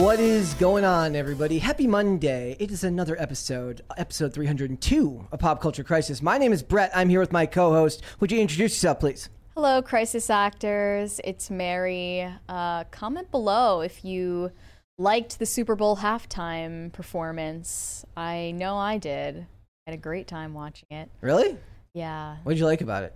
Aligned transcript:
What 0.00 0.18
is 0.18 0.54
going 0.54 0.86
on, 0.86 1.14
everybody? 1.14 1.58
Happy 1.58 1.86
Monday. 1.86 2.56
It 2.58 2.70
is 2.70 2.84
another 2.84 3.20
episode, 3.20 3.82
episode 3.98 4.32
302 4.32 5.26
of 5.30 5.38
Pop 5.38 5.60
Culture 5.60 5.84
Crisis. 5.84 6.22
My 6.22 6.38
name 6.38 6.54
is 6.54 6.62
Brett. 6.62 6.90
I'm 6.94 7.10
here 7.10 7.20
with 7.20 7.32
my 7.32 7.44
co 7.44 7.72
host. 7.72 8.00
Would 8.18 8.32
you 8.32 8.40
introduce 8.40 8.72
yourself, 8.72 9.00
please? 9.00 9.28
Hello, 9.54 9.82
crisis 9.82 10.30
actors. 10.30 11.20
It's 11.22 11.50
Mary. 11.50 12.26
Uh, 12.48 12.84
comment 12.84 13.30
below 13.30 13.82
if 13.82 14.02
you 14.02 14.50
liked 14.96 15.38
the 15.38 15.44
Super 15.44 15.76
Bowl 15.76 15.98
halftime 15.98 16.90
performance. 16.94 18.06
I 18.16 18.52
know 18.52 18.78
I 18.78 18.96
did. 18.96 19.36
I 19.36 19.90
had 19.90 19.94
a 19.94 20.00
great 20.00 20.26
time 20.26 20.54
watching 20.54 20.88
it. 20.90 21.10
Really? 21.20 21.58
Yeah. 21.92 22.38
What 22.44 22.52
did 22.52 22.58
you 22.58 22.64
like 22.64 22.80
about 22.80 23.04
it? 23.04 23.14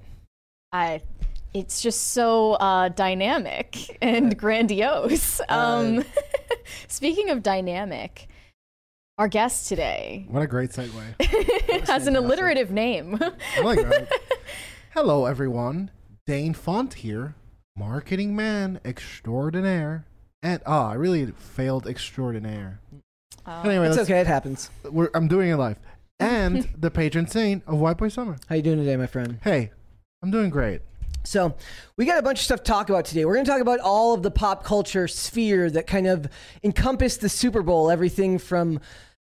I 0.71 1.01
it's 1.55 1.81
just 1.81 2.09
so 2.09 2.55
uh, 2.55 2.89
dynamic 2.91 3.97
and 4.03 4.37
grandiose. 4.37 5.41
Um, 5.49 6.05
speaking 6.89 7.31
of 7.31 7.43
dynamic, 7.43 8.29
our 9.19 9.29
guest 9.29 9.69
today 9.69 10.27
What 10.29 10.43
a 10.43 10.47
great 10.47 10.71
segue. 10.71 11.87
has 11.87 12.07
an 12.07 12.17
alliterative 12.17 12.71
name. 12.71 13.19
I 13.21 13.61
like 13.61 13.79
that. 13.81 14.09
Hello, 14.93 15.27
everyone. 15.27 15.91
Dane 16.27 16.55
Font 16.55 16.95
here, 16.95 17.35
marketing 17.77 18.35
man 18.35 18.81
extraordinaire. 18.85 20.07
And 20.43 20.61
ah, 20.67 20.91
I 20.91 20.95
really 20.95 21.27
failed 21.33 21.87
extraordinaire. 21.87 22.81
Anyway, 23.47 23.89
It's 23.89 23.99
okay. 23.99 24.21
It 24.21 24.27
happens. 24.27 24.71
we're, 24.91 25.11
I'm 25.15 25.29
doing 25.29 25.51
it 25.51 25.57
live. 25.57 25.79
And 26.21 26.69
the 26.79 26.91
patron 26.91 27.27
saint 27.27 27.63
of 27.67 27.79
White 27.79 27.99
Boy 27.99 28.09
Summer. 28.09 28.37
How 28.49 28.55
you 28.57 28.63
doing 28.63 28.79
today, 28.79 28.97
my 28.97 29.07
friend? 29.07 29.39
Hey, 29.43 29.71
I'm 30.23 30.31
doing 30.31 30.51
great. 30.51 30.81
So, 31.25 31.55
we 31.97 32.05
got 32.05 32.19
a 32.19 32.23
bunch 32.23 32.39
of 32.39 32.45
stuff 32.45 32.61
to 32.61 32.71
talk 32.71 32.91
about 32.91 33.07
today. 33.07 33.25
We're 33.25 33.35
going 33.35 33.47
to 33.47 33.51
talk 33.51 33.61
about 33.61 33.81
all 33.81 34.15
of 34.15 34.23
the 34.23 34.31
pop 34.31 34.63
culture 34.65 35.09
sphere 35.09 35.71
that 35.71 35.87
kind 35.87 36.07
of 36.07 36.29
encompassed 36.63 37.21
the 37.21 37.29
Super 37.29 37.63
Bowl. 37.63 37.91
Everything 37.91 38.39
from 38.39 38.81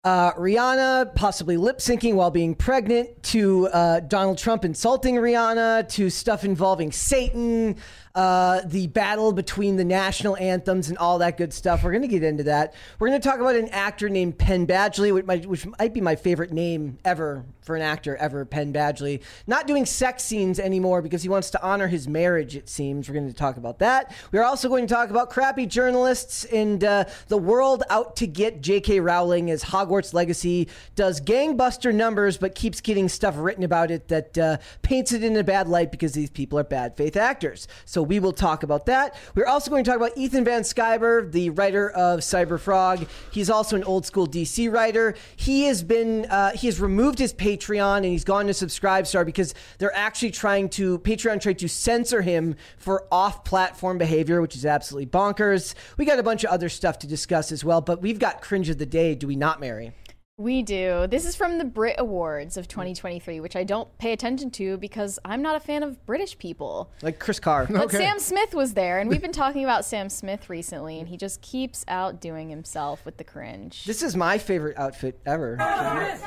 uh, 0.07 0.33
Rihanna 0.35 1.17
possibly 1.17 1.57
lip 1.57 1.79
syncing 1.79 2.15
while 2.15 2.31
being 2.31 2.55
pregnant, 2.55 3.25
to 3.25 3.67
uh, 3.69 4.01
Donald 4.01 4.39
Trump 4.39 4.65
insulting 4.65 5.17
Rihanna, 5.17 5.89
to 5.89 6.11
stuff 6.11 6.45
involving 6.45 6.93
Satan, 6.93 7.77
uh, 8.17 8.63
the 8.65 8.87
battle 8.87 9.31
between 9.31 9.77
the 9.77 9.85
national 9.85 10.39
anthems, 10.39 10.89
and 10.89 10.97
all 10.97 11.19
that 11.19 11.37
good 11.37 11.53
stuff. 11.53 11.85
We're 11.85 11.93
going 11.93 12.03
to 12.03 12.09
get 12.09 12.23
into 12.23 12.45
that. 12.45 12.73
We're 12.99 13.09
going 13.09 13.21
to 13.21 13.29
talk 13.29 13.41
about 13.41 13.57
an 13.57 13.69
actor 13.69 14.09
named 14.09 14.39
Penn 14.39 14.67
Badgley, 14.67 15.13
which 15.13 15.27
might, 15.27 15.45
which 15.45 15.67
might 15.79 15.93
be 15.93 16.01
my 16.01 16.17
favorite 16.17 16.51
name 16.51 16.99
ever 17.05 17.45
for 17.61 17.77
an 17.77 17.83
actor 17.83 18.17
ever, 18.17 18.45
Penn 18.45 18.73
Badgley. 18.73 19.23
Not 19.47 19.67
doing 19.67 19.85
sex 19.85 20.25
scenes 20.25 20.59
anymore 20.59 21.03
because 21.03 21.23
he 21.23 21.29
wants 21.29 21.51
to 21.51 21.63
honor 21.63 21.89
his 21.89 22.09
marriage, 22.09 22.57
it 22.57 22.69
seems. 22.69 23.09
We're 23.09 23.17
going 23.17 23.29
to 23.29 23.35
talk 23.35 23.59
about 23.59 23.81
that. 23.81 24.15
We're 24.33 24.45
also 24.45 24.69
going 24.69 24.87
to 24.87 24.95
talk 24.95 25.11
about 25.11 25.29
crappy 25.29 25.67
journalists 25.67 26.45
and 26.45 26.83
uh, 26.83 27.05
the 27.27 27.37
world 27.37 27.83
out 27.91 28.17
to 28.17 28.27
get 28.27 28.63
J.K. 28.63 29.01
Rowling 29.01 29.51
as 29.51 29.63
Hogwarts 29.63 30.15
Legacy 30.15 30.69
does 30.95 31.21
gangbuster 31.21 31.93
numbers 31.93 32.39
but 32.39 32.55
keeps 32.55 32.81
getting 32.81 33.09
stuff 33.09 33.35
written 33.37 33.65
about 33.65 33.91
it 33.91 34.09
that 34.09 34.39
uh, 34.39 34.57
paints 34.83 35.13
it 35.13 35.23
in 35.23 35.37
a 35.37 35.45
bad 35.45 35.69
light 35.69 35.91
because 35.91 36.13
these 36.13 36.31
people 36.31 36.59
are 36.59 36.65
bad 36.65 36.97
faith 36.97 37.17
actors. 37.17 37.67
So 37.85 38.06
we 38.07 38.21
will 38.21 38.33
talk 38.33 38.63
about 38.63 38.87
that. 38.87 39.15
We're 39.35 39.47
also 39.47 39.71
going 39.71 39.85
to 39.85 39.91
talk 39.91 39.97
about 39.97 40.17
Ethan 40.17 40.45
Van 40.45 40.63
Sciver, 40.63 41.31
the 41.31 41.51
writer 41.51 41.91
of 41.91 42.21
Cyber 42.21 42.59
Frog. 42.59 43.07
He's 43.31 43.51
also 43.51 43.77
an 43.77 43.85
old 43.85 44.07
school 44.07 44.27
DC 44.27 44.73
writer. 44.73 45.15
He 45.37 45.65
has 45.65 45.83
been 45.83 46.27
uh, 46.27 46.53
he 46.53 46.67
has 46.67 46.81
removed 46.81 47.19
his 47.19 47.33
Patreon 47.35 47.99
and 47.99 48.07
he's 48.07 48.25
gone 48.25 48.47
to 48.47 48.53
Subscribestar 48.53 49.25
because 49.25 49.55
they're 49.79 49.95
actually 49.95 50.31
trying 50.31 50.69
to 50.71 50.99
Patreon 51.01 51.41
tried 51.41 51.59
to 51.59 51.69
censor 51.69 52.23
him 52.23 52.57
for 52.79 53.07
off 53.11 53.45
platform 53.45 53.99
behavior, 53.99 54.41
which 54.41 54.57
is 54.57 54.65
absolutely 54.65 55.07
bonkers. 55.07 55.75
We 55.97 56.05
got 56.05 56.19
a 56.19 56.23
bunch 56.23 56.45
of 56.45 56.51
other 56.51 56.69
stuff 56.69 56.99
to 57.01 57.07
discuss 57.07 57.53
as 57.53 57.65
well, 57.65 57.81
but 57.81 58.03
we've 58.03 58.19
got 58.19 58.41
cringe 58.41 58.69
of 58.69 58.79
the 58.79 58.87
day, 58.87 59.15
do 59.15 59.27
we 59.27 59.37
not, 59.37 59.61
Mary? 59.61 59.93
We 60.39 60.63
do. 60.63 61.07
This 61.07 61.25
is 61.25 61.35
from 61.35 61.57
the 61.57 61.65
Brit 61.65 61.97
Awards 61.99 62.59
of 62.59 62.69
2023, 62.69 63.41
which 63.41 63.57
I 63.57 63.65
don't 63.65 63.89
pay 63.97 64.13
attention 64.13 64.51
to 64.53 64.77
because 64.77 65.19
I'm 65.25 65.41
not 65.41 65.57
a 65.57 65.61
fan 65.61 65.83
of 65.83 66.05
British 66.05 66.37
people. 66.37 66.91
Like 67.01 67.19
Chris 67.19 67.41
Carr. 67.41 67.67
But 67.67 67.85
Okay. 67.87 67.97
Sam 67.97 68.19
Smith 68.19 68.55
was 68.55 68.75
there, 68.75 68.99
and 68.99 69.09
we've 69.09 69.23
been 69.23 69.33
talking 69.33 69.65
about 69.65 69.87
Sam 69.87 70.11
Smith 70.11 70.51
recently, 70.51 70.99
and 71.01 71.09
he 71.09 71.17
just 71.17 71.41
keeps 71.41 71.87
outdoing 71.89 72.51
himself 72.51 73.03
with 73.07 73.17
the 73.17 73.25
cringe. 73.25 73.87
This 73.87 74.03
is 74.03 74.15
my 74.15 74.37
favorite 74.37 74.77
outfit 74.77 75.19
ever. 75.25 75.57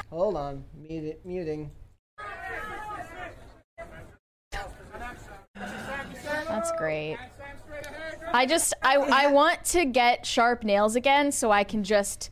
Hold 0.10 0.38
on, 0.38 0.64
Mute 0.76 1.04
it- 1.04 1.22
muting. 1.24 1.70
That's 6.48 6.72
great. 6.80 7.18
I 8.34 8.48
just 8.48 8.74
I 8.82 8.96
I 8.98 9.28
want 9.32 9.64
to 9.66 9.86
get 9.86 10.26
sharp 10.26 10.64
nails 10.64 10.96
again 10.96 11.32
so 11.32 11.52
I 11.52 11.64
can 11.64 11.84
just 11.84 12.32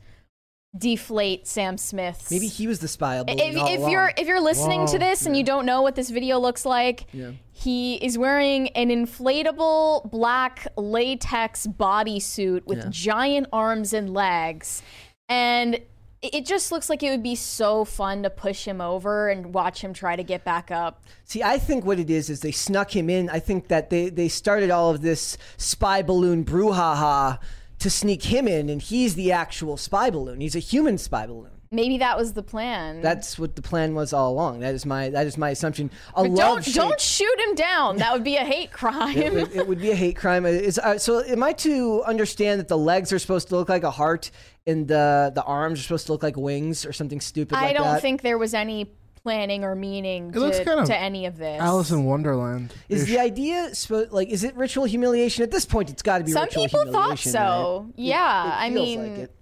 deflate 0.78 1.48
Sam 1.48 1.78
Smith's. 1.78 2.30
Maybe 2.32 2.48
he 2.48 2.68
was 2.68 2.80
the 2.80 2.88
spy. 2.88 3.20
if, 3.20 3.26
if 3.28 3.90
you're 3.90 4.12
if 4.18 4.28
you're 4.28 4.42
listening 4.42 4.86
to 4.88 5.00
this 5.00 5.26
and 5.26 5.36
you 5.36 5.44
don't 5.44 5.66
know 5.66 5.82
what 5.82 5.96
this 5.96 6.10
video 6.10 6.40
looks 6.40 6.66
like, 6.66 7.06
Yeah. 7.14 7.32
he 7.52 7.96
is 7.96 8.18
wearing 8.18 8.70
an 8.70 8.90
inflatable 8.90 10.10
black 10.12 10.68
latex 10.76 11.68
bodysuit 11.68 12.66
with 12.66 12.80
Yeah. 12.80 12.86
giant 12.90 13.48
arms 13.54 13.94
and 13.94 14.14
legs, 14.14 14.82
and 15.30 15.76
it- 15.76 16.34
it 16.34 16.46
just 16.48 16.72
looks 16.72 16.90
like 16.90 17.04
it 17.04 17.12
would 17.12 17.22
be 17.22 17.36
so 17.36 17.86
fun 17.86 18.24
to 18.24 18.30
push 18.30 18.66
him 18.66 18.82
over 18.82 19.30
and 19.30 19.54
watch 19.54 19.82
him 19.82 19.94
try 19.94 20.16
to 20.16 20.24
get 20.24 20.44
back 20.44 20.72
up. 20.72 21.04
See, 21.26 21.44
I 21.44 21.60
think 21.60 21.86
what 21.86 22.00
it 22.00 22.10
is 22.10 22.30
is 22.32 22.40
they 22.40 22.52
snuck 22.52 22.96
him 22.96 23.08
in. 23.08 23.30
I 23.30 23.40
think 23.40 23.68
that 23.68 23.92
they 23.92 24.10
they 24.10 24.28
started 24.28 24.72
all 24.72 24.90
of 24.90 25.02
this 25.02 25.38
spy 25.58 26.02
balloon 26.02 26.44
brouhaha 26.44 27.38
to 27.80 27.90
sneak 27.90 28.24
him 28.24 28.48
in, 28.48 28.70
and 28.70 28.82
he's 28.82 29.16
the 29.16 29.32
actual 29.32 29.78
spy 29.78 30.10
balloon. 30.10 30.42
He's 30.42 30.56
a 30.56 30.60
human 30.60 30.98
spy 30.98 31.28
balloon. 31.28 31.52
Maybe 31.70 31.98
that 31.98 32.18
was 32.18 32.32
the 32.32 32.44
plan. 32.44 33.02
That's 33.02 33.38
what 33.38 33.58
the 33.58 33.62
plan 33.62 33.94
was 33.94 34.14
all 34.14 34.32
along. 34.32 34.62
That 34.62 34.74
is 34.74 34.86
my 34.86 35.10
that 35.10 35.28
is 35.28 35.38
my 35.38 35.50
assumption. 35.50 35.92
A 36.16 36.24
But 36.24 36.36
don't 36.38 36.64
shape- 36.64 36.76
don't 36.76 37.02
shoot 37.02 37.40
him 37.42 37.56
down. 37.56 37.98
That 37.98 38.14
would 38.14 38.24
be 38.24 38.38
a 38.38 38.46
hate 38.46 38.72
crime. 38.72 39.18
it, 39.18 39.54
it 39.54 39.68
would 39.68 39.82
be 39.82 39.92
a 39.92 39.96
hate 39.96 40.16
crime. 40.16 40.46
Is 40.46 40.80
uh, 40.80 40.98
so? 40.98 41.22
Am 41.26 41.44
I 41.44 41.52
to 41.54 42.04
understand 42.04 42.62
that 42.62 42.70
the 42.70 42.78
legs 42.78 43.12
are 43.12 43.20
supposed 43.20 43.50
to 43.50 43.58
look 43.58 43.68
like 43.68 43.84
a 43.84 43.92
heart 43.92 44.32
and 44.66 44.88
the 44.88 45.34
the 45.36 45.44
arms 45.44 45.82
are 45.82 45.84
supposed 45.84 46.06
to 46.06 46.14
look 46.14 46.24
like 46.24 46.38
wings 46.38 46.86
or 46.86 46.94
something 46.94 47.20
stupid 47.20 47.58
I 47.58 47.64
like 47.66 47.76
don't 47.76 47.84
that? 47.86 48.02
think 48.02 48.22
there 48.22 48.38
was 48.38 48.54
any 48.54 48.90
planning 49.28 49.66
or 49.66 49.76
meaning 49.76 50.30
It 50.30 50.36
looks 50.40 50.58
to, 50.60 50.64
kind 50.64 50.80
of 50.80 50.86
to 50.88 50.96
any 50.98 51.26
of 51.26 51.38
this. 51.38 51.60
Alice 51.60 51.92
in 51.92 52.06
Wonderland. 52.06 52.74
Is 52.88 53.08
the 53.08 53.20
idea 53.20 53.72
spo- 53.72 54.10
like 54.10 54.30
is 54.30 54.46
it 54.46 54.56
ritual 54.56 54.86
humiliation 54.86 55.44
at 55.44 55.52
this 55.52 55.66
point? 55.66 55.90
It's 55.90 56.02
got 56.02 56.20
to 56.20 56.24
be 56.24 56.32
Some 56.32 56.44
ritual 56.46 56.64
people 56.66 56.86
thought 56.86 57.20
humiliation, 57.20 57.32
so. 57.34 57.84
right? 57.88 57.94
Yeah, 57.98 58.48
it 58.48 58.66
I 58.66 58.70
feels 58.74 58.86
mean, 58.88 59.02
like 59.12 59.20
it. 59.20 59.36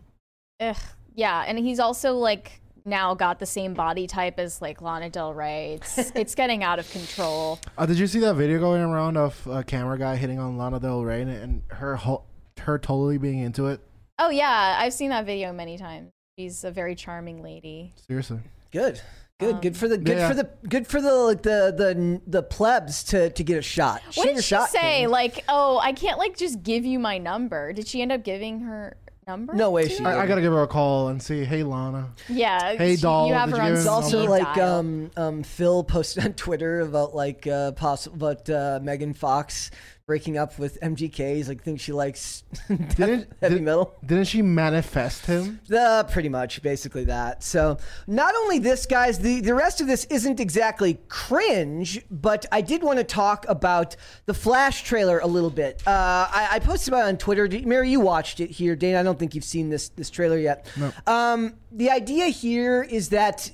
Ugh, 0.61 0.77
yeah, 1.13 1.43
and 1.47 1.59
he's 1.59 1.79
also 1.79 2.13
like 2.15 2.61
now 2.83 3.13
got 3.13 3.37
the 3.39 3.45
same 3.45 3.75
body 3.75 4.07
type 4.07 4.39
as 4.39 4.59
like 4.59 4.81
Lana 4.81 5.11
Del 5.11 5.33
Rey. 5.35 5.73
It's, 5.79 6.11
it's 6.15 6.33
getting 6.33 6.63
out 6.63 6.79
of 6.79 6.89
control. 6.89 7.59
Uh, 7.77 7.85
did 7.85 7.99
you 7.99 8.07
see 8.07 8.19
that 8.21 8.33
video 8.33 8.59
going 8.59 8.81
around 8.81 9.17
of 9.17 9.47
a 9.47 9.63
camera 9.63 9.99
guy 9.99 10.15
hitting 10.15 10.39
on 10.39 10.57
Lana 10.57 10.79
Del 10.79 11.03
Rey 11.05 11.21
and, 11.21 11.29
and 11.29 11.61
her 11.69 11.95
ho- 11.95 12.23
her 12.59 12.79
totally 12.79 13.19
being 13.19 13.37
into 13.39 13.67
it? 13.67 13.81
Oh 14.17 14.29
yeah, 14.31 14.77
I've 14.79 14.93
seen 14.93 15.11
that 15.11 15.27
video 15.27 15.53
many 15.53 15.77
times. 15.77 16.09
She's 16.39 16.63
a 16.63 16.71
very 16.71 16.95
charming 16.95 17.43
lady. 17.43 17.93
Seriously. 18.07 18.39
Good. 18.71 18.99
Good, 19.37 19.61
good 19.61 19.75
for 19.75 19.89
the 19.89 19.97
good 19.97 20.17
Yeah. 20.17 20.29
for 20.29 20.33
the 20.33 20.49
good 20.69 20.87
for 20.87 21.01
the 21.01 21.13
like 21.13 21.41
the 21.41 21.73
the 21.75 22.21
the 22.25 22.41
plebs 22.41 23.03
to 23.05 23.29
to 23.31 23.43
get 23.43 23.57
a 23.57 23.61
shot. 23.61 24.01
What 24.05 24.13
Shoot 24.13 24.23
did 24.23 24.33
your 24.35 24.41
she 24.41 24.47
shot, 24.47 24.69
say? 24.69 24.99
King. 25.01 25.09
Like, 25.09 25.43
oh, 25.49 25.77
I 25.77 25.91
can't 25.91 26.17
like 26.17 26.37
just 26.37 26.63
give 26.63 26.85
you 26.85 26.99
my 26.99 27.17
number. 27.17 27.73
Did 27.73 27.85
she 27.85 28.01
end 28.01 28.13
up 28.13 28.23
giving 28.23 28.61
her 28.61 28.95
number? 29.27 29.53
No 29.53 29.71
way 29.71 29.89
she? 29.89 30.05
I, 30.05 30.21
I 30.21 30.25
gotta 30.25 30.39
give 30.39 30.53
her 30.53 30.61
a 30.63 30.67
call 30.67 31.09
and 31.09 31.21
see. 31.21 31.43
Hey, 31.43 31.63
Lana. 31.63 32.13
Yeah. 32.29 32.77
Hey, 32.77 32.95
doll, 32.95 33.27
You 33.27 33.33
have 33.33 33.49
her 33.51 33.57
you 33.57 33.63
on 33.63 33.73
It's 33.73 33.87
also 33.87 34.23
like 34.25 34.55
dial. 34.55 34.79
um, 34.79 35.11
um, 35.17 35.43
Phil 35.43 35.83
posted 35.83 36.23
on 36.25 36.33
Twitter 36.35 36.79
about 36.79 37.13
like 37.13 37.45
uh, 37.45 37.73
possible 37.73 38.15
about 38.15 38.49
uh, 38.49 38.79
Megan 38.81 39.13
Fox 39.13 39.69
breaking 40.07 40.37
up 40.37 40.59
with 40.59 40.79
MGK. 40.81 41.35
He's 41.35 41.47
like 41.49 41.63
thinks 41.63 41.81
she 41.81 41.91
likes 41.91 42.43
Didn't- 42.67 43.27
heavy 43.41 43.55
did- 43.55 43.63
metal. 43.63 43.95
Didn't 44.05 44.25
she 44.25 44.41
manifest 44.41 45.25
him? 45.25 45.59
Uh, 45.75 46.03
pretty 46.03 46.29
much, 46.29 46.61
basically 46.61 47.05
that. 47.05 47.43
So, 47.43 47.77
not 48.07 48.35
only 48.35 48.59
this, 48.59 48.85
guys, 48.85 49.17
the, 49.19 49.41
the 49.41 49.55
rest 49.55 49.81
of 49.81 49.87
this 49.87 50.05
isn't 50.05 50.39
exactly 50.39 50.99
cringe, 51.07 52.01
but 52.11 52.45
I 52.51 52.61
did 52.61 52.83
want 52.83 52.99
to 52.99 53.03
talk 53.03 53.45
about 53.49 53.95
the 54.25 54.33
Flash 54.33 54.83
trailer 54.83 55.19
a 55.19 55.27
little 55.27 55.49
bit. 55.49 55.81
Uh, 55.87 56.27
I, 56.31 56.47
I 56.53 56.59
posted 56.59 56.93
about 56.93 57.05
it 57.05 57.09
on 57.09 57.17
Twitter. 57.17 57.49
Mary, 57.67 57.89
you 57.89 57.99
watched 57.99 58.39
it 58.39 58.51
here. 58.51 58.75
Dane, 58.75 58.95
I 58.95 59.03
don't 59.03 59.17
think 59.17 59.33
you've 59.33 59.43
seen 59.43 59.69
this 59.69 59.89
this 59.89 60.09
trailer 60.09 60.37
yet. 60.37 60.67
Um, 61.07 61.55
the 61.71 61.89
idea 61.89 62.27
here 62.27 62.83
is 62.83 63.09
that 63.09 63.51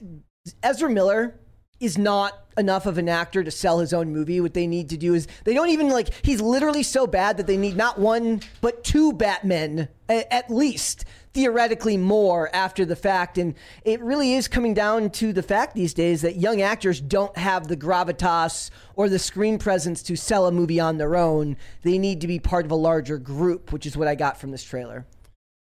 Ezra 0.64 0.90
Miller 0.90 1.40
is 1.82 1.98
not 1.98 2.38
enough 2.58 2.86
of 2.86 2.98
an 2.98 3.10
actor 3.10 3.44
to 3.44 3.52
sell 3.52 3.80
his 3.80 3.92
own 3.94 4.14
movie. 4.14 4.40
What 4.40 4.54
they 4.54 4.68
need 4.68 4.90
to 4.90 4.98
do 4.98 5.14
is 5.14 5.28
they 5.46 5.54
don't 5.54 5.70
even 5.70 5.90
like 5.90 6.10
he's 6.24 6.40
literally 6.42 6.84
so 6.84 7.08
bad 7.08 7.38
that 7.38 7.48
they 7.48 7.58
need 7.58 7.76
not 7.76 8.00
one 8.00 8.42
but 8.62 8.84
two 8.84 9.12
Batmen 9.14 9.88
a- 10.10 10.34
at 10.34 10.50
least 10.50 11.06
theoretically 11.34 11.96
more 11.96 12.54
after 12.54 12.84
the 12.86 12.96
fact 12.96 13.38
and 13.38 13.56
it 13.86 14.02
really 14.02 14.34
is 14.34 14.50
coming 14.50 14.74
down 14.74 15.10
to 15.10 15.32
the 15.32 15.42
fact 15.42 15.74
these 15.74 15.94
days 15.94 16.22
that 16.22 16.36
young 16.36 16.62
actors 16.62 17.00
don't 17.00 17.38
have 17.38 17.70
the 17.70 17.78
gravitas 17.78 18.70
or 18.96 19.08
the 19.08 19.18
screen 19.18 19.58
presence 19.58 20.04
to 20.04 20.18
sell 20.18 20.46
a 20.46 20.52
movie 20.52 20.78
on 20.80 20.98
their 20.98 21.16
own 21.16 21.56
they 21.84 21.98
need 21.98 22.20
to 22.20 22.28
be 22.28 22.38
part 22.38 22.66
of 22.66 22.72
a 22.72 22.76
larger 22.76 23.18
group 23.18 23.72
which 23.72 23.86
is 23.86 23.96
what 23.96 24.10
i 24.10 24.14
got 24.14 24.38
from 24.38 24.52
this 24.52 24.62
trailer 24.64 25.06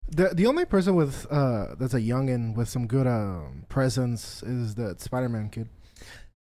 The 0.07 0.29
the 0.33 0.47
only 0.47 0.63
person 0.63 0.95
with 0.95 1.27
uh 1.29 1.75
that's 1.77 1.93
a 1.93 1.99
youngin 1.99 2.55
with 2.55 2.69
some 2.69 2.87
good 2.87 3.05
um 3.05 3.65
presence 3.67 4.41
is 4.43 4.75
the 4.75 4.95
Spider-Man 4.97 5.49
kid. 5.49 5.67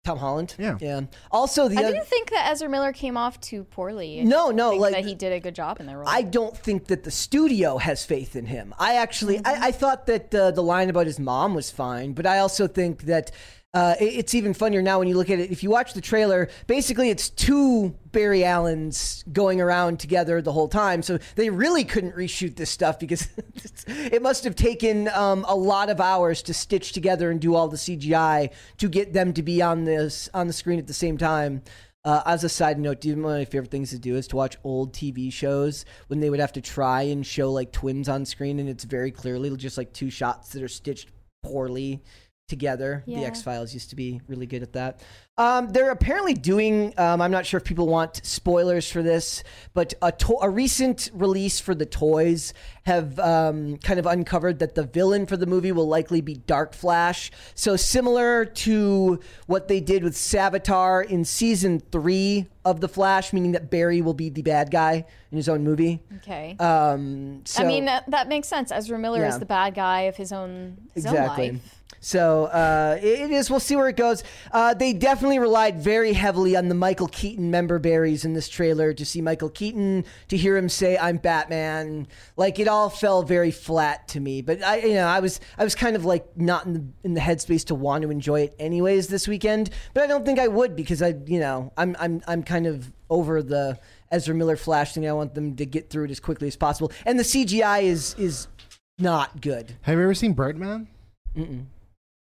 Tom 0.05 0.17
holland 0.19 0.55
Yeah. 0.59 0.79
yeah 0.81 1.03
also 1.31 1.69
the 1.69 1.77
I 1.79 1.83
oth- 1.85 1.93
didn't 1.93 2.07
think 2.07 2.31
that 2.31 2.49
Ezra 2.51 2.69
Miller 2.71 2.93
came 2.93 3.17
off 3.19 3.39
too 3.41 3.65
poorly. 3.65 4.21
I 4.21 4.25
No, 4.25 4.51
no, 4.51 4.71
think 4.71 4.83
like- 4.83 4.93
that 4.95 5.05
he 5.05 5.15
did 5.15 5.33
a 5.33 5.41
good 5.41 5.55
job 5.55 5.79
in 5.79 5.87
the 5.87 5.97
role. 5.97 6.09
I 6.09 6.23
don't 6.23 6.57
think 6.57 6.87
that 6.87 7.05
the 7.05 7.11
studio 7.11 7.77
has 7.77 8.05
faith 8.05 8.35
in 8.35 8.47
him. 8.47 8.75
I 8.79 8.95
actually, 8.97 9.39
I, 9.45 9.67
I 9.69 9.73
thought 9.73 10.07
that 10.07 10.35
uh, 10.35 10.53
the 10.53 10.63
line 10.63 10.89
about 10.89 11.07
his 11.07 11.19
mom 11.19 11.55
was 11.55 11.71
fine, 11.71 12.13
but 12.15 12.25
I 12.27 12.39
also 12.39 12.67
think 12.67 13.03
that 13.03 13.31
uh, 13.73 13.95
it- 14.01 14.15
it's 14.17 14.35
even 14.35 14.53
funnier 14.53 14.83
now 14.83 14.99
when 14.99 15.07
you 15.09 15.17
look 15.17 15.31
at 15.31 15.39
it. 15.39 15.51
If 15.51 15.63
you 15.63 15.71
watch 15.71 15.93
the 15.95 16.01
trailer, 16.01 16.49
basically 16.67 17.11
it's 17.11 17.31
two 17.31 17.95
Barry 18.11 18.45
Allens 18.45 19.25
going 19.33 19.61
around 19.61 20.01
together 20.01 20.43
the 20.43 20.53
whole 20.53 20.69
time. 20.69 21.03
So 21.03 21.19
they 21.37 21.51
really 21.51 21.85
couldn't 21.85 22.17
reshoot 22.17 22.57
this 22.57 22.71
stuff 22.71 22.99
because 22.99 23.29
it 23.87 24.23
must 24.23 24.43
have 24.45 24.57
taken 24.57 25.09
um, 25.09 25.45
a 25.49 25.55
lot 25.55 25.89
of 25.89 26.01
hours 26.01 26.43
to 26.45 26.55
stitch 26.55 26.93
together 26.93 27.31
and 27.31 27.41
do 27.41 27.55
all 27.55 27.69
the 27.69 27.77
CGI 27.77 28.51
to 28.79 28.89
get 28.89 29.13
them 29.13 29.33
to 29.35 29.43
be 29.43 29.63
on 29.63 29.85
this 29.85 30.29
on 30.35 30.49
the 30.49 30.53
screen 30.53 30.79
at 30.79 30.87
the 30.89 30.95
same 30.95 31.17
time. 31.17 31.63
Uh, 32.03 32.23
as 32.25 32.43
a 32.45 32.49
side 32.49 32.79
note, 32.79 33.05
one 33.05 33.13
of 33.13 33.19
my 33.19 33.45
favorite 33.45 33.71
things 33.71 33.91
to 33.91 33.99
do 33.99 34.17
is 34.17 34.27
to 34.27 34.35
watch 34.35 34.57
old 34.65 34.95
TV 34.95 35.31
shows 35.31 35.85
when 36.07 36.19
they 36.19 36.31
would 36.31 36.41
have 36.41 36.53
to 36.55 36.61
try 36.63 37.03
and 37.03 37.27
show 37.27 37.53
like 37.53 37.73
twins 37.73 38.09
on 38.09 38.25
screen, 38.25 38.59
and 38.59 38.71
it's 38.71 38.85
very 38.85 39.11
clearly 39.11 39.55
just 39.57 39.77
like 39.77 39.93
two 39.93 40.09
shots 40.09 40.49
that 40.53 40.63
are 40.63 40.69
stitched 40.69 41.11
poorly 41.43 42.03
together. 42.51 43.03
The 43.07 43.25
X 43.25 43.41
Files 43.43 43.73
used 43.73 43.89
to 43.91 43.97
be 43.97 44.21
really 44.29 44.47
good 44.47 44.63
at 44.63 44.75
that. 44.75 45.01
Um, 45.39 45.71
they're 45.71 45.91
apparently 45.91 46.35
doing. 46.35 46.93
Um, 46.99 47.23
I'm 47.23 47.31
not 47.31 47.47
sure 47.47 47.57
if 47.57 47.65
people 47.65 47.87
want 47.89 48.21
spoilers 48.27 48.91
for 48.91 49.03
this, 49.03 49.43
but 49.73 49.95
a, 50.03 50.13
to- 50.13 50.39
a 50.43 50.51
recent 50.51 51.09
release 51.15 51.59
for 51.61 51.75
the 51.75 51.87
toys 51.87 52.53
have 52.83 53.19
um, 53.19 53.79
kind 53.79 53.99
of 53.99 54.05
uncovered 54.05 54.59
that 54.59 54.75
the 54.75 54.83
villain 54.83 55.25
for 55.25 55.39
the 55.39 55.47
movie 55.47 55.73
will 55.73 55.89
likely 55.89 56.21
be 56.21 56.35
Dark 56.35 56.75
Flash. 56.75 57.31
So 57.55 57.77
similar 57.77 58.45
to 58.45 59.21
what 59.47 59.69
they 59.69 59.81
did 59.81 60.05
with 60.05 60.15
Savitar 60.15 61.07
in 61.07 61.25
season 61.25 61.81
three 61.91 62.47
of 62.67 62.81
the 62.83 62.89
Flash, 62.89 63.33
meaning 63.33 63.53
that 63.53 63.71
Barry 63.71 64.03
will 64.03 64.13
be 64.13 64.29
the 64.29 64.43
bad 64.43 64.71
guy 64.71 65.07
in 65.31 65.37
his 65.37 65.49
own 65.49 65.65
movie. 65.65 66.03
okay. 66.19 66.55
Um, 66.59 67.43
so, 67.47 67.63
I 67.63 67.67
mean, 67.67 67.87
that, 67.87 68.11
that 68.11 68.29
makes 68.29 68.49
sense. 68.49 68.71
Ezra 68.71 68.99
Miller 68.99 69.21
Yeah. 69.21 69.29
is 69.29 69.39
the 69.39 69.47
bad 69.47 69.75
guy 69.75 70.03
of 70.03 70.17
his 70.17 70.33
own, 70.33 70.77
his 70.95 71.07
Exactly. 71.07 71.49
own 71.49 71.55
life. 71.55 71.80
So 72.01 72.47
uh, 72.47 72.99
it 73.01 73.31
is. 73.31 73.51
We'll 73.51 73.61
see 73.61 73.77
where 73.77 73.89
it 73.89 73.97
goes. 73.97 74.25
Uh, 74.51 74.73
they 74.73 74.95
definitely 74.95 75.39
relied 75.39 75.81
very 75.81 76.15
heavily 76.15 76.57
on 76.57 76.69
the 76.69 76.75
Michael 76.75 77.09
Keaton 77.09 77.51
member 77.51 77.79
berries 77.79 78.25
in 78.25 78.33
this 78.33 78.49
trailer 78.49 78.95
to 78.95 79.05
see 79.05 79.21
Michael 79.21 79.51
Keaton, 79.51 80.07
to 80.29 80.37
hear 80.37 80.57
him 80.57 80.71
say 80.71 80.97
"I'm 80.97 81.19
Batman." 81.19 82.09
Like 82.37 82.59
it 82.59 82.69
all 82.69 82.89
fell 82.89 83.23
very 83.23 83.51
flat 83.51 84.09
to 84.09 84.21
me. 84.21 84.41
But 84.41 84.63
I, 84.63 84.79
you 84.79 84.95
know, 84.95 85.07
I 85.07 85.21
was 85.21 85.41
I 85.59 85.65
was 85.65 85.75
kind 85.75 85.95
of 85.95 86.07
like 86.07 86.37
not 86.39 86.65
in 86.65 86.73
the 86.73 86.85
in 87.05 87.15
the 87.15 87.21
headspace 87.21 87.67
to 87.67 87.75
want 87.75 88.03
to 88.03 88.11
enjoy 88.11 88.41
it 88.41 88.55
anyways 88.59 89.09
this 89.09 89.29
weekend. 89.29 89.69
But 89.93 90.03
I 90.03 90.07
don't 90.07 90.25
think 90.25 90.39
I 90.39 90.49
would 90.49 90.75
because 90.75 91.03
I, 91.03 91.15
you 91.27 91.39
know, 91.39 91.71
I'm 91.77 91.95
I'm 92.01 92.23
I'm 92.27 92.43
kind 92.43 92.67
of 92.67 92.91
over 93.11 93.43
the 93.43 93.79
Ezra 94.11 94.35
Miller 94.35 94.57
Flash 94.57 94.95
thing. 94.95 95.07
I 95.07 95.13
want 95.13 95.35
them 95.35 95.55
to 95.57 95.67
get 95.67 95.91
through 95.91 96.07
it 96.07 96.11
as 96.11 96.21
quickly 96.21 96.49
as 96.49 96.57
possible. 96.57 96.91
And 97.05 97.19
the 97.19 97.25
CGI 97.25 97.83
is 97.83 98.15
is 98.19 98.49
not 98.99 99.43
good. 99.43 99.77
Have 99.83 99.99
you 99.99 100.05
ever 100.05 100.15
seen 100.15 100.33
Birdman? 100.33 100.89
Mm-mm. 101.37 101.67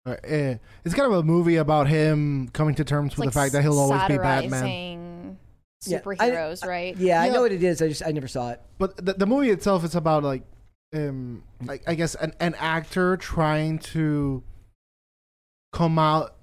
Uh, 0.05 0.15
eh, 0.23 0.57
it's 0.83 0.93
kind 0.93 1.11
of 1.11 1.17
a 1.17 1.23
movie 1.23 1.55
about 1.55 1.87
him 1.87 2.47
coming 2.49 2.75
to 2.75 2.83
terms 2.83 3.13
It's 3.13 3.17
with 3.17 3.25
like 3.25 3.33
the 3.33 3.39
fact 3.39 3.53
that 3.53 3.61
he'll 3.63 3.79
always 3.79 4.01
be 4.07 4.17
Batman. 4.19 4.51
satirizing 4.51 5.37
Yeah, 5.87 5.97
I- 5.97 6.29
superheroes, 6.29 6.65
right? 6.65 6.95
Yeah, 6.97 7.21
I 7.21 7.29
know 7.29 7.41
what 7.41 7.51
it 7.51 7.63
is. 7.63 7.81
I 7.81 7.87
just 7.87 8.05
I 8.05 8.11
never 8.11 8.27
saw 8.27 8.51
it. 8.51 8.61
But 8.77 9.03
the, 9.03 9.13
the 9.13 9.25
movie 9.25 9.49
itself 9.49 9.83
is 9.83 9.95
about 9.95 10.23
like, 10.23 10.43
um, 10.93 11.43
like 11.63 11.81
I 11.87 11.95
guess 11.95 12.13
an, 12.15 12.33
an 12.39 12.53
actor 12.59 13.17
trying 13.17 13.79
to 13.79 14.43
come 15.73 15.97
out, 15.97 16.35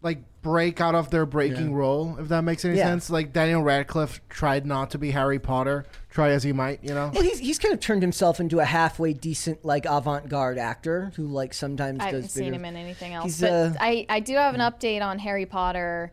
like 0.00 0.18
break 0.44 0.80
out 0.80 0.94
of 0.94 1.10
their 1.10 1.26
breaking 1.26 1.70
Yeah. 1.70 1.76
role. 1.76 2.16
If 2.20 2.28
that 2.28 2.42
makes 2.42 2.64
any 2.64 2.76
Yeah. 2.76 2.84
sense. 2.84 3.10
Like 3.10 3.32
Daniel 3.32 3.62
Radcliffe 3.62 4.20
tried 4.28 4.64
not 4.66 4.90
to 4.90 4.98
be 4.98 5.10
Harry 5.10 5.40
Potter. 5.40 5.86
Try 6.10 6.30
as 6.30 6.44
he 6.44 6.52
might, 6.52 6.84
you 6.84 6.94
know. 6.94 7.10
Well, 7.12 7.22
he's 7.24 7.40
he's 7.40 7.58
kind 7.58 7.74
of 7.74 7.80
turned 7.80 8.02
himself 8.02 8.38
into 8.38 8.60
a 8.60 8.64
halfway 8.64 9.14
decent 9.14 9.64
like 9.64 9.86
avant-garde 9.86 10.58
actor 10.58 11.10
who 11.16 11.26
like 11.26 11.52
sometimes 11.54 11.98
I 12.00 12.12
does 12.12 12.14
haven't 12.14 12.28
seen 12.30 12.44
bigger- 12.44 12.54
him 12.56 12.64
in 12.66 12.76
anything 12.76 13.14
else. 13.14 13.24
He's, 13.24 13.40
but 13.40 13.50
uh, 13.50 13.72
I, 13.80 14.06
I 14.08 14.20
do 14.20 14.34
have 14.36 14.54
an 14.54 14.60
update 14.60 15.02
on 15.02 15.18
Harry 15.18 15.46
Potter. 15.46 16.12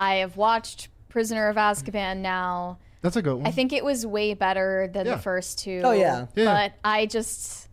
I 0.00 0.14
have 0.16 0.36
watched 0.38 0.88
Prisoner 1.10 1.48
of 1.48 1.56
Azkaban 1.56 2.18
now. 2.18 2.78
That's 3.02 3.16
a 3.16 3.22
good 3.22 3.34
one. 3.34 3.46
I 3.46 3.50
think 3.50 3.72
it 3.74 3.84
was 3.84 4.06
way 4.06 4.32
better 4.34 4.88
than 4.90 5.04
Yeah. 5.04 5.16
the 5.16 5.20
first 5.20 5.58
two. 5.58 5.82
Oh, 5.84 5.92
yeah. 5.92 6.26
Yeah. 6.34 6.44
But 6.46 6.72
I 6.82 7.04
just. 7.06 7.63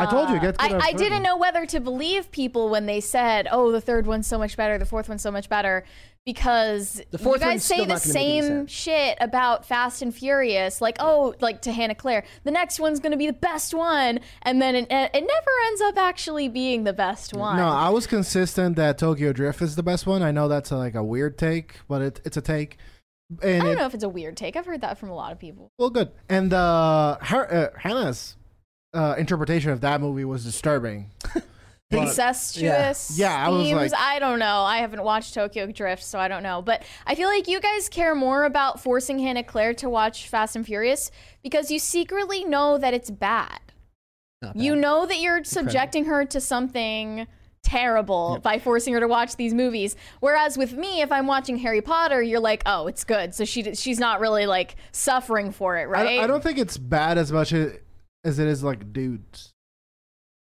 I 0.00 0.10
told 0.10 0.30
you, 0.30 0.40
get 0.40 0.58
to 0.58 0.62
I, 0.64 0.78
I 0.78 0.92
didn't 0.92 1.22
know 1.22 1.36
whether 1.36 1.66
to 1.66 1.80
believe 1.80 2.30
people 2.30 2.68
when 2.70 2.86
they 2.86 3.00
said, 3.00 3.46
"Oh, 3.50 3.70
the 3.72 3.80
third 3.80 4.06
one's 4.06 4.26
so 4.26 4.38
much 4.38 4.56
better, 4.56 4.78
the 4.78 4.86
fourth 4.86 5.08
one's 5.08 5.22
so 5.22 5.30
much 5.30 5.48
better," 5.48 5.84
because 6.26 7.00
The 7.10 7.18
fourth 7.18 7.40
you 7.40 7.46
guys 7.46 7.52
one's 7.54 7.64
say 7.64 7.74
still 7.76 7.86
the 7.86 7.94
not 7.94 8.02
gonna 8.02 8.14
make 8.14 8.24
any 8.26 8.40
same 8.40 8.48
sense. 8.48 8.70
shit 8.70 9.18
about 9.20 9.64
Fast 9.64 10.02
and 10.02 10.14
Furious, 10.14 10.80
like, 10.80 10.96
"Oh, 11.00 11.34
like 11.40 11.62
to 11.62 11.72
Hannah 11.72 11.94
Claire, 11.94 12.24
the 12.44 12.50
next 12.50 12.78
one's 12.78 13.00
going 13.00 13.12
to 13.12 13.18
be 13.18 13.26
the 13.26 13.32
best 13.32 13.72
one," 13.74 14.20
and 14.42 14.60
then 14.60 14.74
it, 14.74 14.86
it 14.90 15.12
never 15.12 15.50
ends 15.66 15.80
up 15.82 15.96
actually 15.96 16.48
being 16.48 16.84
the 16.84 16.92
best 16.92 17.32
one. 17.34 17.56
No, 17.56 17.68
I 17.68 17.88
was 17.88 18.06
consistent 18.06 18.76
that 18.76 18.98
Tokyo 18.98 19.32
Drift 19.32 19.62
is 19.62 19.76
the 19.76 19.82
best 19.82 20.06
one. 20.06 20.22
I 20.22 20.30
know 20.30 20.48
that's 20.48 20.70
a, 20.70 20.76
like 20.76 20.94
a 20.94 21.02
weird 21.04 21.38
take, 21.38 21.76
but 21.88 22.02
it, 22.02 22.20
it's 22.24 22.36
a 22.36 22.42
take. 22.42 22.76
And 23.42 23.62
I 23.62 23.64
don't 23.64 23.74
it, 23.74 23.76
know 23.76 23.86
if 23.86 23.94
it's 23.94 24.02
a 24.02 24.08
weird 24.08 24.36
take. 24.36 24.56
I've 24.56 24.66
heard 24.66 24.80
that 24.80 24.98
from 24.98 25.08
a 25.08 25.14
lot 25.14 25.30
of 25.30 25.38
people. 25.38 25.70
well, 25.78 25.88
good. 25.90 26.10
And 26.28 26.52
uh, 26.52 27.16
her, 27.20 27.52
uh, 27.74 27.78
Hannah's 27.78 28.36
uh, 28.92 29.14
interpretation 29.18 29.70
of 29.70 29.80
that 29.82 30.00
movie 30.00 30.24
was 30.24 30.44
disturbing. 30.44 31.10
But- 31.90 32.02
Incestuous 32.02 33.18
Yeah. 33.18 33.30
Yeah, 33.36 33.46
I 33.46 33.48
was 33.48 33.64
themes. 33.64 33.90
like- 33.90 34.00
I 34.00 34.20
don't 34.20 34.38
know. 34.38 34.62
I 34.62 34.78
haven't 34.78 35.02
watched 35.02 35.34
Tokyo 35.34 35.66
Drift, 35.66 36.04
so 36.04 36.20
I 36.20 36.28
don't 36.28 36.44
know. 36.44 36.62
But 36.62 36.84
I 37.04 37.16
feel 37.16 37.28
like 37.28 37.48
you 37.48 37.60
guys 37.60 37.88
care 37.88 38.14
more 38.14 38.44
about 38.44 38.80
forcing 38.80 39.18
Hannah 39.18 39.42
Claire 39.42 39.74
to 39.74 39.90
watch 39.90 40.28
Fast 40.28 40.54
and 40.54 40.64
Furious 40.64 41.10
because 41.42 41.68
you 41.70 41.80
secretly 41.80 42.44
know 42.44 42.78
that 42.78 42.94
it's 42.94 43.10
bad. 43.10 43.58
Not 44.40 44.54
You 44.54 44.76
know 44.76 45.04
that 45.04 45.18
you're 45.18 45.42
subjecting 45.42 46.04
her 46.04 46.24
to 46.26 46.40
something 46.40 47.26
terrible 47.64 48.38
by 48.42 48.58
forcing 48.60 48.94
her 48.94 49.00
to 49.00 49.08
watch 49.08 49.34
these 49.34 49.52
movies. 49.52 49.96
Whereas 50.20 50.56
with 50.56 50.72
me, 50.74 51.02
if 51.02 51.10
I'm 51.10 51.26
watching 51.26 51.56
Harry 51.58 51.80
Potter, 51.82 52.22
you're 52.22 52.38
like, 52.40 52.62
oh, 52.66 52.86
it's 52.86 53.02
good. 53.02 53.34
So 53.34 53.44
she 53.44 53.74
she's 53.74 53.98
not 53.98 54.20
really 54.20 54.46
like 54.46 54.76
suffering 54.92 55.50
for 55.50 55.76
it, 55.76 55.82
I, 55.82 55.84
right? 55.86 56.20
I 56.20 56.26
don't 56.28 56.42
think 56.42 56.58
it's 56.58 56.78
bad 56.78 57.18
as 57.18 57.32
much 57.32 57.52
as, 57.52 57.72
as 58.24 58.38
it 58.38 58.48
is 58.48 58.62
like 58.62 58.92
dudes. 58.92 59.52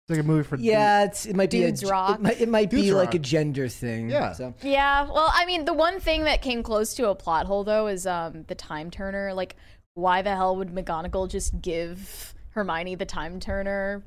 It's 0.03 0.17
like 0.17 0.19
a 0.19 0.27
movie 0.27 0.43
for 0.43 0.57
Yeah, 0.57 1.05
it's 1.05 1.25
it 1.25 1.35
might 1.35 1.49
be 1.49 1.59
Dudes 1.61 1.83
a, 1.83 1.87
rock. 1.87 2.15
It 2.15 2.21
might, 2.21 2.41
it 2.41 2.49
might 2.49 2.69
be 2.69 2.81
Dudes 2.81 2.93
like 2.93 3.13
a 3.13 3.19
gender 3.19 3.69
thing. 3.69 4.09
Yeah. 4.09 4.33
So 4.33 4.53
Yeah, 4.61 5.03
well, 5.05 5.31
I 5.33 5.45
mean, 5.45 5.63
the 5.63 5.73
one 5.73 6.01
thing 6.01 6.25
that 6.25 6.41
came 6.41 6.61
close 6.61 6.93
to 6.95 7.09
a 7.09 7.15
plot 7.15 7.45
hole 7.45 7.63
though 7.63 7.87
is 7.87 8.05
um 8.05 8.43
the 8.47 8.55
time 8.55 8.91
turner. 8.91 9.33
Like, 9.33 9.55
why 9.93 10.21
the 10.21 10.35
hell 10.35 10.57
would 10.57 10.69
McGonagall 10.69 11.29
just 11.29 11.61
give 11.61 12.33
Hermione 12.49 12.95
the 12.95 13.05
time 13.05 13.39
turner? 13.39 14.03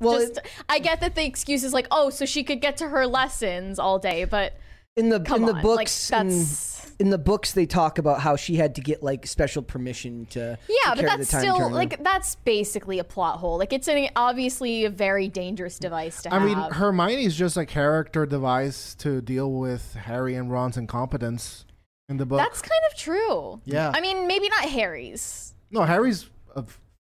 Well, 0.00 0.18
just 0.20 0.38
I 0.68 0.80
get 0.80 1.00
that 1.00 1.14
the 1.14 1.24
excuse 1.24 1.64
is 1.64 1.72
like, 1.72 1.86
oh, 1.90 2.10
so 2.10 2.26
she 2.26 2.44
could 2.44 2.60
get 2.60 2.76
to 2.78 2.88
her 2.88 3.06
lessons 3.06 3.78
all 3.78 3.98
day, 3.98 4.24
but 4.24 4.52
in 4.96 5.08
the 5.08 5.20
come 5.20 5.44
in 5.44 5.46
the 5.46 5.62
books, 5.62 6.10
like 6.12 6.20
in, 6.20 6.28
that's 6.28 6.77
in 6.98 7.10
the 7.10 7.18
books, 7.18 7.52
they 7.52 7.66
talk 7.66 7.98
about 7.98 8.20
how 8.20 8.34
she 8.36 8.56
had 8.56 8.74
to 8.74 8.80
get 8.80 9.02
like 9.02 9.26
special 9.26 9.62
permission 9.62 10.26
to. 10.26 10.58
yeah, 10.68 10.90
to 10.94 10.96
but 10.96 11.06
carry 11.06 11.16
that's 11.18 11.30
the 11.30 11.38
still 11.40 11.58
turner. 11.58 11.74
like 11.74 12.02
that's 12.02 12.34
basically 12.36 12.98
a 12.98 13.04
plot 13.04 13.38
hole. 13.38 13.56
Like 13.58 13.72
it's 13.72 13.88
an 13.88 14.08
obviously 14.16 14.84
a 14.84 14.90
very 14.90 15.28
dangerous 15.28 15.78
device 15.78 16.22
to 16.22 16.34
I 16.34 16.38
have. 16.38 16.42
mean, 16.48 16.58
Hermione's 16.58 17.36
just 17.36 17.56
a 17.56 17.64
character 17.66 18.26
device 18.26 18.94
to 18.96 19.20
deal 19.20 19.52
with 19.52 19.94
Harry 19.94 20.34
and 20.34 20.50
Ron's 20.50 20.76
incompetence 20.76 21.64
in 22.08 22.16
the 22.16 22.26
book. 22.26 22.38
that's 22.38 22.62
kind 22.62 22.80
of 22.90 22.96
true. 22.98 23.60
Yeah. 23.64 23.92
I 23.94 24.00
mean, 24.00 24.26
maybe 24.26 24.48
not 24.48 24.64
Harry's, 24.64 25.54
no, 25.70 25.82
Harry's 25.82 26.28
a 26.56 26.64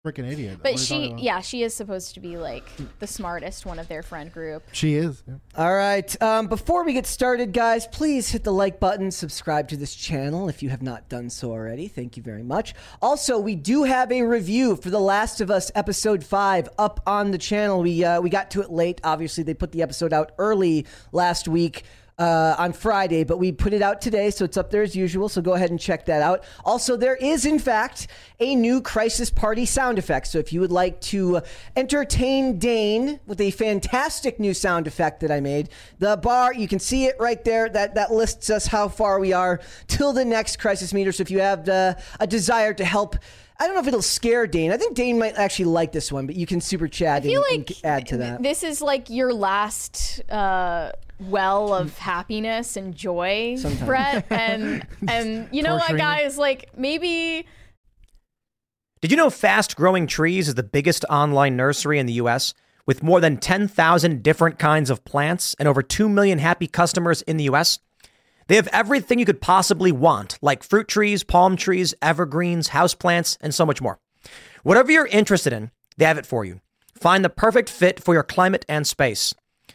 freaking 0.06 0.30
idiot. 0.30 0.58
but 0.62 0.72
What 0.74 0.90
are 0.90 0.94
you 0.94 1.16
she, 1.18 1.24
yeah, 1.24 1.40
she 1.40 1.62
is 1.62 1.74
supposed 1.74 2.14
to 2.14 2.20
be 2.20 2.36
like 2.36 2.64
the 3.00 3.06
smartest 3.06 3.66
one 3.66 3.78
of 3.80 3.88
their 3.88 4.02
friend 4.02 4.32
group. 4.32 4.62
she 4.72 4.94
is. 4.94 5.22
yeah. 5.26 5.34
All 5.56 5.74
right. 5.74 6.22
Um, 6.22 6.46
before 6.46 6.84
we 6.84 6.92
get 6.92 7.04
started, 7.06 7.52
guys, 7.52 7.86
please 7.88 8.28
hit 8.30 8.44
the 8.44 8.52
like 8.52 8.78
button, 8.78 9.10
subscribe 9.10 9.68
to 9.68 9.76
this 9.76 9.94
channel 9.94 10.48
if 10.48 10.62
you 10.62 10.70
have 10.70 10.82
not 10.82 11.08
done 11.08 11.28
so 11.30 11.50
already. 11.50 11.88
Thank 11.88 12.16
you 12.16 12.22
very 12.22 12.44
much. 12.44 12.74
Also, 13.02 13.38
we 13.40 13.56
do 13.56 13.82
have 13.84 14.12
a 14.12 14.22
review 14.22 14.76
for 14.76 14.90
The 14.90 15.00
Last 15.00 15.40
of 15.40 15.50
Us 15.50 15.72
episode 15.74 16.22
five 16.22 16.68
up 16.78 17.00
on 17.06 17.32
the 17.32 17.38
channel. 17.38 17.82
We 17.82 18.04
uh, 18.04 18.20
we 18.20 18.30
got 18.30 18.52
to 18.52 18.60
it 18.62 18.70
late. 18.70 19.00
Obviously, 19.02 19.42
they 19.42 19.54
put 19.54 19.72
the 19.72 19.82
episode 19.82 20.12
out 20.12 20.30
early 20.38 20.86
last 21.10 21.48
week. 21.48 21.82
Uh, 22.18 22.56
on 22.58 22.72
Friday, 22.72 23.22
but 23.22 23.38
we 23.38 23.52
put 23.52 23.72
it 23.72 23.80
out 23.80 24.00
today, 24.00 24.28
so 24.30 24.44
it's 24.44 24.56
up 24.56 24.72
there 24.72 24.82
as 24.82 24.96
usual. 24.96 25.28
So 25.28 25.40
go 25.40 25.52
ahead 25.52 25.70
and 25.70 25.78
check 25.78 26.06
that 26.06 26.20
out. 26.20 26.42
Also, 26.64 26.96
there 26.96 27.14
is, 27.14 27.46
in 27.46 27.60
fact, 27.60 28.08
a 28.40 28.56
new 28.56 28.80
Crisis 28.80 29.30
Party 29.30 29.64
sound 29.64 30.00
effect. 30.00 30.26
So 30.26 30.40
if 30.40 30.52
you 30.52 30.60
would 30.60 30.72
like 30.72 31.00
to 31.02 31.42
entertain 31.76 32.58
Dane 32.58 33.20
with 33.26 33.40
a 33.40 33.52
fantastic 33.52 34.40
new 34.40 34.52
sound 34.52 34.88
effect 34.88 35.20
that 35.20 35.30
I 35.30 35.38
made, 35.38 35.68
the 36.00 36.16
bar, 36.16 36.52
you 36.52 36.66
can 36.66 36.80
see 36.80 37.04
it 37.04 37.14
right 37.20 37.44
there. 37.44 37.68
That, 37.68 37.94
that 37.94 38.10
lists 38.10 38.50
us 38.50 38.66
how 38.66 38.88
far 38.88 39.20
we 39.20 39.32
are 39.32 39.60
till 39.86 40.12
the 40.12 40.24
next 40.24 40.58
Crisis 40.58 40.92
meter. 40.92 41.12
So 41.12 41.20
if 41.20 41.30
you 41.30 41.38
have 41.38 41.68
uh, 41.68 41.94
a 42.18 42.26
desire 42.26 42.74
to 42.74 42.84
help, 42.84 43.14
I 43.60 43.66
don't 43.66 43.74
know 43.74 43.80
if 43.80 43.86
it'll 43.86 44.02
scare 44.02 44.46
Dane. 44.46 44.72
I 44.72 44.76
think 44.76 44.94
Dane 44.94 45.18
might 45.18 45.34
actually 45.36 45.66
like 45.66 45.92
this 45.92 46.10
one, 46.10 46.26
but 46.26 46.36
you 46.36 46.46
can 46.46 46.60
super 46.60 46.88
chat 46.88 47.24
and, 47.24 47.32
like 47.32 47.70
and 47.70 47.80
add 47.84 48.06
to 48.08 48.16
that. 48.18 48.42
this 48.42 48.62
is 48.62 48.80
like 48.80 49.08
your 49.08 49.32
last 49.32 50.20
uh, 50.30 50.92
well 51.20 51.74
of 51.74 51.96
happiness 51.98 52.76
and 52.76 52.94
joy, 52.94 53.56
Brett. 53.84 54.26
And 54.30 54.86
and 55.08 55.48
you 55.52 55.62
know 55.62 55.76
what, 55.76 55.96
guys? 55.96 56.38
Like 56.38 56.70
maybe 56.76 57.46
Did 59.00 59.10
you 59.10 59.16
know 59.16 59.30
Fast 59.30 59.76
Growing 59.76 60.06
Trees 60.06 60.48
is 60.48 60.54
the 60.54 60.62
biggest 60.62 61.04
online 61.10 61.56
nursery 61.56 61.98
in 61.98 62.06
the 62.06 62.14
US 62.14 62.54
with 62.86 63.02
more 63.02 63.20
than 63.20 63.36
10,000 63.36 64.22
different 64.22 64.58
kinds 64.58 64.90
of 64.90 65.04
plants 65.04 65.54
and 65.58 65.68
over 65.68 65.82
2 65.82 66.08
million 66.08 66.38
happy 66.38 66.66
customers 66.66 67.22
in 67.22 67.36
the 67.36 67.44
US? 67.44 67.78
They 68.46 68.56
have 68.56 68.68
everything 68.68 69.18
you 69.18 69.26
could 69.26 69.42
possibly 69.42 69.92
want, 69.92 70.38
like 70.40 70.62
fruit 70.62 70.88
trees, 70.88 71.22
palm 71.22 71.56
trees, 71.56 71.94
evergreens, 72.00 72.70
houseplants, 72.70 73.36
and 73.42 73.54
so 73.54 73.66
much 73.66 73.82
more. 73.82 74.00
Whatever 74.62 74.90
you're 74.90 75.06
interested 75.06 75.52
in, 75.52 75.70
they 75.98 76.06
have 76.06 76.16
it 76.18 76.26
for 76.26 76.44
you. 76.44 76.60
Find 76.94 77.24
the 77.24 77.30
perfect 77.30 77.68
fit 77.68 78.02
for 78.02 78.14
your 78.14 78.22
climate 78.22 78.64
and 78.68 78.86
space. 78.86 79.34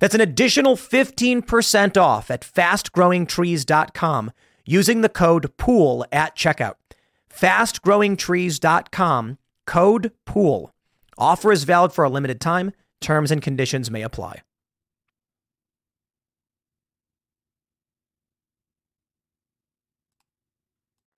That's 0.00 0.14
an 0.14 0.20
additional 0.20 0.76
15% 0.76 1.96
off 1.96 2.30
at 2.30 2.42
fastgrowingtrees.com 2.42 4.30
using 4.64 5.00
the 5.00 5.08
code 5.08 5.56
POOL 5.56 6.04
at 6.12 6.36
checkout. 6.36 6.74
Fastgrowingtrees.com, 7.34 9.38
code 9.66 10.12
POOL. 10.24 10.70
Offer 11.16 11.52
is 11.52 11.64
valid 11.64 11.92
for 11.92 12.04
a 12.04 12.10
limited 12.10 12.40
time. 12.40 12.72
Terms 13.00 13.30
and 13.30 13.40
conditions 13.42 13.90
may 13.90 14.02
apply. 14.02 14.42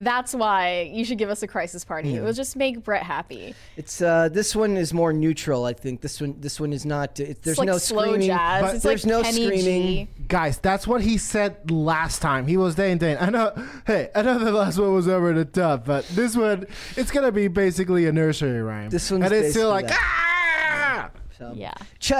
That's 0.01 0.33
why 0.33 0.89
you 0.91 1.05
should 1.05 1.19
give 1.19 1.29
us 1.29 1.43
a 1.43 1.47
crisis 1.47 1.85
party. 1.85 2.15
It 2.15 2.23
will 2.23 2.33
just 2.33 2.55
make 2.55 2.83
Brett 2.83 3.03
happy. 3.03 3.53
It's 3.77 4.01
uh, 4.01 4.29
this 4.29 4.55
one 4.55 4.75
is 4.75 4.93
more 4.93 5.13
neutral. 5.13 5.65
I 5.65 5.73
think 5.73 6.01
this 6.01 6.19
one 6.19 6.35
this 6.39 6.59
one 6.59 6.73
is 6.73 6.85
not. 6.85 7.19
It, 7.19 7.43
there's 7.43 7.53
it's 7.53 7.59
like 7.59 7.67
no 7.67 7.77
slow 7.77 8.03
screaming. 8.03 8.27
jazz. 8.27 8.61
but 8.61 8.75
it's 8.75 8.83
there's 8.83 9.05
like 9.05 9.09
no 9.09 9.21
Kenny 9.21 9.45
screaming. 9.45 10.07
G. 10.07 10.07
Guys, 10.27 10.57
that's 10.57 10.87
what 10.87 11.01
he 11.01 11.17
said 11.17 11.69
last 11.69 12.21
time. 12.21 12.47
He 12.47 12.57
was 12.57 12.75
Dane 12.75 12.97
Dane. 12.97 13.17
I 13.19 13.29
know. 13.29 13.53
Hey, 13.85 14.09
I 14.15 14.23
know 14.23 14.39
the 14.39 14.51
last 14.51 14.79
one 14.79 14.93
was 14.93 15.07
over 15.07 15.33
the 15.33 15.45
top, 15.45 15.85
but 15.85 16.05
this 16.09 16.35
one, 16.35 16.65
it's 16.97 17.11
gonna 17.11 17.31
be 17.31 17.47
basically 17.47 18.07
a 18.07 18.11
nursery 18.11 18.61
rhyme. 18.61 18.89
This 18.89 19.11
one's 19.11 19.25
and 19.25 19.33
it's 19.33 19.51
still 19.51 19.69
like 19.69 19.85
basically 19.85 20.05
ah. 20.07 20.30
Yeah. 21.55 21.73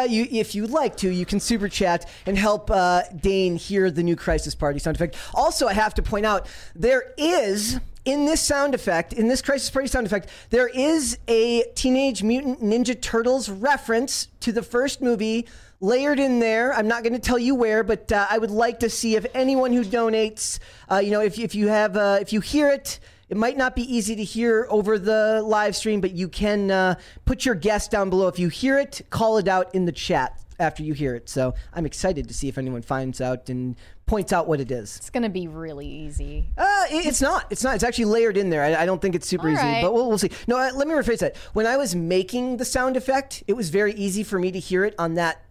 You, 0.06 0.28
if 0.32 0.56
you'd 0.56 0.72
like 0.72 0.98
to, 0.98 1.10
you 1.10 1.25
can 1.25 1.40
super 1.40 1.70
chat 1.70 2.10
and 2.25 2.38
help 2.38 2.72
uh, 2.72 3.04
Dane 3.16 3.56
hear 3.56 3.92
the 3.92 4.04
new 4.04 4.16
Crisis 4.16 4.56
Party 4.56 4.80
sound 4.80 4.96
effect. 4.96 5.16
Also, 5.34 5.68
I 5.68 5.74
have 5.74 5.94
to 5.96 6.01
point 6.01 6.25
out 6.25 6.48
there 6.75 7.13
is 7.18 7.80
in 8.04 8.25
this 8.25 8.42
sound 8.42 8.74
effect, 8.74 9.13
in 9.13 9.28
this 9.28 9.42
Crisis 9.42 9.70
Party 9.70 9.88
sound 9.88 10.08
effect, 10.08 10.30
there 10.50 10.68
is 10.68 11.20
a 11.28 11.63
Teenage 11.75 12.24
Mutant 12.24 12.62
Ninja 12.62 13.00
Turtles 13.00 13.50
reference 13.50 14.28
to 14.40 14.51
the 14.51 14.63
first 14.63 15.01
movie 15.01 15.48
layered 15.82 16.20
in 16.20 16.40
there. 16.40 16.74
I'm 16.74 16.88
not 16.88 17.04
going 17.04 17.13
to 17.13 17.20
tell 17.20 17.40
you 17.40 17.56
where, 17.56 17.84
but 17.84 18.12
uh, 18.12 18.28
I 18.30 18.38
would 18.38 18.51
like 18.51 18.80
to 18.80 18.90
see 18.90 19.16
if 19.16 19.25
anyone 19.34 19.74
who 19.74 19.84
donates, 19.84 20.60
uh, 20.90 20.98
you 20.98 21.12
know, 21.12 21.22
if 21.22 21.38
if 21.38 21.54
you 21.56 21.68
have 21.68 21.98
uh, 21.98 22.18
if 22.22 22.34
you 22.34 22.40
hear 22.40 22.70
it. 22.70 23.00
It 23.31 23.38
might 23.38 23.55
not 23.55 23.77
be 23.77 23.83
easy 23.83 24.13
to 24.17 24.23
hear 24.25 24.67
over 24.69 25.00
the 25.00 25.41
live 25.41 25.73
stream, 25.77 26.01
but 26.01 26.11
you 26.11 26.27
can 26.27 26.69
uh, 26.69 26.95
put 27.23 27.45
your 27.45 27.55
guess 27.55 27.88
down 27.88 28.09
below. 28.09 28.27
If 28.27 28.38
you 28.39 28.50
hear 28.50 28.77
it, 28.77 29.03
call 29.09 29.38
it 29.38 29.47
out 29.47 29.73
in 29.73 29.85
the 29.85 29.93
chat 29.93 30.38
after 30.59 30.83
you 30.83 30.91
hear 30.93 31.15
it. 31.15 31.29
So 31.29 31.53
I'm 31.73 31.85
excited 31.85 32.27
to 32.27 32.33
see 32.33 32.50
if 32.50 32.57
anyone 32.57 32.81
finds 32.81 33.21
out 33.21 33.47
and 33.47 33.77
points 34.05 34.33
out 34.33 34.50
what 34.50 34.59
it 34.59 34.69
is. 34.69 34.97
It's 34.97 35.09
gonna 35.09 35.29
be 35.29 35.47
really 35.47 35.88
easy. 35.88 36.43
Uh, 36.57 36.83
it- 36.91 37.05
it's 37.05 37.21
not. 37.21 37.45
It's 37.50 37.63
not. 37.63 37.75
It's 37.75 37.85
actually 37.85 38.05
layered 38.05 38.35
in 38.35 38.50
there. 38.50 38.63
I, 38.65 38.81
I 38.83 38.85
don't 38.85 39.01
think 39.01 39.15
it's 39.15 39.27
super 39.27 39.47
All 39.47 39.53
easy, 39.53 39.63
right. 39.63 39.81
but 39.81 39.93
we'll, 39.93 40.09
we'll 40.09 40.17
see. 40.17 40.29
No, 40.47 40.57
uh, 40.57 40.71
let 40.75 40.85
me 40.89 40.93
rephrase 40.93 41.19
that. 41.19 41.38
When 41.53 41.65
I 41.65 41.77
was 41.77 41.95
making 41.95 42.57
the 42.57 42.65
sound 42.65 42.97
effect, 42.97 43.45
it 43.47 43.53
was 43.53 43.69
very 43.69 43.93
easy 43.93 44.23
for 44.23 44.39
me 44.39 44.51
to 44.51 44.59
hear 44.59 44.83
it 44.83 44.93
on 45.00 45.13
that, 45.13 45.41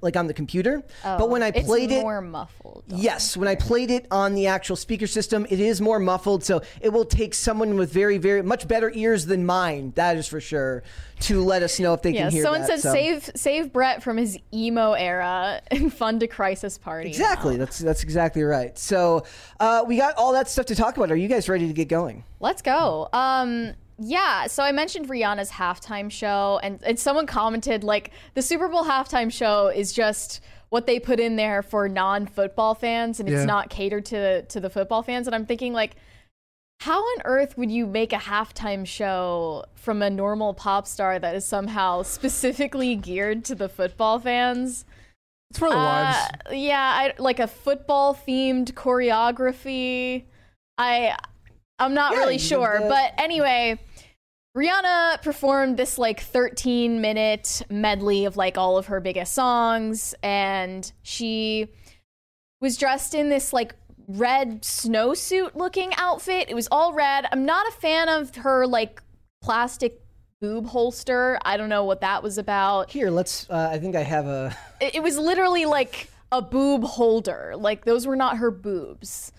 like 0.00 0.16
on 0.16 0.26
the 0.28 0.34
computer. 0.34 0.82
but 1.02 1.28
when 1.28 1.42
I 1.42 1.48
it's 1.48 1.66
played 1.66 1.90
it, 1.90 2.02
more 2.02 2.20
muffled. 2.20 2.84
Yes, 2.86 3.36
when 3.36 3.48
I 3.48 3.54
played 3.56 3.90
it 3.90 4.06
on 4.10 4.34
the 4.34 4.46
actual 4.46 4.76
speaker 4.76 5.06
system, 5.06 5.46
it 5.50 5.58
is 5.60 5.80
more 5.80 5.98
muffled, 5.98 6.44
so 6.44 6.62
it 6.80 6.90
will 6.92 7.04
take 7.04 7.34
someone 7.34 7.76
with 7.76 7.92
very, 7.92 8.18
very 8.18 8.42
much 8.42 8.68
better 8.68 8.92
ears 8.94 9.26
than 9.26 9.44
mine. 9.44 9.92
That 9.96 10.16
is 10.16 10.28
for 10.28 10.40
sure 10.40 10.82
to 11.20 11.42
let 11.42 11.62
us 11.62 11.80
know 11.80 11.92
if 11.94 12.02
they 12.02 12.10
Yeah, 12.12 12.22
can 12.24 12.30
hear 12.32 12.42
someone 12.44 12.60
that. 12.62 12.68
said 12.68 12.80
so- 12.80 12.92
save 12.92 13.30
save 13.34 13.72
Brett 13.72 14.02
from 14.02 14.16
his 14.16 14.38
emo 14.52 14.92
era 14.92 15.60
and 15.70 15.92
fund 15.92 16.22
a 16.22 16.28
crisis 16.28 16.78
party. 16.78 17.08
Exactly. 17.08 17.56
That's 17.56 17.78
that's 17.78 18.02
exactly 18.04 18.42
right. 18.44 18.78
So 18.78 19.24
uh, 19.60 19.84
we 19.86 19.96
got 19.96 20.14
all 20.16 20.32
that 20.34 20.48
stuff 20.48 20.66
to 20.66 20.74
talk 20.76 20.96
about. 20.96 21.10
Are 21.10 21.16
you 21.16 21.28
guys 21.28 21.48
ready 21.48 21.66
to 21.66 21.72
get 21.72 21.88
going? 21.88 22.24
Let's 22.40 22.62
go. 22.62 23.08
Um 23.12 23.74
yeah, 23.98 24.46
so 24.46 24.62
I 24.62 24.72
mentioned 24.72 25.08
Rihanna's 25.08 25.50
halftime 25.50 26.10
show 26.10 26.60
and, 26.62 26.82
and 26.82 26.98
someone 26.98 27.26
commented 27.26 27.84
like 27.84 28.10
the 28.34 28.42
Super 28.42 28.68
Bowl 28.68 28.84
halftime 28.84 29.32
show 29.32 29.68
is 29.68 29.92
just 29.92 30.40
what 30.70 30.86
they 30.86 30.98
put 30.98 31.20
in 31.20 31.36
there 31.36 31.62
for 31.62 31.88
non-football 31.88 32.74
fans 32.74 33.20
and 33.20 33.28
it's 33.28 33.44
not 33.44 33.70
catered 33.70 34.04
to 34.06 34.42
to 34.42 34.58
the 34.58 34.68
football 34.68 35.02
fans 35.02 35.28
and 35.28 35.34
I'm 35.34 35.46
thinking 35.46 35.72
like 35.72 35.94
how 36.80 37.00
on 37.00 37.22
earth 37.24 37.56
would 37.56 37.70
you 37.70 37.86
make 37.86 38.12
a 38.12 38.18
halftime 38.18 38.86
show 38.86 39.64
from 39.74 40.02
a 40.02 40.10
normal 40.10 40.52
pop 40.52 40.86
star 40.86 41.18
that 41.18 41.34
is 41.34 41.44
somehow 41.44 42.02
specifically 42.02 42.96
geared 42.96 43.44
to 43.46 43.54
the 43.54 43.68
football 43.68 44.18
fans? 44.18 44.84
It's 45.50 45.58
for 45.58 45.70
the 45.70 45.76
wives. 45.76 46.18
Uh, 46.46 46.52
yeah, 46.52 46.80
I, 46.80 47.14
like 47.18 47.38
a 47.38 47.46
football 47.46 48.14
themed 48.14 48.72
choreography. 48.72 50.24
I 50.76 51.16
I'm 51.78 51.94
not 51.94 52.12
Yeah, 52.12 52.18
really 52.18 52.38
sure, 52.38 52.80
the- 52.82 52.88
but 52.88 53.12
anyway, 53.18 53.78
Rihanna 54.56 55.22
performed 55.22 55.76
this 55.76 55.98
like 55.98 56.20
13 56.20 57.00
minute 57.00 57.62
medley 57.68 58.24
of 58.24 58.36
like 58.36 58.56
all 58.56 58.76
of 58.78 58.86
her 58.86 59.00
biggest 59.00 59.32
songs 59.34 60.14
and 60.22 60.90
she 61.02 61.68
was 62.60 62.76
dressed 62.76 63.14
in 63.14 63.28
this 63.28 63.52
like 63.52 63.74
red 64.06 64.62
snowsuit 64.62 65.56
looking 65.56 65.92
outfit. 65.96 66.48
It 66.48 66.54
was 66.54 66.68
all 66.70 66.92
red. 66.92 67.26
I'm 67.32 67.44
not 67.44 67.66
a 67.66 67.72
fan 67.72 68.08
of 68.08 68.34
her 68.36 68.66
like 68.66 69.02
plastic 69.42 70.00
boob 70.40 70.66
holster. 70.66 71.38
I 71.44 71.56
don't 71.56 71.68
know 71.68 71.84
what 71.84 72.00
that 72.02 72.22
was 72.22 72.38
about 72.38 72.90
Here, 72.90 73.10
let's. 73.10 73.50
Uh, 73.50 73.70
I 73.72 73.78
think 73.78 73.96
I 73.96 74.02
have 74.02 74.26
a. 74.26 74.56
it, 74.80 74.94
it 74.96 75.02
was 75.02 75.18
literally 75.18 75.66
like 75.66 76.08
a 76.30 76.40
boob 76.40 76.84
holder. 76.84 77.54
Like 77.56 77.84
those 77.84 78.06
were 78.06 78.16
not 78.16 78.36
her 78.38 78.52
boobs. 78.52 79.32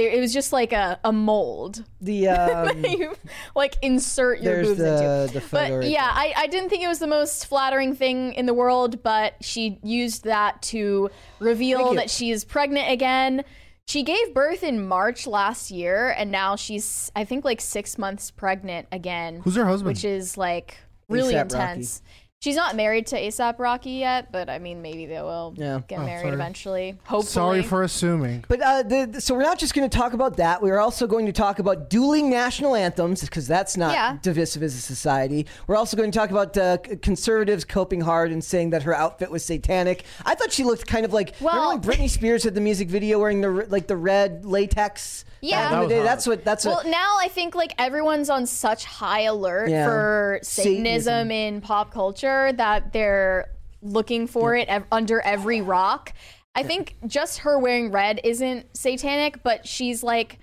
They- 0.00 0.16
It 0.16 0.20
was 0.20 0.32
just 0.32 0.52
like 0.52 0.72
a, 0.72 0.98
a 1.04 1.12
mold. 1.12 1.84
The 2.00 2.28
um, 2.28 2.84
you 2.84 3.14
like 3.54 3.76
insert 3.82 4.40
your 4.40 4.54
there's 4.56 4.68
boobs 4.68 4.80
into. 4.80 4.90
the 4.90 5.30
the 5.34 5.40
photo. 5.40 5.68
But 5.68 5.78
right 5.80 5.90
yeah. 5.90 6.10
I, 6.12 6.32
I 6.36 6.46
didn't 6.46 6.70
think 6.70 6.82
it 6.82 6.88
was 6.88 6.98
the 6.98 7.06
most 7.06 7.46
flattering 7.46 7.94
thing 7.94 8.32
in 8.34 8.46
the 8.46 8.54
world, 8.54 9.02
but 9.02 9.34
she 9.40 9.78
used 9.82 10.24
that 10.24 10.62
to 10.62 11.10
reveal 11.38 11.94
that 11.94 12.10
she 12.10 12.30
is 12.30 12.44
pregnant 12.44 12.90
again. 12.90 13.44
She 13.86 14.04
gave 14.04 14.34
birth 14.34 14.62
in 14.62 14.86
March 14.86 15.26
last 15.26 15.72
year, 15.72 16.14
and 16.16 16.30
now 16.30 16.54
she's, 16.54 17.10
I 17.16 17.24
think, 17.24 17.44
like 17.44 17.60
six 17.60 17.98
months 17.98 18.30
pregnant 18.30 18.86
again, 18.92 19.40
Who's 19.42 19.56
her 19.56 19.64
husband? 19.66 19.88
which 19.88 20.04
is 20.04 20.36
like 20.38 20.76
really 21.08 21.34
intense. 21.34 22.00
Rocky. 22.04 22.14
Intense. 22.40 22.50
She's 22.50 22.56
not 22.56 22.74
married 22.76 23.06
to 23.08 23.16
ASAP 23.16 23.58
Rocky 23.58 23.90
yet, 23.92 24.32
but 24.32 24.48
I 24.48 24.58
mean, 24.58 24.82
maybe 24.82 25.06
they 25.06 25.20
will 25.20 25.54
Yeah. 25.56 25.80
get 25.86 25.98
Oh, 26.00 26.04
married 26.04 26.22
sorry. 26.22 26.34
eventually. 26.34 26.98
Hopefully. 27.04 27.22
Sorry 27.30 27.62
for 27.62 27.82
assuming. 27.82 28.44
But 28.48 28.60
uh, 28.62 28.82
the, 28.82 29.08
the- 29.12 29.20
so 29.20 29.34
we're 29.34 29.42
not 29.42 29.58
just 29.58 29.74
going 29.74 29.88
to 29.88 29.96
talk 29.96 30.12
about 30.12 30.36
that. 30.38 30.62
We 30.62 30.70
are 30.70 30.78
also 30.80 31.06
going 31.06 31.26
to 31.26 31.32
talk 31.32 31.58
about 31.58 31.90
dueling 31.90 32.30
national 32.30 32.74
anthems 32.74 33.20
because 33.22 33.46
that's 33.46 33.76
not 33.76 33.92
Yeah. 33.92 34.16
divisive 34.22 34.62
as 34.62 34.74
a 34.74 34.80
society. 34.80 35.46
We're 35.66 35.76
also 35.76 35.96
going 35.96 36.10
to 36.10 36.18
talk 36.18 36.30
about 36.30 36.56
uh, 36.56 36.78
conservatives 37.02 37.64
coping 37.64 38.00
hard 38.00 38.32
and 38.32 38.42
saying 38.42 38.70
that 38.70 38.82
her 38.84 38.94
outfit 38.94 39.30
was 39.30 39.44
satanic. 39.44 40.04
I 40.24 40.34
thought 40.34 40.52
she 40.52 40.64
looked 40.64 40.86
kind 40.86 41.04
of 41.04 41.12
like 41.12 41.34
Well- 41.40 41.54
remember 41.70 41.88
when 41.88 41.98
Britney 41.98 42.10
Spears 42.10 42.44
had 42.44 42.54
the 42.54 42.60
music 42.60 42.88
video 42.88 43.18
wearing 43.18 43.40
the 43.40 43.50
like 43.68 43.86
the 43.86 43.96
red 43.96 44.44
latex. 44.44 45.24
Yeah. 45.42 45.62
back 45.62 45.70
That 45.70 45.80
the 45.82 45.88
day? 45.88 46.02
that's 46.02 46.26
what 46.26 46.44
that's 46.44 46.66
Well, 46.66 46.76
what. 46.76 46.86
now 46.86 47.16
I 47.18 47.28
think 47.28 47.54
like 47.54 47.72
everyone's 47.78 48.28
on 48.28 48.44
such 48.44 48.84
high 48.84 49.22
alert 49.22 49.70
Yeah. 49.70 49.86
for 49.86 50.38
Satanism, 50.42 50.84
Satanism. 51.04 51.30
in 51.30 51.60
pop 51.62 51.90
culture 51.92 52.29
that 52.52 52.92
they're 52.92 53.50
looking 53.82 54.26
for 54.26 54.54
it 54.54 54.68
ev- 54.68 54.84
under 54.92 55.20
every 55.20 55.60
rock. 55.60 56.12
I 56.54 56.62
think 56.64 56.96
just 57.06 57.38
her 57.38 57.58
wearing 57.58 57.90
red 57.92 58.20
isn't 58.24 58.76
satanic, 58.76 59.42
but 59.42 59.66
she's 59.66 60.02
like, 60.02 60.38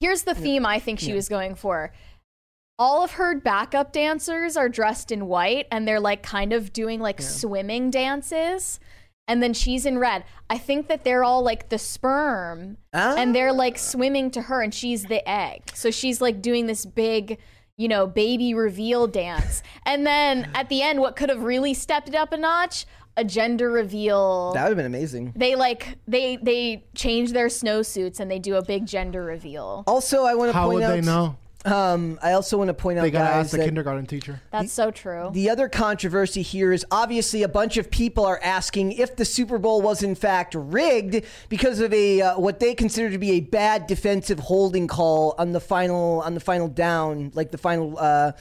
here's 0.00 0.22
the 0.22 0.34
theme 0.34 0.66
I 0.66 0.78
think 0.78 1.00
she 1.00 1.12
was 1.14 1.28
going 1.28 1.54
for. 1.54 1.92
All 2.78 3.02
of 3.04 3.12
her 3.12 3.38
backup 3.38 3.92
dancers 3.92 4.56
are 4.56 4.68
dressed 4.68 5.10
in 5.12 5.26
white 5.26 5.66
and 5.70 5.86
they're 5.86 6.00
like 6.00 6.22
kind 6.22 6.52
of 6.52 6.72
doing 6.72 7.00
like 7.00 7.20
swimming 7.22 7.90
dances. 7.90 8.78
And 9.28 9.42
then 9.42 9.54
she's 9.54 9.86
in 9.86 9.98
red. 9.98 10.24
I 10.50 10.58
think 10.58 10.88
that 10.88 11.04
they're 11.04 11.22
all 11.24 11.42
like 11.42 11.68
the 11.68 11.78
sperm 11.78 12.76
Ah. 12.92 13.14
and 13.16 13.34
they're 13.34 13.52
like 13.52 13.78
swimming 13.78 14.30
to 14.32 14.42
her 14.42 14.60
and 14.62 14.74
she's 14.74 15.04
the 15.04 15.26
egg. 15.28 15.62
So 15.74 15.90
she's 15.90 16.20
like 16.20 16.42
doing 16.42 16.66
this 16.66 16.84
big, 16.84 17.38
you 17.76 17.88
know, 17.88 18.06
baby 18.06 18.54
reveal 18.54 19.06
dance. 19.06 19.62
And 19.86 20.06
then 20.06 20.50
at 20.54 20.68
the 20.68 20.82
end, 20.82 21.00
what 21.00 21.16
could 21.16 21.28
have 21.30 21.42
really 21.42 21.74
stepped 21.74 22.08
it 22.08 22.14
up 22.14 22.32
a 22.32 22.36
notch? 22.36 22.86
A 23.16 23.24
gender 23.24 23.70
reveal. 23.70 24.52
That 24.54 24.62
would 24.62 24.68
have 24.70 24.76
been 24.78 24.86
amazing. 24.86 25.34
they 25.36 25.54
like 25.54 25.98
they 26.08 26.36
they 26.36 26.84
change 26.94 27.32
their 27.32 27.48
snowsuits 27.48 28.20
and 28.20 28.30
they 28.30 28.38
do 28.38 28.54
a 28.56 28.64
big 28.64 28.86
gender 28.86 29.22
reveal. 29.22 29.84
Also, 29.86 30.24
I 30.24 30.34
want 30.34 30.48
to 30.50 30.54
How 30.54 30.64
point 30.64 30.76
would 30.76 30.84
out. 30.84 30.90
they 30.94 31.00
know? 31.02 31.36
Um, 31.64 32.18
I 32.22 32.32
also 32.32 32.58
want 32.58 32.68
to 32.68 32.74
point 32.74 32.98
out, 32.98 33.02
They 33.02 33.10
gotta 33.10 33.26
guys, 33.26 33.44
ask 33.46 33.50
the 33.52 33.58
that 33.58 33.64
kindergarten 33.66 34.06
teacher. 34.06 34.40
That's 34.50 34.72
so 34.72 34.90
true. 34.90 35.30
The 35.32 35.50
other 35.50 35.68
controversy 35.68 36.42
here 36.42 36.72
is 36.72 36.84
obviously 36.90 37.42
a 37.42 37.48
bunch 37.48 37.76
of 37.76 37.90
people 37.90 38.24
are 38.24 38.40
asking 38.42 38.92
if 38.92 39.16
the 39.16 39.24
Super 39.24 39.58
Bowl 39.58 39.80
was 39.80 40.02
in 40.02 40.14
fact 40.14 40.54
rigged 40.56 41.24
because 41.48 41.80
of 41.80 41.92
a 41.92 42.20
uh, 42.20 42.38
what 42.38 42.58
they 42.58 42.74
consider 42.74 43.10
to 43.10 43.18
be 43.18 43.32
a 43.32 43.40
bad 43.40 43.86
defensive 43.86 44.40
holding 44.40 44.88
call 44.88 45.34
on 45.38 45.52
the 45.52 45.60
final 45.60 46.20
on 46.22 46.34
the 46.34 46.40
final 46.40 46.68
down, 46.68 47.30
like 47.34 47.50
the 47.52 47.58
final 47.58 47.96
uh, 47.98 48.32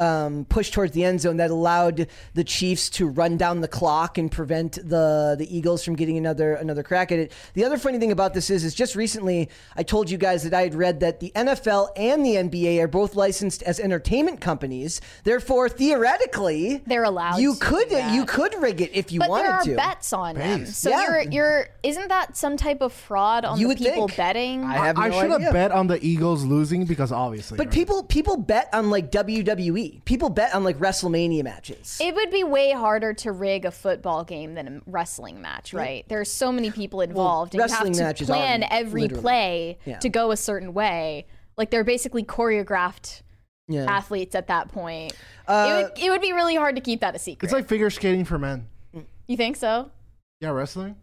um, 0.00 0.44
push 0.46 0.70
towards 0.70 0.92
the 0.92 1.04
end 1.04 1.20
zone 1.20 1.36
that 1.36 1.50
allowed 1.50 2.06
the 2.34 2.42
Chiefs 2.42 2.88
to 2.90 3.06
run 3.06 3.36
down 3.36 3.60
the 3.60 3.68
clock 3.68 4.18
and 4.18 4.30
prevent 4.32 4.72
the 4.88 5.36
the 5.38 5.46
Eagles 5.56 5.84
from 5.84 5.94
getting 5.94 6.16
another 6.16 6.54
another 6.54 6.82
crack 6.82 7.12
at 7.12 7.18
it. 7.18 7.32
The 7.54 7.64
other 7.64 7.76
funny 7.78 7.98
thing 7.98 8.10
about 8.10 8.34
this 8.34 8.50
is, 8.50 8.64
is 8.64 8.74
just 8.74 8.96
recently 8.96 9.48
I 9.76 9.82
told 9.82 10.10
you 10.10 10.18
guys 10.18 10.42
that 10.44 10.54
I 10.54 10.62
had 10.62 10.74
read 10.74 11.00
that 11.00 11.20
the 11.20 11.30
NFL 11.36 11.88
and 11.96 12.24
the 12.24 12.34
NBA 12.36 12.80
are 12.82 12.88
both 12.88 13.14
licensed 13.14 13.62
as 13.64 13.78
entertainment 13.78 14.40
companies. 14.40 15.00
Therefore, 15.24 15.68
theoretically, 15.68 16.82
They're 16.86 17.04
allowed 17.04 17.36
You 17.40 17.54
to 17.54 17.60
could 17.60 17.88
do 17.90 17.96
you 18.14 18.24
could 18.24 18.54
rig 18.60 18.80
it 18.80 18.90
if 18.94 19.12
you 19.12 19.20
but 19.20 19.28
wanted 19.28 19.44
there 19.46 19.52
are 19.54 19.62
to. 19.64 19.76
bets 19.76 20.12
on 20.12 20.34
them. 20.36 20.66
So 20.66 20.90
Yeah. 20.90 21.02
you're 21.02 21.20
you're 21.30 21.68
isn't 21.82 22.08
that 22.08 22.36
some 22.36 22.56
type 22.56 22.80
of 22.80 22.92
fraud 22.92 23.44
on 23.44 23.58
You 23.58 23.68
the 23.68 23.76
people 23.76 24.08
think. 24.08 24.16
betting? 24.16 24.64
I 24.64 24.86
have 24.86 24.96
No 24.96 25.02
I 25.02 25.08
no 25.08 25.20
should 25.20 25.40
have 25.42 25.52
bet 25.52 25.72
on 25.72 25.86
the 25.86 26.02
Eagles 26.04 26.44
losing 26.44 26.84
because 26.86 27.12
obviously. 27.12 27.56
But 27.58 27.66
right? 27.66 27.74
people 27.74 28.02
people 28.02 28.36
bet 28.36 28.68
on 28.72 28.90
like 28.90 29.10
WWE. 29.10 29.89
People 30.04 30.30
bet 30.30 30.54
on 30.54 30.64
like 30.64 30.78
WrestleMania 30.78 31.42
matches. 31.44 31.98
It 32.00 32.14
would 32.14 32.30
be 32.30 32.44
way 32.44 32.72
harder 32.72 33.12
to 33.14 33.32
rig 33.32 33.64
a 33.64 33.70
football 33.70 34.24
game 34.24 34.54
than 34.54 34.68
a 34.68 34.80
wrestling 34.90 35.40
match, 35.40 35.72
right? 35.74 36.04
There's 36.08 36.30
so 36.30 36.52
many 36.52 36.70
people 36.70 37.00
involved, 37.00 37.54
and 37.54 37.60
wrestling 37.60 37.94
you 37.94 38.00
have 38.00 38.08
matches 38.08 38.26
to 38.28 38.32
plan 38.32 38.64
every 38.70 39.02
literally- 39.02 39.22
play 39.22 39.78
Yeah. 39.84 39.98
to 39.98 40.08
go 40.08 40.30
a 40.30 40.36
certain 40.36 40.72
way. 40.74 41.26
Like 41.56 41.70
they're 41.70 41.84
basically 41.84 42.24
choreographed 42.24 43.22
yeah. 43.68 43.84
athletes 43.84 44.34
at 44.34 44.46
that 44.48 44.68
point. 44.72 45.12
Uh, 45.46 45.66
it 45.68 45.82
would 45.82 46.04
it 46.06 46.10
would 46.10 46.20
be 46.22 46.32
really 46.32 46.54
hard 46.56 46.76
to 46.76 46.80
keep 46.80 47.00
that 47.00 47.14
a 47.14 47.18
secret. 47.18 47.46
it's 47.46 47.52
like 47.52 47.68
figure 47.68 47.90
skating 47.90 48.24
for 48.24 48.38
men. 48.38 48.66
you 49.26 49.36
think 49.36 49.56
so? 49.56 49.90
Yeah, 50.40 50.50
wrestling. 50.50 50.96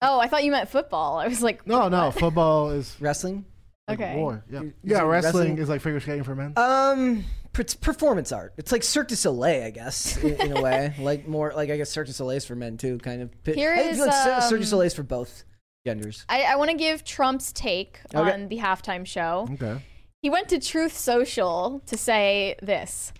Oh, 0.00 0.20
I 0.20 0.28
thought 0.28 0.44
you 0.44 0.52
meant 0.52 0.68
football. 0.68 1.18
I 1.18 1.26
was 1.28 1.42
like, 1.42 1.66
No, 1.66 1.88
no, 1.88 2.10
football 2.12 2.70
is 2.70 2.96
Wrestling. 3.00 3.44
like 3.88 4.00
Okay. 4.00 4.16
war. 4.16 4.44
Yeah, 4.50 4.60
Is 4.62 4.72
yeah, 4.84 5.02
wrestling, 5.02 5.10
wrestling? 5.10 5.58
is 5.58 5.68
like 5.68 5.80
figure 5.80 5.98
skating 6.00 6.22
for 6.22 6.34
men. 6.36 6.52
Um, 6.56 7.18
it's 7.18 7.37
performance 7.52 8.32
art. 8.32 8.54
It's 8.56 8.72
like 8.72 8.82
Cirque 8.82 9.08
du 9.08 9.16
Soleil, 9.16 9.64
I 9.66 9.70
guess, 9.70 10.16
in, 10.22 10.40
in 10.40 10.56
a 10.56 10.62
way. 10.62 10.94
Like 10.98 11.26
more, 11.26 11.52
like 11.54 11.70
I 11.70 11.76
guess 11.76 11.90
Cirque 11.90 12.06
du 12.06 12.12
Soleil's 12.12 12.44
for 12.44 12.54
men 12.54 12.76
too, 12.76 12.98
kind 12.98 13.22
of. 13.22 13.30
Here 13.44 13.72
I 13.72 13.80
is, 13.80 13.98
like 13.98 14.12
Cir- 14.12 14.40
Cirque 14.42 14.60
du 14.60 14.64
um, 14.64 14.70
Soleil's 14.70 14.94
for 14.94 15.02
both 15.02 15.44
genders. 15.86 16.24
I, 16.28 16.42
I 16.42 16.56
want 16.56 16.70
to 16.70 16.76
give 16.76 17.04
Trump's 17.04 17.52
take 17.52 18.00
Okay. 18.14 18.32
on 18.32 18.48
the 18.48 18.58
halftime 18.58 19.06
show. 19.06 19.48
okay. 19.54 19.80
He 20.22 20.30
went 20.30 20.48
to 20.48 20.58
Truth 20.58 20.96
Social 20.98 21.80
to 21.86 21.96
say 21.96 22.56
this. 22.62 23.12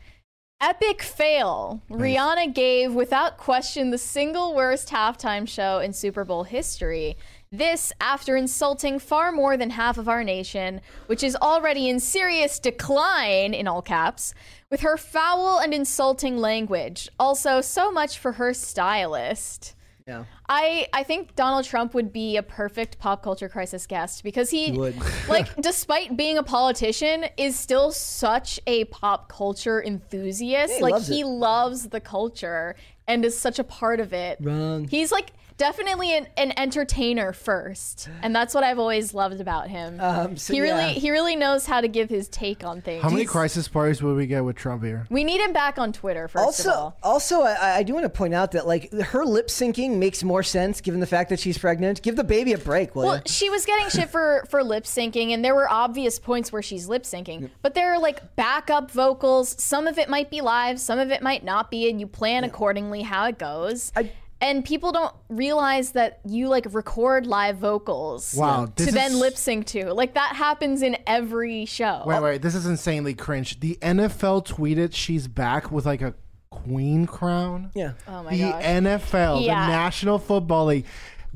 Epic 0.60 1.02
fail. 1.02 1.80
Rihanna 1.88 2.52
gave 2.52 2.92
without 2.92 3.38
question 3.38 3.90
the 3.90 3.98
single 3.98 4.54
worst 4.56 4.88
halftime 4.88 5.46
show 5.46 5.78
in 5.78 5.92
Super 5.92 6.24
Bowl 6.24 6.42
history. 6.42 7.16
This 7.50 7.92
after 8.00 8.36
insulting 8.36 8.98
far 8.98 9.32
more 9.32 9.56
than 9.56 9.70
half 9.70 9.96
of 9.96 10.08
our 10.08 10.22
nation, 10.22 10.82
which 11.06 11.22
is 11.22 11.34
already 11.36 11.88
in 11.88 11.98
serious 11.98 12.58
decline, 12.58 13.54
in 13.54 13.66
all 13.66 13.80
caps, 13.80 14.34
with 14.70 14.80
her 14.80 14.98
foul 14.98 15.58
and 15.58 15.72
insulting 15.72 16.36
language. 16.38 17.08
Also, 17.18 17.62
so 17.62 17.90
much 17.90 18.18
for 18.18 18.32
her 18.32 18.52
stylist. 18.52 19.74
Yeah. 20.06 20.24
I 20.48 20.88
I 20.94 21.02
think 21.02 21.36
Donald 21.36 21.66
Trump 21.66 21.92
would 21.92 22.12
be 22.12 22.38
a 22.38 22.42
perfect 22.42 22.98
pop 22.98 23.22
culture 23.22 23.48
crisis 23.48 23.86
guest 23.86 24.24
because 24.24 24.50
he, 24.50 24.72
like 25.28 25.54
despite 25.56 26.16
being 26.16 26.38
a 26.38 26.42
politician 26.42 27.26
is 27.36 27.58
still 27.58 27.92
such 27.92 28.58
a 28.66 28.84
pop 28.86 29.28
culture 29.28 29.82
enthusiast. 29.82 30.70
Yeah, 30.70 30.76
he 30.76 30.82
like 30.82 30.92
loves 30.92 31.08
he 31.08 31.20
it. 31.20 31.26
loves 31.26 31.88
the 31.88 32.00
culture 32.00 32.74
and 33.06 33.24
is 33.24 33.38
such 33.38 33.58
a 33.58 33.64
part 33.64 34.00
of 34.00 34.14
it. 34.14 34.38
Wrong. 34.40 34.88
He's 34.88 35.12
like 35.12 35.32
definitely 35.58 36.16
an, 36.16 36.26
an 36.38 36.52
entertainer 36.56 37.32
first, 37.34 38.08
and 38.22 38.34
that's 38.34 38.54
what 38.54 38.64
I've 38.64 38.78
always 38.78 39.12
loved 39.12 39.40
about 39.40 39.68
him. 39.68 40.00
Um, 40.00 40.36
so, 40.38 40.54
he 40.54 40.60
really 40.60 40.84
yeah. 40.84 40.88
he 40.88 41.10
really 41.10 41.36
knows 41.36 41.66
how 41.66 41.80
to 41.82 41.88
give 41.88 42.08
his 42.08 42.28
take 42.28 42.64
on 42.64 42.80
things. 42.80 43.02
How 43.02 43.10
many 43.10 43.26
crisis 43.26 43.68
parties 43.68 44.02
would 44.02 44.16
we 44.16 44.26
get 44.26 44.44
with 44.44 44.56
Trump 44.56 44.82
here? 44.82 45.06
we 45.10 45.24
need 45.24 45.40
him 45.40 45.52
back 45.52 45.78
on 45.78 45.92
Twitter 45.92 46.28
first 46.28 46.44
Also, 46.44 46.70
of 46.70 46.76
all. 46.76 46.96
also, 47.02 47.42
I, 47.42 47.76
I 47.78 47.82
do 47.82 47.92
want 47.92 48.04
to 48.04 48.10
point 48.10 48.32
out 48.32 48.52
that 48.52 48.66
like 48.66 48.90
her 48.92 49.24
lip 49.26 49.48
syncing 49.48 49.96
makes 49.98 50.22
more 50.24 50.42
sense 50.42 50.80
given 50.80 51.00
the 51.00 51.06
fact 51.06 51.28
that 51.30 51.40
she's 51.40 51.58
pregnant. 51.58 52.02
Give 52.02 52.16
the 52.16 52.24
baby 52.24 52.52
a 52.54 52.58
break, 52.58 52.94
will 52.94 53.04
Well, 53.04 53.16
you? 53.16 53.22
she 53.26 53.50
was 53.50 53.66
getting 53.66 53.88
shit 53.90 54.08
for 54.08 54.46
for 54.50 54.62
lip 54.64 54.84
syncing, 54.84 55.32
and 55.34 55.44
there 55.44 55.54
were 55.54 55.68
obvious 55.70 56.18
points 56.18 56.52
where 56.52 56.62
she's 56.62 56.88
lip 56.88 57.02
syncing, 57.02 57.50
but 57.62 57.74
there 57.74 57.92
are 57.92 57.98
like 57.98 58.36
backup 58.36 58.90
vocals. 58.90 59.60
Some 59.62 59.86
of 59.86 59.98
it 59.98 60.08
might 60.08 60.30
be 60.30 60.40
live, 60.40 60.78
some 60.80 60.98
of 60.98 61.10
it 61.10 61.20
might 61.22 61.44
not 61.44 61.70
be, 61.70 61.90
and 61.90 62.00
you 62.00 62.06
plan 62.06 62.44
accordingly 62.44 63.02
how 63.02 63.26
it 63.26 63.38
goes. 63.38 63.92
I- 63.96 64.12
and 64.40 64.64
people 64.64 64.92
don't 64.92 65.14
realize 65.28 65.92
that 65.92 66.20
you 66.24 66.48
like 66.48 66.66
record 66.72 67.26
live 67.26 67.58
vocals 67.58 68.34
Wow, 68.36 68.66
to 68.66 68.84
this 68.84 68.94
then 68.94 69.18
lip 69.18 69.36
sync 69.36 69.66
to. 69.66 69.92
Like 69.92 70.14
that 70.14 70.36
happens 70.36 70.82
in 70.82 70.96
every 71.06 71.64
show. 71.64 72.02
Wait, 72.06 72.22
wait, 72.22 72.42
this 72.42 72.54
is 72.54 72.66
insanely 72.66 73.14
cringe. 73.14 73.60
The 73.60 73.76
NFL 73.82 74.46
tweeted 74.46 74.94
she's 74.94 75.26
back 75.28 75.70
with 75.72 75.86
like 75.86 76.02
a 76.02 76.14
queen 76.50 77.06
crown. 77.06 77.70
Yeah. 77.74 77.92
Oh 78.06 78.22
my 78.22 78.30
god. 78.30 78.30
the 78.30 78.38
gosh. 78.50 78.62
NFL, 78.64 79.44
Yeah. 79.44 79.66
the 79.66 79.72
National 79.72 80.18
Football 80.18 80.66
League. 80.66 80.86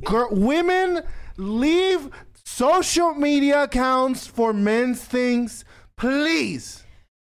Girl, 0.05 0.29
women 0.31 1.03
leave 1.37 2.09
social 2.45 3.15
media 3.15 3.65
accounts 3.65 4.27
for 4.27 4.53
men's 4.53 5.03
things, 5.05 5.65
please. 5.97 6.82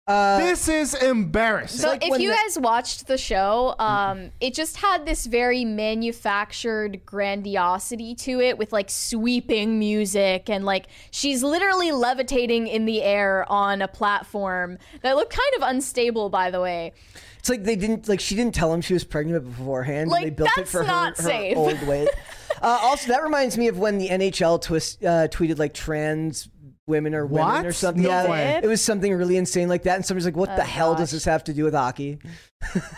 Uh, 0.05 0.37
this 0.39 0.67
is 0.67 0.93
embarrassing. 0.93 1.79
So 1.79 1.87
like 1.87 2.05
if 2.05 2.19
you 2.19 2.29
the- 2.29 2.35
guys 2.35 2.59
watched 2.59 3.07
the 3.07 3.17
show, 3.17 3.73
um, 3.79 4.31
it 4.41 4.53
just 4.53 4.75
had 4.77 5.05
this 5.05 5.25
very 5.25 5.63
manufactured 5.63 7.05
grandiosity 7.05 8.13
to 8.15 8.41
it 8.41 8.57
with 8.57 8.73
like 8.73 8.89
sweeping 8.89 9.79
music 9.79 10.49
and 10.49 10.65
like 10.65 10.87
she's 11.11 11.41
literally 11.41 11.93
levitating 11.93 12.67
in 12.67 12.83
the 12.83 13.01
air 13.01 13.49
on 13.49 13.81
a 13.81 13.87
platform 13.87 14.77
that 15.03 15.15
looked 15.15 15.31
kind 15.31 15.63
of 15.63 15.69
unstable 15.69 16.29
by 16.29 16.51
the 16.51 16.59
way. 16.59 16.91
It's 17.39 17.47
like 17.47 17.63
they 17.63 17.77
didn't 17.77 18.09
like 18.09 18.19
she 18.19 18.35
didn't 18.35 18.55
tell 18.55 18.73
him 18.73 18.81
she 18.81 18.93
was 18.93 19.05
pregnant 19.05 19.45
beforehand. 19.45 20.09
Like, 20.09 20.23
and 20.23 20.31
they 20.31 20.35
built 20.35 20.49
it 20.49 20.55
that's 20.57 20.71
for 20.71 20.81
her, 20.81 20.87
not 20.87 21.15
her 21.17 21.23
safe. 21.23 21.55
old 21.57 21.81
weight. 21.87 22.09
Uh, 22.61 22.79
also, 22.81 23.09
that 23.09 23.21
reminds 23.21 23.57
me 23.57 23.67
of 23.67 23.77
when 23.77 23.97
the 23.97 24.07
NHL 24.07 24.61
twist, 24.61 25.03
uh, 25.03 25.27
tweeted 25.27 25.59
like 25.59 25.73
trans 25.73 26.47
women 26.85 27.15
or 27.15 27.25
women 27.25 27.45
What? 27.47 27.65
or 27.65 27.71
something. 27.71 28.03
No 28.03 28.09
yeah, 28.09 28.29
way. 28.29 28.59
it 28.61 28.67
was 28.67 28.81
something 28.81 29.13
really 29.13 29.37
insane 29.37 29.69
like 29.69 29.83
that. 29.83 29.95
And 29.95 30.05
somebody's 30.05 30.25
like, 30.25 30.35
"What 30.35 30.55
the 30.55 30.61
Oh, 30.63 30.65
hell 30.65 30.95
does 30.95 31.11
this 31.11 31.25
have 31.25 31.43
to 31.45 31.53
do 31.53 31.63
with 31.63 31.73
hockey?" 31.73 32.19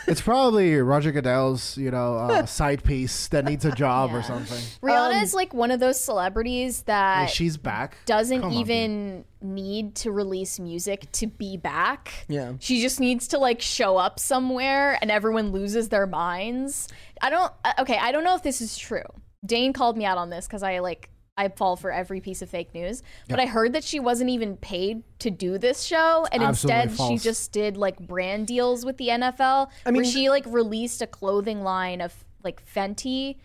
It's 0.08 0.22
probably 0.22 0.76
Roger 0.76 1.12
Goodell's, 1.12 1.76
you 1.78 1.90
know, 1.92 2.18
uh, 2.18 2.46
side 2.60 2.84
piece 2.84 3.28
that 3.30 3.46
needs 3.46 3.66
a 3.66 3.72
job 3.72 4.14
or 4.14 4.22
something. 4.22 4.62
Rihanna 4.82 5.18
Um, 5.18 5.24
is 5.24 5.34
like 5.34 5.54
one 5.56 5.72
of 5.72 5.80
those 5.80 6.00
celebrities 6.00 6.80
Like, 6.82 6.86
that 6.88 7.30
she's 7.32 7.58
back. 7.58 7.98
doesn't 8.06 8.42
Come 8.42 8.52
on, 8.52 8.58
even 8.58 9.26
need 9.42 9.96
to 9.96 10.12
release 10.12 10.60
music 10.60 11.12
to 11.14 11.26
be 11.28 11.58
back. 11.58 12.26
Yeah. 12.28 12.54
She 12.60 12.82
just 12.82 13.00
needs 13.00 13.28
to 13.30 13.40
like 13.40 13.60
show 13.62 13.98
up 13.98 14.20
somewhere 14.20 14.98
and 15.02 15.10
everyone 15.10 15.52
loses 15.52 15.90
their 15.90 16.06
minds. 16.08 16.88
I 17.22 17.30
don't 17.32 17.52
uh, 17.64 17.74
okay, 17.80 17.98
I 18.00 18.12
don't 18.12 18.24
know 18.24 18.36
if 18.36 18.44
this 18.44 18.62
is 18.62 18.78
true. 18.78 19.04
Dane 19.46 19.74
called 19.74 19.98
me 19.98 20.06
out 20.06 20.18
on 20.20 20.30
this 20.30 20.48
cuz 20.48 20.62
I 20.64 20.80
like 20.80 21.10
I 21.38 21.50
fall 21.50 21.76
for 21.76 21.92
every 21.92 22.22
piece 22.22 22.42
of 22.42 22.50
fake 22.50 22.74
news, 22.74 23.04
but 23.28 23.40
I 23.40 23.46
heard 23.46 23.74
that 23.74 23.84
she 23.84 24.00
wasn't 24.00 24.30
even 24.30 24.56
paid 24.56 25.04
to 25.20 25.30
do 25.30 25.58
this 25.58 25.84
show, 25.84 26.26
and 26.32 26.42
Absolutely 26.42 26.84
instead 26.84 27.08
she 27.08 27.18
just 27.18 27.52
did 27.52 27.76
like 27.76 28.00
brand 28.00 28.48
deals 28.48 28.86
with 28.86 28.98
the 28.98 29.10
NFL. 29.10 29.70
I 29.86 29.92
mean, 29.92 30.04
where 30.04 30.12
she 30.12 30.30
like 30.30 30.46
released 30.48 31.02
a 31.02 31.08
clothing 31.08 31.62
line 31.62 32.00
of 32.00 32.24
like 32.44 32.66
Fenty, 32.66 33.38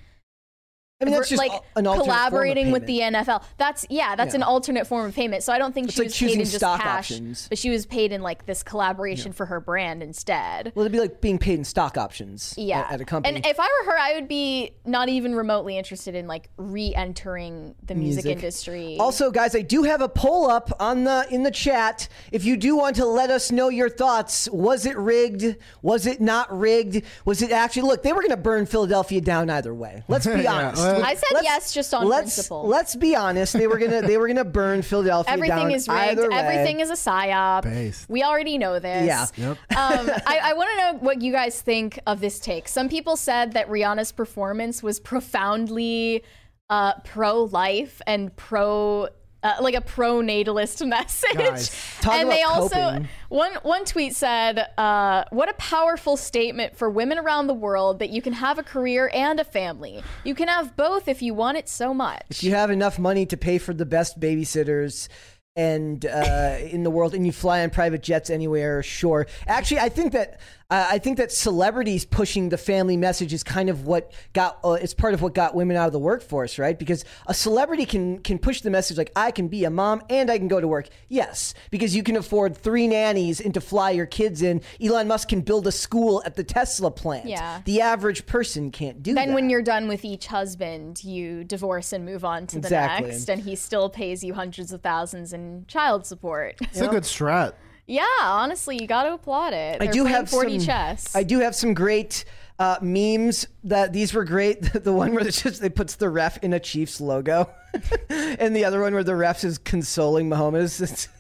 I 1.01 1.07
mean, 1.07 1.15
that's 1.15 1.31
just 1.31 1.39
like 1.39 1.53
an 1.77 1.85
collaborating 1.85 2.67
form 2.67 2.75
of 2.75 2.81
with 2.83 2.87
the 2.87 2.99
NFL. 3.01 3.43
That's 3.57 3.87
yeah, 3.89 4.17
that's 4.17 4.35
an 4.35 4.43
alternate 4.43 4.87
form 4.87 5.07
of 5.07 5.15
payment. 5.15 5.43
So 5.43 5.51
I 5.51 5.59
don't 5.59 5.73
think 5.73 5.87
It's 5.89 5.95
she 5.95 6.01
like 6.03 6.07
was 6.09 6.13
paid 6.15 6.19
choosing 6.27 6.41
in 6.41 6.45
just 6.45 6.57
stock 6.59 6.81
cash, 6.81 7.11
options. 7.11 7.49
but 7.49 7.57
she 7.57 7.71
was 7.71 7.87
paid 7.87 8.13
in 8.13 8.21
like 8.21 8.45
this 8.45 8.63
collaboration 8.63 9.33
for 9.33 9.47
her 9.47 9.61
brand 9.61 10.03
instead. 10.03 10.73
Well, 10.75 10.83
it'd 10.85 10.93
be 10.93 11.01
like 11.01 11.23
being 11.23 11.39
paid 11.39 11.59
in 11.59 11.65
stock 11.65 11.97
options. 11.97 12.53
Yeah, 12.59 12.81
at, 12.81 12.93
at 12.93 13.01
a 13.01 13.05
company. 13.07 13.37
And 13.37 13.47
if 13.47 13.59
I 13.59 13.65
were 13.65 13.93
her, 13.93 13.99
I 13.99 14.13
would 14.15 14.29
be 14.29 14.73
not 14.85 15.09
even 15.09 15.35
remotely 15.35 15.79
interested 15.79 16.15
in 16.15 16.27
like 16.27 16.51
re-entering 16.59 17.75
the 17.83 17.95
music, 17.95 18.25
Music. 18.27 18.37
industry. 18.43 18.97
Also, 19.01 19.31
guys, 19.31 19.55
I 19.55 19.63
do 19.63 19.85
have 19.85 20.03
a 20.03 20.09
poll 20.09 20.51
up 20.51 20.71
on 20.81 21.05
the 21.05 21.27
in 21.31 21.45
the 21.45 21.51
chat. 21.51 22.09
If 22.31 22.45
you 22.45 22.59
do 22.59 22.77
want 22.77 22.97
to 22.97 23.07
let 23.07 23.31
us 23.31 23.51
know 23.51 23.71
your 23.71 23.89
thoughts, 23.89 24.51
was 24.51 24.85
it 24.85 24.99
rigged? 24.99 25.57
Was 25.81 26.07
it 26.07 26.21
not 26.21 26.57
rigged? 26.57 27.05
Was 27.25 27.41
it 27.41 27.53
actually 27.53 27.83
look? 27.89 28.03
They 28.03 28.13
were 28.13 28.21
going 28.21 28.31
to 28.31 28.37
burn 28.37 28.67
Philadelphia 28.67 29.23
down 29.23 29.49
either 29.49 29.73
way. 29.73 30.03
Let's 30.09 30.27
be 30.27 30.33
Yeah, 30.43 30.53
honest. 30.69 30.90
Well- 30.95 31.05
I 31.05 31.15
said 31.15 31.41
yes 31.43 31.73
just 31.73 31.93
on 31.95 32.07
let's, 32.09 32.35
principle. 32.35 32.67
Let's 32.67 32.97
be 32.97 33.15
honest. 33.17 33.53
They 33.53 33.67
were 33.67 33.79
gonna 33.79 34.03
they 34.03 34.17
were 34.17 34.29
gonna 34.29 34.45
burn 34.45 34.83
Philadelphia 34.83 35.33
Everything 35.33 35.57
down 35.57 35.71
is 35.71 35.89
rigged. 35.89 36.01
either 36.01 36.31
way. 36.31 36.37
Everything 36.37 36.81
is 36.81 36.91
a 36.91 36.95
psyop. 36.95 37.63
Based. 37.63 38.09
We 38.09 38.23
already 38.23 38.59
know 38.59 38.79
this. 38.79 39.07
Yeah. 39.07 39.27
Yep. 39.37 39.59
um, 39.77 40.11
I, 40.27 40.41
I 40.45 40.53
want 40.55 40.71
to 40.71 40.77
know 40.77 40.99
what 41.01 41.23
you 41.23 41.33
guys 41.33 41.61
think 41.61 41.99
of 42.07 42.21
this 42.21 42.39
take. 42.39 42.69
Some 42.69 42.89
people 42.89 43.17
said 43.17 43.53
that 43.53 43.69
Rihanna's 43.69 44.13
performance 44.13 44.83
was 44.83 45.01
profoundly 45.01 46.23
uh, 46.69 46.95
pro-life 47.05 48.01
and 48.07 48.35
pro. 48.37 49.09
Uh, 49.43 49.55
like 49.61 49.75
a 49.75 49.81
pro-natalist 49.81 50.85
message, 50.85 51.35
Guys, 51.35 51.97
and 52.11 52.31
they 52.31 52.43
also 52.43 52.75
coping. 52.75 53.09
one 53.31 53.53
one 53.63 53.85
tweet 53.87 54.15
said, 54.15 54.67
uh, 54.77 55.25
"What 55.31 55.49
a 55.49 55.55
powerful 55.55 56.19
statement 56.19 56.77
for 56.77 56.91
women 56.91 57.19
around 57.19 57.47
the 57.47 57.55
world 57.55 58.01
that 58.01 58.11
you 58.11 58.21
can 58.21 58.35
have 58.35 58.59
a 58.59 58.63
career 58.63 59.11
and 59.15 59.41
a 59.41 59.45
family. 59.45 60.03
You 60.25 60.35
can 60.35 60.49
have 60.49 60.77
both 60.77 61.09
if 61.09 61.23
you 61.23 61.33
want 61.33 61.57
it 61.57 61.71
so 61.71 61.95
much." 61.95 62.23
if 62.29 62.45
you 62.45 62.51
have 62.51 62.71
enough 62.71 62.99
money 62.99 63.25
to 63.27 63.37
pay 63.39 63.57
for 63.57 63.73
the 63.73 63.87
best 63.87 64.21
babysitters 64.21 65.09
and 65.57 66.07
uh, 66.07 66.57
in 66.61 66.85
the 66.85 66.91
world 66.91 67.15
and 67.15 67.27
you 67.27 67.33
fly 67.33 67.63
on 67.63 67.71
private 67.71 68.03
jets 68.03 68.31
anywhere 68.31 68.83
sure 68.83 69.27
actually 69.49 69.81
i 69.81 69.89
think 69.89 70.13
that 70.13 70.41
i 70.71 70.99
think 70.99 71.17
that 71.17 71.33
celebrities 71.33 72.05
pushing 72.05 72.49
the 72.49 72.57
family 72.59 72.97
message 72.97 73.33
is 73.33 73.43
kind 73.43 73.69
of 73.69 73.87
what 73.87 74.13
got 74.33 74.59
uh, 74.65 74.73
it's 74.73 74.95
part 74.95 75.15
of 75.15 75.23
what 75.23 75.35
got 75.35 75.55
women 75.55 75.77
out 75.77 75.87
of 75.87 75.93
the 75.93 75.99
workforce 75.99 76.59
right 76.59 76.79
because 76.79 77.05
a 77.27 77.35
celebrity 77.35 77.85
can 77.85 78.19
can 78.21 78.39
push 78.39 78.61
the 78.61 78.71
message 78.71 78.97
like 78.97 79.11
i 79.17 79.31
can 79.31 79.49
be 79.49 79.65
a 79.65 79.71
mom 79.71 80.01
and 80.09 80.31
i 80.31 80.39
can 80.39 80.49
go 80.49 80.61
to 80.61 80.69
work 80.69 80.89
yes 81.09 81.55
because 81.71 81.95
you 81.97 82.03
can 82.03 82.17
afford 82.17 82.57
three 82.57 82.87
nannies 82.87 83.41
and 83.41 83.55
to 83.55 83.61
fly 83.61 83.91
your 83.91 84.07
kids 84.07 84.43
in 84.43 84.61
elon 84.81 85.09
musk 85.09 85.29
can 85.29 85.41
build 85.41 85.67
a 85.67 85.73
school 85.73 86.23
at 86.25 86.37
the 86.37 86.45
tesla 86.45 86.91
plant 86.91 87.27
Yeah. 87.27 87.63
the 87.65 87.81
average 87.81 88.27
person 88.27 88.71
can't 88.71 89.03
do 89.03 89.11
then 89.11 89.15
that 89.15 89.27
Then 89.27 89.35
when 89.35 89.51
you're 89.51 89.63
done 89.63 89.89
with 89.89 90.05
each 90.05 90.27
husband, 90.27 91.03
you 91.05 91.45
divorce 91.45 91.93
and 91.93 92.05
move 92.05 92.25
on 92.25 92.47
to 92.49 92.61
the 92.61 92.71
next, 92.71 93.29
and 93.29 93.41
he 93.43 93.57
still 93.57 93.89
pays 93.91 94.23
you 94.25 94.35
hundreds 94.35 94.73
of 94.73 94.81
thousands 94.83 95.33
in 95.33 95.65
child 95.69 96.07
support. 96.07 96.57
It's 96.61 96.81
a 96.81 96.89
good 96.89 97.03
strat. 97.05 97.53
Yeah, 97.91 98.05
honestly, 98.23 98.79
you 98.81 98.87
got 98.87 99.03
to 99.03 99.15
applaud 99.15 99.53
it. 99.53 99.81
I 99.81 99.87
They're 99.87 99.93
do 99.93 100.05
have 100.05 100.31
40 100.31 100.59
some, 100.59 100.67
chess. 100.67 101.17
I 101.17 101.25
do 101.25 101.41
have 101.41 101.57
some 101.57 101.75
great 101.75 102.25
uh, 102.59 102.79
memes 102.81 103.49
that 103.65 103.93
these 103.93 104.15
were 104.15 104.25
great. 104.25 104.63
the 104.85 104.93
one 104.93 105.13
where 105.13 105.27
it's 105.27 105.43
just 105.43 105.61
they 105.61 105.71
puts 105.71 105.97
the 105.97 106.09
ref 106.09 106.39
in 106.39 106.53
a 106.53 106.61
Chiefs 106.61 107.01
logo, 107.01 107.51
and 108.09 108.55
the 108.55 108.65
other 108.65 108.81
one 108.81 108.95
where 108.95 109.03
the 109.03 109.17
ref 109.17 109.43
is 109.45 109.59
consoling 109.59 110.31
Mahomes. 110.31 111.09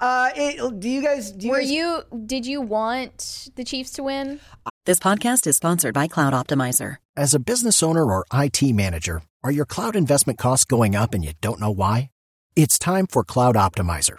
Uh, 0.00 0.30
it, 0.34 0.80
do 0.80 0.88
you 0.88 1.00
guys? 1.00 1.30
Do 1.30 1.46
you 1.46 1.52
Were 1.52 1.60
guys, 1.60 1.70
you? 1.70 2.02
Did 2.26 2.46
you 2.46 2.60
want 2.60 3.48
the 3.54 3.64
Chiefs 3.64 3.92
to 3.92 4.02
win? 4.02 4.40
This 4.84 4.98
podcast 4.98 5.46
is 5.46 5.56
sponsored 5.56 5.94
by 5.94 6.08
Cloud 6.08 6.32
Optimizer. 6.32 6.96
As 7.16 7.32
a 7.32 7.38
business 7.38 7.82
owner 7.82 8.04
or 8.04 8.24
IT 8.32 8.60
manager, 8.74 9.22
are 9.42 9.52
your 9.52 9.64
cloud 9.64 9.94
investment 9.96 10.38
costs 10.38 10.64
going 10.64 10.96
up 10.96 11.14
and 11.14 11.24
you 11.24 11.32
don't 11.40 11.60
know 11.60 11.70
why? 11.70 12.10
It's 12.56 12.78
time 12.78 13.06
for 13.06 13.24
Cloud 13.24 13.54
Optimizer. 13.54 14.18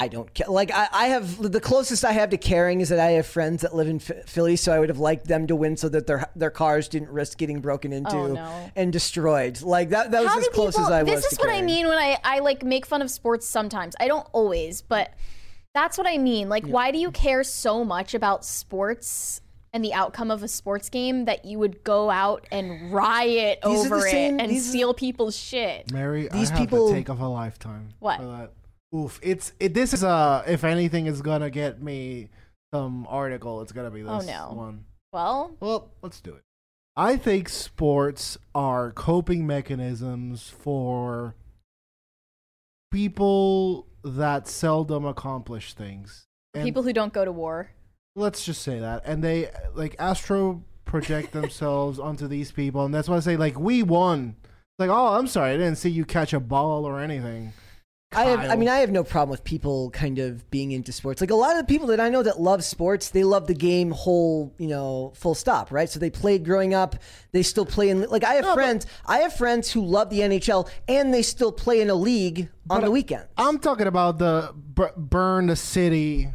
I 0.00 0.08
don't 0.08 0.32
care. 0.32 0.46
Like 0.48 0.70
I, 0.72 0.88
I 0.92 1.06
have 1.08 1.50
the 1.52 1.60
closest 1.60 2.04
I 2.04 2.12
have 2.12 2.30
to 2.30 2.36
caring 2.38 2.80
is 2.80 2.88
that 2.90 2.98
I 3.00 3.12
have 3.12 3.26
friends 3.26 3.62
that 3.62 3.74
live 3.74 3.88
in 3.88 3.98
Philly, 3.98 4.56
so 4.56 4.72
I 4.72 4.78
would 4.78 4.88
have 4.88 4.98
liked 4.98 5.26
them 5.26 5.46
to 5.48 5.56
win 5.56 5.76
so 5.76 5.88
that 5.88 6.06
their 6.06 6.30
their 6.36 6.50
cars 6.50 6.88
didn't 6.88 7.10
risk 7.10 7.36
getting 7.38 7.60
broken 7.60 7.92
into 7.92 8.16
Oh, 8.16 8.26
no. 8.34 8.70
and 8.76 8.92
destroyed. 8.92 9.60
Like 9.62 9.90
that. 9.90 10.10
That 10.12 10.22
was 10.22 10.32
How 10.32 10.38
as 10.38 10.48
close 10.48 10.74
people? 10.76 10.86
as 10.86 10.92
I 10.92 11.02
was. 11.02 11.12
this 11.22 11.32
is 11.32 11.38
to 11.38 11.44
what 11.46 11.54
I 11.54 11.62
mean 11.62 11.88
when 11.88 11.98
I 11.98 12.18
I 12.22 12.38
like 12.40 12.62
make 12.62 12.86
fun 12.86 13.02
of 13.02 13.10
sports 13.10 13.46
sometimes. 13.46 13.94
I 13.98 14.06
don't 14.08 14.26
always, 14.32 14.82
but 14.82 15.12
that's 15.74 15.98
what 15.98 16.06
I 16.06 16.18
mean. 16.18 16.48
Like, 16.48 16.64
why 16.66 16.90
do 16.90 16.98
you 16.98 17.10
care 17.10 17.42
so 17.44 17.84
much 17.84 18.14
about 18.14 18.44
sports? 18.44 19.40
And 19.70 19.84
the 19.84 19.92
outcome 19.92 20.30
of 20.30 20.42
a 20.42 20.48
sports 20.48 20.88
game 20.88 21.26
that 21.26 21.44
you 21.44 21.58
would 21.58 21.84
go 21.84 22.08
out 22.08 22.46
and 22.50 22.90
riot 22.90 23.58
These 23.62 23.84
are 23.84 23.88
the 23.90 23.94
over 23.96 24.06
it 24.06 24.10
same- 24.10 24.40
and 24.40 24.50
these 24.50 24.66
are- 24.66 24.70
steal 24.70 24.94
people's 24.94 25.36
shit. 25.36 25.92
Mary, 25.92 26.26
These 26.32 26.50
I 26.50 26.54
have 26.54 26.58
people- 26.58 26.88
the 26.88 26.94
take 26.94 27.10
of 27.10 27.20
a 27.20 27.28
lifetime. 27.28 27.90
What? 27.98 28.18
Oof! 28.94 29.18
It's 29.22 29.52
it. 29.60 29.74
This 29.74 29.92
is 29.92 30.02
a. 30.02 30.44
If 30.46 30.64
anything 30.64 31.06
is 31.06 31.20
gonna 31.22 31.50
get 31.50 31.82
me 31.82 32.30
some 32.72 33.06
article, 33.08 33.60
it's 33.62 33.72
gonna 33.72 33.90
be 33.90 34.02
oh, 34.02 34.18
this 34.18 34.28
Oh, 34.28 34.48
no. 34.50 34.56
one. 34.56 34.84
Well, 35.12 35.56
Well, 35.60 35.90
let's 36.02 36.20
do 36.20 36.34
it. 36.34 36.42
I 36.96 37.16
think 37.16 37.48
sports 37.48 38.36
are 38.54 38.90
coping 38.92 39.46
mechanisms 39.46 40.48
for 40.50 41.34
people 42.90 43.86
that 44.04 44.48
seldom 44.48 45.04
accomplish 45.04 45.74
things. 45.74 46.26
And 46.54 46.64
people 46.64 46.82
who 46.82 46.92
don't 46.92 47.12
go 47.12 47.24
to 47.24 47.32
war. 47.32 47.70
let's 48.16 48.44
just 48.44 48.62
say 48.62 48.78
that. 48.80 49.02
And 49.04 49.22
they 49.22 49.50
like 49.74 49.94
astro 49.98 50.64
project 50.84 51.32
themselves 51.32 51.98
onto 51.98 52.26
these 52.26 52.50
people, 52.52 52.84
and 52.84 52.94
that's 52.94 53.08
why 53.08 53.16
I 53.16 53.20
say 53.20 53.36
like 53.36 53.58
we 53.58 53.82
won. 53.82 54.36
Like, 54.78 54.90
oh, 54.90 55.14
I'm 55.18 55.26
sorry, 55.26 55.50
I 55.52 55.56
didn't 55.56 55.76
see 55.76 55.90
you 55.90 56.04
catch 56.04 56.32
a 56.32 56.38
ball 56.40 56.84
or 56.84 57.00
anything. 57.00 57.52
I 58.12 58.24
have, 58.24 58.50
I 58.50 58.56
mean, 58.56 58.68
I 58.70 58.78
have 58.78 58.90
no 58.90 59.04
problem 59.04 59.30
with 59.30 59.44
people 59.44 59.90
kind 59.90 60.18
of 60.18 60.50
being 60.50 60.72
into 60.72 60.92
sports. 60.92 61.20
Like 61.20 61.30
a 61.30 61.34
lot 61.34 61.52
of 61.52 61.58
the 61.58 61.64
people 61.72 61.88
that 61.88 62.00
I 62.00 62.08
know 62.08 62.22
that 62.22 62.40
love 62.40 62.64
sports, 62.64 63.10
they 63.10 63.22
love 63.22 63.46
the 63.46 63.54
game 63.54 63.90
whole, 63.90 64.54
you 64.58 64.66
know, 64.66 65.12
full 65.14 65.34
stop, 65.34 65.70
right? 65.70 65.90
So 65.90 66.00
they 66.00 66.08
played 66.08 66.44
growing 66.44 66.72
up. 66.72 66.96
They 67.32 67.42
still 67.42 67.66
play 67.66 67.90
in. 67.90 68.02
Like 68.08 68.24
I 68.24 68.34
have 68.34 68.54
friends, 68.54 68.86
I 69.04 69.18
have 69.18 69.34
friends 69.34 69.70
who 69.70 69.84
love 69.84 70.08
the 70.08 70.20
NHL 70.20 70.68
and 70.88 71.12
they 71.12 71.22
still 71.22 71.52
play 71.52 71.82
in 71.82 71.90
a 71.90 71.94
league 71.94 72.48
on 72.70 72.80
the 72.80 72.90
weekend. 72.90 73.24
I'm 73.36 73.58
talking 73.58 73.86
about 73.86 74.18
the 74.18 74.54
b- 74.74 74.84
burn 74.96 75.48
the 75.48 75.56
city 75.56 76.30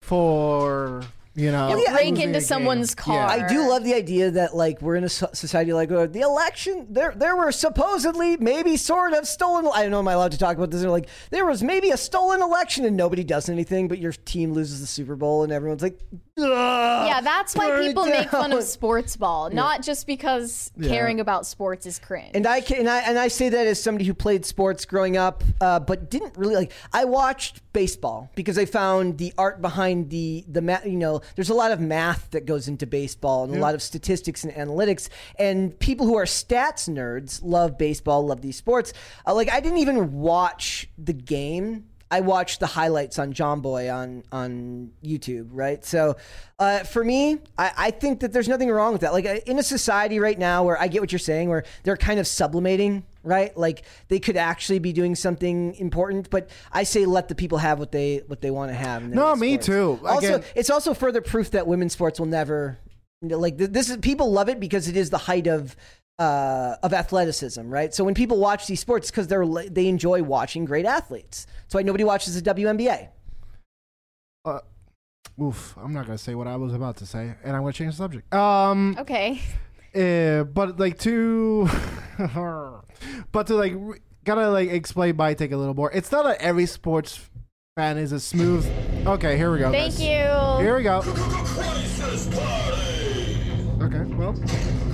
for 0.00 1.02
You 1.36 1.50
know, 1.50 1.68
You'll 1.68 1.82
yeah, 1.82 1.92
break 1.92 2.18
into 2.20 2.40
someone's 2.40 2.94
car. 2.94 3.16
Yeah. 3.16 3.44
I 3.44 3.48
do 3.48 3.68
love 3.68 3.82
the 3.82 3.92
idea 3.94 4.30
that 4.30 4.54
like 4.54 4.80
we're 4.80 4.94
in 4.94 5.02
a 5.02 5.08
society 5.08 5.72
like 5.72 5.90
uh, 5.90 6.06
the 6.06 6.20
election. 6.20 6.86
There, 6.90 7.12
there 7.16 7.34
were 7.34 7.50
supposedly 7.50 8.36
maybe 8.36 8.76
sort 8.76 9.14
of 9.14 9.26
stolen. 9.26 9.68
I 9.74 9.82
don't 9.82 9.90
know. 9.90 9.98
Am 9.98 10.06
I 10.06 10.12
allowed 10.12 10.30
to 10.32 10.38
talk 10.38 10.56
about 10.56 10.70
this? 10.70 10.80
They're 10.82 10.90
like 10.90 11.08
there 11.30 11.44
was 11.44 11.60
maybe 11.60 11.90
a 11.90 11.96
stolen 11.96 12.40
election 12.40 12.84
and 12.84 12.96
nobody 12.96 13.24
does 13.24 13.48
anything, 13.48 13.88
but 13.88 13.98
your 13.98 14.12
team 14.12 14.52
loses 14.52 14.80
the 14.80 14.86
Super 14.86 15.16
Bowl 15.16 15.42
and 15.42 15.52
everyone's 15.52 15.82
like, 15.82 15.98
"Ugh, 16.12 16.33
Yeah, 16.36 17.20
that's 17.22 17.54
why 17.54 17.68
burn 17.68 17.82
it 17.82 17.86
people 17.88 18.06
make 18.06 18.28
fun 18.28 18.52
of 18.52 18.64
sports 18.64 19.16
ball, 19.16 19.50
not 19.50 19.82
just 19.82 20.06
because 20.06 20.72
caring 20.82 21.20
about 21.20 21.46
sports 21.46 21.86
is 21.86 21.98
cringe. 21.98 22.32
And 22.34 22.46
I 22.46 22.60
can, 22.60 22.78
and 22.80 22.90
I 22.90 22.98
and 23.00 23.18
I 23.18 23.28
say 23.28 23.48
that 23.50 23.66
as 23.66 23.80
somebody 23.80 24.04
who 24.04 24.14
played 24.14 24.44
sports 24.44 24.84
growing 24.84 25.16
up, 25.16 25.44
uh, 25.60 25.78
but 25.80 26.10
didn't 26.10 26.36
really 26.36 26.56
like. 26.56 26.72
I 26.92 27.04
watched 27.04 27.60
baseball 27.72 28.30
because 28.34 28.58
I 28.58 28.64
found 28.64 29.18
the 29.18 29.32
art 29.38 29.62
behind 29.62 30.10
the 30.10 30.44
the 30.48 30.60
ma- 30.62 30.80
You 30.84 30.96
know, 30.96 31.20
there's 31.36 31.50
a 31.50 31.54
lot 31.54 31.70
of 31.70 31.80
math 31.80 32.30
that 32.32 32.46
goes 32.46 32.66
into 32.68 32.86
baseball 32.86 33.44
and 33.44 33.54
a 33.54 33.60
lot 33.60 33.74
of 33.74 33.82
statistics 33.82 34.44
and 34.44 34.52
analytics. 34.52 35.08
And 35.38 35.78
people 35.78 36.06
who 36.06 36.16
are 36.16 36.24
stats 36.24 36.88
nerds 36.88 37.40
love 37.44 37.78
baseball, 37.78 38.26
love 38.26 38.40
these 38.40 38.56
sports. 38.56 38.92
Uh, 39.26 39.34
like 39.34 39.50
I 39.52 39.60
didn't 39.60 39.78
even 39.78 40.12
watch 40.12 40.88
the 40.98 41.12
game. 41.12 41.84
I 42.14 42.20
watched 42.20 42.60
the 42.60 42.68
highlights 42.68 43.18
on 43.18 43.32
Jomboy 43.32 43.92
on 43.92 44.22
on 44.30 44.92
YouTube, 45.02 45.48
right? 45.50 45.84
So, 45.84 46.16
uh, 46.60 46.84
for 46.84 47.02
me, 47.02 47.40
I, 47.58 47.72
I 47.76 47.90
think 47.90 48.20
that 48.20 48.32
there's 48.32 48.46
nothing 48.46 48.70
wrong 48.70 48.92
with 48.92 49.00
that. 49.00 49.12
Like 49.12 49.26
uh, 49.26 49.40
in 49.46 49.58
a 49.58 49.64
society 49.64 50.20
right 50.20 50.38
now 50.38 50.62
where 50.62 50.80
I 50.80 50.86
get 50.86 51.00
what 51.00 51.10
you're 51.10 51.18
saying, 51.18 51.48
where 51.48 51.64
they're 51.82 51.96
kind 51.96 52.20
of 52.20 52.28
sublimating, 52.28 53.02
right? 53.24 53.56
Like 53.56 53.82
they 54.06 54.20
could 54.20 54.36
actually 54.36 54.78
be 54.78 54.92
doing 54.92 55.16
something 55.16 55.74
important, 55.74 56.30
but 56.30 56.50
I 56.70 56.84
say 56.84 57.04
let 57.04 57.26
the 57.26 57.34
people 57.34 57.58
have 57.58 57.80
what 57.80 57.90
they 57.90 58.22
what 58.28 58.40
they 58.40 58.52
want 58.52 58.70
to 58.70 58.76
have. 58.76 59.02
No, 59.02 59.34
me 59.34 59.54
sports. 59.54 59.66
too. 59.66 60.00
Also, 60.06 60.44
it's 60.54 60.70
also 60.70 60.94
further 60.94 61.20
proof 61.20 61.50
that 61.50 61.66
women's 61.66 61.94
sports 61.94 62.20
will 62.20 62.26
never 62.26 62.78
like 63.22 63.56
this 63.56 63.90
is 63.90 63.96
people 63.96 64.30
love 64.30 64.48
it 64.48 64.60
because 64.60 64.86
it 64.86 64.96
is 64.96 65.10
the 65.10 65.18
height 65.18 65.48
of 65.48 65.74
uh, 66.18 66.76
of 66.82 66.92
athleticism, 66.92 67.68
right? 67.68 67.92
So 67.94 68.04
when 68.04 68.14
people 68.14 68.38
watch 68.38 68.66
these 68.66 68.80
sports, 68.80 69.10
because 69.10 69.26
they're 69.26 69.46
they 69.46 69.88
enjoy 69.88 70.22
watching 70.22 70.64
great 70.64 70.86
athletes. 70.86 71.46
That's 71.62 71.74
why 71.74 71.82
nobody 71.82 72.04
watches 72.04 72.40
the 72.40 72.54
WNBA. 72.54 73.08
Uh, 74.44 74.60
oof, 75.40 75.76
I'm 75.82 75.92
not 75.92 76.06
gonna 76.06 76.18
say 76.18 76.34
what 76.34 76.46
I 76.46 76.56
was 76.56 76.74
about 76.74 76.96
to 76.98 77.06
say, 77.06 77.34
and 77.42 77.56
I'm 77.56 77.62
gonna 77.62 77.72
change 77.72 77.92
the 77.92 77.96
subject. 77.96 78.32
Um, 78.32 78.96
okay. 78.98 79.40
uh, 79.94 80.44
but 80.44 80.78
like 80.78 80.98
to, 81.00 81.68
but 83.32 83.46
to 83.46 83.54
like 83.54 83.74
gotta 84.24 84.50
like 84.50 84.70
explain 84.70 85.16
my 85.16 85.34
take 85.34 85.52
a 85.52 85.56
little 85.56 85.74
more. 85.74 85.90
It's 85.92 86.12
not 86.12 86.24
that 86.24 86.40
every 86.40 86.66
sports 86.66 87.28
fan 87.76 87.98
is 87.98 88.12
a 88.12 88.20
smooth. 88.20 88.64
Okay, 89.06 89.36
here 89.36 89.50
we 89.52 89.58
go. 89.58 89.70
Thank 89.72 89.94
guys. 89.94 90.00
you. 90.00 90.62
Here 90.64 90.76
we 90.76 90.82
go. 90.84 90.98
Okay, 93.82 94.04
well, 94.14 94.32
This 94.32 94.93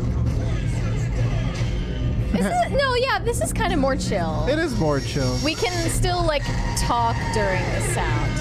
is, 2.35 2.71
no, 2.73 2.95
yeah, 2.95 3.19
this 3.19 3.41
is 3.43 3.53
kind 3.53 3.73
of 3.73 3.79
more 3.79 3.97
chill. 3.97 4.47
it 4.49 4.59
is 4.59 4.79
more 4.79 5.01
chill. 5.01 5.37
We 5.45 5.55
can 5.55 5.73
still 5.91 6.25
like 6.25 6.43
talk 6.77 7.17
during 7.35 7.63
the 7.73 7.81
sound. 7.95 8.41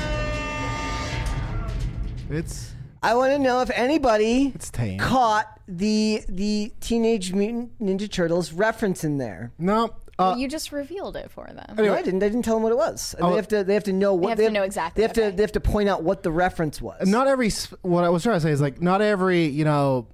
It's 2.30 2.74
I 3.02 3.16
want 3.16 3.32
to 3.32 3.40
know 3.40 3.62
if 3.62 3.72
anybody 3.72 4.52
it's 4.54 4.70
tame. 4.70 5.00
caught 5.00 5.48
the 5.68 6.22
the 6.30 6.72
Teenage 6.80 7.34
Mutant 7.34 7.80
Ninja 7.80 8.12
Turtles 8.12 8.52
reference 8.54 9.04
in 9.04 9.18
there. 9.18 9.52
No, 9.58 9.90
uh, 10.20 10.36
you 10.38 10.48
just 10.48 10.72
revealed 10.72 11.16
it 11.16 11.32
for 11.32 11.48
them. 11.48 11.76
No, 11.78 11.94
I 11.94 12.02
didn't. 12.02 12.22
I 12.22 12.28
didn't 12.28 12.44
tell 12.44 12.56
them 12.56 12.64
what 12.64 12.72
it 12.72 12.78
was. 12.78 13.16
Oh. 13.20 13.30
they 13.32 13.36
have 13.38 13.48
to. 13.48 13.64
They 13.64 13.74
have 13.74 13.86
to 13.86 13.94
know 13.94 14.14
what. 14.14 14.38
They 14.38 14.44
have 14.44 14.52
to 14.52 14.60
know 14.60 14.64
exactly, 14.64 15.02
They 15.02 15.08
have 15.08 15.14
to. 15.14 15.36
They 15.36 15.42
have 15.42 15.54
to 15.54 15.62
point 15.62 15.90
out 15.90 16.04
what 16.04 16.24
the 16.24 16.32
reference 16.32 16.82
was. 16.82 17.08
not 17.08 17.28
every 17.28 17.50
what 17.82 18.04
I 18.04 18.10
was 18.10 18.24
trying 18.24 18.36
to 18.36 18.42
say 18.42 18.52
is 18.52 18.62
like 18.62 18.82
not 18.82 19.02
every 19.02 19.46
you 19.46 19.64
know 19.64 20.08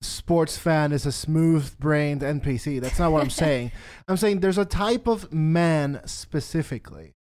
sports 0.00 0.56
fan 0.56 0.92
is 0.92 1.06
a 1.06 1.12
smooth-brained 1.12 2.20
NPC. 2.22 2.80
That's 2.80 2.98
not 2.98 3.12
what 3.12 3.22
I'm 3.22 3.30
saying. 3.30 3.72
I'm 4.08 4.16
saying 4.16 4.40
there's 4.40 4.58
a 4.58 4.64
type 4.64 5.06
of 5.06 5.32
man 5.32 6.00
specifically. 6.04 7.14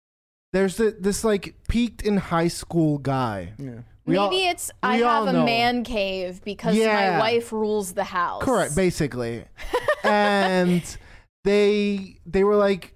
There's 0.52 0.76
the, 0.76 0.96
this 0.98 1.24
like 1.24 1.54
peaked 1.68 2.02
in 2.02 2.16
high 2.16 2.48
school 2.48 2.98
guy. 2.98 3.52
Yeah. 3.58 3.80
We 4.04 4.16
all- 4.16 4.30
Maybe 4.30 4.44
it's 4.46 4.70
I 4.82 4.98
have 4.98 5.26
a 5.26 5.32
know. 5.32 5.44
man 5.44 5.82
cave 5.84 6.40
because 6.44 6.76
Yeah. 6.76 7.12
my 7.12 7.18
wife 7.18 7.52
rules 7.52 7.92
the 7.94 8.04
house. 8.04 8.42
Correct, 8.44 8.76
basically. 8.76 9.44
and 10.04 10.82
they 11.44 12.18
they 12.24 12.44
were 12.44 12.56
like, 12.56 12.94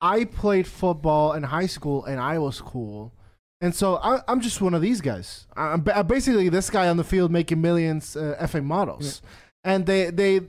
I 0.00 0.24
played 0.24 0.66
football 0.66 1.32
in 1.32 1.42
high 1.42 1.66
school 1.66 2.04
and 2.04 2.20
I 2.20 2.38
was 2.38 2.60
cool. 2.60 3.12
And 3.64 3.74
so 3.74 3.96
I, 3.96 4.20
I'm 4.28 4.40
just 4.42 4.60
one 4.60 4.74
of 4.74 4.82
these 4.82 5.00
guys. 5.00 5.46
I'm 5.56 5.80
ba- 5.80 5.96
I'm 5.96 6.06
basically 6.06 6.50
this 6.50 6.68
guy 6.68 6.86
on 6.86 6.98
the 6.98 7.04
field 7.04 7.30
making 7.32 7.62
millions 7.62 8.14
uh, 8.14 8.36
effing 8.38 8.64
models, 8.64 9.22
and 9.64 9.86
they 9.86 10.10
they 10.10 10.42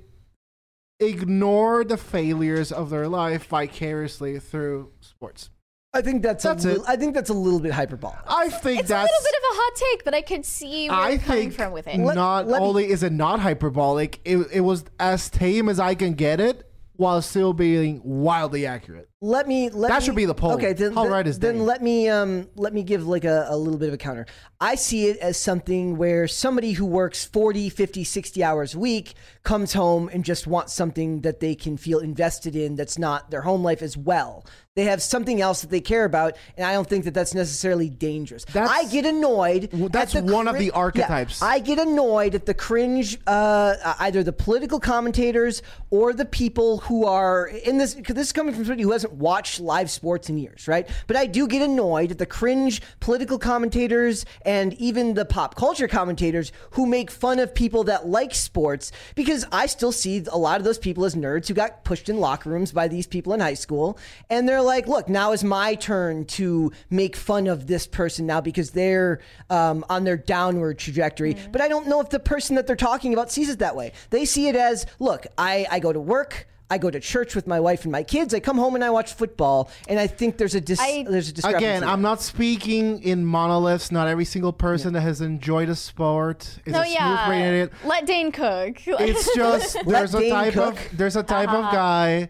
ignore 0.99 1.85
the 1.85 1.95
failures 1.95 2.73
of 2.73 2.89
their 2.89 3.07
life 3.07 3.47
vicariously 3.47 4.37
through 4.39 4.91
sports. 4.99 5.49
I 5.93 6.01
think 6.01 6.23
that's. 6.23 6.43
That's 6.43 6.65
a 6.65 6.67
it. 6.67 6.71
little, 6.71 6.87
I 6.89 6.97
think 6.97 7.15
that's 7.15 7.29
a 7.29 7.33
little 7.33 7.61
bit 7.61 7.71
hyperbolic. 7.71 8.19
I 8.27 8.49
think 8.49 8.81
It's 8.81 8.91
a 8.91 8.95
little 8.95 9.07
bit 9.07 9.33
of 9.37 9.43
a 9.43 9.55
hot 9.61 9.75
take, 9.75 10.03
but 10.03 10.13
I 10.13 10.21
can 10.21 10.43
see 10.43 10.89
where 10.89 10.97
I 10.99 11.09
you're 11.11 11.19
coming 11.19 11.41
think 11.43 11.53
from 11.53 11.71
with 11.71 11.87
it. 11.87 11.97
Let- 11.97 12.15
not 12.15 12.47
let 12.49 12.61
me- 12.61 12.67
only 12.67 12.89
is 12.89 13.01
it 13.01 13.13
not 13.13 13.39
hyperbolic, 13.39 14.19
it, 14.25 14.45
it 14.51 14.59
was 14.59 14.83
as 14.99 15.29
tame 15.29 15.69
as 15.69 15.79
I 15.79 15.95
can 15.95 16.15
get 16.15 16.41
it 16.41 16.69
while 16.97 17.21
still 17.21 17.53
being 17.53 18.01
wildly 18.03 18.65
accurate. 18.65 19.09
Let 19.25 19.47
me. 19.47 19.69
Let 19.69 19.89
That 19.89 20.01
me- 20.01 20.05
should 20.05 20.15
be 20.15 20.25
the 20.25 20.35
poll. 20.35 20.51
Okay, 20.51 20.73
then, 20.73 20.93
How 20.93 21.03
then, 21.03 21.11
right 21.11 21.25
is 21.25 21.39
then 21.39 21.65
let 21.65 21.81
me 21.81 22.07
um 22.09 22.47
let 22.55 22.75
me 22.75 22.83
give 22.83 23.07
like 23.07 23.25
a, 23.25 23.47
a 23.49 23.57
little 23.57 23.79
bit 23.79 23.87
of 23.87 23.95
a 23.95 23.97
counter. 23.97 24.27
I 24.61 24.75
see 24.75 25.07
it 25.07 25.17
as 25.17 25.35
something 25.35 25.97
where 25.97 26.27
somebody 26.27 26.73
who 26.73 26.85
works 26.85 27.25
40, 27.25 27.69
50, 27.69 28.03
60 28.03 28.43
hours 28.43 28.75
a 28.75 28.79
week 28.79 29.15
comes 29.43 29.73
home 29.73 30.09
and 30.13 30.23
just 30.23 30.45
wants 30.47 30.73
something 30.73 31.21
that 31.21 31.39
they 31.39 31.55
can 31.55 31.75
feel 31.75 31.99
invested 31.99 32.55
in 32.55 32.75
that's 32.75 32.97
not 32.99 33.31
their 33.31 33.41
home 33.41 33.63
life 33.63 33.81
as 33.81 33.97
well. 33.97 34.45
They 34.75 34.83
have 34.85 35.01
something 35.01 35.39
else 35.39 35.61
that 35.61 35.69
they 35.69 35.79
care 35.79 36.03
about, 36.03 36.35
and 36.57 36.67
I 36.67 36.73
don't 36.73 36.87
think 36.87 37.05
that 37.05 37.13
that's 37.13 37.33
necessarily 37.33 37.89
dangerous. 37.89 38.43
That's- 38.43 38.69
I 38.69 38.83
get 38.91 39.05
annoyed. 39.05 39.69
Well, 39.71 39.87
that's 39.87 40.13
one 40.15 40.49
of 40.49 40.57
the 40.57 40.65
yeah, 40.65 40.71
archetypes. 40.73 41.41
I 41.41 41.59
get 41.59 41.79
annoyed 41.79 42.35
at 42.35 42.45
the 42.45 42.53
cringe, 42.53 43.17
uh, 43.25 43.95
either 43.99 44.21
the 44.21 44.33
political 44.33 44.81
commentators 44.81 45.61
or 45.91 46.11
the 46.11 46.25
people 46.25 46.79
who 46.79 47.05
are 47.05 47.47
in 47.47 47.77
this. 47.77 47.95
Because 47.95 48.15
this 48.15 48.27
is 48.27 48.33
coming 48.33 48.53
from 48.53 48.65
somebody 48.65 48.83
who 48.83 48.91
hasn't 48.91 49.13
watched 49.19 49.59
live 49.59 49.89
sports 49.89 50.29
in 50.29 50.37
years, 50.37 50.67
right? 50.67 50.87
But 51.07 51.17
I 51.17 51.25
do 51.25 51.47
get 51.47 51.61
annoyed 51.61 52.11
at 52.11 52.17
the 52.17 52.25
cringe 52.25 52.81
political 52.99 53.39
commentators 53.39 54.25
and 54.43 54.73
even 54.73 55.13
the 55.13 55.25
pop 55.25 55.55
culture 55.55 55.87
commentators 55.87 56.51
who 56.71 56.85
make 56.85 57.09
fun 57.11 57.39
of 57.39 57.53
people 57.53 57.85
that 57.85 58.07
like 58.07 58.33
sports 58.35 58.91
because 59.15 59.45
I 59.51 59.65
still 59.65 59.91
see 59.91 60.23
a 60.31 60.37
lot 60.37 60.59
of 60.59 60.63
those 60.63 60.77
people 60.77 61.05
as 61.05 61.15
nerds 61.15 61.47
who 61.47 61.53
got 61.53 61.83
pushed 61.83 62.09
in 62.09 62.19
locker 62.19 62.49
rooms 62.49 62.71
by 62.71 62.87
these 62.87 63.07
people 63.07 63.33
in 63.33 63.39
high 63.39 63.53
school, 63.53 63.97
and 64.29 64.47
they're 64.47 64.61
like, 64.61 64.87
"Look, 64.87 65.09
now 65.09 65.31
is 65.31 65.43
my 65.43 65.75
turn 65.75 66.25
to 66.25 66.71
make 66.89 67.15
fun 67.15 67.47
of 67.47 67.67
this 67.67 67.87
person 67.87 68.25
now 68.25 68.41
because 68.41 68.71
they're 68.71 69.19
um, 69.49 69.85
on 69.89 70.03
their 70.03 70.17
downward 70.17 70.77
trajectory." 70.77 71.35
But 71.51 71.61
I 71.61 71.67
don't 71.67 71.87
know 71.87 72.01
if 72.01 72.09
the 72.09 72.19
person 72.19 72.55
that 72.55 72.67
they're 72.67 72.75
talking 72.75 73.13
about 73.13 73.31
sees 73.31 73.49
it 73.49 73.59
that 73.59 73.75
way. 73.75 73.93
They 74.09 74.25
see 74.25 74.47
it 74.47 74.55
as, 74.55 74.85
"Look, 74.99 75.27
I, 75.37 75.67
I 75.69 75.79
go 75.79 75.93
to 75.93 75.99
work." 75.99 76.47
I 76.69 76.79
go 76.79 76.89
to 76.89 76.99
church 76.99 77.35
with 77.35 77.45
my 77.45 77.59
wife 77.59 77.83
and 77.83 77.91
my 77.91 78.01
kids. 78.01 78.33
I 78.33 78.39
come 78.39 78.57
home 78.57 78.73
and 78.73 78.83
I 78.83 78.89
watch 78.89 79.13
football, 79.13 79.69
and 79.87 79.99
I 79.99 80.07
think 80.07 80.37
there's 80.37 80.55
a 80.55 80.61
dis- 80.61 80.79
I- 80.79 81.05
there's 81.07 81.29
a 81.29 81.33
discrepancy. 81.33 81.65
Again. 81.65 81.83
I'm 81.83 82.01
not 82.01 82.21
speaking 82.23 83.03
in 83.03 83.23
monoliths. 83.23 83.91
Not 83.91 84.07
every 84.07 84.25
single 84.25 84.51
person 84.51 84.93
that 84.93 85.01
has 85.01 85.21
enjoyed 85.21 85.69
a 85.69 85.75
sport 85.75 86.57
is 86.65 86.73
no, 86.73 86.81
a 86.81 86.85
smooth 86.85 87.25
brain 87.27 87.39
yeah. 87.41 87.47
idiot. 87.49 87.73
Let 87.83 88.05
Dane 88.07 88.31
cook. 88.31 88.81
It's 88.87 89.35
just 89.35 89.77
there's 89.85 90.15
a 90.15 90.19
Dane 90.19 90.31
type 90.31 90.53
cook. 90.53 90.73
of 90.91 90.97
there's 90.97 91.15
a 91.15 91.23
type 91.23 91.49
Uh-huh. 91.49 91.67
of 91.67 91.73
guy 91.73 92.29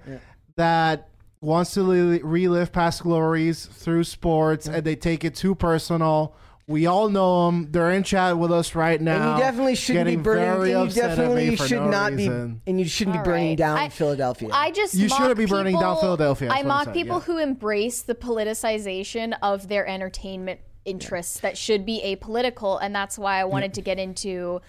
that 0.58 1.08
wants 1.42 1.74
to 1.76 1.84
li- 1.84 2.22
relive 2.24 2.72
past 2.74 3.04
glories 3.04 3.66
through 3.66 4.04
sports, 4.04 4.68
and 4.68 4.84
they 4.84 4.96
take 4.98 5.24
it 5.24 5.36
too 5.36 5.56
personal. 5.56 6.36
We 6.68 6.88
all 6.88 7.10
know 7.10 7.46
them. 7.46 7.72
They're 7.72 7.92
in 7.92 8.02
chat 8.04 8.38
with 8.40 8.52
us 8.52 8.74
right 8.74 9.00
now. 9.00 9.32
and 9.34 9.38
you 9.38 9.44
definitely 9.46 9.76
shouldn't 9.76 10.08
be 10.08 10.16
burning. 10.16 10.44
very 10.44 10.72
And 10.72 10.80
you 10.82 10.88
upset 10.88 11.04
at 11.04 11.08
definitely 11.16 11.50
me 11.52 11.56
for 11.58 11.68
should 11.68 11.80
no 11.82 11.90
not 11.90 12.12
reason. 12.14 12.56
be. 12.66 12.72
And 12.72 12.80
you 12.80 12.88
shouldn't 12.88 13.18
All 13.18 13.24
be 13.24 13.30
burning 13.30 13.48
right. 13.50 13.58
down 13.58 13.78
I- 13.78 13.90
Philadelphia. 13.90 14.50
I 14.52 14.72
just 14.72 14.96
You 14.96 15.08
shouldn't 15.08 15.38
be 15.38 15.46
burning 15.46 15.80
down 15.80 15.98
Philadelphia, 16.00 16.50
I 16.52 16.64
mock 16.64 16.92
people 16.92 17.18
yeah. 17.18 17.22
who 17.24 17.38
embrace 17.38 18.02
the 18.02 18.16
politicization 18.16 19.38
of 19.44 19.68
their 19.68 19.86
entertainment 19.88 20.60
interests 20.86 21.40
that 21.42 21.58
should 21.58 21.86
be 21.86 22.02
apolitical, 22.04 22.80
and 22.82 22.96
that's 22.96 23.18
why 23.18 23.40
I 23.40 23.44
wanted 23.46 23.74
to 23.76 23.82
get 23.82 23.98
into 24.00 24.62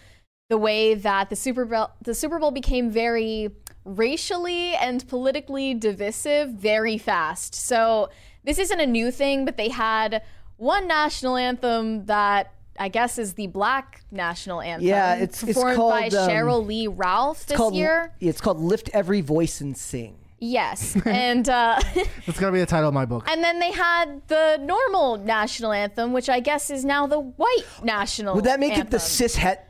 the 0.48 0.56
way 0.59 0.94
that 0.94 1.28
the 1.30 1.37
Super 1.37 1.64
Bowl 1.64 1.88
the 2.02 2.14
Super 2.14 2.38
Bowl 2.38 2.50
became 2.50 2.90
very 2.90 3.50
racially 3.85 4.74
and 4.74 5.06
politically 5.09 5.74
divisive 5.74 6.50
very 6.50 6.98
fast. 6.98 7.54
So 7.54 8.11
this 8.44 8.59
isn't 8.59 8.80
a 8.80 8.87
new 8.87 9.11
thing, 9.11 9.44
but 9.44 9.56
they 9.56 9.68
had 9.70 10.22
one 10.56 10.86
national 10.88 11.36
anthem 11.36 12.06
that 12.06 12.52
I 12.78 12.88
guess 12.88 13.18
is 13.18 13.34
the 13.34 13.46
black 13.46 14.02
national 14.10 14.60
anthem. 14.60 14.86
Yeah, 14.86 15.14
it's- 15.14 15.42
it's 15.42 15.58
performed 15.58 15.76
by 15.78 16.08
called, 16.10 16.14
um, 16.14 16.28
Sheryl 16.30 16.66
Lee 16.66 16.86
Ralph 16.86 17.46
this 17.46 17.56
called, 17.56 17.74
year. 17.74 18.12
It's 18.20 18.40
called 18.40 18.60
"Lift 18.60 18.90
Every 18.92 19.20
Voice 19.22 19.60
and 19.62 19.76
Sing." 19.76 20.18
Yes, 20.38 20.94
and 21.06 21.48
uh, 21.48 21.80
That's 22.26 22.38
gonna 22.38 22.52
be 22.52 22.60
the 22.60 22.66
title 22.66 22.88
of 22.88 22.94
my 22.94 23.06
book. 23.06 23.30
and 23.30 23.42
then 23.42 23.58
they 23.58 23.72
had 23.72 24.20
the 24.28 24.58
normal 24.60 25.16
national 25.16 25.72
anthem, 25.72 26.12
which 26.12 26.28
I 26.28 26.40
guess 26.40 26.68
is 26.68 26.84
now 26.84 27.06
the 27.06 27.20
white 27.20 27.64
national. 27.82 28.34
Would 28.34 28.44
that 28.44 28.60
make 28.60 28.72
it 28.72 28.90
the 28.90 28.96
anthem. 28.96 29.00
cis 29.00 29.36
het? 29.36 29.62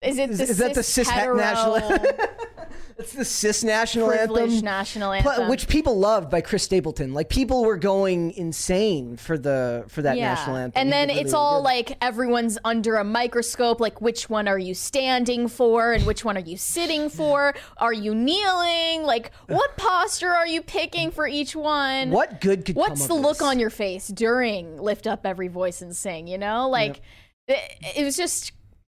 Is 0.00 0.16
it 0.16 0.30
Is, 0.30 0.38
the 0.38 0.44
is 0.44 0.58
that 0.58 0.72
the 0.72 0.82
cis 0.82 1.06
het 1.10 1.18
hetero 1.20 1.36
national? 1.36 1.98
It's 3.00 3.12
the 3.12 3.24
cis 3.24 3.64
national 3.64 4.08
privileged 4.08 4.52
anthem. 4.52 4.64
national 4.64 5.12
anthem, 5.12 5.48
which 5.48 5.68
people 5.68 5.98
loved 5.98 6.30
by 6.30 6.40
Chris 6.40 6.62
Stapleton. 6.62 7.14
Like 7.14 7.28
people 7.28 7.64
were 7.64 7.76
going 7.78 8.32
insane 8.32 9.16
for 9.16 9.38
the 9.38 9.84
for 9.88 10.02
that 10.02 10.16
national 10.16 10.56
anthem. 10.56 10.78
And 10.80 10.92
then 10.92 11.08
really, 11.08 11.20
it's 11.20 11.32
all 11.32 11.60
good. 11.60 11.64
like 11.64 11.96
everyone's 12.00 12.58
under 12.64 12.96
a 12.96 13.04
microscope. 13.04 13.80
Like, 13.80 14.00
which 14.00 14.28
one 14.28 14.48
are 14.48 14.58
you 14.58 14.74
standing 14.74 15.48
for, 15.48 15.92
and 15.92 16.04
which 16.04 16.24
one 16.24 16.36
are 16.36 16.40
you 16.40 16.56
sitting 16.56 17.08
for? 17.08 17.54
Are 17.78 17.92
you 17.92 18.14
kneeling? 18.14 19.02
Like, 19.02 19.32
what 19.46 19.76
posture 19.76 20.30
are 20.30 20.46
you 20.46 20.62
picking 20.62 21.10
for 21.10 21.26
each 21.26 21.56
one? 21.56 22.10
what 22.10 22.40
good 22.40 22.64
could 22.64 22.76
What's 22.76 23.06
the 23.06 23.14
look 23.14 23.38
this? 23.38 23.46
on 23.46 23.58
your 23.58 23.70
face 23.70 24.08
during 24.08 24.78
lift 24.78 25.06
up 25.06 25.24
every 25.24 25.48
voice 25.48 25.80
and 25.80 25.96
sing? 25.96 26.26
You 26.26 26.38
know, 26.38 26.68
like 26.68 27.00
it, 27.48 27.58
it 27.96 28.04
was 28.04 28.16
just 28.16 28.52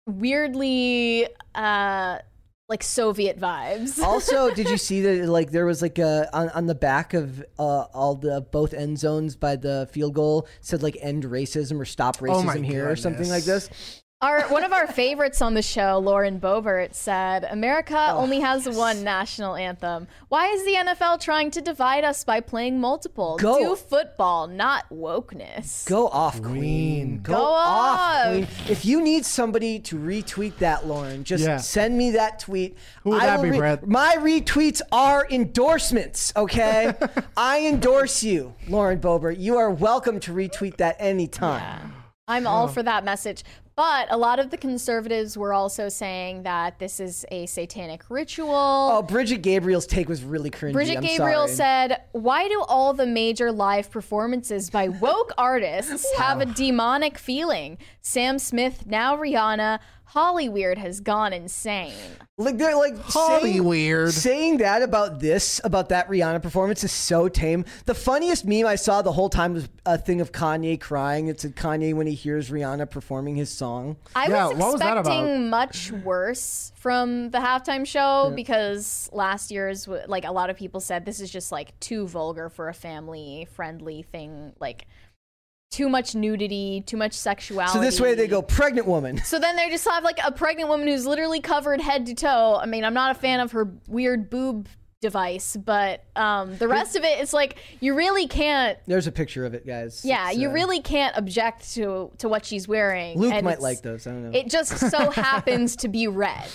weirdly 0.07 1.27
uh 1.55 2.19
like 2.69 2.83
Soviet 2.83 3.39
vibes. 3.39 3.99
also, 4.03 4.53
did 4.55 4.69
you 4.69 4.77
see 4.77 5.01
that? 5.03 5.29
Like 5.29 5.51
there 5.51 5.67
was 5.67 5.83
like 5.83 5.99
a 5.99 6.29
on, 6.37 6.49
on 6.51 6.67
the 6.67 6.75
back 6.75 7.15
of 7.15 7.45
uh, 7.59 7.83
all 7.93 8.15
the 8.15 8.41
both 8.41 8.73
end 8.73 8.99
zones 8.99 9.37
by 9.37 9.57
the 9.57 9.89
field 9.93 10.15
goal 10.15 10.49
said 10.61 10.83
like 10.83 10.97
end 11.01 11.25
racism 11.25 11.81
or 11.81 11.85
stop 11.85 12.19
racism 12.19 12.35
Oh 12.35 12.43
my 12.43 12.59
here 12.59 12.89
or 12.89 12.97
something 12.97 13.29
like 13.29 13.45
this. 13.45 14.03
Our 14.25 14.41
one 14.49 14.65
of 14.65 14.73
our 14.73 14.87
favorites 14.87 15.43
on 15.43 15.53
the 15.53 15.61
show, 15.61 15.99
Lauren 15.99 16.41
Boebert, 16.41 16.95
said, 16.95 17.45
"America 17.45 18.07
Oh, 18.09 18.17
only 18.17 18.41
has 18.41 18.67
one 18.67 19.05
national 19.05 19.55
anthem. 19.55 20.09
Why 20.31 20.47
is 20.47 20.65
the 20.65 20.77
NFL 20.77 21.19
trying 21.21 21.51
to 21.51 21.61
divide 21.61 22.05
us 22.05 22.25
by 22.25 22.41
playing 22.41 22.81
multiple? 22.81 23.37
Go. 23.37 23.59
Do 23.59 23.77
football, 23.77 24.47
not 24.47 24.87
wokeness." 24.91 25.85
Go 25.85 26.09
off, 26.09 26.41
Queen. 26.41 27.21
Go, 27.23 27.35
Go 27.35 27.43
off, 27.45 28.01
off. 28.01 28.27
Queen. 28.29 28.49
If 28.67 28.87
you 28.87 29.03
need 29.03 29.27
somebody 29.27 29.79
to 29.81 29.97
retweet 29.99 30.57
that, 30.57 30.87
Lauren, 30.87 31.23
just 31.25 31.45
Yeah. 31.45 31.59
send 31.59 31.99
me 31.99 32.13
that 32.13 32.39
tweet. 32.39 32.79
Who 33.03 33.11
would 33.11 33.23
I 33.23 33.27
that 33.27 33.43
will 33.43 33.51
be, 33.51 33.59
Brett? 33.59 33.87
My 33.87 34.17
retweets 34.19 34.81
are 34.91 35.27
endorsements, 35.29 36.33
okay? 36.35 36.95
I 37.37 37.67
endorse 37.67 38.23
you, 38.23 38.55
Lauren 38.69 39.01
Boebert. 39.01 39.39
You 39.39 39.59
are 39.59 39.69
welcome 39.71 40.19
to 40.21 40.33
retweet 40.33 40.79
that 40.79 40.97
anytime. 40.99 41.93
I'm 42.27 42.47
Oh. 42.47 42.51
all 42.51 42.69
for 42.69 42.83
that 42.83 43.05
message. 43.05 43.45
But 43.77 44.07
a 44.13 44.17
lot 44.17 44.39
of 44.39 44.51
the 44.51 44.57
conservatives 44.57 45.37
were 45.37 45.53
also 45.53 45.89
saying 45.89 46.45
that 46.45 46.79
this 46.79 47.01
is 47.01 47.25
a 47.33 47.47
satanic 47.47 48.09
ritual. 48.09 48.53
Oh, 48.55 49.03
Brigitte 49.03 49.43
Gabriel's 49.43 49.87
take 49.87 50.09
was 50.09 50.23
really 50.23 50.51
cringy. 50.51 50.73
Brigitte 50.75 50.99
I'm 50.99 51.03
Gabriel 51.03 51.49
sorry. 51.49 51.57
said, 51.57 52.03
Why 52.13 52.47
do 52.47 52.63
all 52.69 52.93
the 52.93 53.07
major 53.07 53.51
live 53.51 53.91
performances 53.91 54.71
by 54.71 54.89
woke 54.89 55.33
artists 55.39 56.07
have 56.19 56.41
a 56.41 56.47
demonic 56.47 57.19
feeling? 57.19 57.79
Sam 58.01 58.39
Smith, 58.39 58.87
now 58.87 59.17
Rihanna, 59.17 59.81
Hollyweird 60.15 60.79
has 60.79 61.01
gone 61.01 61.33
insane. 61.33 61.93
Like 62.39 62.57
they're 62.59 62.77
like 62.77 62.97
Holly 62.99 63.53
saying, 63.55 63.65
weird. 63.65 64.13
saying 64.13 64.59
that 64.59 64.83
about 64.83 65.21
this 65.21 65.61
about 65.65 65.89
that 65.91 66.09
Rihanna 66.09 66.43
performance 66.43 66.85
is 66.85 66.93
so 66.93 67.29
tame. 67.29 67.65
The 67.87 67.95
funniest 67.95 68.45
meme 68.45 68.67
I 68.67 68.77
saw 68.77 69.03
the 69.03 69.13
whole 69.13 69.29
time 69.29 69.55
was 69.55 69.69
a 69.87 69.99
thing 69.99 70.21
of 70.21 70.33
Kanye 70.33 70.81
crying. 70.81 71.29
It's 71.29 71.43
said 71.43 71.57
Kanye 71.57 71.95
when 71.95 72.07
he 72.07 72.15
hears 72.15 72.51
Rihanna 72.51 72.91
performing 72.91 73.37
his 73.37 73.51
song. 73.51 73.97
I 74.15 74.27
Yeah, 74.29 74.49
was 74.49 74.57
what 74.59 74.73
was 74.73 74.81
that 74.81 74.99
expecting 74.99 75.49
about? 75.49 75.51
much 75.51 75.93
worse 75.93 76.73
from 76.77 77.31
the 77.31 77.39
halftime 77.39 77.87
show 77.87 78.33
because 78.35 79.09
last 79.13 79.51
year's, 79.51 79.89
like, 79.89 80.25
a 80.25 80.33
lot 80.33 80.51
of 80.51 80.57
people 80.57 80.81
said 80.81 81.05
this 81.05 81.21
is 81.21 81.31
just 81.31 81.51
like 81.53 81.79
too 81.81 82.07
vulgar 82.07 82.49
for 82.49 82.69
a 82.69 82.75
family 82.75 83.47
friendly 83.53 84.03
thing. 84.03 84.53
Like, 84.61 84.87
too 85.71 85.89
much 85.89 86.15
nudity, 86.15 86.83
too 86.87 86.97
much 86.97 87.13
sexuality. 87.13 87.73
So 87.73 87.81
this 87.81 88.01
way 88.01 88.15
they 88.15 88.29
go 88.29 88.43
pregnant 88.43 88.87
woman. 88.87 89.19
So 89.25 89.39
then 89.39 89.57
they 89.57 89.69
just 89.71 89.87
have 89.89 90.05
like 90.05 90.19
a 90.25 90.31
pregnant 90.31 90.69
woman 90.69 90.87
who's 90.87 91.07
literally 91.07 91.41
covered 91.41 91.81
head 91.81 92.07
to 92.07 92.15
toe. 92.15 92.59
I 92.63 92.67
mean, 92.67 92.85
I'm 92.85 92.95
not 92.95 93.11
a 93.11 93.19
fan 93.19 93.41
of 93.41 93.53
her 93.53 93.73
weird 93.89 94.31
boob 94.31 94.69
device, 95.05 95.57
but 95.57 96.03
um, 96.17 96.57
the 96.57 96.67
rest 96.67 96.97
of 96.97 97.05
it 97.05 97.21
is 97.21 97.33
like 97.33 97.59
you 97.81 97.95
really 97.95 98.27
can't. 98.27 98.79
There's 98.87 99.07
a 99.07 99.13
picture 99.13 99.45
of 99.45 99.53
it, 99.53 99.67
guys. 99.67 100.03
Yeah, 100.05 100.31
It's, 100.31 100.39
you 100.39 100.49
uh, 100.49 100.53
really 100.53 100.81
can't 100.81 101.17
object 101.17 101.75
to 101.75 102.11
to 102.19 102.29
what 102.29 102.47
she's 102.47 102.67
wearing. 102.67 103.19
Luke 103.19 103.33
and 103.35 103.45
might 103.45 103.61
like 103.61 103.83
those. 103.83 104.07
I 104.07 104.11
don't 104.11 104.31
know. 104.31 104.39
It 104.39 104.49
just 104.49 104.79
so 104.79 105.11
happens 105.11 105.77
to 105.77 105.89
be 105.89 106.09
red. 106.09 106.49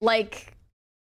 Like 0.00 0.55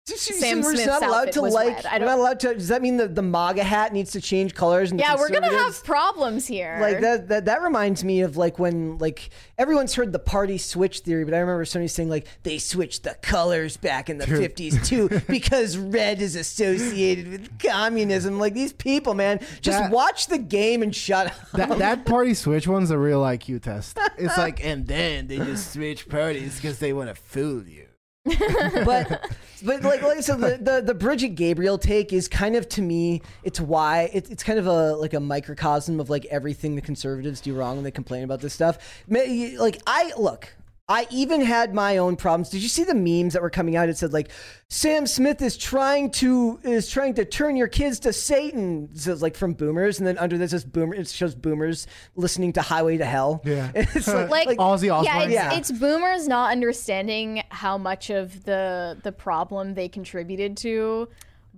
Sam 0.06 0.60
we're 0.62 0.72
Smith's 0.74 0.86
not 0.86 1.02
allowed 1.02 1.32
to 1.32 1.42
was 1.42 1.54
like. 1.54 1.76
red. 1.78 1.86
I 1.86 1.94
We're 1.94 2.00
don't- 2.00 2.08
not 2.10 2.20
allowed 2.20 2.40
to. 2.42 2.54
Does 2.56 2.68
that 2.68 2.82
mean 2.82 2.98
that 2.98 3.16
the 3.16 3.22
MAGA 3.22 3.64
hat 3.64 3.94
needs 3.94 4.12
to 4.12 4.20
change 4.22 4.54
colors? 4.54 4.92
And 4.92 5.00
yeah, 5.00 5.16
we're 5.16 5.30
gonna 5.30 5.50
have 5.50 5.82
problems 5.86 6.46
here. 6.46 6.78
like 6.82 7.00
that, 7.00 7.30
that 7.30 7.46
that 7.46 7.62
reminds 7.62 8.04
me 8.04 8.20
of 8.20 8.36
like 8.36 8.60
when 8.60 8.98
like 8.98 9.30
everyone's 9.58 9.94
heard 9.96 10.12
the 10.12 10.20
party 10.20 10.58
switch 10.58 11.00
theory 11.02 11.24
but 11.24 11.34
i 11.34 11.38
remember 11.38 11.64
somebody 11.64 11.88
saying 11.88 12.10
like 12.10 12.28
they 12.44 12.58
switched 12.58 13.04
the 13.04 13.14
colors 13.22 13.78
back 13.78 14.10
in 14.10 14.18
the 14.18 14.26
50s 14.26 14.86
too 14.86 15.08
because 15.28 15.78
red 15.78 16.22
is 16.22 16.36
associated 16.36 17.28
with 17.30 17.60
communism 17.60 18.40
like 18.40 18.54
these 18.54 18.74
people 18.74 19.14
man 19.14 19.40
just 19.62 19.78
That- 19.80 19.92
watch 19.92 20.28
the 20.28 20.38
game 20.40 20.82
and 20.84 20.94
shut 20.94 21.28
up 21.28 21.34
That, 21.54 21.78
that 21.78 22.06
party 22.06 22.34
switch 22.34 22.68
one's 22.68 22.92
a 22.92 22.98
real 22.98 23.22
IQ 23.22 23.62
test. 23.62 23.98
It's 24.18 24.38
like, 24.38 24.64
and 24.66 24.86
then 24.88 25.28
they 25.28 25.38
just 25.38 25.72
switch 25.74 26.10
parties 26.10 26.56
because 26.56 26.80
they 26.80 26.94
want 26.94 27.10
to 27.10 27.16
fool 27.16 27.64
you. 27.68 27.83
But 28.26 29.32
but 29.64 29.82
like 29.84 30.02
like 30.02 30.24
so 30.24 30.36
the, 30.36 30.58
the 30.58 30.82
the 30.82 30.94
Brigitte 30.94 31.36
Gabriel 31.36 31.78
take 31.78 32.14
is 32.14 32.28
kind 32.28 32.56
of 32.56 32.70
to 32.70 32.82
me 32.82 33.22
it's 33.44 33.60
why 33.60 34.10
it's 34.14 34.30
it's 34.30 34.44
kind 34.44 34.60
of 34.60 34.68
a 34.68 34.96
like 34.96 35.14
a 35.14 35.20
microcosm 35.20 36.00
of 36.00 36.10
like 36.10 36.26
everything 36.26 36.76
the 36.76 36.82
conservatives 36.82 37.42
do 37.42 37.54
wrong 37.54 37.76
when 37.76 37.84
they 37.84 37.92
complain 37.92 38.24
about 38.24 38.40
this 38.40 38.54
stuff. 38.54 39.04
Like 39.10 39.82
I 39.86 40.14
look, 40.18 40.56
I 40.90 41.08
even 41.12 41.40
had 41.40 41.74
my 41.74 41.98
own 41.98 42.18
problems. 42.18 42.50
Did 42.50 42.62
you 42.62 42.68
see 42.68 42.84
the 42.84 42.94
memes 42.94 43.34
that 43.34 43.42
were 43.42 43.50
coming 43.50 43.78
out? 43.78 43.88
It 43.88 43.98
said 43.98 44.12
like 44.12 44.32
Sam 44.68 45.08
Smith 45.08 45.42
is 45.42 45.56
trying 45.56 46.12
to 46.12 46.60
is 46.64 46.90
trying 46.90 47.14
to 47.14 47.24
turn 47.24 47.56
your 47.56 47.70
kids 47.70 48.00
to 48.02 48.12
Satan. 48.12 48.90
So 48.94 49.14
it's 49.14 49.22
like 49.22 49.38
from 49.38 49.54
Boomers, 49.54 50.00
and 50.00 50.08
then 50.08 50.18
under 50.18 50.38
this 50.38 50.52
is 50.52 50.66
Boomer. 50.66 50.94
It 50.94 51.08
shows 51.08 51.36
Boomers 51.36 51.88
listening 52.16 52.52
to 52.54 52.62
Highway 52.62 52.98
to 52.98 53.06
Hell. 53.06 53.42
Yeah. 53.46 53.72
it's 53.76 54.10
like, 54.10 54.30
like, 54.30 54.48
like 54.48 54.58
Ozzy 54.58 54.88
yeah, 55.06 55.22
it's, 55.22 55.32
Yeah. 55.34 55.54
it's 55.54 55.72
boomers 55.72 56.28
not 56.28 56.52
understanding 56.52 57.44
how 57.50 57.78
much 57.78 58.10
of 58.10 58.44
the 58.44 59.00
the 59.04 59.14
problem 59.14 59.76
they 59.76 59.88
contributed 59.88 60.58
to 60.58 61.08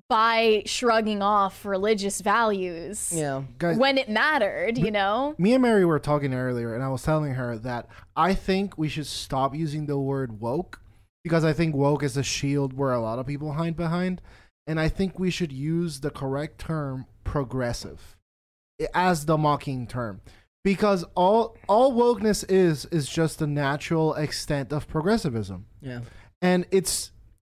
by 0.10 0.62
shrugging 0.66 1.22
off 1.22 1.66
religious 1.66 2.22
values 2.22 3.12
yeah. 3.14 3.42
Guys, 3.58 3.78
when 3.78 3.98
it 3.98 4.08
mattered, 4.10 4.78
you 4.78 4.92
know? 4.92 5.36
me 5.38 5.54
and 5.54 5.62
Mary 5.62 5.86
were 5.86 6.00
talking 6.00 6.34
earlier, 6.34 6.76
and 6.76 6.84
I 6.84 6.90
was 6.90 7.04
telling 7.04 7.34
her 7.34 7.58
that 7.60 7.88
I 8.16 8.34
think 8.34 8.78
we 8.78 8.88
should 8.88 9.08
stop 9.08 9.56
using 9.56 9.86
the 9.88 9.98
word 9.98 10.40
woke 10.40 10.82
because 11.24 11.44
I 11.44 11.54
think 11.54 11.76
woke 11.76 12.04
is 12.04 12.18
a 12.18 12.24
shield 12.24 12.74
where 12.74 12.94
a 12.94 13.02
lot 13.02 13.18
of 13.18 13.26
people 13.26 13.54
hide 13.54 13.76
behind, 13.76 14.22
and 14.68 14.80
I 14.80 14.90
think 14.90 15.18
we 15.18 15.32
should 15.32 15.52
use 15.52 16.02
the 16.02 16.12
correct 16.12 16.60
term 16.60 17.08
progressive 17.24 18.16
as 18.94 19.26
the 19.26 19.38
mocking 19.38 19.88
term 19.88 20.22
because 20.64 21.06
all 21.16 21.56
all 21.68 21.94
wokeness 21.94 22.44
is 22.50 22.86
is 22.86 23.08
just 23.08 23.40
the 23.40 23.48
natural 23.48 24.14
extent 24.16 24.74
of 24.74 24.88
progressivism 24.88 25.66
Yeah. 25.82 26.02
and 26.42 26.66
it's 26.72 27.12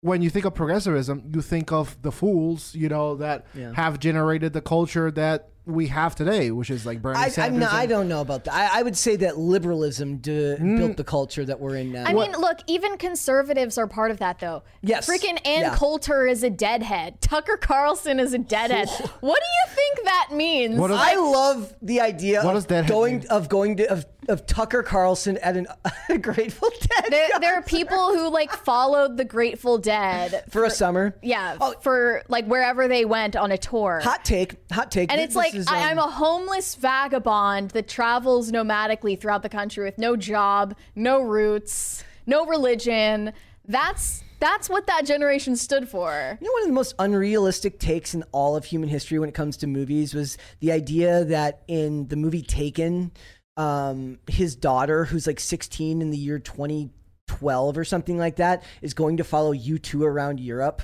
when 0.09 0.23
you 0.25 0.31
think 0.35 0.45
of 0.49 0.53
progressivism 0.62 1.16
you 1.35 1.42
think 1.42 1.73
of 1.81 1.87
the 2.07 2.12
fools 2.21 2.61
you 2.83 2.88
know 2.95 3.09
that 3.25 3.38
Yeah. 3.55 3.73
have 3.83 3.95
generated 4.09 4.51
the 4.59 4.61
culture 4.75 5.09
that 5.23 5.38
we 5.66 5.88
have 5.88 6.14
today 6.14 6.50
which 6.52 6.70
is 6.70 6.87
like 6.87 7.02
Bernie 7.02 7.18
I, 7.18 7.29
Sanders 7.29 7.55
I'm 7.55 7.59
not, 7.61 7.72
I 7.72 7.87
don't 7.87 8.09
know 8.09 8.20
about 8.20 8.44
that. 8.44 8.55
I, 8.55 8.81
I 8.81 8.83
would 8.83 8.96
say 8.96 9.16
that 9.16 9.37
liberalism 9.38 10.18
d- 10.18 10.31
Mm. 10.57 10.79
built 10.79 10.96
the 10.96 11.05
culture 11.05 11.44
that 11.44 11.59
we're 11.61 11.76
in 11.76 11.90
now. 11.92 12.05
I 12.05 12.12
mean, 12.12 12.33
look, 12.33 12.59
even 12.68 12.96
conservatives 12.96 13.76
are 13.79 13.87
part 13.88 14.11
of 14.11 14.18
that, 14.18 14.38
though. 14.38 14.62
Yes. 14.81 15.09
Freaking 15.09 15.38
Ann 15.46 15.62
Yeah. 15.62 15.74
Coulter 15.76 16.26
is 16.26 16.42
a 16.44 16.50
deadhead. 16.50 17.20
Tucker 17.20 17.57
Carlson 17.57 18.20
is 18.20 18.33
a 18.33 18.38
deadhead. 18.38 18.88
what 19.20 19.40
do 19.40 19.46
you 19.70 19.74
think 19.74 20.05
that 20.05 20.29
means? 20.33 20.79
What 20.79 20.88
does- 20.88 21.00
I 21.00 21.16
love 21.16 21.74
the 21.83 22.00
idea 22.00 22.42
What 22.44 22.55
of 22.57 22.66
does 22.68 22.87
going 22.88 23.18
mean? 23.18 23.26
of 23.29 23.48
going 23.48 23.76
to 23.79 23.90
of, 23.90 24.07
of 24.29 24.46
Tucker 24.46 24.83
Carlson 24.83 25.37
at 25.38 25.57
an 25.57 25.66
a 26.09 26.19
Grateful 26.19 26.71
Dead 26.81 27.06
there, 27.10 27.29
there 27.40 27.54
are 27.54 27.62
people 27.62 28.14
who 28.14 28.29
like 28.31 28.52
followed 28.52 29.17
the 29.17 29.25
Grateful 29.25 29.79
Dead 29.79 30.44
for 30.50 30.64
a 30.64 30.71
summer. 30.71 31.17
Yeah, 31.23 31.56
Oh. 31.60 31.75
for 31.81 32.23
like 32.29 32.46
wherever 32.46 32.87
they 32.88 33.04
went 33.04 33.35
on 33.37 33.50
a 33.52 33.58
tour. 33.58 34.00
Hot 34.04 34.25
take, 34.25 34.56
hot 34.73 34.90
take. 34.90 35.10
and 35.10 35.19
This 35.19 35.27
it's 35.29 35.37
like 35.37 35.52
is, 35.57 35.67
I, 35.69 35.77
um, 35.77 35.83
I'm 35.83 35.98
a 35.98 36.11
homeless 36.11 36.75
vagabond 36.75 37.71
that 37.71 37.88
travels 37.88 38.50
nomadically 38.50 39.21
throughout 39.21 39.42
the 39.42 39.48
country 39.48 39.85
with 39.85 39.98
no 39.98 40.17
job, 40.17 40.77
no 40.94 41.23
roots, 41.23 42.04
no 42.27 42.46
religion. 42.46 43.33
That's 43.67 44.23
that's 44.38 44.69
what 44.69 44.87
that 44.87 45.07
generation 45.07 45.57
stood 45.57 45.88
for. 45.88 46.38
You 46.40 46.46
know, 46.46 46.52
one 46.52 46.63
of 46.63 46.69
the 46.69 46.75
most 46.75 46.94
unrealistic 46.98 47.79
takes 47.79 48.15
in 48.15 48.23
all 48.33 48.57
of 48.57 48.65
human 48.65 48.88
history 48.88 49.19
when 49.19 49.29
it 49.29 49.35
comes 49.35 49.57
to 49.59 49.67
movies 49.67 50.15
was 50.15 50.37
the 50.61 50.73
idea 50.73 51.25
that 51.25 51.63
in 51.69 52.09
the 52.09 52.17
movie 52.17 52.42
Taken, 52.42 53.13
um, 53.57 54.19
his 54.27 54.54
daughter, 54.54 55.04
who's 55.04 55.27
like 55.27 55.40
16 55.40 56.02
in 56.02 56.11
the 56.11 56.19
year 56.19 56.38
2012 56.38 57.79
or 57.79 57.85
something 57.85 58.19
like 58.19 58.37
that, 58.37 58.63
is 58.83 58.94
going 58.94 59.17
to 59.17 59.25
follow 59.25 59.52
you 59.52 59.79
two 59.79 60.04
around 60.04 60.38
Europe. 60.38 60.83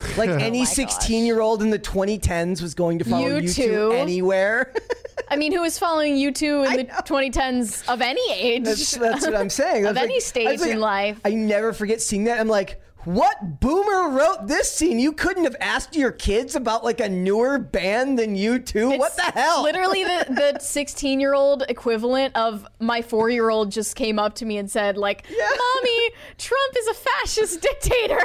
Like 0.16 0.30
oh 0.30 0.34
any 0.34 0.58
Oh 0.58 0.62
my 0.62 0.66
gosh. 0.66 0.74
16 0.74 1.24
year 1.24 1.40
old 1.40 1.62
in 1.62 1.70
the 1.70 1.78
2010s 1.78 2.62
was 2.62 2.74
going 2.74 2.98
to 3.00 3.04
follow 3.04 3.26
You 3.26 3.48
U2 3.48 3.94
anywhere. 3.94 4.72
I 5.30 5.36
mean, 5.36 5.52
who 5.52 5.60
was 5.62 5.78
following 5.78 6.16
you 6.16 6.30
two 6.32 6.62
in 6.64 6.76
the 6.76 6.82
know. 6.84 6.94
2010s 6.94 7.88
of 7.88 8.00
any 8.00 8.20
age? 8.32 8.64
That's, 8.64 8.92
that's 8.92 9.24
what 9.26 9.34
I'm 9.34 9.50
saying. 9.50 9.86
Of 9.94 9.96
any 9.96 10.14
like- 10.14 10.22
stage 10.22 10.60
like- 10.60 10.70
in 10.70 10.80
life. 10.80 11.20
I 11.24 11.30
never 11.30 11.72
forget 11.72 12.00
seeing 12.00 12.24
that. 12.24 12.38
I'm 12.38 12.48
like, 12.48 12.80
what 13.04 13.60
boomer 13.60 14.08
wrote 14.10 14.46
this 14.48 14.70
scene? 14.72 14.98
You 14.98 15.12
couldn't 15.12 15.44
have 15.44 15.56
asked 15.60 15.94
your 15.96 16.12
kids 16.12 16.54
about 16.56 16.84
like 16.84 17.00
a 17.00 17.08
newer 17.08 17.58
band 17.58 18.18
than 18.18 18.34
you 18.36 18.58
two. 18.58 18.90
what 18.98 19.16
the 19.16 19.22
hell? 19.22 19.62
Literally, 19.62 20.04
the 20.04 20.26
the 20.54 20.60
16 20.60 21.20
year 21.20 21.34
old 21.34 21.64
equivalent 21.68 22.34
of 22.36 22.66
my 22.80 23.02
four 23.02 23.30
year 23.30 23.50
old 23.50 23.70
just 23.72 23.96
came 23.96 24.18
up 24.18 24.34
to 24.36 24.44
me 24.44 24.58
and 24.58 24.70
said, 24.70 24.96
like, 24.96 25.24
"Mommy, 25.30 26.10
Trump 26.38 26.74
is 26.78 26.86
a 26.88 26.94
fascist 26.94 27.60
dictator." 27.60 28.18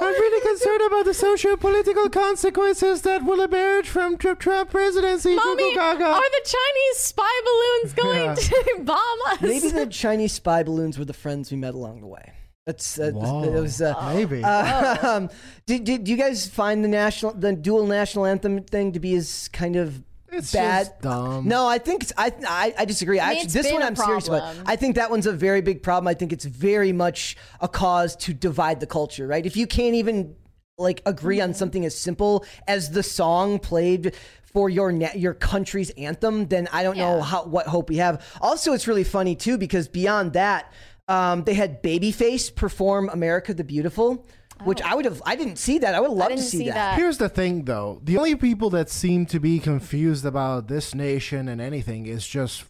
I'm 0.00 0.12
really 0.12 0.40
concerned 0.48 0.82
about 0.86 1.04
the 1.04 1.14
socio-political 1.14 2.10
consequences 2.10 3.02
that 3.02 3.24
will 3.24 3.40
emerge 3.42 3.88
from 3.88 4.16
Trump, 4.18 4.40
Trump 4.40 4.70
presidency. 4.70 5.34
Mommy, 5.34 5.74
Gaga. 5.74 6.04
are 6.04 6.20
the 6.20 6.42
Chinese 6.44 6.96
spy 6.98 7.40
balloons 7.44 7.92
going 7.94 8.20
Yeah. 8.24 8.34
to 8.34 8.80
bomb 8.82 9.18
us? 9.28 9.40
Maybe 9.40 9.68
the 9.70 9.86
Chinese 9.86 10.32
spy 10.32 10.62
balloons 10.62 10.98
were 10.98 11.04
the 11.04 11.12
friends 11.12 11.50
we 11.50 11.56
met 11.56 11.74
along 11.74 12.00
the 12.00 12.06
way. 12.06 12.32
That's 12.66 12.98
uh, 12.98 13.10
Whoa. 13.10 13.44
it 13.44 13.60
was. 13.60 13.82
Uh, 13.82 14.12
Maybe. 14.14 14.42
um, 14.44 15.28
did, 15.66 15.84
did 15.84 16.04
do 16.04 16.10
you 16.10 16.16
guys 16.16 16.48
find 16.48 16.82
the 16.82 16.88
national 16.88 17.32
the 17.34 17.52
dual 17.52 17.86
national 17.86 18.24
anthem 18.26 18.62
thing 18.62 18.92
to 18.92 19.00
be 19.00 19.14
as 19.16 19.48
kind 19.48 19.76
of 19.76 20.02
It's 20.32 20.52
bad? 20.52 20.86
just 20.86 21.00
dumb. 21.02 21.46
No, 21.46 21.66
I 21.68 21.76
think 21.76 22.04
it's, 22.04 22.12
I, 22.16 22.32
I 22.48 22.74
I 22.78 22.84
disagree. 22.86 23.20
I 23.20 23.30
mean, 23.34 23.38
Actually, 23.44 23.62
this 23.62 23.72
one 23.72 23.82
I'm 23.82 23.96
serious 23.96 24.28
about. 24.28 24.56
I 24.64 24.76
think 24.76 24.96
that 24.96 25.10
one's 25.10 25.26
a 25.26 25.32
very 25.32 25.60
big 25.60 25.82
problem. 25.82 26.08
I 26.08 26.14
think 26.14 26.32
it's 26.32 26.46
very 26.46 26.92
much 26.92 27.36
a 27.60 27.68
cause 27.68 28.16
to 28.16 28.32
divide 28.32 28.80
the 28.80 28.86
culture. 28.86 29.26
Right? 29.26 29.44
If 29.44 29.56
you 29.58 29.66
can't 29.66 29.94
even 29.96 30.34
like 30.78 31.02
agree 31.06 31.36
Mm-hmm. 31.38 31.50
on 31.50 31.54
something 31.54 31.84
as 31.84 31.96
simple 31.96 32.44
as 32.66 32.90
the 32.92 33.02
song 33.02 33.58
played 33.58 34.14
for 34.42 34.70
your 34.70 34.90
na- 34.90 35.12
your 35.14 35.34
country's 35.34 35.90
anthem, 35.90 36.46
then 36.46 36.66
I 36.72 36.82
don't 36.82 36.96
know 36.96 37.20
how 37.20 37.44
what 37.44 37.66
hope 37.66 37.90
we 37.90 37.98
have. 37.98 38.24
Also, 38.40 38.72
it's 38.72 38.88
really 38.88 39.04
funny 39.04 39.36
too 39.36 39.58
because 39.58 39.86
beyond 39.86 40.32
that, 40.32 40.72
um, 41.08 41.44
they 41.44 41.54
had 41.54 41.82
Babyface 41.82 42.54
perform 42.54 43.08
"America 43.12 43.54
the 43.54 43.64
Beautiful." 43.64 44.26
Which 44.62 44.80
I 44.82 44.94
would 44.94 45.04
have, 45.04 45.20
I 45.26 45.34
didn't 45.34 45.56
see 45.56 45.78
that. 45.78 45.96
I 45.96 46.00
would 46.00 46.12
love 46.12 46.28
to 46.28 46.34
Oh. 46.34 46.36
see, 46.36 46.58
see 46.58 46.66
that. 46.66 46.74
that. 46.74 46.96
Here's 46.98 47.18
the 47.18 47.28
thing, 47.28 47.64
though. 47.64 48.00
The 48.04 48.16
only 48.16 48.36
people 48.36 48.70
that 48.70 48.88
seem 48.88 49.26
to 49.26 49.40
be 49.40 49.58
confused 49.58 50.24
about 50.24 50.68
this 50.68 50.94
nation 50.94 51.48
and 51.48 51.60
anything 51.60 52.06
is 52.06 52.24
just 52.24 52.62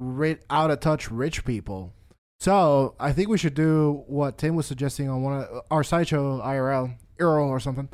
ri- 0.00 0.38
out 0.50 0.72
of 0.72 0.80
touch 0.80 1.08
rich 1.08 1.44
people. 1.44 1.92
So 2.40 2.96
I 2.98 3.12
think 3.12 3.28
we 3.28 3.38
should 3.38 3.54
do 3.54 4.02
what 4.08 4.38
Tim 4.38 4.56
was 4.56 4.66
suggesting 4.66 5.08
on 5.08 5.22
one 5.22 5.42
of 5.42 5.60
our 5.70 5.84
sideshow 5.84 6.40
IRL, 6.42 6.94
Earl 7.20 7.48
or 7.48 7.60
something. 7.60 7.88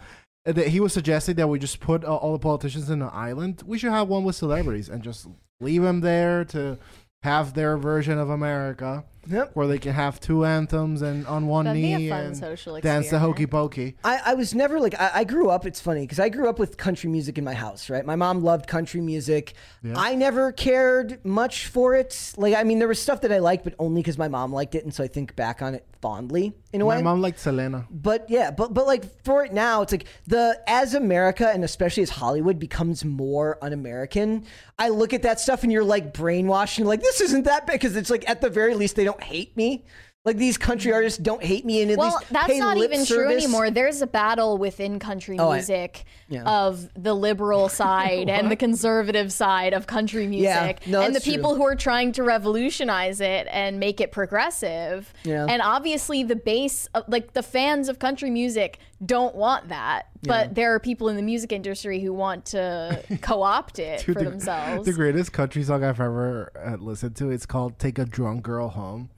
That 0.47 0.69
he 0.69 0.81
was 0.81 0.95
suggesting 0.95 1.35
that 1.37 1.49
we 1.49 1.59
just 1.59 1.79
put 1.79 2.05
uh, 2.05 2.17
all 2.17 2.33
the 2.33 2.39
politicians 2.39 2.89
in 2.89 3.03
an 3.03 3.11
island. 3.13 3.63
We 3.67 3.77
should 3.79 3.91
have 3.93 4.09
one 4.09 4.25
with 4.25 4.37
celebrities 4.37 4.89
and 4.89 5.03
just 5.03 5.27
leave 5.61 5.83
them 5.83 6.01
there 6.01 6.43
to 6.47 6.79
have 7.23 7.53
their 7.53 7.77
version 7.77 8.17
of 8.19 8.31
America, 8.31 9.05
Yep. 9.29 9.51
where 9.55 9.67
they 9.67 9.79
can 9.79 9.93
have 9.93 10.21
two 10.21 10.45
anthems 10.45 11.03
and 11.03 11.27
on 11.27 11.47
one 11.47 11.65
That'd 11.65 11.83
be 11.83 11.95
knee 11.97 12.09
a 12.09 12.11
fun 12.11 12.25
and 12.27 12.37
social 12.37 12.81
dance 12.81 13.11
the 13.11 13.19
hokey 13.19 13.45
experiment. 13.45 13.51
pokey. 13.73 13.97
I, 14.05 14.21
I 14.27 14.35
was 14.35 14.55
never 14.55 14.79
like 14.79 14.95
I, 15.01 15.11
I 15.15 15.25
grew 15.25 15.51
up. 15.51 15.67
It's 15.67 15.81
funny 15.81 16.03
because 16.03 16.21
I 16.21 16.29
grew 16.29 16.49
up 16.49 16.59
with 16.59 16.77
country 16.77 17.11
music 17.11 17.39
in 17.39 17.45
my 17.45 17.55
house. 17.55 17.91
Right, 17.91 18.05
my 18.05 18.17
mom 18.17 18.43
loved 18.43 18.67
country 18.67 19.01
music. 19.01 19.55
I 19.95 20.15
never 20.15 20.53
cared 20.53 21.25
much 21.25 21.67
for 21.67 21.95
it. 21.95 22.35
Like 22.37 22.55
I 22.55 22.65
mean, 22.65 22.79
there 22.79 22.89
was 22.89 23.01
stuff 23.01 23.21
that 23.23 23.33
I 23.33 23.39
liked, 23.39 23.65
but 23.65 23.75
only 23.79 24.01
because 24.03 24.19
my 24.19 24.29
mom 24.29 24.53
liked 24.53 24.75
it, 24.75 24.85
and 24.85 24.93
so 24.95 25.05
I 25.05 25.09
think 25.09 25.37
back 25.37 25.63
on 25.63 25.75
it 25.75 25.87
fondly 26.03 26.53
in 26.73 26.81
a 26.83 26.87
way. 26.87 26.97
My 26.97 27.03
mom 27.03 27.21
liked 27.23 27.39
Selena. 27.39 27.87
But 27.91 28.27
yeah, 28.29 28.51
but 28.51 28.75
but 28.75 28.87
like 28.87 29.25
for 29.25 29.45
it 29.45 29.53
now, 29.53 29.83
it's 29.83 29.93
like 29.93 30.07
the 30.27 30.61
as 30.67 30.95
America 30.95 31.49
and 31.49 31.65
especially 31.65 32.03
as 32.03 32.11
Hollywood 32.11 32.59
becomes 32.59 33.05
more 33.05 33.59
un-American, 33.63 34.45
I 34.79 34.89
look 34.91 35.13
at 35.15 35.23
that 35.23 35.41
stuff 35.41 35.63
and 35.63 35.73
you're 35.73 35.85
like 35.85 36.13
brainwashed. 36.13 36.77
And 36.77 36.79
you're 36.81 36.89
like, 36.89 37.03
this 37.03 37.21
isn't 37.21 37.45
that 37.45 37.67
bad 37.67 37.75
because 37.75 37.97
it's 37.97 38.11
like 38.11 38.29
at 38.29 38.41
the 38.41 38.51
very 38.51 38.75
least 38.75 38.97
they 38.97 39.05
don't 39.05 39.16
hate 39.23 39.57
me. 39.57 39.85
Like 40.27 40.37
these 40.39 40.59
country 40.59 40.93
artists 40.93 41.19
don't 41.19 41.43
hate 41.43 41.65
me, 41.65 41.83
and 41.83 41.91
at 41.93 41.99
Well, 41.99 42.17
least 42.19 42.33
that's 42.33 42.49
pay 42.49 42.59
not 42.59 42.77
lip 42.77 42.93
even 42.93 43.07
true 43.07 43.31
anymore. 43.31 43.71
There's 43.71 44.03
a 44.03 44.09
battle 44.09 44.59
within 44.59 44.99
country 44.99 45.39
Oh, 45.39 45.51
I- 45.51 45.55
music 45.59 46.05
yeah. 46.29 46.43
of 46.43 46.89
the 47.01 47.15
liberal 47.15 47.69
side 47.83 48.29
and 48.29 48.51
the 48.51 48.57
conservative 48.57 49.33
side 49.33 49.73
of 49.73 49.87
country 49.87 50.25
Yeah, 50.25 50.65
music, 50.65 50.87
no, 50.89 51.01
and 51.01 51.11
the 51.11 51.21
that's 51.21 51.25
true. 51.25 51.35
people 51.35 51.55
who 51.55 51.63
are 51.65 51.77
trying 51.77 52.11
to 52.13 52.25
revolutionize 52.25 53.21
it 53.21 53.47
and 53.51 53.79
make 53.79 54.01
it 54.01 54.11
progressive. 54.11 55.15
Yeah. 55.23 55.47
And 55.49 55.63
obviously, 55.63 56.25
the 56.25 56.35
base, 56.37 56.89
of, 56.93 57.05
like 57.09 57.33
the 57.35 57.43
fans 57.45 57.89
of 57.89 58.01
country 58.01 58.29
music, 58.31 58.81
don't 59.05 59.37
want 59.37 59.69
that. 59.69 60.09
But 60.25 60.57
there 60.57 60.75
are 60.75 60.81
people 60.81 61.09
in 61.09 61.15
the 61.15 61.23
music 61.23 61.53
industry 61.53 62.01
who 62.01 62.13
want 62.13 62.47
to 62.47 63.01
co-opt 63.23 63.79
it 63.79 64.05
Dude, 64.05 64.17
for 64.17 64.25
the, 64.25 64.31
themselves. 64.31 64.87
The 64.87 64.93
greatest 64.93 65.33
country 65.33 65.63
song 65.63 65.85
I've 65.85 66.01
ever 66.01 66.51
uh, 66.61 66.83
listened 66.83 67.15
to. 67.17 67.31
It's 67.31 67.47
called 67.47 67.79
"Take 67.79 68.01
a 68.01 68.05
Drunk 68.05 68.43
Girl 68.43 68.71
Home." 68.71 69.11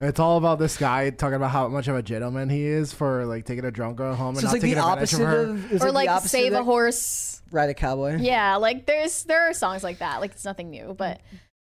It's 0.00 0.20
all 0.20 0.36
about 0.36 0.58
this 0.58 0.76
guy 0.76 1.08
talking 1.10 1.36
about 1.36 1.50
how 1.52 1.68
much 1.68 1.88
of 1.88 1.96
a 1.96 2.02
gentleman 2.02 2.50
he 2.50 2.64
is 2.66 2.92
for 2.92 3.24
like 3.24 3.46
taking 3.46 3.64
a 3.64 3.70
drunk 3.70 3.96
girl 3.96 4.14
home 4.14 4.36
and 4.36 4.40
So 4.40 4.40
it's 4.40 4.44
not 4.46 4.52
like 4.52 4.60
the 4.60 4.68
taking 4.68 4.78
advantage 4.78 5.14
opposite 5.14 5.22
of 5.22 5.28
her. 5.28 5.74
of, 5.76 5.82
or 5.82 5.86
the 5.86 5.92
like 5.92 6.20
save 6.22 6.52
a 6.52 6.62
horse. 6.62 7.42
ride 7.50 7.70
a 7.70 7.74
cowboy. 7.74 8.18
Yeah, 8.20 8.56
like 8.56 8.84
there's 8.84 9.24
there 9.24 9.48
are 9.48 9.54
songs 9.54 9.82
like 9.82 9.98
that. 10.00 10.20
Like 10.20 10.32
it's 10.32 10.44
nothing 10.44 10.68
new, 10.68 10.94
but 10.98 11.20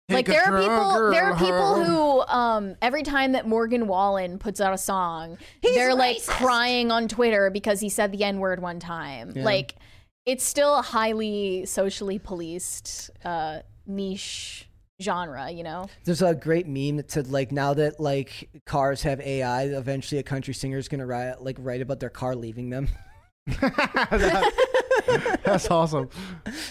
like 0.10 0.26
Take 0.26 0.30
a 0.30 0.32
there 0.32 0.44
are 0.54 0.62
people 0.62 1.12
there 1.12 1.24
are 1.26 1.38
girl 1.38 1.40
people 1.40 1.84
who 1.86 2.22
um 2.28 2.76
every 2.82 3.04
time 3.04 3.32
that 3.32 3.48
Morgan 3.48 3.88
Wallen 3.88 4.40
puts 4.40 4.60
out 4.60 4.74
a 4.74 4.78
song, 4.78 5.38
they're 5.64 5.96
like 5.96 6.22
crying 6.26 6.92
on 6.92 7.08
Twitter 7.08 7.50
because 7.50 7.80
he 7.80 7.88
said 7.88 8.12
the 8.12 8.26
N 8.26 8.40
word 8.40 8.62
one 8.62 8.82
time. 8.82 9.32
Like 9.36 9.76
it's 10.26 10.44
still 10.44 10.78
a 10.78 10.82
highly 10.82 11.66
socially 11.66 12.20
policed 12.20 13.10
uh 13.24 13.60
niche 13.86 14.67
genre, 15.02 15.50
you 15.52 15.64
know? 15.64 15.88
There's 16.04 16.22
a 16.22 16.34
great 16.34 16.68
meme 16.68 16.98
that 16.98 17.12
said 17.12 17.28
like 17.30 17.52
now 17.52 17.74
that 17.76 18.00
like 18.00 18.50
cars 18.66 19.04
have 19.04 19.20
AI, 19.22 19.64
eventually 19.64 20.20
a 20.20 20.24
country 20.24 20.54
singer 20.54 20.78
is 20.78 20.88
gonna 20.88 21.06
write 21.06 21.42
like 21.42 21.58
write 21.60 21.82
about 21.82 22.00
their 22.00 22.10
car 22.10 22.36
leaving 22.36 22.70
them. 22.70 22.88
That's 25.44 25.72
awesome. 25.72 26.10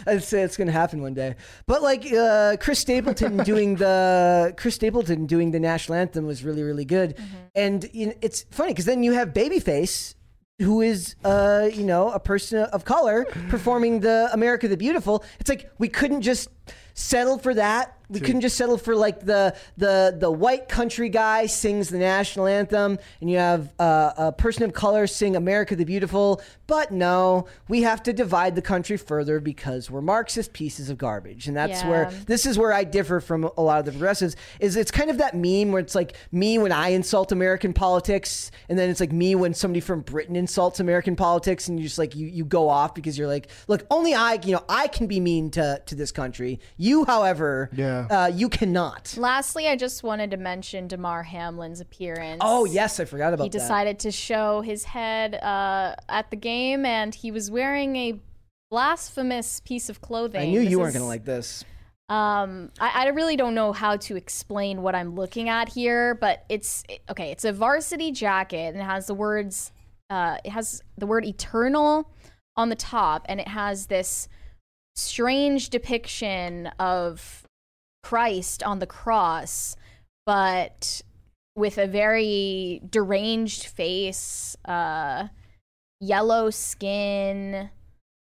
I'd 0.06 0.22
say 0.22 0.42
it's 0.42 0.56
gonna 0.56 0.72
happen 0.72 1.00
one 1.00 1.14
day. 1.14 1.36
But 1.66 1.82
like 1.82 2.12
uh, 2.12 2.56
Chris 2.60 2.80
Stapleton 2.80 3.36
doing 3.44 3.76
the 3.76 4.52
Chris 4.56 4.74
Stapleton 4.74 5.26
doing 5.26 5.52
the 5.52 5.60
national 5.60 5.96
anthem 5.96 6.26
was 6.26 6.44
really 6.44 6.62
really 6.62 6.84
good, 6.84 7.16
and 7.54 7.88
you 7.92 8.08
know, 8.08 8.14
it's 8.20 8.44
funny 8.50 8.72
because 8.72 8.84
then 8.84 9.02
you 9.02 9.12
have 9.12 9.32
Babyface. 9.32 10.14
Who 10.58 10.80
is, 10.80 11.16
uh, 11.22 11.68
you 11.70 11.84
know, 11.84 12.10
a 12.10 12.18
person 12.18 12.60
of 12.60 12.86
color 12.86 13.26
performing 13.50 14.00
the 14.00 14.30
America 14.32 14.66
the 14.68 14.78
Beautiful? 14.78 15.22
It's 15.38 15.50
like 15.50 15.70
we 15.76 15.90
couldn't 15.90 16.22
just 16.22 16.48
settle 16.94 17.36
for 17.36 17.52
that. 17.52 17.95
We 18.08 18.20
couldn't 18.20 18.40
just 18.42 18.56
settle 18.56 18.78
for 18.78 18.94
like 18.94 19.20
the 19.20 19.56
the 19.76 20.16
the 20.16 20.30
white 20.30 20.68
country 20.68 21.08
guy 21.08 21.46
sings 21.46 21.88
the 21.88 21.98
national 21.98 22.46
anthem, 22.46 22.98
and 23.20 23.30
you 23.30 23.38
have 23.38 23.72
uh, 23.80 24.12
a 24.16 24.32
person 24.32 24.62
of 24.62 24.72
color 24.72 25.06
sing 25.06 25.34
"America 25.34 25.74
the 25.74 25.84
Beautiful." 25.84 26.40
But 26.68 26.90
no, 26.92 27.46
we 27.68 27.82
have 27.82 28.02
to 28.04 28.12
divide 28.12 28.54
the 28.54 28.62
country 28.62 28.96
further 28.96 29.40
because 29.40 29.90
we're 29.90 30.00
Marxist 30.02 30.52
pieces 30.52 30.88
of 30.90 30.98
garbage, 30.98 31.48
and 31.48 31.56
that's 31.56 31.82
where 31.88 32.10
this 32.26 32.46
is 32.46 32.58
where 32.58 32.72
I 32.72 32.84
differ 32.84 33.20
from 33.20 33.50
a 33.56 33.62
lot 33.62 33.80
of 33.80 33.86
the 33.86 33.92
progressives. 33.92 34.36
Is 34.60 34.76
it's 34.76 34.90
kind 34.90 35.10
of 35.10 35.18
that 35.18 35.34
meme 35.34 35.72
where 35.72 35.80
it's 35.80 35.94
like 35.94 36.16
me 36.30 36.58
when 36.58 36.72
I 36.72 36.88
insult 36.90 37.32
American 37.32 37.72
politics, 37.72 38.50
and 38.68 38.78
then 38.78 38.88
it's 38.90 39.00
like 39.00 39.12
me 39.12 39.34
when 39.34 39.52
somebody 39.54 39.80
from 39.80 40.00
Britain 40.00 40.36
insults 40.36 40.80
American 40.80 41.16
politics, 41.16 41.68
and 41.68 41.78
you 41.78 41.84
just 41.84 41.98
like 41.98 42.14
you 42.14 42.26
you 42.26 42.44
go 42.44 42.68
off 42.68 42.94
because 42.94 43.18
you're 43.18 43.28
like, 43.28 43.48
look, 43.68 43.84
only 43.90 44.14
I, 44.14 44.34
you 44.44 44.52
know, 44.52 44.64
I 44.68 44.86
can 44.88 45.06
be 45.06 45.18
mean 45.18 45.50
to 45.52 45.82
to 45.86 45.94
this 45.94 46.12
country. 46.12 46.60
You, 46.76 47.04
however, 47.04 47.70
Yeah. 47.72 47.95
Uh, 48.10 48.30
you 48.32 48.48
cannot. 48.48 49.14
Lastly, 49.16 49.68
I 49.68 49.76
just 49.76 50.02
wanted 50.02 50.30
to 50.32 50.36
mention 50.36 50.88
Damar 50.88 51.22
Hamlin's 51.24 51.80
appearance. 51.80 52.40
Oh 52.44 52.64
yes, 52.64 53.00
I 53.00 53.04
forgot 53.04 53.32
about 53.34 53.44
he 53.44 53.50
that. 53.50 53.58
He 53.58 53.62
decided 53.62 53.98
to 54.00 54.10
show 54.10 54.60
his 54.60 54.84
head 54.84 55.34
uh, 55.36 55.96
at 56.08 56.30
the 56.30 56.36
game, 56.36 56.84
and 56.84 57.14
he 57.14 57.30
was 57.30 57.50
wearing 57.50 57.96
a 57.96 58.20
blasphemous 58.70 59.60
piece 59.60 59.88
of 59.88 60.00
clothing. 60.00 60.40
I 60.40 60.46
knew 60.46 60.60
This 60.60 60.70
you 60.70 60.78
weren't 60.78 60.88
is- 60.90 60.94
gonna 60.96 61.06
like 61.08 61.24
this. 61.24 61.64
Um, 62.08 62.70
I, 62.78 63.06
I 63.06 63.08
really 63.08 63.34
don't 63.36 63.54
know 63.56 63.72
how 63.72 63.96
to 63.96 64.14
explain 64.14 64.82
what 64.82 64.94
I'm 64.94 65.16
looking 65.16 65.48
at 65.48 65.68
here, 65.68 66.14
but 66.14 66.44
it's 66.48 66.84
okay. 67.10 67.32
It's 67.32 67.44
a 67.44 67.52
varsity 67.52 68.12
jacket 68.12 68.74
and 68.74 68.76
it 68.76 68.84
has 68.84 69.06
the 69.06 69.14
words. 69.14 69.72
Uh, 70.08 70.36
it 70.44 70.50
has 70.50 70.82
the 70.96 71.06
word 71.06 71.24
eternal 71.24 72.08
on 72.56 72.68
the 72.68 72.76
top, 72.76 73.26
and 73.28 73.40
it 73.40 73.48
has 73.48 73.86
this 73.86 74.28
strange 74.94 75.68
depiction 75.70 76.68
of 76.78 77.45
Christ 78.06 78.62
on 78.62 78.78
the 78.78 78.86
cross, 78.86 79.74
but 80.26 81.02
with 81.56 81.76
a 81.76 81.88
very 81.88 82.80
deranged 82.88 83.66
face, 83.66 84.56
uh, 84.64 85.26
yellow 86.00 86.50
skin. 86.50 87.68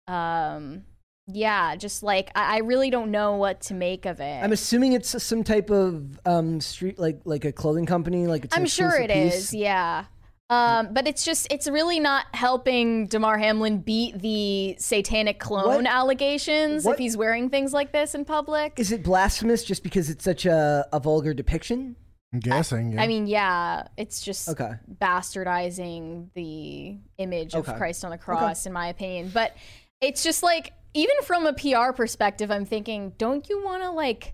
Um, 0.08 0.84
yeah, 1.26 1.76
just 1.76 2.04
like 2.04 2.30
I, 2.36 2.58
I 2.58 2.60
really 2.60 2.92
don't 2.92 3.10
know 3.10 3.38
what 3.38 3.62
to 3.62 3.74
make 3.74 4.06
of 4.06 4.20
it. 4.20 4.44
I'm 4.44 4.52
assuming 4.52 4.94
it's 4.94 5.24
some 5.24 5.44
type 5.44 5.72
of 5.72 6.20
um 6.24 6.62
street 6.62 7.00
like 7.00 7.22
like 7.26 7.44
a 7.44 7.52
clothing 7.52 7.88
company. 7.88 8.28
Like 8.28 8.46
it's 8.46 8.56
I'm 8.56 8.68
sure 8.68 8.94
it 8.94 9.10
piece. 9.10 9.34
is. 9.34 9.54
Yeah. 9.56 10.06
Um, 10.50 10.94
but 10.94 11.08
it's 11.08 11.24
just 11.26 11.48
it's 11.52 11.68
really 11.68 12.00
not 12.00 12.26
helping 12.34 13.08
Damar 13.08 13.38
Hamlin 13.38 13.80
beat 13.80 14.20
the 14.20 14.76
satanic 14.78 15.40
clone 15.40 15.84
What- 15.84 15.86
allegations 15.88 16.84
what- 16.86 16.94
if 16.94 17.00
he's 17.00 17.16
wearing 17.18 17.50
things 17.50 17.74
like 17.74 17.92
this 17.92 18.14
in 18.14 18.26
public. 18.26 18.74
Is 18.78 18.92
it 18.92 19.04
blasphemous 19.04 19.64
just 19.64 19.84
because 19.84 20.10
it's 20.10 20.24
such 20.24 20.46
a, 20.46 20.86
a 20.92 21.00
vulgar 21.00 21.34
depiction? 21.34 21.96
I'm 22.34 22.40
guessing. 22.40 22.94
Yeah. 22.94 23.02
I 23.04 23.08
mean, 23.08 23.28
yeah, 23.28 23.88
it's 23.96 24.22
just 24.22 24.50
Okay. 24.50 24.72
bastardizing 25.00 26.30
the 26.34 26.98
image 27.18 27.54
Okay. 27.56 27.72
of 27.72 27.78
Christ 27.78 28.04
on 28.04 28.12
the 28.12 28.18
cross, 28.18 28.66
in 28.66 28.74
my 28.74 28.88
opinion. 28.88 29.30
But 29.34 29.56
it's 30.02 30.24
just 30.24 30.42
like, 30.44 30.74
even 30.96 31.16
from 31.24 31.46
a 31.46 31.54
PR 31.54 31.94
perspective, 31.94 32.50
I'm 32.52 32.66
thinking, 32.66 33.14
don't 33.18 33.48
you 33.50 33.64
want 33.64 33.84
to 33.84 33.92
like 33.92 34.34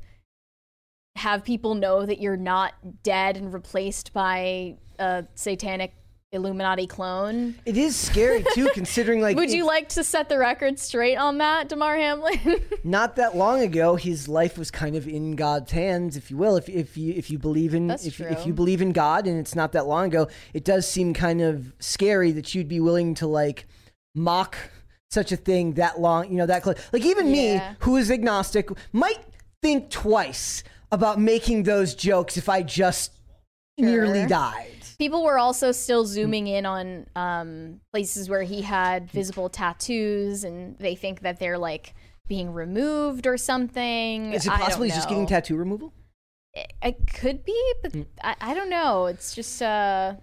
have 1.17 1.43
people 1.43 1.75
know 1.75 2.05
that 2.05 2.19
you're 2.21 2.37
not 2.37 2.73
dead 3.03 3.35
and 3.37 3.53
replaced 3.53 4.13
by 4.13 4.77
a 4.97 5.25
satanic 5.35 5.93
Illuminati 6.31 6.85
clone? 6.85 7.55
It 7.65 7.75
is 7.75 7.95
scary 7.95 8.45
too, 8.53 8.69
considering 8.73 9.19
like 9.19 9.35
Would 9.35 9.51
you 9.51 9.65
like 9.65 9.89
to 9.89 10.03
set 10.03 10.29
the 10.29 10.37
record 10.37 10.77
straight 10.77 11.15
on 11.15 11.39
that, 11.39 11.69
Damar 11.69 11.97
Hamlin? 11.97 12.61
not 12.83 13.15
that 13.15 13.35
long 13.35 13.61
ago, 13.61 13.95
his 13.95 14.27
life 14.27 14.55
was 14.57 14.69
kind 14.69 14.95
of 14.95 15.07
in 15.07 15.35
God's 15.35 15.71
hands, 15.71 16.15
if 16.15 16.29
you 16.29 16.37
will. 16.37 16.55
If 16.55 16.69
if 16.69 16.95
you 16.97 17.13
if 17.15 17.31
you 17.31 17.39
believe 17.39 17.73
in 17.73 17.87
That's 17.87 18.05
if, 18.05 18.17
true. 18.17 18.27
if 18.27 18.45
you 18.45 18.53
believe 18.53 18.81
in 18.81 18.91
God, 18.91 19.25
and 19.25 19.39
it's 19.39 19.55
not 19.55 19.71
that 19.71 19.87
long 19.87 20.05
ago, 20.05 20.27
it 20.53 20.63
does 20.63 20.87
seem 20.87 21.15
kind 21.15 21.41
of 21.41 21.73
scary 21.79 22.31
that 22.33 22.53
you'd 22.53 22.67
be 22.67 22.79
willing 22.79 23.15
to 23.15 23.27
like 23.27 23.65
mock 24.13 24.55
such 25.09 25.31
a 25.31 25.35
thing 25.37 25.73
that 25.73 25.99
long. 25.99 26.29
You 26.29 26.37
know 26.37 26.45
that 26.45 26.61
close. 26.61 26.77
Like 26.93 27.05
even 27.05 27.31
me, 27.31 27.59
who 27.79 27.97
is 27.97 28.11
agnostic, 28.11 28.69
might 28.93 29.19
think 29.63 29.89
twice 29.89 30.63
about 30.91 31.19
making 31.19 31.63
those 31.63 31.95
jokes 31.95 32.37
if 32.37 32.49
I 32.49 32.61
just 32.61 33.13
nearly 33.79 34.19
Sure. 34.19 34.27
died. 34.27 34.78
People 34.99 35.23
were 35.23 35.39
also 35.39 35.71
still 35.71 36.05
zooming 36.05 36.47
in 36.47 36.65
on 36.65 37.07
um, 37.15 37.79
places 37.93 38.29
where 38.29 38.43
he 38.43 38.61
had 38.61 39.09
visible 39.09 39.49
tattoos, 39.49 40.43
and 40.43 40.77
they 40.77 40.93
think 40.93 41.21
that 41.21 41.39
they're 41.39 41.57
like 41.57 41.95
being 42.27 42.51
removed 42.53 43.25
or 43.25 43.37
something. 43.37 44.33
Is 44.33 44.45
it 44.45 44.49
possible 44.49 44.83
he's 44.83 44.93
just 44.93 45.07
getting 45.09 45.25
tattoo 45.25 45.55
removal? 45.55 45.93
It, 46.53 46.73
it 46.83 46.97
could 47.13 47.45
be, 47.45 47.73
but 47.81 47.93
Hmm. 47.93 48.01
I, 48.21 48.35
I 48.41 48.53
don't 48.53 48.69
know. 48.69 49.05
It's 49.05 49.33
just 49.33 49.61
uh, 49.61 50.15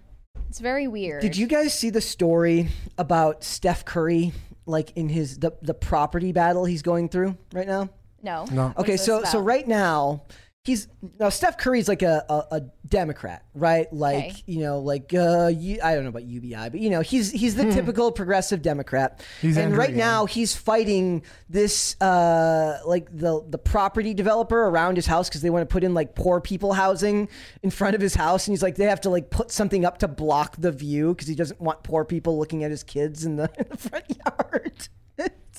it's 0.47 0.59
very 0.59 0.87
weird. 0.87 1.21
Did 1.21 1.35
you 1.35 1.47
guys 1.47 1.73
see 1.73 1.89
the 1.89 2.01
story 2.01 2.69
about 2.99 3.43
Steph 3.43 3.83
Curry, 3.83 4.31
like 4.67 4.91
in 4.95 5.09
his 5.09 5.39
the 5.39 5.53
the 5.61 5.73
property 5.73 6.31
battle 6.31 6.65
he's 6.65 6.83
going 6.83 7.09
through 7.09 7.35
right 7.51 7.67
now? 7.67 7.89
No. 8.21 8.45
No. 8.51 8.67
What 8.67 8.79
Okay, 8.79 8.93
is 8.93 8.99
this 8.99 9.07
so 9.07 9.23
so 9.23 9.39
right 9.39 9.67
now 9.67 10.23
he's 10.67 10.87
now 11.19 11.29
Steph 11.29 11.57
Curry's 11.57 11.87
like 11.87 12.01
a, 12.01 12.23
a, 12.29 12.55
a 12.57 12.61
Democrat, 12.87 13.43
right? 13.55 13.91
Like 13.91 14.15
Okay. 14.17 14.43
you 14.45 14.59
know, 14.59 14.79
like 14.79 15.13
uh, 15.13 15.47
you, 15.47 15.79
I 15.83 15.93
don't 15.95 16.03
know 16.03 16.09
about 16.09 16.25
UBI, 16.25 16.69
but 16.69 16.79
you 16.79 16.89
know, 16.89 17.01
he's 17.01 17.31
he's 17.31 17.55
the 17.55 17.71
typical 17.71 18.11
progressive 18.11 18.61
Democrat. 18.61 19.25
He's 19.41 19.55
and 19.57 19.67
Andrew 19.67 19.79
right 19.79 19.89
Yang. 19.89 19.97
now 19.97 20.25
he's 20.25 20.55
fighting 20.55 21.23
this 21.49 21.99
uh, 22.01 22.79
like 22.85 23.07
the 23.15 23.43
the 23.49 23.57
property 23.57 24.13
developer 24.13 24.65
around 24.65 24.95
his 24.97 25.05
house 25.05 25.29
because 25.29 25.41
they 25.41 25.49
want 25.49 25.67
to 25.67 25.71
put 25.73 25.83
in 25.83 25.93
like 25.93 26.13
poor 26.15 26.39
people 26.41 26.73
housing 26.73 27.29
in 27.63 27.69
front 27.71 27.95
of 27.95 28.01
his 28.01 28.15
house, 28.15 28.47
and 28.47 28.51
he's 28.53 28.61
like 28.63 28.75
they 28.75 28.85
have 28.85 29.01
to 29.01 29.09
like 29.09 29.29
put 29.29 29.49
something 29.51 29.85
up 29.85 29.97
to 29.99 30.07
block 30.07 30.55
the 30.57 30.71
view 30.71 31.13
because 31.13 31.27
he 31.27 31.35
doesn't 31.35 31.61
want 31.61 31.81
poor 31.83 32.03
people 32.05 32.37
looking 32.37 32.63
at 32.63 32.71
his 32.71 32.83
kids 32.83 33.25
in 33.25 33.37
the, 33.37 33.49
in 33.57 33.65
the 33.69 33.77
front 33.77 34.05
yard. 34.09 34.89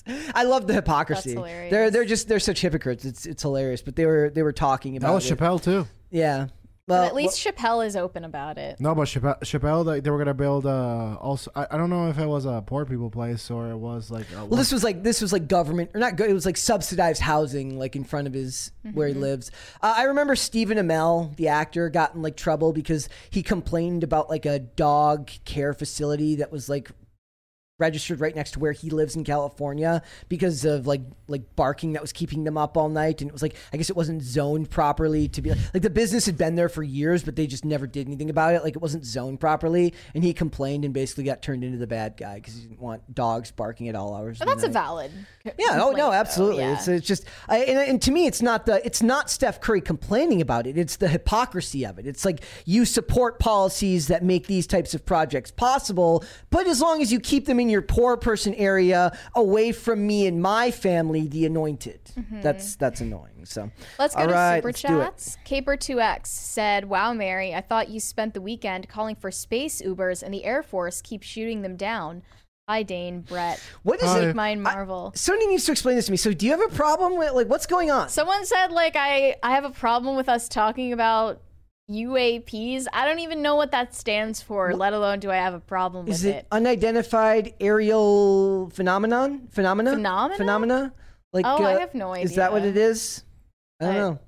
I 0.35 0.45
love 0.45 0.67
the 0.67 0.75
hypocrisy. 0.75 1.33
hilarious. 1.33 1.71
They're 1.71 1.91
they're 1.91 2.05
just 2.05 2.29
they're 2.29 2.41
such 2.41 2.61
hypocrites. 2.61 3.05
It's 3.05 3.27
it's 3.27 3.43
hilarious. 3.43 3.83
But 3.83 3.97
they 3.97 4.07
were 4.07 4.31
they 4.31 4.43
were 4.43 4.53
talking 4.53 4.97
about 4.97 5.09
that 5.09 5.15
was 5.15 5.31
it. 5.31 5.39
Chappelle 5.39 5.63
too. 5.63 5.87
Yeah. 6.11 6.49
But 6.87 6.95
Well, 6.95 7.05
at 7.05 7.15
least 7.15 7.45
Chappelle 7.45 7.87
is 7.87 7.97
open 7.97 8.25
about 8.25 8.57
it. 8.57 8.81
No, 8.81 8.95
but 8.95 9.09
Chappelle, 9.09 9.39
Chappelle 9.41 9.85
they, 9.85 10.01
they 10.01 10.09
were 10.09 10.17
gonna 10.17 10.33
build 10.33 10.65
uh 10.65 11.17
also 11.21 11.51
I, 11.55 11.67
I 11.73 11.77
don't 11.77 11.91
know 11.91 12.09
if 12.09 12.19
it 12.19 12.25
was 12.25 12.47
a 12.47 12.65
poor 12.67 12.87
people 12.87 13.11
place 13.11 13.51
or 13.51 13.71
it 13.71 13.77
was 13.77 14.11
like 14.11 14.25
a, 14.35 14.47
well, 14.47 14.57
this 14.57 14.73
was 14.73 14.83
like 14.83 15.03
this 15.03 15.21
was 15.21 15.31
like 15.31 15.49
government 15.49 15.91
or 15.93 16.01
not 16.01 16.17
good. 16.17 16.31
It 16.31 16.33
was 16.33 16.47
like 16.47 16.57
subsidized 16.57 17.21
housing, 17.21 17.79
like 17.79 17.95
in 17.95 18.05
front 18.05 18.27
of 18.27 18.33
his 18.33 18.73
where 18.95 19.07
he 19.07 19.13
lives. 19.13 19.51
Uh, 19.83 19.97
I 19.99 20.05
remember 20.05 20.35
Stephen 20.35 20.79
Amell, 20.79 21.37
the 21.37 21.49
actor, 21.49 21.91
got 21.91 22.15
in 22.15 22.23
like 22.23 22.39
trouble 22.39 22.73
because 22.73 23.11
he 23.29 23.43
complained 23.43 24.03
about 24.03 24.31
like 24.31 24.47
a 24.47 24.59
dog 24.59 25.31
care 25.45 25.75
facility 25.75 26.37
that 26.37 26.51
was 26.51 26.71
like 26.71 26.91
registered 27.79 28.21
right 28.21 28.35
next 28.35 28.53
to 28.53 28.59
where 28.59 28.73
he 28.73 28.91
lives 28.91 29.15
in 29.15 29.25
California 29.25 30.03
because 30.29 30.65
of 30.65 30.87
like 30.87 31.03
like 31.29 31.43
barking 31.55 31.93
that 31.93 32.03
was 32.03 32.13
keeping 32.13 32.45
them 32.45 32.59
up 32.59 32.77
all 32.77 32.89
night 32.89 33.21
and 33.21 33.31
it 33.31 33.33
was 33.33 33.43
like 33.43 33.55
I 33.73 33.77
guess 33.77 33.89
it 33.89 33.97
wasn't 33.97 34.23
zoned 34.23 34.69
properly 34.69 35.29
to 35.29 35.43
be 35.43 35.51
like, 35.51 35.59
like 35.75 35.83
the 35.83 35.91
business 35.91 36.27
had 36.27 36.37
been 36.37 36.57
there 36.57 36.69
for 36.69 36.83
years 36.83 37.23
but 37.23 37.37
they 37.37 37.47
just 37.47 37.65
never 37.65 37.87
did 37.87 38.07
anything 38.07 38.31
about 38.31 38.55
it 38.55 38.65
like 38.65 38.75
it 38.75 38.83
wasn't 38.83 39.05
zoned 39.05 39.39
properly 39.39 39.95
and 40.15 40.25
he 40.25 40.35
complained 40.35 40.85
and 40.85 40.93
basically 40.93 41.25
got 41.25 41.41
turned 41.41 41.63
into 41.63 41.79
the 41.79 41.87
bad 41.87 42.17
guy 42.17 42.37
because 42.37 42.55
he 42.55 42.63
didn't 42.63 42.81
want 42.81 43.15
dogs 43.15 43.51
barking 43.51 43.89
at 43.89 43.95
all 43.95 44.15
hours. 44.15 44.39
But 44.39 44.49
that's 44.49 44.65
a 44.65 44.69
valid. 44.69 45.11
Yeah, 45.45 45.81
oh 45.83 45.91
no, 45.91 45.97
though, 45.97 46.13
absolutely. 46.13 46.63
yeah. 46.63 46.75
It's 46.75 46.89
it's 46.89 47.07
just 47.07 47.25
I, 47.49 47.59
and, 47.59 47.79
and 47.79 48.03
to 48.03 48.11
me, 48.11 48.27
it's 48.27 48.43
not 48.43 48.67
the 48.67 48.85
it's 48.85 49.03
not 49.03 49.31
Steph 49.31 49.61
Curry 49.61 49.81
complaining 49.81 50.41
about 50.41 50.67
it. 50.67 50.77
It's 50.77 50.97
the 50.97 51.09
hypocrisy 51.09 51.85
of 51.85 51.99
it. 51.99 52.07
It's 52.07 52.25
like 52.25 52.41
you 52.65 52.85
support 52.85 53.39
policies 53.39 54.09
that 54.09 54.23
make 54.23 54.47
these 54.47 54.67
types 54.67 54.95
of 54.95 55.07
projects 55.07 55.51
possible, 55.51 56.25
but 56.51 56.67
as 56.67 56.81
long 56.81 57.01
as 57.03 57.13
you 57.13 57.21
keep 57.21 57.47
them 57.47 57.61
in 57.61 57.68
your 57.69 57.83
poor 57.83 58.17
person 58.17 58.55
area, 58.55 59.17
away 59.35 59.73
from 59.73 60.07
me 60.07 60.27
and 60.27 60.41
my 60.43 60.71
family, 60.71 61.27
the 61.29 61.47
anointed. 61.47 62.01
That's 62.43 62.77
that's 62.77 63.01
annoying. 63.01 63.45
So 63.45 63.63
Mm-hmm. 63.63 63.85
Let's 63.99 64.15
go 64.15 64.21
all 64.23 64.27
to 64.29 64.33
right, 64.35 64.59
super 64.59 64.69
let's 64.69 64.83
do 64.83 65.01
it. 65.01 65.05
chats. 65.05 65.39
Caper2X 65.47 66.27
said, 66.27 66.85
Wow, 66.89 67.13
Mary, 67.15 67.55
I 67.55 67.61
thought 67.61 67.89
you 67.89 67.99
spent 68.01 68.35
the 68.35 68.41
weekend 68.41 68.89
calling 68.89 69.15
for 69.17 69.31
space 69.31 69.81
Ubers 69.83 70.23
and 70.23 70.33
the 70.35 70.45
Air 70.45 70.63
Force 70.63 71.01
keeps 71.03 71.27
shooting 71.27 71.63
them 71.63 71.77
down. 71.77 72.23
Hi, 72.69 72.83
Dane, 72.83 73.23
Brett. 73.23 73.59
What 73.83 74.03
is 74.03 74.09
Hi. 74.11 74.29
it? 74.29 74.37
Mine 74.37 74.59
I- 74.67 74.75
Marvel. 74.75 75.13
somebody 75.15 75.47
needs 75.47 75.65
to 75.65 75.73
explain 75.73 75.97
this 75.97 76.07
to 76.07 76.11
me. 76.13 76.19
So, 76.19 76.35
do 76.35 76.45
you 76.45 76.53
have 76.53 76.61
a 76.61 76.75
problem 76.75 77.17
with 77.17 77.33
like 77.33 77.49
what's 77.49 77.67
going 77.67 77.91
on? 77.91 78.11
Someone 78.11 78.45
said, 78.45 78.71
like, 78.73 78.95
I, 78.95 79.37
I 79.43 79.53
have 79.53 79.65
a 79.65 79.71
problem 79.71 80.17
with 80.17 80.29
us 80.29 80.49
talking 80.49 80.93
about 80.93 81.41
UAPs. 81.91 82.87
I 82.93 83.07
don't 83.07 83.21
even 83.21 83.43
know 83.43 83.57
what 83.57 83.71
that 83.71 83.95
stands 83.95 84.43
for, 84.43 84.75
let 84.75 84.93
alone 84.93 85.21
do 85.21 85.31
I 85.31 85.37
have 85.37 85.55
a 85.55 85.61
problem 85.61 86.07
with 86.07 86.15
Is 86.15 86.25
it 86.25 86.37
it. 86.37 86.47
unidentified 86.53 87.55
aerial 87.61 88.71
phenomenon? 88.71 89.49
Phenomena? 89.51 89.93
Phenomena? 89.93 90.37
Phenomena? 90.37 90.93
Like, 91.33 91.47
Oh, 91.47 91.63
I 91.65 91.75
uh, 91.75 91.79
have 91.81 91.95
no 91.95 92.13
idea. 92.13 92.25
Is 92.25 92.35
that 92.37 92.53
what 92.53 92.65
it 92.65 92.77
is? 92.77 93.25
I 93.81 93.85
don't 93.87 93.95
I- 93.95 93.99
know. 93.99 94.19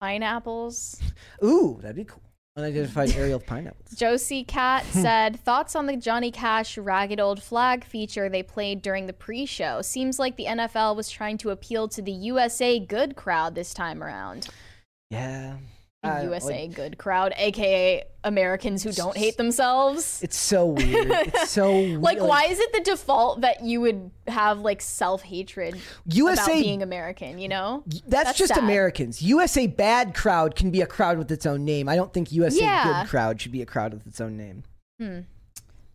Pineapples. 0.00 1.00
Ooh, 1.44 1.78
that'd 1.82 1.96
be 1.96 2.04
cool. 2.04 2.22
Unidentified 2.56 3.10
aerial 3.16 3.40
pineapples. 3.40 3.90
Josie 3.96 4.44
Cat 4.44 4.84
said, 4.90 5.38
Thoughts 5.40 5.74
on 5.76 5.86
the 5.86 5.96
Johnny 5.96 6.30
Cash 6.30 6.78
Ragged 6.78 7.18
Old 7.20 7.42
Flag 7.42 7.84
feature 7.84 8.28
they 8.28 8.42
played 8.42 8.80
during 8.82 9.06
the 9.06 9.12
pre 9.12 9.44
show? 9.46 9.82
Seems 9.82 10.18
like 10.18 10.36
the 10.36 10.44
NFL 10.46 10.94
was 10.96 11.10
trying 11.10 11.38
to 11.38 11.50
appeal 11.50 11.88
to 11.88 12.02
the 12.02 12.12
USA 12.12 12.78
good 12.80 13.16
crowd 13.16 13.54
this 13.56 13.74
time 13.74 14.02
around. 14.02 14.48
Yeah. 15.10 15.56
I- 16.02 16.22
USA 16.22 16.66
like, 16.66 16.74
good 16.74 16.98
crowd, 16.98 17.34
aka 17.36 18.04
Americans 18.24 18.82
who 18.82 18.92
don't 18.92 19.16
hate 19.16 19.36
themselves. 19.36 20.20
it's 20.22 20.36
so 20.36 20.66
weird. 20.66 21.10
It's 21.10 21.50
so 21.50 21.72
weird. 21.72 22.00
Like, 22.00 22.20
why 22.20 22.44
is 22.44 22.60
it 22.60 22.72
the 22.72 22.80
default 22.80 23.40
that 23.40 23.62
you 23.64 23.80
would 23.80 24.10
have 24.28 24.60
like 24.60 24.80
self 24.80 25.22
hatred 25.22 25.80
about 26.06 26.46
being 26.46 26.82
American? 26.82 27.38
You 27.38 27.48
know, 27.48 27.82
That's, 28.06 28.38
just 28.38 28.54
sad. 28.54 28.62
Americans. 28.62 29.22
USA 29.22 29.66
bad 29.66 30.14
crowd 30.14 30.54
can 30.54 30.70
be 30.70 30.80
a 30.82 30.86
crowd 30.86 31.18
with 31.18 31.32
its 31.32 31.46
own 31.46 31.64
name. 31.64 31.88
I 31.88 31.96
don't 31.96 32.12
think 32.12 32.30
USA 32.32 32.60
Yeah. 32.60 33.02
good 33.02 33.10
crowd 33.10 33.40
should 33.40 33.52
be 33.52 33.62
a 33.62 33.66
crowd 33.66 33.92
with 33.92 34.06
its 34.06 34.20
own 34.20 34.36
name. 34.36 34.62
Hmm. 35.00 35.20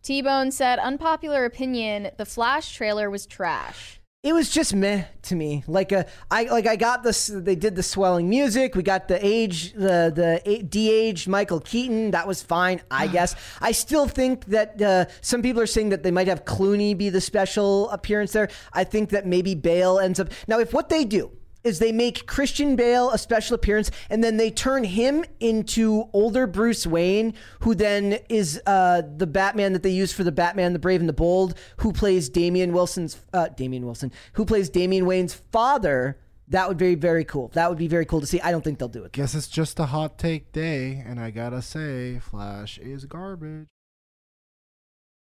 T 0.02 0.20
Bone 0.20 0.50
said, 0.50 0.78
unpopular 0.78 1.46
opinion: 1.46 2.10
the 2.18 2.26
Flash 2.26 2.74
trailer 2.74 3.08
was 3.08 3.24
trash. 3.24 4.00
It 4.24 4.32
was 4.32 4.48
just 4.48 4.74
meh 4.74 5.04
to 5.24 5.34
me. 5.36 5.64
Like 5.66 5.92
a, 5.92 6.06
I 6.30 6.44
like 6.44 6.66
I 6.66 6.76
got 6.76 7.02
this. 7.02 7.26
They 7.26 7.54
did 7.54 7.76
the 7.76 7.82
swelling 7.82 8.30
music. 8.30 8.74
We 8.74 8.82
got 8.82 9.06
the 9.06 9.24
age, 9.24 9.74
the 9.74 10.10
the 10.42 10.62
de-aged 10.62 11.28
Michael 11.28 11.60
Keaton. 11.60 12.12
That 12.12 12.26
was 12.26 12.42
fine, 12.42 12.80
I 12.90 13.06
guess. 13.16 13.36
I 13.60 13.72
still 13.72 14.08
think 14.08 14.46
that 14.46 14.80
uh, 14.80 15.04
some 15.20 15.42
people 15.42 15.60
are 15.60 15.66
saying 15.66 15.90
that 15.90 16.02
they 16.02 16.10
might 16.10 16.26
have 16.28 16.46
Clooney 16.46 16.96
be 16.96 17.10
the 17.10 17.20
special 17.20 17.90
appearance 17.90 18.32
there. 18.32 18.48
I 18.72 18.84
think 18.84 19.10
that 19.10 19.26
maybe 19.26 19.54
Bale 19.54 19.98
ends 19.98 20.18
up 20.18 20.30
now. 20.48 20.58
If 20.58 20.72
what 20.72 20.88
they 20.88 21.04
do 21.04 21.30
is 21.64 21.78
they 21.78 21.92
make 21.92 22.26
Christian 22.26 22.76
Bale 22.76 23.10
a 23.10 23.18
special 23.18 23.54
appearance 23.54 23.90
and 24.10 24.22
then 24.22 24.36
they 24.36 24.50
turn 24.50 24.84
him 24.84 25.24
into 25.40 26.08
older 26.12 26.46
Bruce 26.46 26.86
Wayne, 26.86 27.34
who 27.60 27.74
then 27.74 28.18
is 28.28 28.60
uh, 28.66 29.02
the 29.16 29.26
Batman 29.26 29.72
that 29.72 29.82
they 29.82 29.90
use 29.90 30.12
for 30.12 30.22
the 30.24 30.32
Batman, 30.32 30.74
the 30.74 30.78
Brave 30.78 31.00
and 31.00 31.08
the 31.08 31.14
Bold, 31.14 31.54
who 31.78 31.92
plays 31.92 32.28
Damian 32.28 32.72
Wilson's 32.72 33.16
uh, 33.32 33.48
Damian 33.48 33.86
Wilson, 33.86 34.12
who 34.34 34.44
plays 34.44 34.68
Damian 34.68 35.06
Wayne's 35.06 35.34
father. 35.34 36.18
That 36.48 36.68
would 36.68 36.76
be 36.76 36.94
very 36.94 37.24
cool. 37.24 37.48
That 37.54 37.70
would 37.70 37.78
be 37.78 37.88
very 37.88 38.04
cool 38.04 38.20
to 38.20 38.26
see. 38.26 38.38
I 38.42 38.50
don't 38.50 38.62
think 38.62 38.78
they'll 38.78 38.88
do 38.88 39.02
it. 39.04 39.12
Guess 39.12 39.34
it's 39.34 39.48
just 39.48 39.80
a 39.80 39.86
hot 39.86 40.18
take 40.18 40.52
day, 40.52 41.02
and 41.04 41.18
I 41.18 41.30
gotta 41.30 41.62
say, 41.62 42.18
Flash 42.18 42.76
is 42.76 43.06
garbage. 43.06 43.66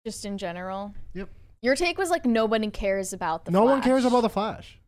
Just 0.05 0.25
in 0.25 0.37
general. 0.37 0.93
Yep. 1.13 1.29
Your 1.61 1.75
take 1.75 1.97
was 1.97 2.09
like 2.09 2.25
nobody 2.25 2.69
cares 2.69 3.13
about 3.13 3.45
the. 3.45 3.51
no 3.51 3.63
one 3.63 3.81
cares 3.81 4.03
about 4.03 4.21
the 4.21 4.29
Flash. 4.29 4.79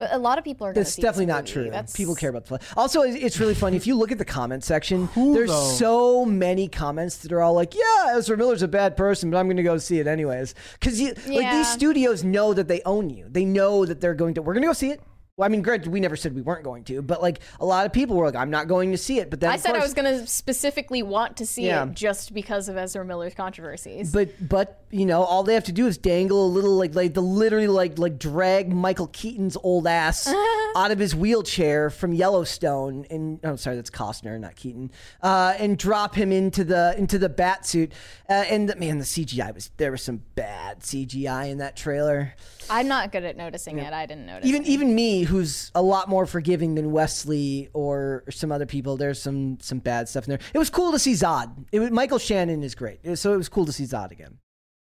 But 0.00 0.12
a 0.12 0.18
lot 0.18 0.38
of 0.38 0.44
people 0.44 0.64
are. 0.64 0.72
gonna 0.72 0.84
That's 0.84 0.94
see 0.94 1.02
definitely 1.02 1.26
this 1.26 1.34
not 1.34 1.42
movie. 1.44 1.52
true. 1.52 1.70
That's 1.70 1.96
People 1.96 2.14
care 2.14 2.30
about 2.30 2.44
the 2.44 2.58
play. 2.58 2.68
Also, 2.76 3.02
it's 3.02 3.16
it's 3.16 3.40
really 3.40 3.54
funny 3.54 3.76
if 3.76 3.84
you 3.86 3.96
look 3.96 4.12
at 4.12 4.18
the 4.18 4.24
comment 4.24 4.62
section. 4.62 5.06
Who, 5.14 5.34
there's 5.34 5.50
though? 5.50 5.70
so 5.72 6.24
many 6.24 6.68
comments 6.68 7.16
that 7.18 7.32
are 7.32 7.40
all 7.40 7.54
like, 7.54 7.74
"Yeah, 7.74 8.14
Ezra 8.16 8.36
Miller's 8.36 8.62
a 8.62 8.68
bad 8.68 8.96
person, 8.96 9.28
but 9.30 9.38
I'm 9.38 9.46
going 9.46 9.56
to 9.56 9.62
go 9.64 9.76
see 9.78 9.98
it 9.98 10.06
anyways." 10.06 10.54
Because 10.74 11.00
you 11.00 11.14
like 11.26 11.50
these 11.50 11.68
studios 11.68 12.22
know 12.22 12.54
that 12.54 12.68
they 12.68 12.80
own 12.86 13.10
you. 13.10 13.26
They 13.28 13.44
know 13.44 13.84
that 13.84 14.00
they're 14.00 14.14
going 14.14 14.34
to. 14.34 14.42
We're 14.42 14.54
going 14.54 14.62
to 14.62 14.68
go 14.68 14.72
see 14.72 14.90
it. 14.90 15.00
Well, 15.38 15.46
I 15.46 15.50
mean, 15.50 15.62
granted, 15.62 15.92
we 15.92 16.00
never 16.00 16.16
said 16.16 16.34
we 16.34 16.42
weren't 16.42 16.64
going 16.64 16.82
to, 16.84 17.00
but 17.00 17.22
like 17.22 17.38
a 17.60 17.64
lot 17.64 17.86
of 17.86 17.92
people 17.92 18.16
were 18.16 18.26
like, 18.26 18.34
"I'm 18.34 18.50
not 18.50 18.66
going 18.66 18.90
to 18.90 18.98
see 18.98 19.20
it." 19.20 19.30
But 19.30 19.38
then 19.38 19.50
I 19.50 19.56
said 19.56 19.76
I 19.76 19.78
was 19.78 19.94
going 19.94 20.18
to 20.18 20.26
specifically 20.26 21.04
want 21.04 21.36
to 21.36 21.46
see 21.46 21.66
Yeah. 21.68 21.84
it 21.84 21.92
just 21.94 22.34
because 22.34 22.68
of 22.68 22.76
Ezra 22.76 23.04
Miller's 23.04 23.34
controversies. 23.34 24.10
But 24.12 24.30
but 24.48 24.82
you 24.90 25.06
know 25.06 25.22
all 25.22 25.44
they 25.44 25.54
have 25.54 25.64
to 25.64 25.72
do 25.72 25.86
is 25.86 25.96
dangle 25.96 26.44
a 26.44 26.48
little 26.48 26.74
like 26.76 26.96
like 26.96 27.14
the 27.14 27.22
literally 27.22 27.68
like 27.68 27.98
like 27.98 28.18
drag 28.18 28.72
Michael 28.72 29.06
Keaton's 29.08 29.56
old 29.62 29.86
ass 29.86 30.26
out 30.76 30.90
of 30.90 30.98
his 30.98 31.14
wheelchair 31.14 31.90
from 31.90 32.12
Yellowstone 32.12 33.06
and 33.10 33.38
oh 33.44 33.54
sorry 33.56 33.76
that's 33.76 33.90
Costner 33.90 34.40
not 34.40 34.56
Keaton 34.56 34.90
uh, 35.22 35.54
and 35.58 35.78
drop 35.78 36.14
him 36.14 36.32
into 36.32 36.64
the 36.64 36.94
into 36.96 37.18
the 37.18 37.28
bat 37.28 37.66
suit 37.66 37.92
uh, 38.28 38.32
and 38.32 38.74
man 38.78 38.98
the 38.98 39.04
CGI 39.04 39.54
was 39.54 39.70
there 39.76 39.90
was 39.90 40.02
some 40.02 40.22
bad 40.34 40.80
CGI 40.80 41.50
in 41.50 41.58
that 41.58 41.76
trailer 41.76 42.34
I'm 42.70 42.88
not 42.88 43.12
good 43.12 43.24
at 43.24 43.36
noticing 43.36 43.78
it. 43.78 43.92
I 43.94 44.04
didn't 44.04 44.26
notice. 44.26 44.46
even 44.48 44.62
it. 44.62 44.68
even 44.68 44.94
me 44.94 45.22
who's 45.28 45.70
a 45.74 45.82
lot 45.82 46.08
more 46.08 46.26
forgiving 46.26 46.74
than 46.74 46.90
Wesley 46.92 47.68
or, 47.72 48.24
or 48.26 48.30
some 48.30 48.50
other 48.50 48.66
people 48.66 48.96
there's 48.96 49.20
some 49.22 49.58
some 49.60 49.78
bad 49.78 50.08
stuff 50.08 50.24
in 50.24 50.30
there 50.30 50.40
it 50.52 50.58
was 50.58 50.70
cool 50.70 50.90
to 50.92 50.98
see 50.98 51.12
Zod 51.12 51.66
it 51.70 51.80
was 51.80 51.90
Michael 51.90 52.18
Shannon 52.18 52.62
is 52.62 52.74
great 52.74 53.00
so 53.18 53.32
it 53.32 53.36
was 53.36 53.48
cool 53.48 53.64
to 53.66 53.72
see 53.72 53.84
Zod 53.84 54.10
again. 54.10 54.38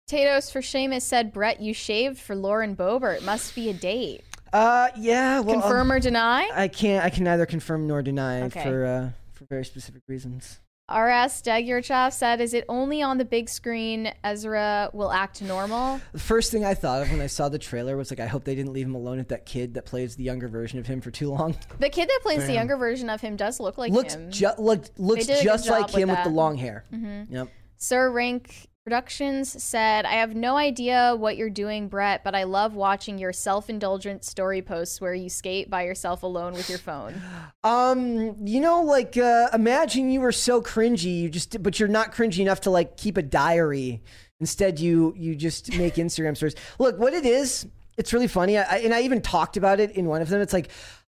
Potatoes 0.09 0.51
for 0.51 0.61
Seamus 0.61 1.03
said, 1.03 1.33
Brett, 1.33 1.61
you 1.61 1.73
shaved 1.73 2.19
for 2.19 2.35
Lauren 2.35 2.77
Boebert. 2.77 3.23
Must 3.23 3.55
be 3.55 3.71
a 3.71 3.73
date. 3.73 4.23
Uh, 4.53 4.89
yeah. 4.97 5.41
Well, 5.41 5.57
um, 5.57 5.63
Confirm 5.63 5.93
or 5.93 6.01
deny? 6.01 6.51
I 6.53 6.69
can't. 6.69 7.03
I 7.03 7.09
can 7.09 7.25
neither 7.25 7.47
confirm 7.47 7.87
nor 7.87 8.03
deny 8.03 8.43
Okay. 8.43 8.63
for 8.63 8.85
uh, 8.85 9.11
for 9.33 9.47
very 9.47 9.65
specific 9.65 10.03
reasons. 10.09 10.61
RS 10.93 11.43
Dagurchov 11.43 12.13
said, 12.13 12.41
Is 12.41 12.55
it 12.55 12.65
only 12.69 13.03
on 13.03 13.19
the 13.19 13.25
big 13.25 13.49
screen 13.49 14.13
Ezra 14.23 14.91
will 14.93 15.11
act 15.11 15.43
normal? 15.43 16.01
The 16.13 16.19
first 16.19 16.53
thing 16.53 16.65
I 16.65 16.75
thought 16.75 17.03
of 17.03 17.11
when 17.11 17.21
I 17.21 17.27
saw 17.27 17.49
the 17.49 17.59
trailer 17.59 17.97
was 17.97 18.11
like, 18.11 18.21
I 18.21 18.27
hope 18.27 18.45
they 18.45 18.55
didn't 18.55 18.73
leave 18.73 18.87
him 18.87 18.95
alone 18.95 19.19
with 19.19 19.29
that 19.29 19.47
kid 19.47 19.75
that 19.75 19.87
plays 19.87 20.17
the 20.17 20.25
younger 20.25 20.49
version 20.49 20.79
of 20.79 20.87
him 20.87 21.01
for 21.01 21.11
too 21.11 21.31
long. 21.31 21.57
The 21.79 21.89
kid 21.89 22.09
that 22.09 22.21
plays 22.23 22.47
the 22.47 22.53
younger 22.55 22.77
version 22.77 23.11
of 23.11 23.21
him 23.21 23.37
does 23.37 23.59
look 23.61 23.79
like 23.79 23.93
looks 23.93 24.15
him. 24.15 24.31
ju- 24.31 24.49
looked 24.59 24.99
looks 24.99 25.27
did 25.27 25.43
just 25.43 25.69
like 25.69 25.87
job 25.87 25.95
with 25.95 26.03
him 26.03 26.09
with 26.11 26.19
the 26.19 26.23
that. 26.25 26.29
Mm-hmm. 26.29 26.37
long 26.37 26.57
hair. 26.57 26.85
Yep. 27.31 27.49
Sir 27.77 28.11
Rank 28.11 28.69
Productions 28.85 29.63
said, 29.63 30.07
I 30.07 30.15
have 30.15 30.35
no 30.35 30.57
idea 30.57 31.15
what 31.17 31.37
you're 31.37 31.51
doing, 31.51 31.87
Brett, 31.87 32.25
but 32.25 32.35
I 32.35 32.43
love 32.43 32.75
watching 32.75 33.17
your 33.17 33.33
self 33.33 33.71
indulgent 33.71 34.25
story 34.25 34.61
posts 34.61 35.01
where 35.01 35.15
you 35.15 35.29
skate 35.29 35.71
by 35.71 35.85
yourself 35.85 36.25
alone 36.25 36.55
with 36.55 36.69
your 36.69 36.79
phone. 36.79 37.15
Um, 37.65 38.45
you 38.45 38.59
know, 38.59 38.83
like 38.83 39.17
uh, 39.17 39.49
imagine 39.55 40.11
you 40.11 40.21
were 40.21 40.33
so 40.33 40.61
cringy, 40.61 41.21
you 41.21 41.29
just 41.29 41.63
but 41.63 41.79
you're 41.79 41.89
not 41.89 42.13
cringy 42.13 42.41
enough 42.41 42.63
to 42.63 42.71
like 42.71 42.97
keep 42.97 43.17
a 43.17 43.23
diary. 43.23 44.03
Instead, 44.41 44.81
you 44.81 45.15
you 45.17 45.37
just 45.37 45.73
make 45.77 45.95
Instagram 45.95 46.37
stories. 46.37 46.57
Look, 46.81 46.99
what 46.99 47.15
it 47.15 47.25
is, 47.25 47.69
it's 47.97 48.13
really 48.13 48.27
funny. 48.27 48.59
I, 48.59 48.79
and 48.79 48.93
I 48.93 49.03
even 49.03 49.21
talked 49.21 49.57
about 49.57 49.79
it 49.79 49.93
in 49.93 50.07
one 50.07 50.23
of 50.23 50.29
them. 50.29 50.41
It's 50.41 50.53
like, 50.53 50.71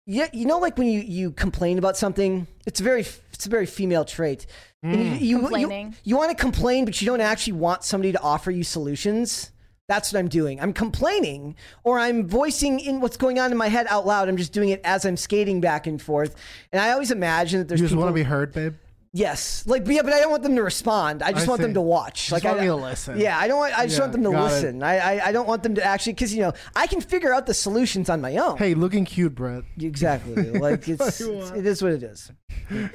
yeah, 0.05 0.29
you 0.31 0.45
know, 0.45 0.59
like 0.59 0.77
when 0.77 0.87
you 0.87 1.01
you 1.01 1.31
complain 1.31 1.77
about 1.77 1.97
something, 1.97 2.47
it's 2.65 2.79
very 2.79 3.03
it's 3.37 3.45
a 3.45 3.49
very 3.49 3.65
female 3.65 4.03
trait. 4.03 4.45
And 4.83 4.95
you, 4.95 5.07
mm. 5.07 5.19
you, 5.19 5.27
you, 5.27 5.39
Complaining. 5.39 5.95
you 6.03 6.17
want 6.17 6.29
to 6.29 6.35
complain, 6.35 6.85
but 6.85 7.01
you 7.01 7.05
don't 7.05 7.21
actually 7.21 7.53
want 7.53 7.83
somebody 7.83 8.11
to 8.11 8.21
offer 8.21 8.51
you 8.51 8.63
solutions. 8.63 9.51
That's 9.87 10.11
what 10.11 10.19
I'm 10.19 10.27
doing. 10.27 10.59
I'm 10.59 10.73
complaining, 10.73 11.55
or 11.83 11.97
I'm 11.97 12.27
voicing 12.27 12.79
in 12.81 12.99
what's 12.99 13.15
going 13.15 13.39
on 13.39 13.51
in 13.51 13.57
my 13.57 13.69
head 13.69 13.87
out 13.89 14.05
loud. 14.05 14.27
I'm 14.27 14.35
just 14.37 14.51
doing 14.51 14.69
it 14.69 14.81
as 14.83 15.05
I'm 15.05 15.15
skating 15.15 15.61
back 15.61 15.87
and 15.87 16.01
forth. 16.01 16.35
And 16.73 16.81
I 16.81 16.91
always 16.91 17.09
imagine 17.11 17.59
that 17.59 17.69
there's 17.69 17.79
You 17.79 17.85
just 17.85 17.93
people. 17.93 18.03
want 18.03 18.13
to 18.15 18.19
be 18.19 18.23
heard, 18.23 18.51
babe. 18.53 18.73
yes, 19.13 19.63
like 19.65 19.85
but 19.85 19.93
yeah, 19.95 20.01
but 20.01 20.11
I 20.11 20.19
don't 20.19 20.29
want 20.29 20.43
them 20.43 20.55
to 20.57 20.63
respond. 20.63 21.23
I 21.23 21.31
just 21.31 21.47
I 21.47 21.49
want 21.49 21.61
them 21.61 21.73
to 21.73 21.79
watch. 21.81 22.27
Just 22.27 22.31
like 22.33 22.43
want 22.43 22.57
I 22.57 22.61
me 22.63 22.67
to 22.67 22.75
listen. 22.75 23.17
Yeah, 23.19 23.37
I 23.39 23.47
don't. 23.47 23.59
Want, 23.59 23.77
I 23.79 23.85
just 23.85 23.95
Yeah, 23.97 24.01
want 24.03 24.11
them 24.11 24.23
to 24.23 24.29
listen. 24.29 24.83
I, 24.83 24.97
I 24.97 25.27
I 25.27 25.31
don't 25.31 25.47
want 25.47 25.63
them 25.63 25.75
to 25.75 25.83
actually 25.83 26.13
because 26.13 26.33
you 26.35 26.41
know 26.41 26.51
I 26.75 26.85
can 26.87 26.99
figure 26.99 27.33
out 27.33 27.45
the 27.45 27.53
solutions 27.53 28.09
on 28.09 28.19
my 28.19 28.35
own. 28.37 28.57
Hey, 28.57 28.73
looking 28.73 29.05
cute, 29.05 29.35
Brett. 29.35 29.63
Exactly. 29.79 30.51
Like 30.51 30.85
it's, 30.89 31.21
it's 31.21 31.51
it 31.51 31.65
is 31.65 31.81
what 31.81 31.93
it 31.93 32.03
is. 32.03 32.29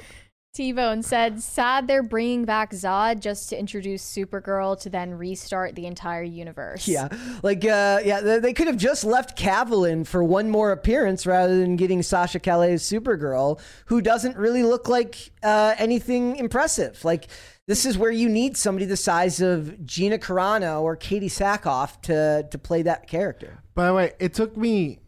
T 0.53 0.71
Bone 0.71 1.01
said, 1.01 1.41
Sad 1.41 1.87
they're 1.87 2.03
bringing 2.03 2.45
back 2.45 2.73
Zod 2.73 3.21
just 3.21 3.49
to 3.49 3.59
introduce 3.59 4.03
Supergirl 4.03 4.79
to 4.81 4.89
then 4.89 5.15
restart 5.15 5.73
the 5.73 5.87
entire 5.87 6.21
universe. 6.21 6.87
Yeah, 6.87 7.07
like 7.41 7.65
uh, 7.65 8.01
yeah, 8.05 8.21
they, 8.21 8.37
they 8.37 8.53
could 8.53 8.67
have 8.67 8.77
just 8.77 9.03
left 9.03 9.35
Cavill 9.35 9.89
in 9.89 10.03
for 10.03 10.23
one 10.23 10.51
more 10.51 10.71
appearance 10.71 11.25
rather 11.25 11.57
than 11.57 11.75
getting 11.75 12.03
Sasha 12.03 12.39
Calle's 12.39 12.83
Supergirl, 12.83 13.59
who 13.87 13.99
doesn't 13.99 14.37
really 14.37 14.61
look 14.61 14.87
like 14.87 15.31
uh, 15.41 15.73
anything 15.79 16.35
impressive. 16.35 17.03
Like 17.03 17.29
this 17.65 17.83
is 17.83 17.97
where 17.97 18.11
you 18.11 18.29
need 18.29 18.55
somebody 18.55 18.85
the 18.85 18.95
size 18.95 19.41
of 19.41 19.83
Gina 19.83 20.19
Carano 20.19 20.83
or 20.83 20.95
Katee 20.95 21.31
Sackhoff 21.31 21.99
to 22.03 22.47
to 22.51 22.57
play 22.59 22.83
that 22.83 23.07
character. 23.07 23.63
By 23.73 23.87
the 23.87 23.93
way, 23.95 24.13
it 24.19 24.35
took 24.35 24.55
me 24.55 24.99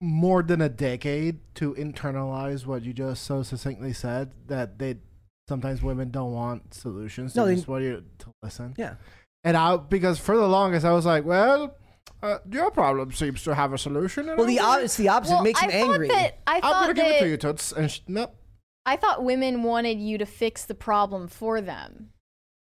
more 0.00 0.42
than 0.42 0.60
a 0.60 0.68
decade 0.68 1.38
to 1.54 1.74
internalize 1.74 2.66
what 2.66 2.82
you 2.82 2.92
just 2.92 3.24
so 3.24 3.42
succinctly 3.42 3.92
said 3.92 4.32
that 4.46 4.78
they 4.78 4.96
sometimes 5.48 5.82
women 5.82 6.10
don't 6.10 6.32
want 6.32 6.74
solutions. 6.74 7.32
They 7.34 7.40
No, 7.40 7.46
they- 7.46 7.54
just 7.54 7.68
want 7.68 7.84
you 7.84 8.04
to 8.18 8.30
listen. 8.42 8.74
Yeah. 8.76 8.96
And 9.44 9.56
I 9.56 9.76
because 9.76 10.18
for 10.18 10.36
the 10.36 10.46
longest 10.48 10.84
I 10.84 10.92
was 10.92 11.06
like, 11.06 11.24
well, 11.24 11.76
uh, 12.22 12.38
your 12.50 12.70
problem 12.70 13.12
seems 13.12 13.42
to 13.44 13.54
have 13.54 13.72
a 13.72 13.78
solution. 13.78 14.26
Well, 14.26 14.44
the 14.44 14.58
I'm 14.60 14.66
op- 14.66 14.72
gonna- 14.74 14.84
it's 14.84 14.96
the 14.96 15.08
opposite. 15.08 15.32
Well, 15.34 15.40
it 15.42 15.44
makes 15.44 15.62
I 15.62 15.70
him 15.70 15.90
angry. 15.92 16.08
thought 16.08 16.14
that 16.16 16.38
I 16.46 16.54
I'm 16.56 16.60
gonna 16.60 16.72
thought 16.72 16.94
give 16.96 17.06
it 17.06 17.18
to 17.18 17.24
that 17.24 17.30
you, 17.30 17.36
Toots. 17.36 17.72
And 17.72 17.90
sh- 17.90 18.00
nope. 18.08 18.34
I 18.84 18.96
thought 18.96 19.24
women 19.24 19.62
wanted 19.62 19.98
you 20.00 20.18
to 20.18 20.26
fix 20.26 20.64
the 20.64 20.74
problem 20.74 21.26
for 21.28 21.60
them. 21.60 22.10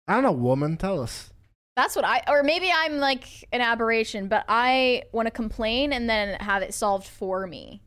I 0.08 0.14
don't 0.16 0.24
know, 0.24 0.32
woman. 0.32 0.78
Tell 0.78 1.02
us. 1.02 1.32
That's 1.76 1.96
what 1.96 2.06
I, 2.06 2.22
or 2.28 2.42
maybe 2.44 2.70
I'm 2.74 2.98
like 2.98 3.48
an 3.52 3.60
aberration, 3.62 4.28
but 4.28 4.46
I 4.48 5.04
want 5.12 5.26
to 5.28 5.32
complain 5.32 5.92
and 5.92 6.10
then 6.10 6.40
have 6.40 6.62
it 6.62 6.74
solved 6.74 7.06
for 7.06 7.46
me. 7.48 7.82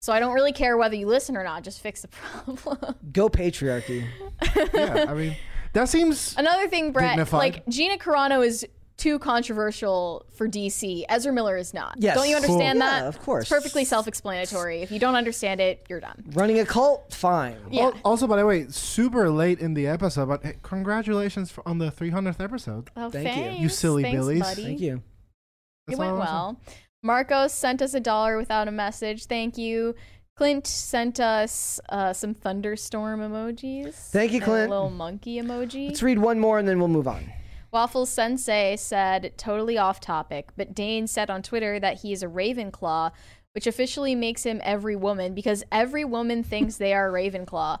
So 0.00 0.12
I 0.12 0.20
don't 0.20 0.34
really 0.34 0.52
care 0.52 0.76
whether 0.76 0.94
you 0.94 1.06
listen 1.06 1.36
or 1.36 1.44
not. 1.44 1.62
Just 1.64 1.80
fix 1.80 2.02
the 2.02 2.08
problem. 2.56 2.94
Go 3.12 3.28
patriarchy. 3.28 4.06
Yeah, 4.74 5.06
I 5.08 5.14
mean, 5.14 5.36
that 5.72 5.88
seems. 5.88 6.34
Another 6.36 6.68
thing, 6.68 6.92
Brett, 6.92 7.10
Dignified. 7.12 7.38
like 7.38 7.66
Gina 7.68 7.96
Carano 7.98 8.44
is 8.44 8.66
too 8.96 9.18
controversial 9.18 10.24
for 10.34 10.46
DC. 10.48 11.04
Ezra 11.08 11.32
Miller 11.32 11.56
is 11.56 11.74
not. 11.74 11.94
Yes. 11.98 12.14
Don't 12.16 12.28
you 12.28 12.36
understand 12.36 12.78
Cool. 12.80 12.88
that? 12.88 13.02
Yeah, 13.02 13.08
of 13.08 13.18
course. 13.20 13.42
It's 13.44 13.50
perfectly 13.50 13.84
self-explanatory. 13.84 14.82
If 14.82 14.90
you 14.92 14.98
don't 14.98 15.14
understand 15.16 15.60
it, 15.60 15.84
you're 15.88 16.00
done. 16.00 16.22
Running 16.34 16.60
a 16.60 16.64
cult, 16.66 17.12
fine. 17.12 17.56
Yeah. 17.70 17.84
Al- 17.86 17.94
Also, 18.04 18.26
by 18.26 18.36
the 18.36 18.46
way, 18.46 18.66
super 18.68 19.28
late 19.30 19.58
in 19.60 19.74
the 19.74 19.86
episode, 19.86 20.26
but 20.28 20.44
hey, 20.44 20.54
congratulations 20.62 21.50
for, 21.50 21.66
on 21.66 21.78
the 21.78 21.90
300th 21.90 22.40
episode. 22.40 22.90
Oh, 22.96 23.10
Thank 23.10 23.28
you. 23.28 23.32
thanks. 23.44 23.60
You 23.60 23.68
silly 23.68 24.02
Thanks, 24.02 24.16
billies. 24.18 24.40
buddy. 24.40 24.62
Thank 24.64 24.80
you. 24.80 25.02
It 25.90 25.98
went 25.98 26.12
all 26.12 26.16
I 26.16 26.18
wanna 26.18 26.26
say. 26.26 26.32
well. 26.32 26.60
Marcos 27.02 27.52
sent 27.52 27.82
us 27.82 27.94
a 27.94 28.00
dollar 28.00 28.36
without 28.36 28.68
a 28.68 28.72
message. 28.72 29.26
Thank 29.26 29.58
you. 29.58 29.94
Clint 30.36 30.66
sent 30.66 31.18
us 31.20 31.80
uh, 31.88 32.12
some 32.12 32.32
thunderstorm 32.34 33.20
emojis. 33.20 33.94
Thank 33.94 34.30
you, 34.32 34.36
and 34.36 34.44
Clint. 34.44 34.66
A 34.68 34.74
little 34.74 34.90
monkey 34.90 35.40
emoji. 35.40 35.88
Let's 35.88 36.02
read 36.02 36.18
one 36.18 36.38
more 36.38 36.58
and 36.58 36.66
then 36.68 36.78
we'll 36.78 36.88
move 36.88 37.08
on. 37.08 37.24
Waffle 37.72 38.04
Sensei 38.04 38.76
said, 38.76 39.32
totally 39.38 39.78
off 39.78 39.98
topic, 39.98 40.50
but 40.56 40.74
Dane 40.74 41.06
said 41.06 41.30
on 41.30 41.42
Twitter 41.42 41.80
that 41.80 42.02
he 42.02 42.12
is 42.12 42.22
a 42.22 42.26
Ravenclaw, 42.26 43.12
which 43.54 43.66
officially 43.66 44.14
makes 44.14 44.44
him 44.44 44.60
every 44.62 44.94
woman 44.96 45.34
because 45.34 45.64
every 45.72 46.04
woman 46.04 46.42
thinks 46.44 46.76
they 46.76 46.92
are 46.92 47.08
a 47.08 47.12
Ravenclaw. 47.12 47.78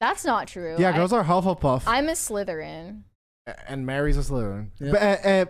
That's 0.00 0.24
not 0.26 0.46
true. 0.48 0.76
Yeah, 0.78 0.90
I- 0.90 0.96
girls 0.96 1.12
are 1.12 1.24
Hufflepuff, 1.24 1.84
I'm 1.86 2.08
a 2.08 2.12
Slytherin. 2.12 3.02
and 3.66 3.86
Mary's 3.86 4.18
a 4.18 4.20
Slytherin. 4.20 4.68
Yeah. 4.78 4.92
But, 4.92 5.02
uh, 5.02 5.28
uh, 5.28 5.44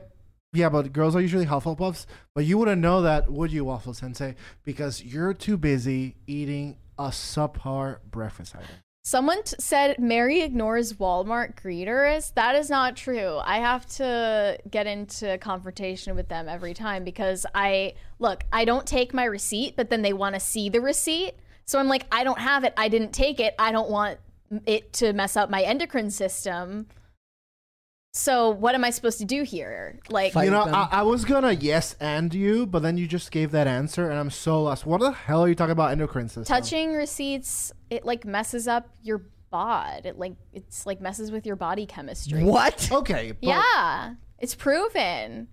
yeah, 0.53 0.69
but 0.69 0.93
girls 0.93 1.17
are 1.17 1.21
usually 1.21 1.47
Hufflepuffs. 1.47 2.07
But 2.37 2.45
you 2.45 2.59
wouldn't 2.59 2.81
know 2.81 3.03
that, 3.03 3.29
would 3.31 3.51
you, 3.53 3.65
Waffle 3.65 3.93
Sensei? 3.95 4.37
Because 4.63 5.03
you're 5.03 5.35
too 5.35 5.57
busy 5.57 6.15
eating 6.29 6.77
a 6.97 7.09
subpar 7.09 7.99
breakfast 8.09 8.55
item. 8.55 8.69
Someone 9.07 9.43
t- 9.43 9.57
said 9.59 9.99
Mary 9.99 10.41
ignores 10.41 10.95
Walmart 10.95 11.57
greeters. 11.57 12.33
That 12.35 12.55
is 12.55 12.71
not 12.71 12.97
true. 12.97 13.39
I 13.45 13.59
have 13.59 13.85
to 13.97 14.59
get 14.71 14.87
into 14.87 15.37
confrontation 15.39 16.17
with 16.17 16.29
them 16.29 16.49
every 16.49 16.73
time 16.73 17.05
because 17.05 17.45
I 17.55 17.95
look, 18.19 18.45
I 18.51 18.65
don't 18.65 18.87
take 18.87 19.13
my 19.13 19.25
receipt, 19.25 19.77
but 19.77 19.91
then 19.91 20.01
they 20.01 20.15
want 20.15 20.37
to 20.37 20.41
see 20.41 20.71
the 20.71 20.81
receipt. 20.81 21.35
So 21.67 21.79
I'm 21.79 21.89
like, 21.89 22.07
I 22.11 22.25
don't 22.25 22.39
have 22.39 22.65
it. 22.65 22.73
I 22.79 22.89
didn't 22.89 23.13
take 23.13 23.41
it. 23.41 23.55
I 23.59 23.73
don't 23.73 23.91
want 23.91 24.21
it 24.65 24.95
to 24.95 25.13
mess 25.13 25.37
up 25.37 25.51
my 25.51 25.63
endocrine 25.63 26.11
system. 26.11 26.87
So 28.17 28.51
what 28.51 28.77
am 28.77 28.85
I 28.85 28.91
supposed 28.91 29.19
to 29.19 29.25
do 29.25 29.43
here? 29.43 29.99
Like 30.09 30.33
Fight 30.33 30.45
you 30.45 30.51
know. 30.53 30.63
I, 30.63 30.89
I 30.93 31.03
was 31.03 31.25
gonna 31.25 31.51
yes 31.51 31.97
and 31.99 32.33
you, 32.33 32.65
but 32.65 32.81
then 32.81 32.97
you 32.97 33.09
just 33.09 33.33
gave 33.33 33.51
that 33.51 33.67
answer, 33.67 34.09
and 34.09 34.19
I'm 34.19 34.31
so 34.31 34.63
lost. 34.63 34.87
What 34.87 35.01
the 35.01 35.11
hell 35.11 35.43
are 35.43 35.49
you 35.49 35.57
talking 35.57 35.73
about 35.73 35.91
endocrine 35.91 36.29
system? 36.29 36.45
touching 36.45 36.93
receipts, 36.93 37.73
it 37.95 38.05
like 38.05 38.25
messes 38.25 38.67
up 38.69 38.89
your 39.03 39.23
bod. 39.51 40.05
It 40.07 40.19
like 40.19 40.35
it's 40.53 40.85
like 40.87 41.01
messes 41.01 41.31
with 41.31 41.47
your 41.47 41.57
body 41.57 41.87
chemistry. 41.87 42.43
What? 42.43 42.89
Okay. 42.93 43.33
But 43.33 43.47
Yeah, 43.49 44.15
it's 44.39 44.55
proven. 44.55 45.49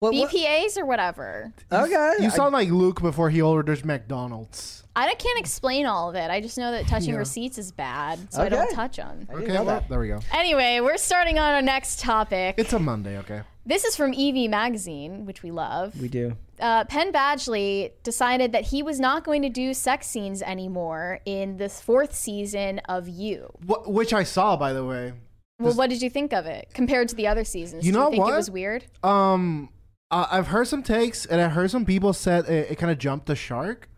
What, 0.00 0.12
what- 0.14 0.30
BPAs 0.30 0.76
or 0.76 0.84
whatever. 0.84 1.52
Okay. 1.72 2.12
You 2.20 2.26
I- 2.26 2.28
sound 2.28 2.52
like 2.52 2.68
Luke 2.68 3.00
before 3.00 3.30
he 3.30 3.40
orders 3.40 3.84
McDonald's. 3.84 4.82
I 4.98 5.14
can't 5.14 5.38
explain 5.38 5.84
all 5.84 6.08
of 6.08 6.14
it. 6.16 6.30
I 6.30 6.40
just 6.40 6.56
know 6.56 6.72
that 6.72 6.86
touching 6.86 7.10
Yeah. 7.10 7.16
receipts 7.18 7.58
is 7.58 7.70
bad, 7.70 8.32
so 8.32 8.42
I 8.42 8.48
don't 8.48 8.64
Okay. 8.66 8.74
touch 8.74 8.96
them. 8.96 9.26
I 9.28 9.32
didn't 9.34 9.44
Okay, 9.44 9.52
know 9.52 9.64
well, 9.64 9.80
that. 9.80 9.88
there 9.90 10.00
we 10.00 10.08
go. 10.08 10.20
Anyway, 10.32 10.80
we're 10.82 10.96
starting 10.96 11.38
on 11.38 11.52
our 11.54 11.60
next 11.60 12.00
topic. 12.00 12.54
It's 12.56 12.72
a 12.72 12.78
Monday, 12.78 13.18
okay? 13.18 13.42
This 13.66 13.84
is 13.84 13.94
from 13.94 14.14
Evie 14.14 14.48
Magazine, 14.48 15.26
which 15.26 15.42
we 15.42 15.50
love. 15.50 16.00
We 16.00 16.08
do. 16.08 16.36
Uh, 16.60 16.84
Penn 16.84 17.12
Badgley 17.12 17.92
decided 18.02 18.52
that 18.52 18.64
he 18.64 18.82
was 18.82 18.98
not 19.00 19.24
going 19.24 19.42
to 19.42 19.48
do 19.48 19.74
sex 19.74 20.06
scenes 20.06 20.42
anymore 20.42 21.20
in 21.24 21.56
the 21.58 21.68
fourth 21.68 22.14
season 22.14 22.78
of 22.88 23.08
You. 23.08 23.52
Wh- 23.66 23.86
which 23.88 24.12
I 24.12 24.22
saw, 24.22 24.56
by 24.56 24.72
the 24.72 24.84
way. 24.84 25.12
Well, 25.58 25.74
what 25.74 25.88
did 25.90 26.02
you 26.02 26.10
think 26.10 26.32
of 26.32 26.46
it 26.46 26.68
compared 26.74 27.08
to 27.08 27.14
the 27.14 27.26
other 27.26 27.44
seasons? 27.44 27.86
You 27.86 27.92
Do 27.92 27.98
know 27.98 28.04
you 28.06 28.10
think 28.12 28.24
what? 28.24 28.32
it 28.34 28.36
was 28.36 28.50
weird? 28.50 28.84
Um, 29.02 29.70
uh, 30.10 30.26
I've 30.30 30.48
heard 30.48 30.68
some 30.68 30.82
takes, 30.82 31.24
and 31.26 31.40
I 31.40 31.48
heard 31.48 31.70
some 31.70 31.84
people 31.84 32.12
said 32.12 32.44
it, 32.48 32.72
it 32.72 32.76
kind 32.76 32.92
of 32.92 32.98
jumped 32.98 33.26
the 33.26 33.36
shark, 33.36 33.88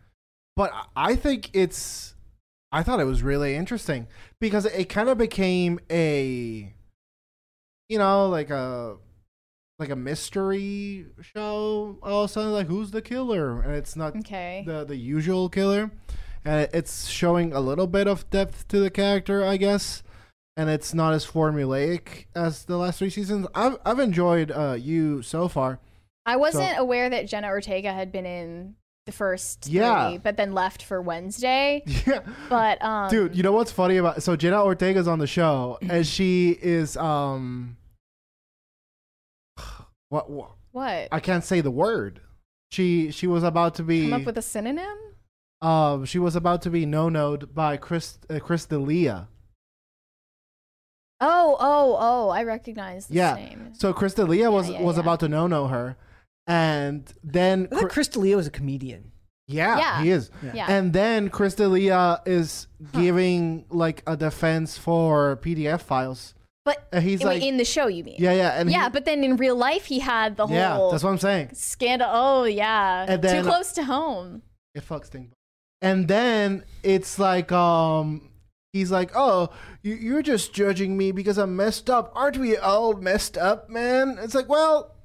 but 0.55 0.71
I- 0.73 0.85
I 1.11 1.15
think 1.15 1.49
it's. 1.53 2.15
I 2.71 2.83
thought 2.83 2.99
it 2.99 3.05
was 3.05 3.23
really 3.23 3.55
interesting 3.55 4.07
because 4.39 4.65
it 4.65 4.89
kind 4.89 5.09
of 5.09 5.17
became 5.17 5.79
a, 5.89 6.71
you 7.89 7.97
know, 7.97 8.29
like 8.29 8.51
a, 8.51 8.97
like 9.79 9.89
a 9.89 9.95
mystery 9.95 11.05
show. 11.21 11.97
All 12.03 12.23
of 12.23 12.29
a 12.29 12.33
sudden, 12.33 12.51
like 12.51 12.67
who's 12.67 12.91
the 12.91 13.01
killer, 13.01 13.61
and 13.61 13.73
it's 13.75 13.95
not 13.95 14.15
Okay. 14.17 14.63
the 14.65 14.83
the 14.83 14.95
usual 14.97 15.49
killer, 15.49 15.91
and 16.45 16.69
it's 16.73 17.07
showing 17.07 17.53
a 17.53 17.59
little 17.59 17.87
bit 17.87 18.07
of 18.07 18.29
depth 18.29 18.67
to 18.69 18.79
the 18.79 18.89
character, 18.89 19.43
I 19.43 19.57
guess, 19.57 20.03
and 20.57 20.69
it's 20.69 20.93
not 20.93 21.13
as 21.13 21.25
formulaic 21.25 22.25
as 22.35 22.65
the 22.65 22.77
last 22.77 22.99
three 22.99 23.09
seasons. 23.09 23.47
I've 23.55 23.77
I've 23.85 23.99
enjoyed 23.99 24.51
uh, 24.51 24.75
you 24.79 25.21
so 25.21 25.47
far. 25.47 25.79
I 26.25 26.35
wasn't 26.35 26.77
aware 26.77 27.09
that 27.09 27.27
Jenna 27.27 27.47
Ortega 27.47 27.91
had 27.91 28.11
been 28.11 28.25
in 28.25 28.75
the 29.07 29.11
first 29.11 29.61
three, 29.61 29.75
Yeah. 29.75 30.17
but 30.21 30.37
then 30.37 30.53
left 30.53 30.83
for 30.83 31.01
Wednesday. 31.01 31.81
Yeah, 32.05 32.19
But 32.49 32.83
um, 32.83 33.09
dude, 33.09 33.35
you 33.35 33.41
know 33.41 33.53
what's 33.53 33.71
funny 33.71 33.97
about 33.97 34.21
so 34.21 34.35
Jenna 34.35 34.61
Ortega's 34.61 35.07
on 35.07 35.17
the 35.17 35.25
show, 35.25 35.79
and 35.81 36.05
she 36.05 36.51
is 36.61 36.95
um, 36.97 37.77
what, 40.09 40.29
what 40.29 40.51
what? 40.71 41.07
I 41.11 41.19
can't 41.19 41.43
say 41.43 41.61
the 41.61 41.71
word. 41.71 42.21
She 42.71 43.09
she 43.11 43.25
was 43.27 43.43
about 43.43 43.75
to 43.75 43.83
be 43.83 44.03
Come 44.09 44.21
up 44.21 44.25
with 44.25 44.37
a 44.37 44.41
synonym? 44.43 44.97
um 45.61 46.05
she 46.05 46.19
was 46.19 46.35
about 46.35 46.61
to 46.61 46.69
be 46.69 46.85
no 46.85 47.09
noed 47.09 47.53
by 47.53 47.77
Chris 47.77 48.19
uh, 48.29 48.39
Chris 48.39 48.65
D'Elia. 48.65 49.27
Oh, 51.21 51.57
oh, 51.59 51.97
oh! 51.99 52.29
I 52.29 52.43
recognize 52.43 53.07
the 53.07 53.15
Yeah. 53.15 53.33
name. 53.35 53.73
So 53.73 53.91
Chris 53.91 54.13
D'Elia 54.13 54.49
was 54.51 54.69
yeah, 54.69 54.81
was 54.81 54.95
yeah. 54.95 55.01
about 55.01 55.19
to 55.21 55.27
no 55.27 55.47
no 55.47 55.67
her, 55.67 55.97
and 56.47 57.11
then 57.23 57.67
I 57.71 57.81
thought 57.81 57.89
Chris 57.89 58.07
D'Elia 58.07 58.37
was 58.37 58.47
a 58.47 58.51
comedian. 58.51 59.11
yeah, 59.47 59.77
Yeah. 59.79 60.01
he 60.03 60.11
is. 60.11 60.31
Yeah. 60.53 60.65
And 60.69 60.93
then 60.93 61.29
Chris 61.29 61.55
D'Elia 61.55 62.21
is 62.25 62.67
giving 62.93 63.65
like 63.69 64.01
a 64.07 64.15
defense 64.15 64.77
for 64.77 65.35
PDF 65.37 65.81
files. 65.81 66.35
But 66.69 66.87
And 66.93 67.03
he's 67.03 67.21
in, 67.21 67.27
like, 67.27 67.41
in 67.43 67.57
the 67.57 67.65
show, 67.65 67.87
you 67.87 68.03
mean? 68.03 68.17
yeah, 68.19 68.31
yeah, 68.33 68.59
and 68.59 68.69
yeah, 68.71 68.83
he- 68.85 68.89
but 68.95 69.05
then 69.05 69.23
in 69.23 69.37
real 69.37 69.55
life, 69.55 69.85
he 69.85 69.99
had 69.99 70.37
the 70.37 70.45
whole. 70.47 70.55
yeah, 70.55 70.89
that's 70.91 71.03
what 71.03 71.09
I'm 71.11 71.17
saying. 71.17 71.49
scandal. 71.53 72.07
Oh, 72.11 72.43
yeah. 72.43 73.05
And 73.07 73.21
then- 73.21 73.43
Too 73.43 73.49
close 73.49 73.71
to 73.73 73.83
home. 73.83 74.43
It 74.75 74.83
fucks 74.87 75.07
things. 75.07 75.33
And 75.81 76.07
then 76.07 76.63
it's 76.83 77.17
like, 77.17 77.51
um, 77.51 78.29
he's 78.73 78.91
like, 78.91 79.11
oh, 79.15 79.49
you, 79.81 79.95
you're 79.95 80.21
just 80.21 80.53
judging 80.53 80.95
me 80.97 81.11
because 81.11 81.37
I'm 81.39 81.55
messed 81.55 81.89
up. 81.89 82.11
Aren't 82.15 82.37
we 82.37 82.55
all 82.57 82.93
messed 82.93 83.37
up, 83.37 83.69
man? 83.69 84.17
It's 84.21 84.35
like, 84.35 84.47
well, 84.49 84.95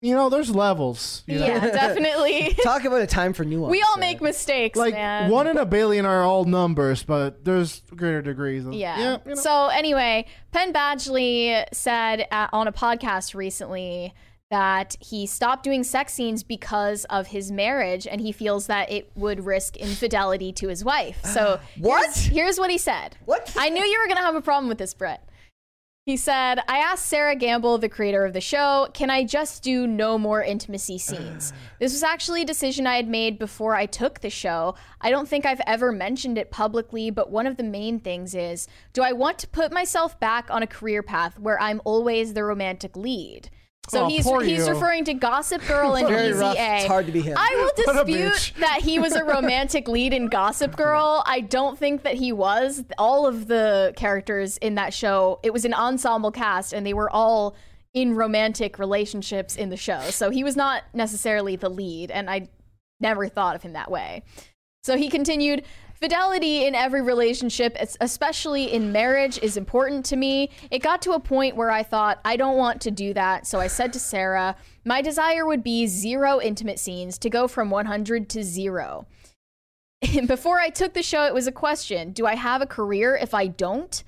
you 0.00 0.14
know, 0.14 0.30
there's 0.30 0.50
levels. 0.54 1.22
You 1.26 1.38
know? 1.40 1.46
Yeah, 1.46 1.60
definitely. 1.70 2.54
Talk 2.62 2.84
about 2.84 3.02
a 3.02 3.06
time 3.06 3.32
for 3.32 3.44
nuance. 3.44 3.70
we 3.70 3.82
all 3.82 3.96
there. 3.96 4.00
make 4.00 4.20
mistakes, 4.22 4.78
Like 4.78 4.94
man. 4.94 5.30
one 5.30 5.46
in 5.46 5.58
a 5.58 5.66
billion 5.66 6.06
are 6.06 6.22
all 6.22 6.44
numbers, 6.44 7.02
but 7.02 7.44
there's 7.44 7.82
greater 7.94 8.22
degrees. 8.22 8.64
Of, 8.66 8.72
Yeah. 8.74 9.18
you 9.26 9.34
know. 9.34 9.34
So 9.34 9.66
anyway, 9.68 10.26
Penn 10.52 10.72
Badgley 10.72 11.64
said 11.72 12.26
at, 12.30 12.48
on 12.52 12.66
a 12.66 12.72
podcast 12.72 13.34
recently 13.34 14.14
that 14.50 14.96
he 15.00 15.26
stopped 15.26 15.62
doing 15.62 15.84
sex 15.84 16.12
scenes 16.12 16.42
because 16.42 17.04
of 17.04 17.28
his 17.28 17.52
marriage 17.52 18.04
and 18.06 18.20
he 18.20 18.32
feels 18.32 18.66
that 18.66 18.90
it 18.90 19.08
would 19.14 19.44
risk 19.46 19.76
infidelity 19.76 20.50
to 20.52 20.66
his 20.68 20.84
wife. 20.84 21.24
So 21.24 21.60
What? 21.78 22.04
Here's, 22.06 22.16
here's 22.26 22.58
what 22.58 22.68
he 22.70 22.78
said. 22.78 23.16
What? 23.26 23.54
I 23.56 23.68
knew 23.68 23.84
you 23.84 23.98
were 24.00 24.06
going 24.08 24.16
to 24.16 24.24
have 24.24 24.34
a 24.34 24.40
problem 24.42 24.68
with 24.68 24.78
this, 24.78 24.92
Brett. 24.92 25.24
He 26.06 26.16
said, 26.16 26.60
I 26.66 26.78
asked 26.78 27.06
Sera 27.06 27.36
Gamble, 27.36 27.76
the 27.76 27.88
creator 27.88 28.24
of 28.24 28.32
the 28.32 28.40
show, 28.40 28.88
can 28.94 29.10
I 29.10 29.22
just 29.22 29.62
do 29.62 29.86
no 29.86 30.16
more 30.16 30.42
intimacy 30.42 30.98
scenes? 30.98 31.52
This 31.78 31.92
was 31.92 32.02
actually 32.02 32.42
a 32.42 32.46
decision 32.46 32.86
I 32.86 32.96
had 32.96 33.08
made 33.08 33.38
before 33.38 33.74
I 33.74 33.86
took 33.86 34.20
the 34.20 34.28
show. 34.28 34.74
I 35.00 35.10
don't 35.10 35.28
think 35.28 35.46
I've 35.46 35.62
ever 35.66 35.92
mentioned 35.92 36.36
it 36.36 36.50
publicly, 36.50 37.10
but 37.10 37.30
one 37.30 37.46
of 37.46 37.56
the 37.56 37.62
main 37.62 38.00
things 38.00 38.34
is 38.34 38.66
do 38.92 39.02
I 39.02 39.12
want 39.12 39.38
to 39.38 39.48
put 39.48 39.72
myself 39.72 40.18
back 40.20 40.50
on 40.50 40.62
a 40.62 40.66
career 40.66 41.02
path 41.02 41.38
where 41.38 41.60
I'm 41.60 41.80
always 41.84 42.34
the 42.34 42.44
romantic 42.44 42.96
lead? 42.96 43.50
So 43.88 44.04
Oh, 44.04 44.08
he's 44.08 44.24
he's 44.46 44.66
you. 44.66 44.72
referring 44.72 45.04
to 45.06 45.14
Gossip 45.14 45.66
Girl 45.66 45.94
and 45.96 46.06
Very 46.08 46.28
Easy 46.30 46.38
rough. 46.38 46.56
A. 46.56 46.76
It's 46.78 46.86
hard 46.86 47.06
to 47.06 47.12
be 47.12 47.22
him. 47.22 47.36
I 47.36 47.48
will 47.56 48.04
dispute 48.04 48.52
that 48.60 48.80
he 48.82 48.98
was 48.98 49.14
a 49.14 49.24
romantic 49.24 49.88
lead 49.88 50.12
in 50.12 50.28
Gossip 50.28 50.76
Girl. 50.76 51.22
I 51.26 51.40
don't 51.40 51.78
think 51.78 52.02
that 52.04 52.14
he 52.14 52.30
was. 52.32 52.84
All 52.98 53.26
of 53.26 53.48
the 53.48 53.92
characters 53.96 54.58
in 54.58 54.76
that 54.76 54.94
show, 54.94 55.40
it 55.42 55.52
was 55.52 55.64
an 55.64 55.74
ensemble 55.74 56.30
cast, 56.30 56.72
and 56.72 56.86
they 56.86 56.94
were 56.94 57.10
all 57.10 57.56
in 57.92 58.14
romantic 58.14 58.78
relationships 58.78 59.56
in 59.56 59.70
the 59.70 59.76
show. 59.76 60.00
So 60.10 60.30
he 60.30 60.44
was 60.44 60.54
not 60.54 60.84
necessarily 60.94 61.56
the 61.56 61.68
lead, 61.68 62.12
and 62.12 62.30
I 62.30 62.48
never 63.00 63.28
thought 63.28 63.56
of 63.56 63.62
him 63.62 63.72
that 63.72 63.90
way. 63.90 64.22
So 64.84 64.96
he 64.96 65.08
continued, 65.08 65.64
Fidelity 66.00 66.64
in 66.64 66.74
every 66.74 67.02
relationship, 67.02 67.76
especially 68.00 68.72
in 68.72 68.90
marriage, 68.90 69.38
is 69.42 69.58
important 69.58 70.02
to 70.06 70.16
me. 70.16 70.48
It 70.70 70.78
got 70.78 71.02
to 71.02 71.12
a 71.12 71.20
point 71.20 71.56
where 71.56 71.70
I 71.70 71.82
thought, 71.82 72.20
I 72.24 72.36
don't 72.36 72.56
want 72.56 72.80
to 72.82 72.90
do 72.90 73.12
that. 73.12 73.46
So 73.46 73.60
I 73.60 73.66
said 73.66 73.92
to 73.92 73.98
Sera, 73.98 74.56
my 74.86 75.02
desire 75.02 75.44
would 75.44 75.62
be 75.62 75.86
zero 75.86 76.40
intimate 76.40 76.78
scenes 76.78 77.18
to 77.18 77.28
go 77.28 77.46
from 77.46 77.68
100 77.68 78.30
to 78.30 78.42
zero. 78.42 79.06
Before 80.26 80.58
I 80.58 80.70
took 80.70 80.94
the 80.94 81.02
show, 81.02 81.26
it 81.26 81.34
was 81.34 81.46
a 81.46 81.52
question 81.52 82.12
Do 82.12 82.24
I 82.24 82.34
have 82.34 82.62
a 82.62 82.66
career 82.66 83.18
if 83.20 83.34
I 83.34 83.48
don't? 83.48 84.02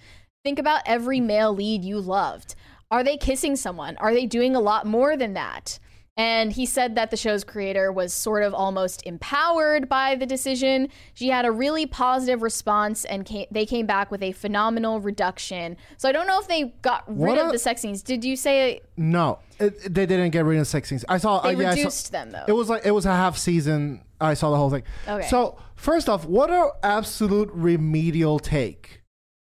Think 0.45 0.59
about 0.59 0.83
every 0.87 1.21
male 1.21 1.55
lead 1.55 1.85
you 1.85 2.01
loved. 2.01 2.55
Are 2.91 3.05
they 3.05 3.19
kissing 3.19 3.55
someone? 3.55 3.99
Are 3.99 4.15
they 4.15 4.25
doing 4.25 4.57
a 4.57 4.61
lot 4.61 4.87
more 4.87 5.15
than 5.15 5.35
that? 5.35 5.79
And 6.19 6.53
he 6.53 6.67
said 6.67 6.95
that 6.97 7.11
the 7.11 7.17
show's 7.17 7.43
creator 7.43 7.91
was 7.91 8.13
sort 8.13 8.43
of 8.43 8.53
almost 8.53 9.03
empowered 9.07 9.89
by 9.89 10.15
the 10.15 10.27
decision. 10.27 10.89
She 11.15 11.29
had 11.31 11.47
a 11.47 11.51
really 11.51 11.87
positive 11.87 12.43
response, 12.43 13.07
and 13.07 13.25
came, 13.25 13.47
they 13.51 13.65
came 13.65 13.87
back 13.87 14.11
with 14.11 14.23
a 14.23 14.33
phenomenal 14.33 15.01
reduction. 15.01 15.79
So 15.97 16.11
I 16.11 16.13
don't 16.13 16.27
know 16.27 16.39
if 16.39 16.49
they 16.49 16.75
got 16.83 17.09
rid 17.09 17.17
What 17.17 17.39
of 17.39 17.49
a- 17.49 17.53
the 17.53 17.59
sex 17.59 17.81
scenes. 17.81 18.03
Did 18.03 18.25
you 18.25 18.37
say 18.37 18.81
No, 18.99 19.39
it, 19.59 19.75
it- 19.87 19.95
they 19.95 20.05
didn't 20.05 20.31
get 20.33 20.45
rid 20.45 20.57
of 20.59 20.61
the 20.63 20.65
sex 20.67 20.91
scenes. 20.91 21.03
I 21.09 21.17
saw. 21.17 21.41
they 21.41 21.55
uh, 21.55 21.59
yeah, 21.59 21.71
I 21.71 21.75
saw- 21.77 21.79
reduced 21.79 22.13
them 22.13 22.31
though? 22.33 22.45
It 22.47 22.53
was 22.53 22.69
like 22.69 22.85
it 22.85 22.91
was 22.91 23.07
a 23.07 23.13
half 23.13 23.39
season. 23.39 24.03
I 24.21 24.35
saw 24.35 24.51
the 24.51 24.57
whole 24.59 24.71
thing. 24.71 24.83
Okay. 25.09 25.27
So 25.29 25.57
first 25.77 26.11
off, 26.11 26.27
what 26.27 26.51
a 26.51 26.73
absolute 26.83 27.49
remedial 27.55 28.39
take. 28.39 29.01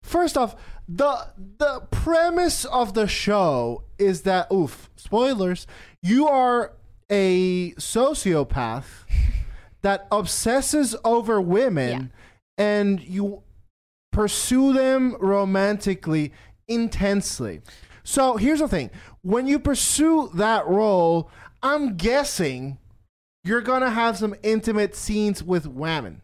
First 0.03 0.37
off, 0.37 0.55
the 0.89 1.27
the 1.57 1.81
premise 1.91 2.65
of 2.65 2.95
the 2.95 3.07
show 3.07 3.83
is 3.97 4.23
that 4.23 4.51
oof, 4.51 4.89
spoilers, 4.95 5.67
you 6.01 6.27
are 6.27 6.73
a 7.09 7.71
sociopath 7.73 8.85
that 9.81 10.07
obsesses 10.11 10.95
over 11.03 11.41
women 11.41 12.11
and 12.57 13.01
you 13.01 13.43
pursue 14.11 14.73
them 14.73 15.15
romantically 15.19 16.33
intensely. 16.67 17.61
So 18.03 18.37
here's 18.37 18.59
the 18.59 18.67
thing. 18.67 18.91
When 19.21 19.47
you 19.47 19.59
pursue 19.59 20.29
that 20.33 20.67
role, 20.67 21.29
I'm 21.61 21.95
guessing 21.95 22.77
you're 23.43 23.61
gonna 23.61 23.89
have 23.89 24.17
some 24.17 24.35
intimate 24.43 24.95
scenes 24.95 25.43
with 25.43 25.67
women. 25.67 26.21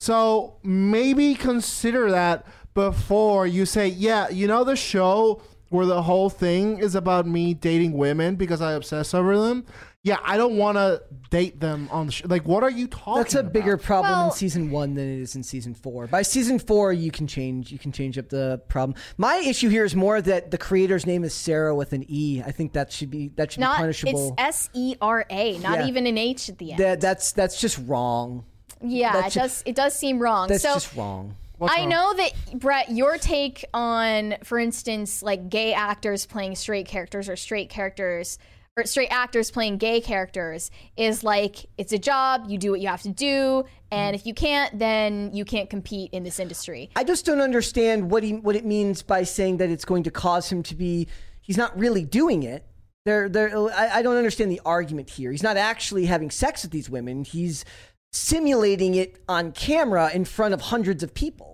So 0.00 0.56
maybe 0.62 1.34
consider 1.34 2.10
that 2.10 2.46
before 2.74 3.46
you 3.46 3.66
say, 3.66 3.88
yeah, 3.88 4.28
you 4.28 4.46
know 4.46 4.64
the 4.64 4.76
show 4.76 5.42
where 5.72 5.86
the 5.86 6.02
whole 6.02 6.30
thing 6.30 6.78
is 6.78 6.94
about 6.94 7.26
me 7.26 7.54
dating 7.54 7.92
women 7.92 8.36
because 8.36 8.60
I 8.60 8.72
obsess 8.72 9.14
over 9.14 9.38
them. 9.38 9.64
Yeah, 10.04 10.18
I 10.24 10.36
don't 10.36 10.56
want 10.56 10.78
to 10.78 11.00
date 11.30 11.60
them 11.60 11.88
on 11.92 12.06
the 12.06 12.12
show. 12.12 12.26
Like, 12.26 12.44
what 12.44 12.64
are 12.64 12.70
you 12.70 12.88
talking? 12.88 13.22
That's 13.22 13.36
a 13.36 13.42
bigger 13.44 13.76
problem 13.76 14.12
Well- 14.12 14.26
in 14.26 14.32
season 14.32 14.70
one 14.72 14.94
than 14.94 15.08
it 15.08 15.20
is 15.22 15.36
in 15.36 15.44
season 15.44 15.74
four. 15.74 16.08
By 16.08 16.22
season 16.22 16.58
four, 16.58 16.92
you 16.92 17.12
can 17.12 17.28
change. 17.28 17.70
You 17.70 17.78
can 17.78 17.92
change 17.92 18.18
up 18.18 18.28
the 18.28 18.60
problem. 18.68 18.98
My 19.16 19.36
issue 19.36 19.68
here 19.68 19.84
is 19.84 19.94
more 19.94 20.20
that 20.20 20.50
the 20.50 20.58
creator's 20.58 21.06
name 21.06 21.22
is 21.22 21.32
Sera 21.32 21.72
with 21.74 21.92
an 21.92 22.04
E. 22.08 22.42
I 22.44 22.50
think 22.50 22.72
that 22.72 22.90
should 22.90 23.10
be 23.10 23.28
that 23.36 23.52
should 23.52 23.60
not 23.60 23.80
be 23.80 23.88
it's 23.90 24.00
punishable. 24.02 24.34
S 24.38 24.68
E 24.74 24.96
R 25.00 25.24
A, 25.30 25.58
not 25.58 25.78
Yeah. 25.80 25.86
even 25.86 26.06
an 26.08 26.18
H 26.18 26.48
at 26.48 26.58
the 26.58 26.72
end. 26.72 26.80
that 26.80 27.00
that's 27.00 27.30
that's 27.32 27.60
just 27.60 27.78
wrong. 27.86 28.44
yeah, 28.84 29.12
that's 29.12 29.28
it 29.36 29.38
ju- 29.38 29.40
does 29.40 29.62
it 29.66 29.74
does 29.76 29.94
seem 29.96 30.18
wrong. 30.18 30.48
That's 30.48 30.64
so 30.64 30.74
just 30.74 30.96
wrong. 30.96 31.36
What's 31.62 31.74
I 31.74 31.82
wrong? 31.82 31.88
know 31.90 32.14
that 32.14 32.32
Brett, 32.58 32.90
your 32.90 33.18
take 33.18 33.64
on, 33.72 34.34
for 34.42 34.58
instance, 34.58 35.22
like 35.22 35.48
gay 35.48 35.72
actors 35.72 36.26
playing 36.26 36.56
straight 36.56 36.88
characters 36.88 37.28
or 37.28 37.36
straight 37.36 37.70
characters 37.70 38.40
or 38.76 38.84
straight 38.84 39.10
actors 39.10 39.52
playing 39.52 39.76
gay 39.76 40.00
characters 40.00 40.72
is 40.96 41.22
like 41.22 41.66
it's 41.78 41.92
a 41.92 41.98
job, 41.98 42.46
you 42.48 42.58
do 42.58 42.72
what 42.72 42.80
you 42.80 42.88
have 42.88 43.02
to 43.02 43.10
do, 43.10 43.64
and 43.92 44.08
mm-hmm. 44.08 44.14
if 44.16 44.26
you 44.26 44.34
can't, 44.34 44.76
then 44.76 45.30
you 45.32 45.44
can't 45.44 45.70
compete 45.70 46.10
in 46.12 46.24
this 46.24 46.40
industry. 46.40 46.90
I 46.96 47.04
just 47.04 47.24
don't 47.24 47.40
understand 47.40 48.10
what 48.10 48.24
he 48.24 48.32
what 48.34 48.56
it 48.56 48.64
means 48.64 49.02
by 49.02 49.22
saying 49.22 49.58
that 49.58 49.70
it's 49.70 49.84
going 49.84 50.02
to 50.02 50.10
cause 50.10 50.50
him 50.50 50.64
to 50.64 50.74
be. 50.74 51.06
He's 51.42 51.56
not 51.56 51.78
really 51.78 52.04
doing 52.04 52.42
it. 52.42 52.66
There, 53.04 53.28
there. 53.28 53.56
I, 53.72 53.98
I 53.98 54.02
don't 54.02 54.16
understand 54.16 54.50
the 54.50 54.60
argument 54.66 55.10
here. 55.10 55.30
He's 55.30 55.44
not 55.44 55.56
actually 55.56 56.06
having 56.06 56.32
sex 56.32 56.62
with 56.62 56.72
these 56.72 56.90
women. 56.90 57.22
He's 57.22 57.64
simulating 58.12 58.94
it 58.94 59.22
on 59.28 59.52
camera 59.52 60.10
in 60.12 60.24
front 60.24 60.54
of 60.54 60.60
hundreds 60.60 61.04
of 61.04 61.14
people. 61.14 61.51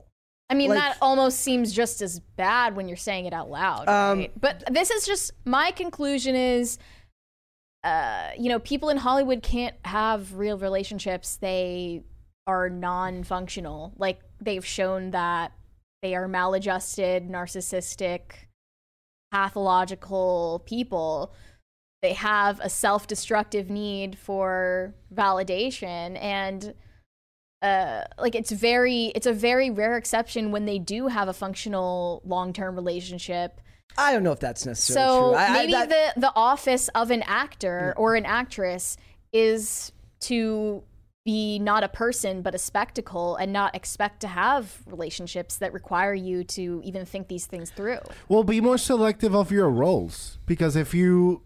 I 0.51 0.55
mean, 0.55 0.71
Like- 0.71 0.79
that 0.79 0.97
almost 1.03 1.41
seems 1.41 1.73
just 1.73 2.01
as 2.01 2.21
bad 2.21 2.75
when 2.75 2.89
you're 2.89 2.97
saying 2.97 3.27
it 3.27 3.33
out 3.33 3.51
loud, 3.51 3.89
Um, 3.89 4.19
right? 4.21 4.41
But 4.41 4.65
this 4.71 4.91
is 4.91 5.05
just 5.07 5.33
my 5.45 5.71
conclusion 5.73 6.35
is, 6.35 6.79
uh, 7.85 8.31
you 8.39 8.49
know, 8.49 8.59
people 8.59 8.89
in 8.89 8.97
Hollywood 8.97 9.43
can't 9.43 9.77
have 9.85 10.35
real 10.35 10.59
relationships. 10.59 11.37
They 11.37 12.03
are 12.47 12.71
non-functional. 12.71 13.93
Like 13.99 14.21
they've 14.41 14.65
shown 14.65 15.11
that 15.11 15.53
they 16.03 16.15
are 16.15 16.27
maladjusted, 16.29 17.29
narcissistic, 17.29 18.21
pathological 19.31 20.63
people. 20.65 21.35
They 22.01 22.15
have 22.15 22.61
a 22.61 22.71
self-destructive 22.71 23.69
need 23.69 24.17
for 24.17 24.95
validation 25.13 26.17
and 26.23 26.75
uh 27.63 28.03
like 28.19 28.35
it's 28.35 28.51
very 28.53 29.07
it's 29.15 29.27
a 29.27 29.33
very 29.33 29.71
rare 29.71 29.97
exception 29.97 30.53
when 30.53 30.65
they 30.65 30.79
do 30.79 31.09
have 31.09 31.29
a 31.29 31.33
functional 31.33 32.23
long-term 32.25 32.75
relationship. 32.77 33.61
I 33.97 34.13
don't 34.13 34.23
know 34.23 34.33
if 34.33 34.39
that's 34.41 34.65
necessarily 34.65 35.09
so 35.09 35.29
true. 35.31 35.35
I, 35.39 35.47
I- 35.47 35.53
maybe 35.53 35.73
that- 35.73 36.15
the 36.15 36.21
the 36.21 36.33
office 36.37 36.89
of 36.95 37.11
an 37.11 37.23
actor 37.27 37.95
or 37.97 38.15
an 38.15 38.25
actress 38.27 38.97
is 39.33 39.93
to 40.21 40.83
be 41.25 41.59
not 41.59 41.83
a 41.85 41.89
person 41.89 42.41
but 42.41 42.55
a 42.55 42.59
spectacle 42.59 43.37
and 43.37 43.53
not 43.53 43.75
expect 43.75 44.21
to 44.21 44.29
have 44.29 44.79
relationships 44.87 45.57
that 45.57 45.73
require 45.75 46.15
you 46.15 46.43
to 46.45 46.81
even 46.85 47.05
think 47.05 47.29
these 47.29 47.45
things 47.45 47.71
through. 47.71 47.99
Well, 48.29 48.45
be 48.45 48.61
more 48.63 48.79
selective 48.79 49.35
of 49.35 49.51
your 49.51 49.69
roles 49.69 50.39
because 50.47 50.75
if 50.77 50.95
you 50.95 51.43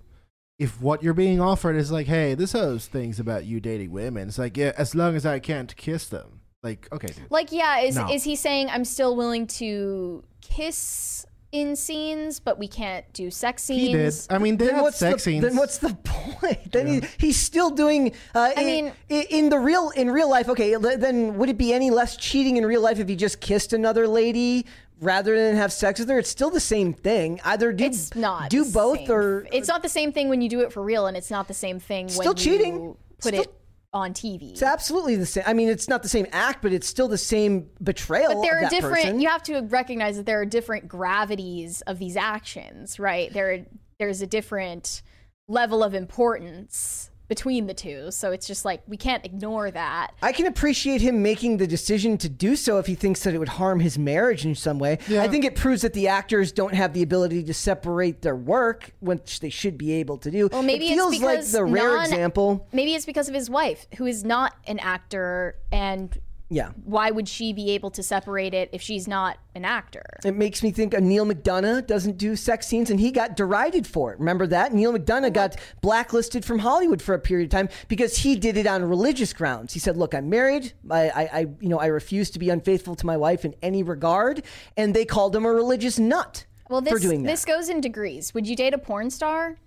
if 0.59 0.81
what 0.81 1.03
you're 1.03 1.15
being 1.15 1.41
offered 1.41 1.77
is 1.77 1.91
like, 1.91 2.07
hey, 2.07 2.35
this 2.35 2.53
has 2.53 2.87
things 2.87 3.19
about 3.19 3.45
you 3.45 3.61
dating 3.61 3.91
women, 3.91 4.29
it's 4.29 4.39
like, 4.39 4.57
yeah, 4.57 4.73
as 4.77 4.95
long 4.95 5.17
as 5.17 5.27
I 5.27 5.39
can't 5.39 5.75
kiss 5.77 6.07
them, 6.09 6.41
like, 6.63 6.89
okay, 6.93 7.09
dude. 7.09 7.29
like 7.31 7.51
yeah 7.51 7.81
is 7.81 7.97
No. 7.97 8.09
is 8.09 8.23
he 8.23 8.37
saying 8.37 8.69
i'm 8.71 8.85
still 8.85 9.17
willing 9.17 9.49
to 9.49 10.23
kiss 10.41 11.27
in 11.51 11.75
scenes 11.75 12.39
but 12.39 12.57
we 12.57 12.69
can't 12.69 13.05
do 13.13 13.33
sex 13.33 13.65
scenes 13.65 13.81
he 13.81 13.93
did. 13.93 14.15
I 14.31 14.39
mean, 14.39 14.57
they 14.57 14.67
then 14.69 14.81
what's 14.81 14.97
sex 14.97 15.25
the, 15.25 15.31
scenes. 15.33 15.43
Then 15.45 15.57
what's 15.57 15.79
the 15.79 15.93
point? 16.05 16.71
Then 16.73 16.87
he, 16.87 17.03
he's 17.19 17.37
still 17.37 17.69
doing. 17.71 18.13
Uh, 18.35 18.53
I 18.57 18.61
in, 18.63 18.67
mean- 18.85 18.93
in, 19.11 19.23
in 19.31 19.49
the 19.51 19.59
real 19.59 19.91
in 19.91 20.11
real 20.11 20.31
life, 20.31 20.49
okay. 20.49 20.77
Then 20.77 21.37
would 21.37 21.51
it 21.51 21.59
be 21.59 21.75
any 21.75 21.91
less 21.91 22.17
cheating 22.17 22.57
in 22.57 22.65
real 22.65 22.81
life 22.81 22.99
if 23.01 23.07
he 23.09 23.17
just 23.17 23.41
kissed 23.41 23.73
another 23.75 24.09
lady 24.09 24.65
rather 25.03 25.37
than 25.37 25.57
have 25.57 25.73
sex 25.73 26.01
with 26.01 26.09
her? 26.09 26.19
It's 26.19 26.31
still 26.31 26.51
the 26.51 26.61
same 26.61 26.95
thing. 26.95 27.41
Either 27.45 27.73
do 27.73 27.85
it's 27.85 28.15
not 28.15 28.49
do 28.51 28.65
both 28.65 28.99
same. 28.99 29.11
or 29.11 29.47
it's 29.53 29.69
not 29.69 29.83
the 29.83 29.89
same 29.89 30.13
thing 30.13 30.29
when 30.29 30.41
you 30.41 30.49
do 30.49 30.61
it 30.61 30.73
for 30.73 30.83
real 30.83 31.07
and 31.07 31.17
it's 31.17 31.31
not 31.31 31.49
the 31.49 31.55
same 31.55 31.79
thing 31.81 32.09
Still 32.09 32.31
when 32.31 32.37
cheating. 32.37 32.75
you 32.77 32.97
put 33.19 33.35
Still- 33.35 33.43
it 33.43 33.55
on 33.95 34.15
tv 34.15 34.53
It's 34.53 34.63
absolutely 34.63 35.17
the 35.17 35.27
same. 35.27 35.45
I 35.47 35.53
mean, 35.53 35.69
it's 35.69 35.87
not 35.87 36.03
the 36.03 36.09
same 36.09 36.27
act, 36.33 36.63
but 36.63 36.73
it's 36.73 36.87
still 36.87 37.09
the 37.09 37.19
same 37.19 37.69
betrayal. 37.83 38.33
but 38.37 38.41
there 38.43 38.65
are 38.65 38.69
different 38.71 38.95
person. 38.97 39.21
you 39.21 39.29
have 39.29 39.43
to 39.43 39.61
recognize 39.69 40.17
that 40.17 40.25
there 40.25 40.41
are 40.41 40.47
different 40.47 40.89
gravities 40.89 41.83
of 41.83 41.99
these 41.99 42.17
actions 42.17 42.99
right 42.99 43.31
there 43.35 43.67
there's 43.99 44.23
a 44.23 44.27
different 44.27 45.03
level 45.49 45.83
of 45.85 45.93
importance 45.95 47.11
between 47.33 47.67
the 47.67 47.73
two 47.73 48.11
so 48.11 48.31
it's 48.31 48.47
just 48.47 48.63
like 48.65 48.83
we 48.87 48.97
can't 48.99 49.25
ignore 49.25 49.71
that 49.71 50.13
I 50.23 50.33
can 50.33 50.47
appreciate 50.47 51.01
him 51.01 51.23
making 51.23 51.57
the 51.57 51.67
decision 51.67 52.19
to 52.19 52.29
do 52.29 52.57
so 52.57 52.79
if 52.79 52.87
he 52.87 52.95
thinks 52.95 53.23
that 53.25 53.33
it 53.35 53.39
would 53.39 53.49
harm 53.49 53.81
his 53.81 53.99
marriage 53.99 54.45
in 54.45 54.55
some 54.55 54.79
way. 54.79 54.99
Yeah. 55.09 55.23
I 55.23 55.29
think 55.29 55.45
it 55.45 55.55
proves 55.57 55.83
that 55.83 55.95
the 55.95 56.09
actors 56.09 56.53
don't 56.53 56.75
have 56.75 56.93
the 56.93 57.03
ability 57.03 57.45
to 57.45 57.55
separate 57.55 58.21
their 58.23 58.37
work, 58.37 58.91
which 59.01 59.41
they 59.41 59.49
should 59.51 59.79
be 59.79 59.93
able 59.93 60.19
to 60.19 60.31
do. 60.31 60.49
Well, 60.53 60.63
maybe 60.63 60.89
it 60.89 60.93
it's 60.93 60.97
feels 60.97 61.21
like 61.23 61.37
because 61.39 61.53
the 61.53 61.65
rare 61.65 61.97
non- 61.97 62.05
example. 62.05 62.69
maybe 62.73 62.95
it's 62.95 63.07
because 63.07 63.29
of 63.29 63.35
his 63.35 63.49
wife 63.49 63.87
who 63.97 64.07
is 64.07 64.25
not 64.25 64.55
an 64.67 64.79
actor 64.81 65.57
and 65.71 66.19
Yeah. 66.53 66.71
why 66.85 67.11
would 67.11 67.29
she 67.29 67.53
be 67.53 67.71
able 67.71 67.91
to 67.93 68.03
separate 68.03 68.53
it 68.55 68.69
if 68.73 68.83
she's 68.83 69.09
not 69.09 69.39
an 69.55 69.65
actor 69.65 70.05
It 70.25 70.37
makes 70.37 70.63
me 70.63 70.71
think 70.71 70.95
of 70.95 71.03
Neal 71.03 71.27
McDonough 71.27 71.87
doesn't 71.87 72.19
do 72.19 72.37
sex 72.37 72.67
scenes, 72.67 72.91
and 72.91 73.01
he 73.01 73.11
got 73.11 73.37
derided 73.37 73.87
for 73.87 74.13
it. 74.13 74.19
Remember 74.19 74.47
that? 74.47 74.73
Neal 74.73 74.93
McDonough 74.93 75.33
got 75.33 75.57
blacklisted 75.81 76.45
from 76.45 76.61
Hollywood 76.61 77.03
for 77.03 77.15
a 77.15 77.19
period 77.19 77.47
of 77.47 77.51
time 77.51 77.69
because 77.89 78.19
he 78.19 78.37
did 78.37 78.57
it 78.57 78.67
on 78.67 78.85
religious 78.85 79.33
grounds. 79.33 79.73
He 79.73 79.81
said, 79.81 79.97
"Look, 79.97 80.15
I'm 80.15 80.29
married. 80.29 80.73
I, 80.91 81.09
I, 81.09 81.23
I 81.23 81.41
you 81.61 81.69
know, 81.69 81.79
I 81.79 81.87
refuse 81.87 82.31
to 82.31 82.39
be 82.39 82.51
unfaithful 82.51 82.95
to 82.97 83.07
my 83.07 83.17
wife 83.17 83.45
in 83.45 83.55
any 83.63 83.83
regard," 83.83 84.43
and 84.77 84.95
they 84.95 85.05
called 85.05 85.35
him 85.35 85.45
a 85.45 85.53
religious 85.53 85.99
nut 85.99 86.47
well 86.71 86.81
this 86.81 86.93
for 86.93 86.99
doing 86.99 87.23
that. 87.23 87.31
this 87.31 87.45
goes 87.45 87.69
in 87.69 87.81
degrees 87.81 88.33
would 88.33 88.47
you 88.47 88.57
date 88.57 88.73
a 88.73 88.79
porn 88.79 89.11
star 89.11 89.59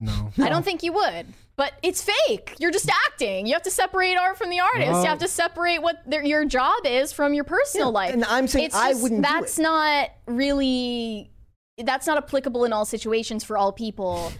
no. 0.00 0.30
I 0.38 0.48
don't 0.48 0.64
think 0.64 0.82
you 0.82 0.92
would. 0.92 1.26
But 1.56 1.72
it's 1.82 2.02
fake. 2.04 2.54
You're 2.58 2.70
just 2.70 2.90
acting. 3.08 3.46
You 3.46 3.54
have 3.54 3.62
to 3.62 3.70
separate 3.70 4.16
art 4.16 4.36
from 4.36 4.50
the 4.50 4.60
artist. 4.60 4.90
Well- 4.92 5.02
you 5.02 5.08
have 5.08 5.18
to 5.20 5.28
separate 5.28 5.80
what 5.80 6.02
their, 6.08 6.22
your 6.22 6.44
job 6.44 6.74
is 6.84 7.12
from 7.12 7.32
your 7.32 7.44
personal 7.44 7.88
Yeah, 7.88 7.92
life. 7.92 8.12
and 8.12 8.24
I'm 8.26 8.46
saying 8.46 8.66
It's 8.66 8.74
I 8.76 8.90
just- 8.90 9.02
wouldn't 9.02 9.22
do 9.24 9.28
That's 9.32 9.58
it. 9.58 9.62
not 9.62 10.10
really. 10.26 11.30
That's 11.78 12.06
not 12.06 12.16
applicable 12.18 12.64
in 12.64 12.72
all 12.72 12.84
situations 12.84 13.42
for 13.44 13.56
all 13.56 13.72
people. 13.72 14.32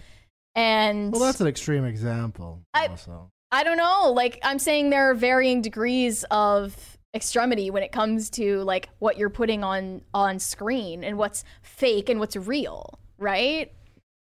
And 0.55 1.11
Well, 1.11 1.21
that's 1.21 1.39
an 1.41 1.47
extreme 1.47 1.85
example. 1.85 2.61
I- 2.73 2.87
also. 2.87 3.31
I 3.51 3.63
don't 3.63 3.77
know. 3.77 4.11
Like 4.11 4.39
I'm 4.43 4.59
saying, 4.59 4.89
there 4.89 5.09
are 5.09 5.13
varying 5.13 5.61
degrees 5.61 6.25
of 6.29 6.97
extremity 7.15 7.71
when 7.71 7.81
it 7.81 7.91
comes 7.91 8.29
to 8.31 8.61
like 8.63 8.89
what 8.99 9.17
you're 9.17 9.29
putting 9.29 9.63
on 9.63 10.01
on 10.13 10.37
screen 10.39 11.03
and 11.03 11.17
what's 11.17 11.43
fake 11.61 12.09
and 12.09 12.19
what's 12.19 12.35
real, 12.35 12.99
right? 13.17 13.71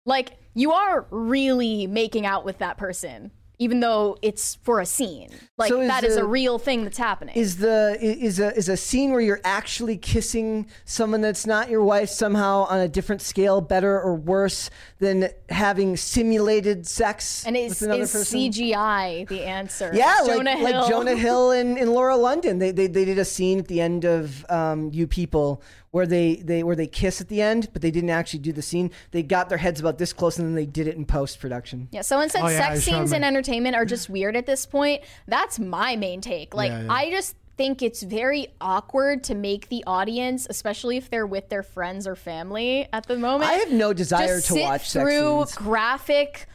Like 0.05 0.37
you 0.53 0.71
are 0.71 1.05
really 1.09 1.87
making 1.87 2.25
out 2.25 2.45
with 2.45 2.57
that 2.59 2.77
person, 2.77 3.31
even 3.57 3.79
though 3.79 4.17
it's 4.21 4.55
for 4.55 4.81
a 4.81 4.85
scene. 4.85 5.29
Like 5.57 5.69
So 5.69 5.79
is 5.79 5.87
that 5.87 6.03
is 6.03 6.15
the- 6.15 6.21
a 6.23 6.25
real 6.25 6.59
thing 6.59 6.83
that's 6.83 6.97
happening. 6.97 7.35
Is 7.35 7.57
the 7.57 7.97
is 8.01 8.39
a 8.39 8.53
is 8.55 8.67
a 8.67 8.75
scene 8.75 9.11
where 9.11 9.21
you're 9.21 9.41
actually 9.45 9.97
kissing 9.97 10.67
someone 10.85 11.21
that's 11.21 11.47
not 11.47 11.69
your 11.69 11.83
wife 11.83 12.09
somehow 12.09 12.65
on 12.65 12.79
a 12.81 12.87
different 12.89 13.21
scale 13.21 13.61
better 13.61 13.99
or 13.99 14.13
worse 14.15 14.69
than 14.99 15.29
having 15.49 15.95
simulated 15.95 16.85
sex 16.85 17.45
and 17.45 17.55
is, 17.55 17.79
with 17.79 17.83
another 17.83 18.03
is 18.03 18.11
person? 18.11 18.39
CGI 18.39 19.27
the 19.29 19.43
answer? 19.43 19.91
Yeah, 19.93 20.17
Jonah 20.25 20.51
like, 20.51 20.57
Hill. 20.57 20.81
like 20.81 20.89
Jonah 20.89 21.15
Hill 21.15 21.51
and, 21.51 21.77
and 21.77 21.91
Lauren 21.93 22.19
London. 22.21 22.59
They, 22.59 22.71
they 22.71 22.87
they 22.87 23.05
did 23.05 23.17
a 23.19 23.25
scene 23.25 23.59
at 23.59 23.67
the 23.69 23.79
end 23.79 24.03
of 24.03 24.45
um, 24.49 24.89
You 24.93 25.07
People 25.07 25.63
where 25.93 26.07
they, 26.07 26.37
they 26.37 26.63
where 26.63 26.75
they 26.75 26.87
kiss 26.87 27.21
at 27.21 27.27
the 27.27 27.39
end, 27.39 27.69
but 27.71 27.83
they 27.83 27.91
didn't 27.91 28.09
actually 28.09 28.39
do 28.39 28.51
the 28.51 28.63
scene. 28.63 28.89
They 29.11 29.21
got 29.21 29.47
their 29.47 29.59
heads 29.59 29.79
about 29.79 29.99
this 29.99 30.11
close 30.11 30.39
and 30.39 30.47
then 30.47 30.55
they 30.55 30.65
did 30.65 30.87
it 30.87 30.95
in 30.95 31.05
post 31.05 31.39
production. 31.39 31.87
Yeah, 31.91 32.01
someone 32.01 32.31
said 32.31 32.41
Oh, 32.41 32.47
yeah, 32.47 32.57
sex 32.57 32.83
scenes 32.83 33.13
in 33.13 33.23
entertainment 33.23 33.75
are 33.75 33.85
just 33.85 34.09
weird 34.09 34.35
at 34.35 34.47
this 34.47 34.65
point. 34.65 35.03
That's 35.27 35.59
my 35.59 35.95
main 35.95 36.19
take. 36.19 36.55
Like, 36.55 36.71
Yeah, 36.71 36.81
yeah. 36.85 36.91
I 36.91 37.11
just 37.11 37.35
think 37.57 37.83
it's 37.83 38.01
very 38.01 38.47
awkward 38.59 39.23
to 39.25 39.35
make 39.35 39.69
the 39.69 39.83
audience, 39.85 40.47
especially 40.49 40.97
if 40.97 41.11
they're 41.11 41.27
with 41.27 41.49
their 41.49 41.61
friends 41.61 42.07
or 42.07 42.15
family 42.15 42.87
at 42.91 43.05
the 43.05 43.15
moment. 43.15 43.51
I 43.51 43.53
have 43.53 43.71
no 43.71 43.93
desire 43.93 44.37
to 44.37 44.41
sit 44.41 44.63
watch 44.63 44.89
sex 44.89 44.93
through 44.93 45.45
scenes. 45.45 45.55
graphic 45.55 46.47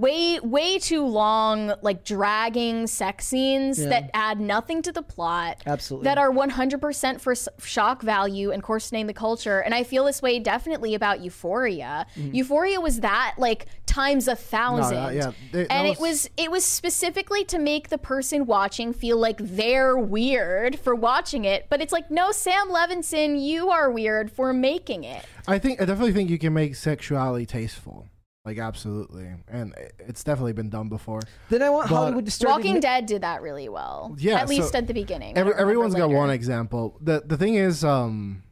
way 0.00 0.40
way 0.40 0.80
too 0.80 1.06
long 1.06 1.72
like 1.80 2.02
dragging 2.02 2.88
sex 2.88 3.24
scenes 3.28 3.78
Yeah. 3.78 3.88
that 3.90 4.10
add 4.14 4.40
nothing 4.40 4.82
to 4.82 4.90
the 4.90 5.02
plot 5.02 5.62
Absolutely. 5.64 6.06
that 6.06 6.18
are 6.18 6.28
100% 6.32 7.20
for 7.20 7.34
shock 7.64 8.02
value 8.02 8.50
and 8.50 8.64
coarsening 8.64 9.06
the 9.06 9.12
culture 9.14 9.60
and 9.60 9.72
i 9.72 9.84
feel 9.84 10.04
this 10.06 10.20
way 10.20 10.40
definitely 10.40 10.94
about 10.96 11.20
euphoria 11.20 12.04
Mm-hmm. 12.16 12.34
euphoria 12.34 12.80
was 12.80 13.00
that 13.00 13.34
like 13.38 13.66
times 13.86 14.26
a 14.26 14.34
thousand 14.34 15.14
yeah, 15.14 15.30
they- 15.52 15.68
and 15.68 15.86
it 15.86 16.00
was- 16.00 16.24
was 16.24 16.30
it 16.36 16.50
was 16.50 16.64
specifically 16.64 17.44
to 17.44 17.58
make 17.58 17.88
the 17.88 17.98
person 17.98 18.44
watching 18.44 18.92
feel 18.92 19.18
like 19.18 19.36
they're 19.40 19.96
weird 19.96 20.80
for 20.80 20.96
watching 20.96 21.44
it 21.44 21.66
but 21.70 21.80
it's 21.80 21.92
like 21.92 22.10
no 22.10 22.32
sam 22.32 22.68
levinson 22.70 23.40
you 23.40 23.70
are 23.70 23.88
weird 23.88 24.32
for 24.32 24.52
making 24.52 25.04
it 25.04 25.24
I 25.46 25.60
think 25.60 25.80
I 25.80 25.84
definitely 25.84 26.12
think 26.12 26.28
you 26.28 26.40
can 26.40 26.52
make 26.54 26.74
sexuality 26.74 27.46
tasteful. 27.46 28.08
Like 28.46 28.58
absolutely, 28.58 29.28
and 29.48 29.74
it's 29.98 30.22
definitely 30.22 30.52
been 30.52 30.70
done 30.70 30.88
before. 30.88 31.20
Then 31.50 31.62
I 31.62 31.68
want 31.70 31.88
But- 31.90 31.96
Hollywood 31.96 32.24
to 32.26 32.30
start. 32.30 32.52
Walking 32.54 32.78
Dead 32.78 33.04
did 33.06 33.22
that 33.22 33.42
really 33.42 33.68
well. 33.68 34.14
Yeah, 34.18 34.36
at 34.40 34.48
so 34.48 34.54
least 34.54 34.74
at 34.76 34.86
the 34.86 34.94
beginning. 34.94 35.36
Every, 35.36 35.52
everyone's 35.54 35.96
got 35.96 36.06
later. 36.10 36.16
one 36.18 36.30
example. 36.30 36.96
the 37.00 37.22
The 37.26 37.36
thing 37.36 37.56
is, 37.56 37.82
um, 37.82 38.44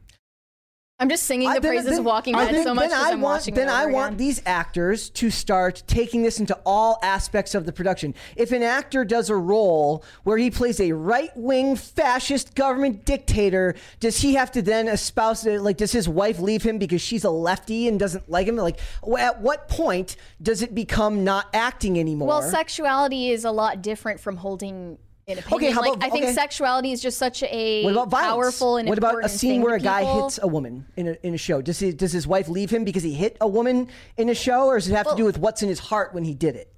I'm 0.97 1.09
just 1.09 1.23
singing 1.23 1.49
the 1.49 1.55
I- 1.55 1.59
then- 1.59 1.71
praises 1.71 1.89
then- 1.89 1.99
of 1.99 2.05
Walking 2.05 2.35
Dead 2.35 2.51
think- 2.51 2.63
so 2.65 2.73
much 2.73 2.83
then 2.83 2.89
because 2.91 3.05
I 3.05 3.11
I'm 3.11 3.21
want, 3.21 3.39
watching 3.41 3.53
Then 3.53 3.67
I 3.67 3.85
want 3.87 4.07
again. 4.13 4.17
these 4.17 4.41
actors 4.45 5.09
to 5.09 5.29
start 5.29 5.83
taking 5.87 6.23
this 6.23 6.39
into 6.39 6.57
all 6.65 6.99
aspects 7.03 7.53
of 7.53 7.65
the 7.65 7.73
production. 7.73 8.15
If 8.37 8.53
an 8.53 8.63
actor 8.63 9.03
does 9.03 9.29
a 9.29 9.35
role 9.35 10.05
where 10.23 10.37
he 10.37 10.49
plays 10.49 10.79
a 10.79 10.93
right-wing 10.93 11.75
fascist 11.75 12.55
government 12.55 13.03
dictator, 13.03 13.75
does 13.99 14.21
he 14.21 14.35
have 14.35 14.51
to 14.53 14.61
then 14.61 14.87
espouse 14.87 15.45
it? 15.45 15.59
Like, 15.61 15.75
does 15.75 15.91
his 15.91 16.07
wife 16.07 16.39
leave 16.39 16.63
him 16.63 16.77
because 16.77 17.01
she's 17.01 17.25
a 17.25 17.29
lefty 17.29 17.89
and 17.89 17.99
doesn't 17.99 18.29
like 18.29 18.47
him? 18.47 18.55
Like, 18.55 18.79
at 19.19 19.41
what 19.41 19.67
point 19.67 20.15
does 20.41 20.61
it 20.61 20.73
become 20.73 21.25
not 21.25 21.47
acting 21.53 21.99
anymore? 21.99 22.29
Well, 22.29 22.41
sexuality 22.41 23.31
is 23.31 23.43
a 23.43 23.51
lot 23.51 23.81
different 23.81 24.21
from 24.21 24.37
holding. 24.37 24.97
Okay, 25.27 25.71
how 25.71 25.81
like, 25.81 25.93
about- 25.95 26.03
I 26.03 26.09
think 26.11 26.25
okay. 26.25 26.33
sexuality 26.33 26.91
is 26.91 27.01
just 27.01 27.17
such 27.17 27.41
a 27.43 27.83
What 27.83 27.93
about 27.93 28.09
violence? 28.09 28.31
powerful 28.33 28.77
and 28.77 28.87
what 28.87 28.97
about 28.99 29.25
a 29.25 29.29
scene 29.29 29.61
where 29.61 29.73
a 29.75 29.79
guy 29.79 30.01
people. 30.01 30.23
hits 30.25 30.39
a 30.41 30.47
woman 30.47 30.85
in 30.95 31.07
a, 31.07 31.17
in 31.23 31.33
a 31.33 31.37
show? 31.37 31.61
Does 31.61 31.79
he 31.79 31.91
does 31.91 32.11
his 32.11 32.27
wife 32.27 32.47
leave 32.47 32.69
him 32.69 32.83
because 32.83 33.01
he 33.03 33.13
hit 33.13 33.35
a 33.41 33.47
woman 33.47 33.87
in 34.17 34.29
a 34.29 34.35
show, 34.35 34.67
or 34.67 34.75
does 34.77 34.87
it 34.87 34.93
have 34.95 35.07
Well- 35.07 35.15
to 35.15 35.21
do 35.21 35.25
with 35.25 35.39
what's 35.39 35.63
in 35.63 35.69
his 35.69 35.79
heart 35.79 36.13
when 36.13 36.23
he 36.25 36.35
did 36.35 36.55
it? 36.55 36.71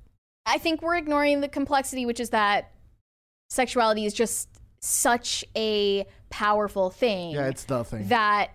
I 0.46 0.60
think 0.60 0.82
we're 0.82 0.96
ignoring 0.96 1.42
the 1.42 1.50
complexity, 1.50 2.06
which 2.06 2.22
is 2.22 2.30
that 2.30 2.72
sexuality 3.50 4.06
is 4.06 4.14
just 4.14 4.48
such 4.80 5.44
a 5.56 6.06
powerful 6.30 6.90
thing. 6.90 7.32
Yeah, 7.32 7.48
it's 7.48 7.66
the 7.66 7.84
thing. 7.84 8.08
that 8.08 8.52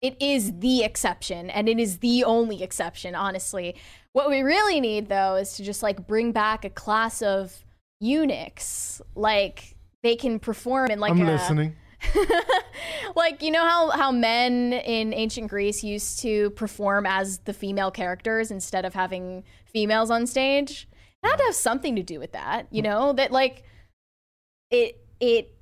it 0.00 0.16
is 0.20 0.58
the 0.60 0.82
exception 0.84 1.48
and 1.50 1.68
it 1.68 1.78
is 1.78 1.98
the 1.98 2.24
only 2.24 2.62
exception 2.62 3.14
honestly 3.14 3.74
what 4.12 4.28
we 4.28 4.42
really 4.42 4.78
need 4.78 5.08
though 5.08 5.36
is 5.36 5.54
to 5.56 5.62
just 5.64 5.82
like 5.82 6.06
bring 6.06 6.30
back 6.30 6.62
a 6.66 6.68
class 6.68 7.22
of 7.22 7.63
eunuchs 8.04 9.00
like 9.14 9.76
they 10.02 10.16
can 10.16 10.38
perform 10.38 10.90
in 10.90 11.00
like 11.00 11.12
I'm 11.12 11.22
a 11.22 11.32
listening. 11.32 11.76
like 13.16 13.42
you 13.42 13.50
know 13.50 13.66
how 13.66 13.90
how 13.90 14.12
men 14.12 14.72
in 14.72 15.14
ancient 15.14 15.48
Greece 15.48 15.82
used 15.82 16.20
to 16.20 16.50
perform 16.50 17.06
as 17.06 17.38
the 17.38 17.54
female 17.54 17.90
characters 17.90 18.50
instead 18.50 18.84
of 18.84 18.94
having 18.94 19.44
females 19.72 20.10
on 20.10 20.26
stage. 20.26 20.86
It 21.22 21.28
had 21.28 21.36
to 21.36 21.44
have 21.44 21.54
something 21.54 21.96
to 21.96 22.02
do 22.02 22.20
with 22.20 22.32
that, 22.32 22.66
you 22.70 22.82
hmm. 22.82 22.88
know, 22.88 23.12
that 23.14 23.32
like 23.32 23.64
it 24.70 25.00
it 25.20 25.54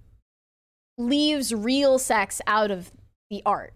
leaves 0.99 1.55
real 1.55 1.99
sex 1.99 2.41
out 2.47 2.71
of 2.71 2.91
the 3.31 3.43
art, 3.47 3.73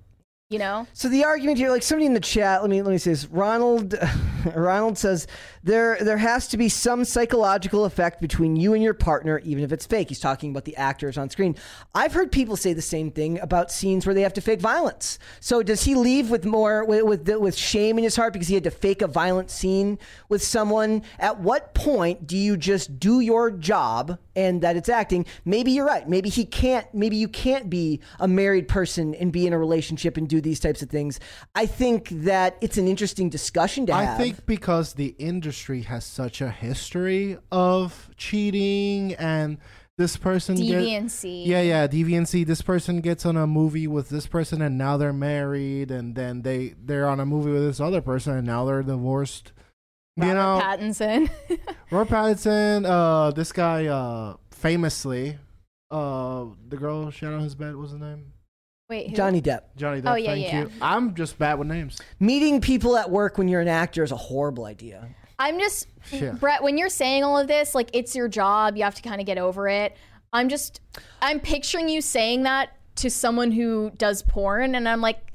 you 0.50 0.58
know? 0.58 0.86
So 0.92 1.08
the 1.08 1.24
argument 1.24 1.58
here, 1.58 1.70
like 1.70 1.82
somebody 1.82 2.06
in 2.06 2.14
the 2.14 2.20
chat, 2.20 2.62
let 2.62 2.70
me 2.70 2.82
let 2.82 2.90
me 2.90 2.98
say 2.98 3.10
this. 3.10 3.26
Ronald 3.26 3.94
Ronald 4.54 4.98
says 4.98 5.26
there 5.66 5.98
there 6.00 6.16
has 6.16 6.46
to 6.48 6.56
be 6.56 6.68
some 6.68 7.04
psychological 7.04 7.84
effect 7.84 8.20
between 8.20 8.54
you 8.54 8.72
and 8.72 8.82
your 8.82 8.94
partner, 8.94 9.40
even 9.40 9.64
if 9.64 9.72
it's 9.72 9.84
fake. 9.84 10.08
He's 10.08 10.20
talking 10.20 10.50
about 10.50 10.64
the 10.64 10.76
actors 10.76 11.18
on 11.18 11.28
screen. 11.28 11.56
I've 11.92 12.12
heard 12.12 12.30
people 12.30 12.56
say 12.56 12.72
the 12.72 12.80
same 12.80 13.10
thing 13.10 13.40
about 13.40 13.72
scenes 13.72 14.06
where 14.06 14.14
they 14.14 14.22
have 14.22 14.32
to 14.34 14.40
fake 14.40 14.60
violence. 14.60 15.18
So 15.40 15.64
does 15.64 15.82
he 15.82 15.96
leave 15.96 16.30
with 16.30 16.44
more 16.44 16.84
with 16.84 17.02
with, 17.02 17.28
with 17.28 17.56
shame 17.56 17.98
in 17.98 18.04
his 18.04 18.14
heart 18.14 18.32
because 18.32 18.46
he 18.46 18.54
had 18.54 18.62
to 18.62 18.70
fake 18.70 19.02
a 19.02 19.08
violent 19.08 19.50
scene 19.50 19.98
with 20.28 20.40
someone? 20.40 21.02
At 21.18 21.40
what 21.40 21.74
point 21.74 22.28
do 22.28 22.36
you 22.36 22.56
just 22.56 23.00
do 23.00 23.18
your 23.18 23.50
job 23.50 24.20
and 24.36 24.62
that 24.62 24.76
it's 24.76 24.88
acting? 24.88 25.26
Maybe 25.44 25.72
you're 25.72 25.86
right. 25.86 26.08
Maybe 26.08 26.28
he 26.28 26.44
can't. 26.44 26.86
Maybe 26.94 27.16
you 27.16 27.26
can't 27.26 27.68
be 27.68 28.00
a 28.20 28.28
married 28.28 28.68
person 28.68 29.16
and 29.16 29.32
be 29.32 29.48
in 29.48 29.52
a 29.52 29.58
relationship 29.58 30.16
and 30.16 30.28
do 30.28 30.40
these 30.40 30.60
types 30.60 30.80
of 30.80 30.90
things. 30.90 31.18
I 31.56 31.66
think 31.66 32.10
that 32.10 32.56
it's 32.60 32.78
an 32.78 32.86
interesting 32.86 33.30
discussion 33.30 33.86
to 33.86 33.94
have. 33.94 34.20
I 34.20 34.22
think 34.22 34.46
because 34.46 34.94
the 34.94 35.16
industry 35.18 35.55
has 35.64 36.04
such 36.04 36.40
a 36.40 36.50
history 36.50 37.38
of 37.50 38.10
cheating 38.16 39.14
and 39.14 39.58
this 39.98 40.16
person 40.18 40.56
get- 40.56 40.82
yeah, 41.24 41.62
yeah, 41.62 41.86
deviancy. 41.86 42.44
This 42.44 42.60
person 42.60 43.00
gets 43.00 43.24
on 43.24 43.36
a 43.36 43.46
movie 43.46 43.86
with 43.86 44.10
this 44.10 44.26
person 44.26 44.60
and 44.60 44.76
now 44.76 44.98
they're 44.98 45.12
married, 45.12 45.90
and 45.90 46.14
then 46.14 46.42
they 46.42 46.74
they're 46.84 47.08
on 47.08 47.18
a 47.18 47.24
movie 47.24 47.50
with 47.50 47.62
this 47.62 47.80
other 47.80 48.02
person 48.02 48.36
and 48.36 48.46
now 48.46 48.66
they're 48.66 48.82
divorced. 48.82 49.52
you 50.16 50.24
know, 50.26 50.60
Pattinson. 50.62 51.30
Robert 51.90 52.14
Pattinson, 52.14 52.84
uh, 52.86 53.30
this 53.30 53.52
guy, 53.52 53.86
uh, 53.86 54.36
famously, 54.50 55.38
uh, 55.90 56.44
the 56.68 56.76
girl 56.76 57.10
shot 57.10 57.32
on 57.32 57.40
his 57.40 57.54
bed. 57.54 57.74
Was 57.76 57.92
the 57.92 57.98
name? 57.98 58.32
Wait, 58.88 59.10
who? 59.10 59.16
Johnny 59.16 59.40
Depp. 59.42 59.62
Johnny 59.76 60.00
Depp. 60.00 60.12
Oh, 60.12 60.14
yeah, 60.14 60.30
thank 60.32 60.44
yeah. 60.44 60.60
you. 60.60 60.70
I'm 60.80 61.14
just 61.14 61.38
bad 61.38 61.58
with 61.58 61.68
names. 61.68 62.00
Meeting 62.20 62.60
people 62.60 62.96
at 62.96 63.10
work 63.10 63.36
when 63.36 63.48
you're 63.48 63.60
an 63.60 63.68
actor 63.68 64.02
is 64.04 64.12
a 64.12 64.16
horrible 64.16 64.64
idea. 64.64 65.08
I'm 65.38 65.58
just 65.58 65.86
Yeah. 66.10 66.32
Brett. 66.32 66.62
When 66.62 66.78
you're 66.78 66.88
saying 66.88 67.24
all 67.24 67.38
of 67.38 67.46
this, 67.48 67.74
like 67.74 67.90
it's 67.92 68.14
your 68.14 68.28
job, 68.28 68.76
you 68.76 68.84
have 68.84 68.94
to 68.94 69.02
kind 69.02 69.20
of 69.20 69.26
get 69.26 69.38
over 69.38 69.68
it. 69.68 69.96
I'm 70.32 70.48
just, 70.48 70.80
I'm 71.22 71.40
picturing 71.40 71.88
you 71.88 72.00
saying 72.00 72.42
that 72.44 72.70
to 72.96 73.10
someone 73.10 73.50
who 73.52 73.90
does 73.96 74.22
porn, 74.22 74.74
and 74.74 74.88
I'm 74.88 75.00
like, 75.00 75.32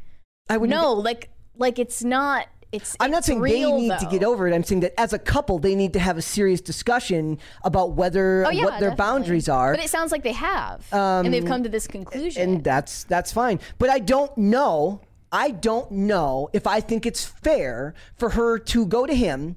I 0.49 0.57
would 0.57 0.69
no, 0.69 0.93
like, 0.93 1.29
like 1.57 1.79
it's 1.79 2.03
not. 2.03 2.47
It's. 2.71 2.95
I'm 3.01 3.11
not 3.11 3.25
saying 3.25 3.39
real, 3.41 3.71
they 3.75 3.89
need 3.89 3.99
to 3.99 4.05
get 4.05 4.23
over 4.23 4.47
it. 4.47 4.53
I'm 4.55 4.63
saying 4.63 4.81
that 4.81 4.99
as 4.99 5.11
a 5.11 5.19
couple, 5.19 5.59
they 5.59 5.75
need 5.75 5.91
to 5.93 5.99
have 5.99 6.17
a 6.17 6.21
serious 6.21 6.61
discussion 6.61 7.37
about 7.63 7.93
whether 7.93 8.45
Oh, 8.45 8.49
yeah, 8.49 8.63
what 8.63 8.79
their 8.79 8.91
definitely. 8.91 8.95
boundaries 8.97 9.49
are. 9.49 9.73
But 9.75 9.83
it 9.83 9.89
sounds 9.89 10.11
like 10.11 10.23
they 10.23 10.31
have, 10.31 10.85
and 10.91 11.33
they've 11.33 11.43
um, 11.43 11.47
come 11.49 11.63
to 11.63 11.69
this 11.69 11.85
conclusion. 11.87 12.41
and 12.41 12.63
that's 12.63 13.03
that's 13.05 13.33
fine. 13.33 13.59
But 13.77 13.89
I 13.89 13.99
don't 13.99 14.35
know. 14.37 15.01
I 15.33 15.51
don't 15.51 15.89
know 15.91 16.49
if 16.53 16.65
I 16.67 16.79
think 16.81 17.05
it's 17.05 17.25
fair 17.25 17.93
for 18.17 18.31
her 18.31 18.57
to 18.59 18.85
go 18.85 19.05
to 19.05 19.13
him. 19.15 19.55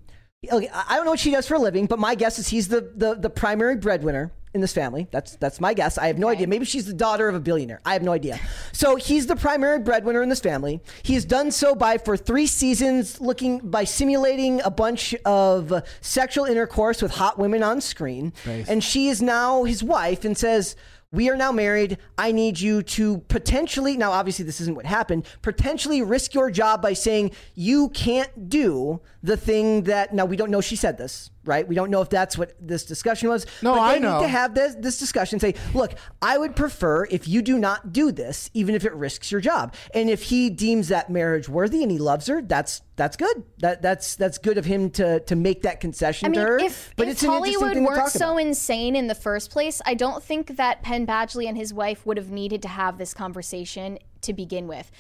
Okay, 0.53 0.69
I 0.73 0.85
I 0.91 0.97
don't 0.97 1.05
know 1.05 1.13
what 1.13 1.21
she 1.21 1.31
does 1.31 1.47
for 1.47 1.55
a 1.55 1.59
living, 1.59 1.87
but 1.87 1.99
my 1.99 2.15
guess 2.15 2.39
is 2.39 2.49
he's 2.49 2.69
the 2.69 2.91
the, 2.97 3.15
the 3.15 3.31
primary 3.31 3.77
breadwinner 3.77 4.33
in 4.55 4.61
this 4.61 4.73
family. 4.73 5.09
That's 5.11 5.35
that's 5.37 5.61
my 5.61 5.75
guess. 5.75 5.99
I 5.99 6.07
have 6.07 6.19
no 6.19 6.29
Okay. 6.29 6.37
idea. 6.37 6.47
Maybe 6.47 6.65
she's 6.65 6.87
the 6.87 6.93
daughter 6.95 7.29
of 7.29 7.35
a 7.35 7.41
billionaire. 7.41 7.81
I 7.85 7.93
have 7.95 8.03
no 8.05 8.13
idea. 8.13 8.39
So 8.73 8.95
he's 8.97 9.27
the 9.27 9.35
primary 9.35 9.81
breadwinner 9.81 10.23
in 10.23 10.29
this 10.29 10.39
family. 10.41 10.81
He 11.03 11.15
has 11.15 11.25
done 11.25 11.51
so 11.51 11.75
by 11.75 11.99
for 11.99 12.17
three 12.17 12.47
seasons 12.47 13.21
looking 13.21 13.59
by 13.59 13.83
simulating 13.85 14.61
a 14.63 14.71
bunch 14.71 15.13
of 15.25 15.83
sexual 16.01 16.45
intercourse 16.45 17.03
with 17.03 17.13
hot 17.13 17.37
women 17.39 17.63
on 17.65 17.81
screen. 17.81 18.33
Based. 18.45 18.71
And 18.71 18.85
she 18.85 19.09
is 19.09 19.21
now 19.21 19.65
his 19.65 19.83
wife 19.83 20.25
and 20.25 20.39
says, 20.39 20.77
we 21.15 21.31
are 21.31 21.37
now 21.37 21.53
married. 21.53 21.99
I 22.19 22.33
need 22.33 22.61
you 22.61 22.83
to 22.83 23.19
potentially, 23.29 23.97
now 23.97 24.11
obviously 24.11 24.45
this 24.45 24.61
isn't 24.61 24.75
what 24.75 24.87
happened, 24.87 25.27
potentially 25.43 26.03
risk 26.03 26.35
your 26.35 26.51
job 26.51 26.83
by 26.83 26.93
saying 26.93 27.31
you 27.55 27.89
can't 27.91 28.49
do 28.49 29.01
the 29.23 29.37
thing 29.37 29.85
that, 29.85 30.13
now 30.13 30.25
we 30.25 30.37
don't 30.37 30.51
know 30.51 30.61
she 30.61 30.77
said 30.77 30.99
this, 30.99 31.31
right? 31.45 31.67
We 31.67 31.75
don't 31.75 31.91
know 31.91 32.01
if 32.01 32.11
that's 32.11 32.37
what 32.39 32.55
this 32.61 32.85
discussion 32.85 33.29
was. 33.29 33.47
No, 33.63 33.75
but 33.75 33.81
I 33.81 33.95
they 33.95 34.01
know. 34.01 34.19
need 34.19 34.25
to 34.25 34.29
have 34.29 34.55
this, 34.55 34.75
this 34.77 34.99
discussion 34.99 35.39
say, 35.39 35.55
look, 35.75 35.95
I 36.23 36.39
would 36.39 36.57
prefer 36.57 37.05
if 37.11 37.29
you 37.29 37.43
do 37.43 37.59
not 37.59 37.93
do 37.93 38.13
this, 38.13 38.51
even 38.55 38.75
if 38.75 38.85
it 38.85 38.95
risks 38.95 39.31
your 39.31 39.41
job. 39.41 39.75
And 39.95 40.09
if 40.09 40.25
he 40.25 40.51
deems 40.51 40.89
that 40.89 41.11
marriage 41.11 41.49
worthy 41.49 41.83
and 41.83 41.91
he 41.91 41.99
loves 41.99 42.27
her, 42.27 42.43
that's, 42.43 42.83
that's 42.97 43.17
good. 43.17 43.45
That, 43.59 43.83
that's, 43.83 44.17
that's 44.17 44.39
good 44.39 44.59
of 44.59 44.65
him 44.65 44.91
to, 44.91 45.21
to 45.21 45.37
make 45.37 45.63
that 45.63 45.81
concession 45.81 46.27
I 46.27 46.29
mean, 46.31 46.41
to 46.41 46.47
her. 46.47 46.59
if, 46.59 46.93
but 46.97 47.09
if 47.09 47.15
it's 47.15 47.25
Hollywood 47.25 47.77
weren't 47.77 48.09
so 48.09 48.33
about. 48.33 48.37
insane 48.39 48.97
in 48.97 49.07
the 49.07 49.15
first 49.15 49.51
place, 49.51 49.81
I 49.85 49.95
don't 49.95 50.23
think 50.23 50.57
that 50.57 50.83
Penn 50.83 51.07
Badgley 51.07 51.49
and 51.49 51.57
his 51.57 51.75
wife 51.75 52.07
would 52.07 52.17
have 52.17 52.31
needed 52.31 52.63
to 52.63 52.69
have 52.69 52.99
this 52.99 53.15
conversation 53.15 53.99
to 54.23 54.33
begin 54.33 54.67
with. 54.67 54.91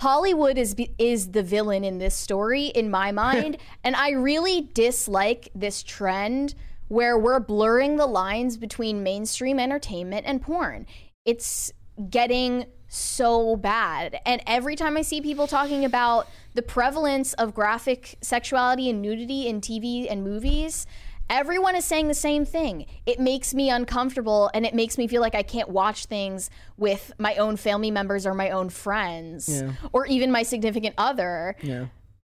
Hollywood 0.00 0.58
is 0.58 0.76
is 0.98 1.30
the 1.30 1.42
villain 1.42 1.84
in 1.84 1.98
this 1.98 2.14
story 2.14 2.66
in 2.66 2.90
my 2.90 3.12
mind, 3.24 3.56
and 3.82 3.96
I 3.96 4.10
really 4.10 4.68
dislike 4.72 5.48
this 5.54 5.82
trend 5.82 6.54
where 6.88 7.18
we're 7.18 7.40
blurring 7.40 7.96
the 7.96 8.06
lines 8.06 8.56
between 8.56 9.02
mainstream 9.02 9.58
entertainment 9.58 10.26
and 10.26 10.42
porn. 10.42 10.86
It's 11.24 11.72
getting 12.10 12.66
so 12.88 13.56
bad. 13.56 14.20
And 14.24 14.42
every 14.46 14.76
time 14.76 14.96
I 14.96 15.02
see 15.02 15.20
people 15.20 15.46
talking 15.46 15.84
about 15.84 16.28
the 16.54 16.62
prevalence 16.62 17.32
of 17.34 17.54
graphic 17.54 18.16
sexuality 18.20 18.88
and 18.90 19.02
nudity 19.02 19.48
in 19.48 19.60
TV 19.60 20.06
and 20.10 20.22
movies, 20.22 20.86
everyone 21.30 21.76
is 21.76 21.84
saying 21.84 22.08
the 22.08 22.14
same 22.14 22.44
thing. 22.44 22.86
It 23.06 23.18
makes 23.18 23.54
me 23.54 23.70
uncomfortable 23.70 24.50
and 24.54 24.64
it 24.66 24.74
makes 24.74 24.98
me 24.98 25.06
feel 25.06 25.20
like 25.20 25.34
I 25.34 25.42
can't 25.42 25.68
watch 25.68 26.06
things 26.06 26.50
with 26.76 27.12
my 27.18 27.36
own 27.36 27.56
family 27.56 27.90
members 27.90 28.26
or 28.26 28.34
my 28.34 28.50
own 28.50 28.68
friends 28.70 29.62
or 29.92 30.06
even 30.06 30.30
my 30.30 30.42
significant 30.42 30.94
other. 30.98 31.56
Yeah. 31.62 31.86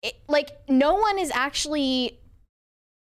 It, 0.03 0.15
like, 0.29 0.51
no 0.69 0.95
one 0.95 1.19
is 1.19 1.31
actually 1.35 2.19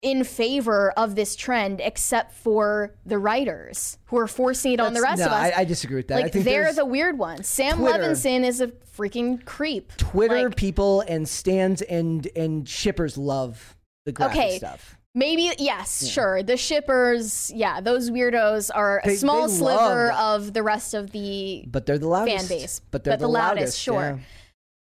in 0.02 0.24
favor 0.24 0.92
of 0.98 1.16
this 1.16 1.36
trend 1.36 1.80
except 1.80 2.34
for 2.34 2.96
the 3.06 3.20
writers 3.20 4.00
who 4.06 4.18
are 4.18 4.28
forcing 4.28 4.74
it 4.74 4.80
on 4.80 4.94
the 4.94 5.02
rest 5.02 5.20
no, 5.20 5.28
of 5.28 5.32
us. 5.32 5.54
I, 5.56 5.62
I 5.62 5.64
disagree 5.64 5.98
with 5.98 6.08
that. 6.08 6.18
I 6.18 6.22
like 6.24 6.34
think 6.34 6.46
they're 6.46 6.74
the 6.74 6.86
weird 6.86 7.20
ones. 7.20 7.48
Sam 7.48 7.78
Twitter. 7.78 8.00
Levinson 8.00 8.44
is 8.44 8.62
a 8.62 8.68
freaking 8.68 9.46
creep. 9.46 9.96
Twitter 9.98 10.46
Like, 10.46 10.56
people 10.56 11.02
and 11.02 11.30
stands 11.30 11.84
and 11.84 12.28
and 12.36 12.68
shippers 12.68 13.16
love 13.16 13.78
the 14.06 14.12
graphic 14.12 14.38
Okay. 14.38 14.58
stuff. 14.58 14.98
Maybe 15.14 15.52
yes, 15.60 16.08
sure. 16.08 16.42
The 16.42 16.56
shippers, 16.56 17.52
yeah, 17.54 17.82
those 17.82 18.10
weirdos 18.10 18.70
are 18.74 19.02
a 19.04 19.16
small 19.16 19.48
they 19.50 19.54
sliver 19.56 20.08
love- 20.08 20.42
of 20.48 20.54
the 20.54 20.64
rest 20.64 20.94
of 20.94 21.12
the 21.12 21.66
But 21.68 21.86
they're 21.86 21.98
the 22.00 22.08
loudest. 22.08 22.48
fan 22.48 22.58
base. 22.58 22.82
But 22.92 23.04
they're 23.04 23.18
the, 23.18 23.28
loudest, 23.28 23.78
sure. 23.78 24.20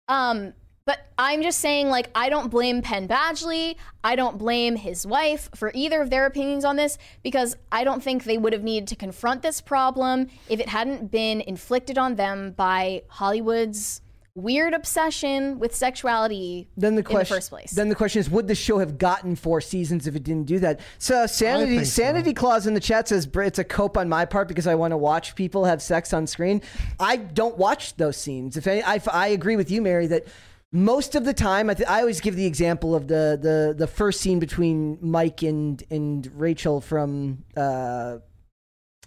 yeah. 0.10 0.30
Um, 0.30 0.54
but 0.86 1.00
I'm 1.18 1.42
just 1.44 1.60
saying, 1.60 1.90
like, 1.90 2.10
I 2.16 2.30
don't 2.30 2.50
blame 2.50 2.82
Penn 2.82 3.08
Badgley. 3.08 3.76
I 4.04 4.16
don't 4.18 4.38
blame 4.38 4.76
his 4.78 5.06
wife 5.08 5.50
for 5.56 5.72
either 5.74 6.02
of 6.02 6.10
their 6.10 6.26
opinions 6.26 6.64
on 6.66 6.76
this 6.78 6.98
because 7.22 7.56
I 7.72 7.84
don't 7.86 8.04
think 8.04 8.24
they 8.26 8.38
would 8.38 8.52
have 8.54 8.64
needed 8.64 8.88
to 8.90 8.96
confront 8.98 9.42
this 9.42 9.60
problem 9.62 10.28
if 10.50 10.60
it 10.60 10.70
hadn't 10.70 11.10
been 11.12 11.40
inflicted 11.42 11.98
on 11.98 12.16
them 12.16 12.52
by 12.52 13.04
Hollywood's 13.10 14.02
weird 14.36 14.74
obsession 14.74 15.60
with 15.60 15.76
sexuality 15.76 16.68
Then 16.76 16.96
the 16.96 17.00
in 17.00 17.04
the 17.04 17.10
question, 17.10 17.36
first 17.36 17.50
place. 17.50 17.72
then 17.72 17.90
the 17.90 17.96
question 17.96 18.20
is, 18.20 18.30
would 18.30 18.48
the 18.48 18.56
show 18.56 18.80
have 18.80 18.98
gotten 18.98 19.36
four 19.36 19.62
seasons 19.62 20.08
if 20.08 20.16
it 20.16 20.24
didn't 20.24 20.48
do 20.48 20.60
that? 20.60 20.80
So 20.98 21.28
sanity, 21.28 21.76
think 21.76 21.86
so. 21.86 22.02
sanity 22.04 22.34
clause 22.34 22.66
in 22.66 22.74
the 22.74 22.80
chat 22.80 23.08
says 23.08 23.28
it's 23.32 23.60
a 23.60 23.64
cope 23.64 23.98
on 23.98 24.10
my 24.10 24.26
part 24.26 24.48
because 24.48 24.66
I 24.66 24.76
want 24.76 24.92
to 24.92 24.98
watch 24.98 25.36
people 25.36 25.66
have 25.66 25.82
sex 25.82 26.14
on 26.14 26.26
screen. 26.26 26.62
I 27.00 27.18
don't 27.18 27.58
watch 27.58 27.96
those 27.98 28.18
scenes. 28.18 28.58
If 28.58 28.66
any, 28.66 28.82
I, 28.84 29.00
I 29.12 29.28
agree 29.28 29.56
with 29.56 29.70
you, 29.70 29.82
Mary, 29.82 30.08
that 30.08 30.26
most 30.72 31.14
of 31.14 31.26
the 31.26 31.34
time, 31.34 31.70
I, 31.70 31.76
th- 31.76 31.88
I 31.88 32.00
always 32.00 32.20
give 32.20 32.36
the 32.36 32.48
example 32.48 32.96
of 32.96 33.08
the 33.08 33.38
the 33.40 33.76
the 33.78 33.86
first 33.86 34.22
scene 34.22 34.40
between 34.40 34.98
Mike 35.02 35.44
and 35.44 35.84
and 35.92 36.28
Rachel 36.36 36.82
from. 36.82 37.44
Uh, 37.56 38.18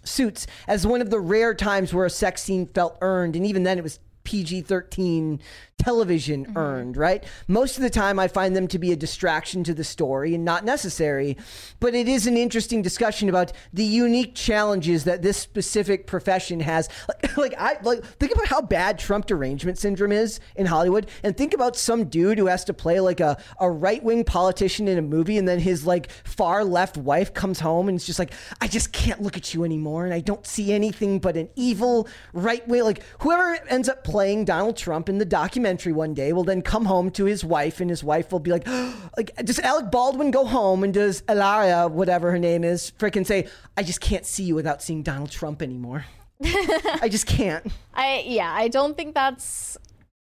Suits 0.03 0.47
as 0.69 0.87
one 0.87 1.01
of 1.01 1.09
the 1.09 1.19
rare 1.19 1.53
times 1.53 1.93
where 1.93 2.05
a 2.05 2.09
sex 2.09 2.41
scene 2.41 2.65
felt 2.65 2.97
earned, 3.01 3.35
and 3.35 3.45
even 3.45 3.63
then 3.63 3.77
it 3.77 3.83
was 3.83 3.99
PG 4.27 4.63
13 4.63 5.39
television 5.77 6.45
mm-hmm. 6.45 6.57
earned, 6.57 6.97
right? 6.97 7.23
Most 7.47 7.77
of 7.77 7.83
the 7.83 7.89
time, 7.89 8.19
I 8.19 8.27
find 8.27 8.53
them 8.53 8.67
to 8.67 8.77
be 8.77 8.91
a 8.91 8.95
distraction 8.95 9.63
to 9.63 9.73
the 9.73 9.85
story 9.85 10.35
and 10.35 10.43
not 10.43 10.65
necessary. 10.65 11.37
But 11.79 11.95
it 11.95 12.09
is 12.09 12.27
an 12.27 12.35
interesting 12.35 12.81
discussion 12.81 13.29
about 13.29 13.53
the 13.71 13.85
unique 13.85 14.35
challenges 14.35 15.05
that 15.05 15.21
this 15.21 15.37
specific 15.37 16.05
profession 16.07 16.59
has. 16.59 16.89
Like, 17.07 17.37
like 17.37 17.53
I 17.57 17.77
like 17.83 18.03
think 18.03 18.33
about 18.33 18.47
how 18.47 18.61
bad 18.61 18.99
Trump 18.99 19.27
derangement 19.27 19.77
syndrome 19.77 20.11
is 20.11 20.41
in 20.57 20.65
Hollywood, 20.65 21.07
and 21.23 21.37
think 21.37 21.53
about 21.53 21.77
some 21.77 22.09
dude 22.09 22.37
who 22.37 22.47
has 22.47 22.65
to 22.65 22.73
play 22.73 22.99
like 22.99 23.21
a, 23.21 23.41
a 23.61 23.71
right 23.71 24.03
wing 24.03 24.25
politician 24.25 24.89
in 24.89 24.97
a 24.97 25.01
movie, 25.01 25.37
and 25.37 25.47
then 25.47 25.59
his 25.59 25.85
like 25.85 26.11
far 26.11 26.65
left 26.65 26.97
wife 26.97 27.33
comes 27.33 27.61
home 27.61 27.87
and 27.87 27.95
it's 27.95 28.05
just 28.05 28.19
like, 28.19 28.33
I 28.59 28.67
just 28.67 28.91
can't 28.91 29.21
look 29.21 29.37
at 29.37 29.53
you 29.53 29.63
anymore, 29.63 30.03
and 30.03 30.13
I 30.13 30.19
don't 30.19 30.45
see 30.45 30.73
anything 30.73 31.19
but 31.19 31.37
an 31.37 31.47
evil 31.55 32.09
right 32.33 32.67
wing. 32.67 32.83
Like 32.83 33.03
whoever 33.21 33.57
ends 33.69 33.87
up 33.87 34.03
playing 34.03 34.16
Donald 34.17 34.75
Trump 34.77 35.09
in 35.09 35.17
the 35.17 35.25
documentary 35.25 35.93
one 35.93 36.13
day 36.13 36.33
will 36.33 36.43
then 36.43 36.61
come 36.61 36.85
home 36.85 37.11
to 37.11 37.25
his 37.25 37.45
wife, 37.45 37.79
and 37.79 37.89
his 37.89 38.03
wife 38.03 38.31
will 38.31 38.39
be 38.39 38.51
like, 38.51 38.67
like 39.17 39.35
does 39.37 39.59
Alec 39.59 39.91
Baldwin 39.91 40.31
go 40.31 40.45
home 40.45 40.83
and 40.83 40.93
does 40.93 41.21
Ilaria, 41.29 41.87
whatever 41.87 42.31
her 42.31 42.39
name 42.39 42.63
is, 42.63 42.91
frickin' 42.99 43.25
say, 43.25 43.47
I 43.77 43.83
just 43.83 44.01
can't 44.01 44.25
see 44.25 44.43
you 44.43 44.55
without 44.55 44.81
seeing 44.81 45.03
Donald 45.03 45.29
Trump 45.29 45.61
anymore. 45.61 46.05
I 46.43 47.07
just 47.09 47.25
can't. 47.25 47.71
I 47.93 48.23
yeah, 48.25 48.51
I 48.51 48.67
don't 48.67 48.97
think 48.97 49.13
that's 49.13 49.77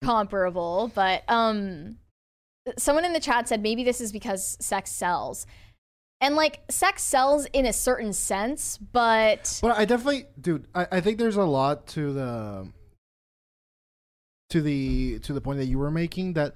comparable, 0.03 0.91
but 0.93 1.23
um 1.29 1.97
someone 2.77 3.05
in 3.05 3.13
the 3.13 3.19
chat 3.19 3.47
said 3.47 3.61
maybe 3.61 3.83
this 3.83 4.01
is 4.01 4.11
because 4.11 4.57
sex 4.59 4.91
sells. 4.91 5.45
And 6.21 6.35
like 6.35 6.61
sex 6.69 7.03
sells 7.03 7.47
in 7.47 7.65
a 7.65 7.73
certain 7.73 8.13
sense, 8.13 8.77
but 8.77 9.59
But 9.61 9.77
I 9.77 9.85
definitely, 9.85 10.27
dude. 10.39 10.67
I, 10.73 10.87
I 10.93 11.01
think 11.01 11.17
there's 11.17 11.35
a 11.35 11.43
lot 11.43 11.85
to 11.87 12.13
the 12.13 12.67
to 14.53 14.61
the 14.61 15.17
to 15.19 15.33
the 15.33 15.41
point 15.41 15.57
that 15.57 15.65
you 15.65 15.79
were 15.79 15.89
making 15.89 16.33
that 16.33 16.53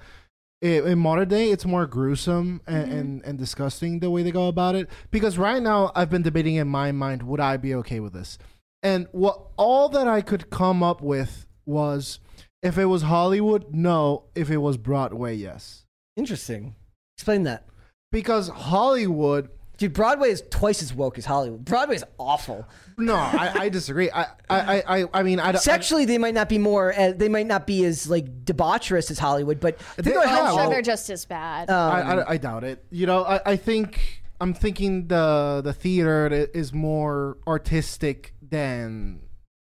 in 0.62 1.00
modern 1.00 1.28
day 1.28 1.50
it's 1.50 1.66
more 1.66 1.88
gruesome 1.88 2.62
and, 2.68 2.86
mm-hmm. 2.86 2.98
and 2.98 3.26
and 3.26 3.38
disgusting 3.40 4.00
the 4.00 4.10
way 4.10 4.22
they 4.22 4.32
go 4.32 4.48
about 4.48 4.76
it. 4.76 4.88
Because 5.10 5.38
right 5.38 5.62
now 5.62 5.92
I've 5.96 6.10
been 6.10 6.22
debating 6.22 6.56
in 6.56 6.68
my 6.68 6.92
mind 6.92 7.24
would 7.24 7.40
I 7.40 7.58
be 7.58 7.74
okay 7.76 8.00
with 8.00 8.14
this, 8.14 8.38
and 8.84 9.08
what 9.12 9.40
all 9.58 9.90
that 9.90 10.08
I 10.08 10.22
could 10.22 10.52
come 10.52 10.84
up 10.84 11.02
with 11.02 11.48
was 11.66 12.20
if 12.62 12.78
it 12.78 12.86
was 12.86 13.04
Hollywood, 13.04 13.74
no. 13.74 14.26
If 14.36 14.52
it 14.52 14.58
was 14.58 14.78
Broadway, 14.78 15.36
yes. 15.36 15.86
Interesting. 16.16 16.76
Explain 17.18 17.44
that. 17.44 17.66
Because 18.12 18.50
Hollywood 18.50 19.50
Dude, 19.78 19.94
Broadway 19.94 20.30
is 20.30 20.44
twice 20.50 20.82
as 20.82 20.92
woke 20.94 21.18
as 21.20 21.26
Hollywood. 21.26 21.64
Broadway 21.64 21.96
is 21.96 22.04
awful. 22.18 22.68
No, 22.98 23.14
I, 23.16 23.52
I 23.56 23.70
disagree. 23.70 24.10
I, 24.10 24.26
I, 24.50 24.84
I, 24.88 25.06
I 25.14 25.22
mean, 25.24 25.40
I 25.40 25.52
don't. 25.52 25.62
Sexually, 25.62 26.06
they 26.06 26.18
might 26.18 26.34
not 26.34 26.50
be 26.50 26.58
more. 26.58 26.94
Uh, 26.98 27.14
they 27.16 27.30
might 27.30 27.46
not 27.46 27.68
be 27.68 27.86
as 27.86 28.10
like 28.10 28.44
debaucherous 28.44 29.12
as 29.12 29.20
Hollywood, 29.20 29.60
but 29.60 29.78
They- 29.98 30.12
about 30.14 30.26
yeah, 30.26 30.30
how 30.30 30.42
I'm 30.42 30.48
sure 30.48 30.56
well- 30.56 30.70
they're 30.72 30.82
just 30.82 31.10
as 31.12 31.26
bad. 31.26 31.70
Um, 31.70 31.92
I, 31.92 32.02
I, 32.02 32.30
I 32.32 32.38
doubt 32.38 32.64
it. 32.64 32.84
You 32.90 33.06
know, 33.06 33.24
I, 33.24 33.52
I 33.52 33.56
think 33.56 34.24
I'm 34.42 34.56
thinking 34.56 35.08
the 35.08 35.62
the 35.64 35.74
theater 35.74 36.28
is 36.54 36.74
more 36.74 37.38
artistic 37.48 38.34
than 38.42 39.20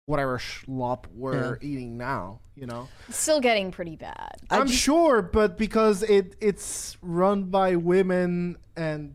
whatever 0.07 0.39
schlop 0.39 1.05
we're 1.15 1.59
eating 1.61 1.97
now. 1.97 2.41
You 2.57 2.67
know, 2.67 2.89
Still 3.11 3.41
getting 3.41 3.71
pretty 3.71 3.95
bad. 3.97 4.33
I 4.51 4.59
I'm 4.59 4.67
just- 4.67 4.81
sure, 4.81 5.23
but 5.23 5.57
because 5.57 6.03
it 6.03 6.35
it's 6.41 6.99
run 7.01 7.45
by 7.45 7.77
women 7.77 8.57
and 8.77 9.15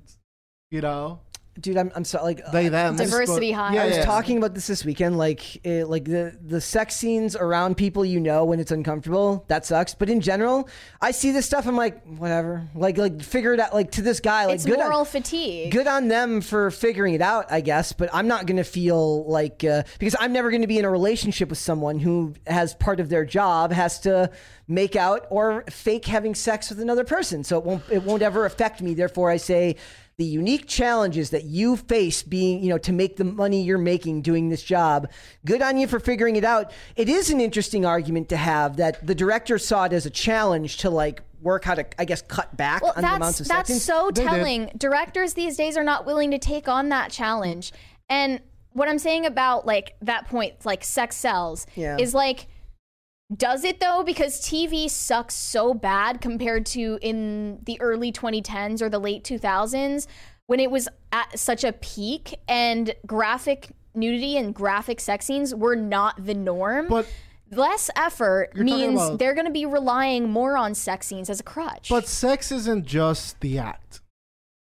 you 0.76 0.82
know 0.82 1.20
dude, 1.60 1.78
I'm, 1.78 1.92
I'm 1.96 2.04
sorry. 2.04 2.24
Like 2.24 2.52
they 2.52 2.68
uh, 2.68 2.70
them 2.70 2.96
Diversity 2.98 3.52
high. 3.52 3.74
Yeah, 3.74 3.84
I 3.84 3.88
was 3.88 3.98
yeah. 3.98 4.06
talking 4.06 4.38
about 4.38 4.54
this 4.54 4.68
this 4.68 4.84
weekend. 4.84 5.18
Like, 5.18 5.62
uh, 5.66 5.86
like 5.88 6.06
the 6.06 6.38
the 6.42 6.60
sex 6.62 6.96
scenes 6.96 7.36
around 7.36 7.76
people 7.76 8.04
you 8.04 8.20
know 8.20 8.46
when 8.46 8.60
it's 8.60 8.72
uncomfortable. 8.72 9.46
That 9.48 9.66
sucks. 9.66 9.96
But 9.96 10.10
in 10.10 10.22
general, 10.22 10.70
I 11.02 11.12
see 11.12 11.32
this 11.32 11.46
stuff. 11.46 11.68
I'm 11.68 11.76
like, 11.76 12.04
whatever. 12.06 12.68
Like, 12.76 12.98
like 12.98 13.22
figure 13.22 13.54
it 13.54 13.60
out. 13.60 13.74
Like 13.74 13.92
to 13.92 14.02
this 14.02 14.20
guy, 14.20 14.46
like 14.46 14.56
it's 14.56 14.66
good 14.66 14.80
moral 14.80 15.02
on, 15.02 15.06
fatigue. 15.06 15.72
good 15.72 15.88
on 15.88 16.08
them 16.08 16.42
for 16.42 16.72
figuring 16.72 17.14
it 17.14 17.22
out, 17.22 17.52
I 17.52 17.62
guess. 17.62 17.94
But 17.94 18.10
I'm 18.14 18.28
not 18.28 18.46
going 18.46 18.58
to 18.58 18.64
feel 18.64 19.26
like 19.26 19.64
uh, 19.64 19.84
because 20.00 20.16
I'm 20.20 20.34
never 20.34 20.50
going 20.50 20.62
to 20.62 20.68
be 20.68 20.78
in 20.78 20.86
a 20.86 20.90
relationship 20.90 21.50
with 21.50 21.60
someone 21.60 22.00
who 22.00 22.34
has 22.48 22.74
part 22.76 23.00
of 23.00 23.10
their 23.10 23.26
job 23.26 23.72
has 23.72 24.00
to 24.02 24.30
make 24.68 24.96
out 24.96 25.28
or 25.30 25.64
fake 25.70 26.06
having 26.06 26.34
sex 26.34 26.70
with 26.70 26.80
another 26.80 27.04
person. 27.04 27.44
So 27.44 27.58
it 27.58 27.66
won't 27.66 27.84
it 27.90 28.04
won't 28.04 28.22
ever 28.22 28.46
affect 28.46 28.82
me. 28.82 28.94
Therefore, 28.94 29.30
I 29.30 29.38
say 29.38 29.78
the 30.18 30.26
unique 30.26 30.66
challenges 30.68 31.32
that 31.32 31.44
you 31.44 31.76
face 31.76 32.24
being, 32.24 32.64
you 32.64 32.70
know, 32.70 32.78
to 32.78 32.94
make 32.94 33.18
the 33.18 33.24
money 33.26 33.62
you're 33.64 33.78
making 33.78 34.22
doing 34.22 34.50
this 34.50 34.64
job. 34.64 35.10
Good 35.46 35.62
on 35.62 35.78
you 35.78 35.88
for 35.88 36.00
figuring 36.00 36.38
it 36.38 36.46
out. 36.46 36.72
It 36.96 37.10
is 37.10 37.30
an 37.30 37.42
interesting 37.42 37.86
argument 37.86 38.30
to 38.30 38.38
have 38.38 38.78
that 38.78 39.06
the 39.06 39.16
director 39.16 39.58
saw 39.58 39.84
it 39.86 39.94
as 39.94 40.06
a 40.06 40.10
challenge 40.10 40.78
to 40.78 40.90
like 40.90 41.22
work 41.42 41.66
how 41.66 41.76
to, 41.76 41.86
I 42.00 42.06
guess, 42.06 42.22
cut 42.22 42.56
back 42.56 42.82
well, 42.82 42.94
on 42.96 43.02
the 43.04 43.14
amounts 43.16 43.40
that's 43.40 43.42
of 43.42 43.48
that's 43.50 43.70
sex. 43.70 43.82
so 43.84 44.10
They 44.14 44.22
did. 44.24 44.30
telling. 44.30 44.72
Directors 44.78 45.34
these 45.34 45.58
days 45.58 45.76
are 45.76 45.84
not 45.84 46.06
willing 46.06 46.32
to 46.32 46.40
take 46.40 46.70
on 46.70 46.90
that 46.90 47.12
challenge. 47.12 47.74
And 48.10 48.40
what 48.72 48.88
I'm 48.88 49.00
saying 49.00 49.26
about 49.26 49.66
like 49.66 49.96
that 50.02 50.28
point, 50.30 50.66
like 50.66 50.84
sex 50.86 51.18
sells, 51.18 51.68
Yeah. 51.76 51.98
is 52.00 52.14
like 52.14 52.48
does 53.36 53.64
it 53.64 53.80
though? 53.80 54.04
Because 54.04 54.42
TV 54.42 54.90
sucks 54.90 55.36
so 55.36 55.74
bad 55.74 56.22
compared 56.22 56.66
to 56.68 57.00
in 57.02 57.60
the 57.64 57.80
early 57.82 58.12
2010s 58.12 58.82
or 58.82 58.90
the 58.90 59.00
late 59.00 59.24
2000s 59.24 60.08
when 60.48 60.60
it 60.60 60.70
was 60.70 60.88
at 61.12 61.38
such 61.40 61.64
a 61.64 61.74
peak 61.74 62.36
and 62.48 62.94
graphic 63.08 63.72
nudity 63.96 64.38
and 64.38 64.54
graphic 64.54 65.00
sex 65.00 65.26
scenes 65.26 65.56
were 65.56 65.76
not 65.76 66.24
the 66.24 66.34
norm. 66.36 66.88
But 66.88 67.08
less 67.52 67.90
effort 67.96 68.56
means 68.56 68.96
about- 69.02 69.20
they're 69.20 69.34
going 69.34 69.48
to 69.48 69.52
be 69.52 69.66
relying 69.66 70.30
more 70.30 70.58
on 70.58 70.76
sex 70.76 71.08
scenes 71.08 71.30
as 71.30 71.40
a 71.40 71.44
crutch. 71.44 71.90
But 71.90 72.08
sex 72.08 72.52
isn't 72.52 72.86
just 72.86 73.40
the 73.40 73.58
act. 73.58 74.02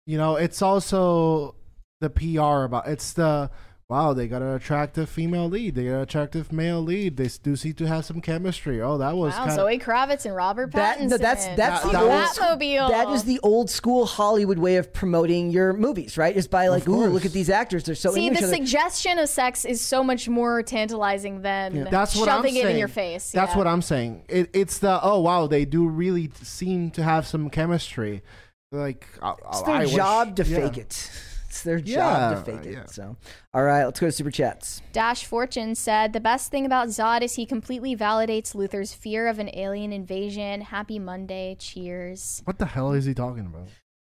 You 0.07 0.19
know, 0.19 0.37
it's 0.37 0.63
also 0.63 1.55
the 2.01 2.11
PR 2.11 2.65
about 2.65 2.87
it's 2.89 3.13
the 3.13 3.51
wow, 3.93 4.15
they 4.15 4.27
got 4.27 4.41
an 4.41 4.55
attractive 4.55 5.07
female 5.07 5.49
lead, 5.49 5.75
they 5.75 5.85
got 5.85 5.91
an 5.97 6.01
attractive 6.01 6.51
male 6.51 6.81
lead. 6.81 7.19
They 7.19 7.29
do 7.43 7.55
seem 7.57 7.75
to 7.75 7.87
have 7.87 8.07
some 8.07 8.23
chemistry. 8.23 8.81
Oh, 8.81 8.97
that 8.97 9.15
was 9.15 9.35
wow, 9.35 9.45
kind 9.45 9.53
Zoe 9.53 9.79
Kravitz 9.79 10.25
and 10.25 10.35
Robert 10.35 10.71
Pattinson. 10.71 11.11
no, 11.11 11.19
that's 11.19 11.45
that's 11.49 11.57
That- 11.57 11.83
the 11.85 11.93
that 11.93 12.03
old 12.03 12.59
Batmobile. 12.59 12.89
that 12.89 13.09
is 13.11 13.25
the 13.25 13.39
old 13.43 13.69
school 13.69 14.07
Hollywood 14.07 14.59
way 14.59 14.77
of 14.77 14.95
promoting 14.95 15.51
your 15.51 15.75
movies, 15.75 16.17
right? 16.17 16.35
Is 16.35 16.49
by 16.49 16.69
like, 16.69 16.89
ooh, 16.89 17.07
look 17.09 17.27
at 17.27 17.33
these 17.33 17.51
actors; 17.51 17.85
they're 17.85 17.95
so 17.95 18.13
See, 18.15 18.31
the 18.31 18.49
suggestion 18.49 19.19
of 19.19 19.29
sex 19.29 19.67
is 19.67 19.83
so 19.83 20.03
much 20.03 20.27
more 20.27 20.63
tantalizing 20.63 21.43
than 21.43 21.85
That's 21.91 22.17
what 22.17 22.29
shoving 22.29 22.53
I'm 22.53 22.57
it 22.57 22.63
saying. 22.63 22.75
in 22.75 22.79
your 22.79 22.89
face. 22.89 23.31
That's 23.31 23.53
yeah. 23.53 23.59
what 23.59 23.67
I'm 23.67 23.83
saying. 23.83 24.25
It, 24.31 24.49
it's 24.55 24.79
the 24.79 25.01
oh 25.03 25.21
wow, 25.21 25.47
they 25.47 25.67
do 25.67 25.87
really 25.87 26.31
seem 26.43 26.91
to 26.93 27.03
have 27.03 27.27
some 27.27 27.51
chemistry. 27.51 28.23
Like 28.71 29.07
I, 29.21 29.35
it's 29.51 29.63
their 29.63 29.75
I 29.75 29.85
wish- 29.85 29.95
job 29.95 30.37
to 30.37 30.45
yeah. 30.45 30.57
fake 30.69 30.79
it. 30.79 31.11
It's 31.53 31.63
their 31.65 31.81
job 31.81 32.47
to 32.47 32.51
fake 32.51 32.65
it. 32.65 32.73
yeah. 32.73 32.87
So, 32.87 33.15
all 33.53 33.63
right, 33.63 33.85
let's 33.85 34.01
go 34.01 34.07
to 34.07 34.13
super 34.13 34.31
chats. 34.31 34.81
Dash 34.93 35.27
Fortune 35.27 35.75
said 35.75 36.15
the 36.15 36.21
best 36.21 36.51
thing 36.51 36.65
about 36.65 36.89
Zod 36.89 37.21
is 37.21 37.35
he 37.35 37.45
completely 37.45 37.95
validates 37.95 38.55
Luthor's 38.55 38.95
fear 38.95 39.29
of 39.29 39.39
an 39.39 39.51
alien 39.55 39.93
invasion. 39.93 40.63
Happy 40.63 40.99
Monday. 40.99 41.55
Cheers. 41.59 42.41
What 42.47 42.59
the 42.59 42.65
hell 42.65 42.93
is 42.93 43.05
he 43.05 43.13
talking 43.13 43.45
about? 43.45 43.69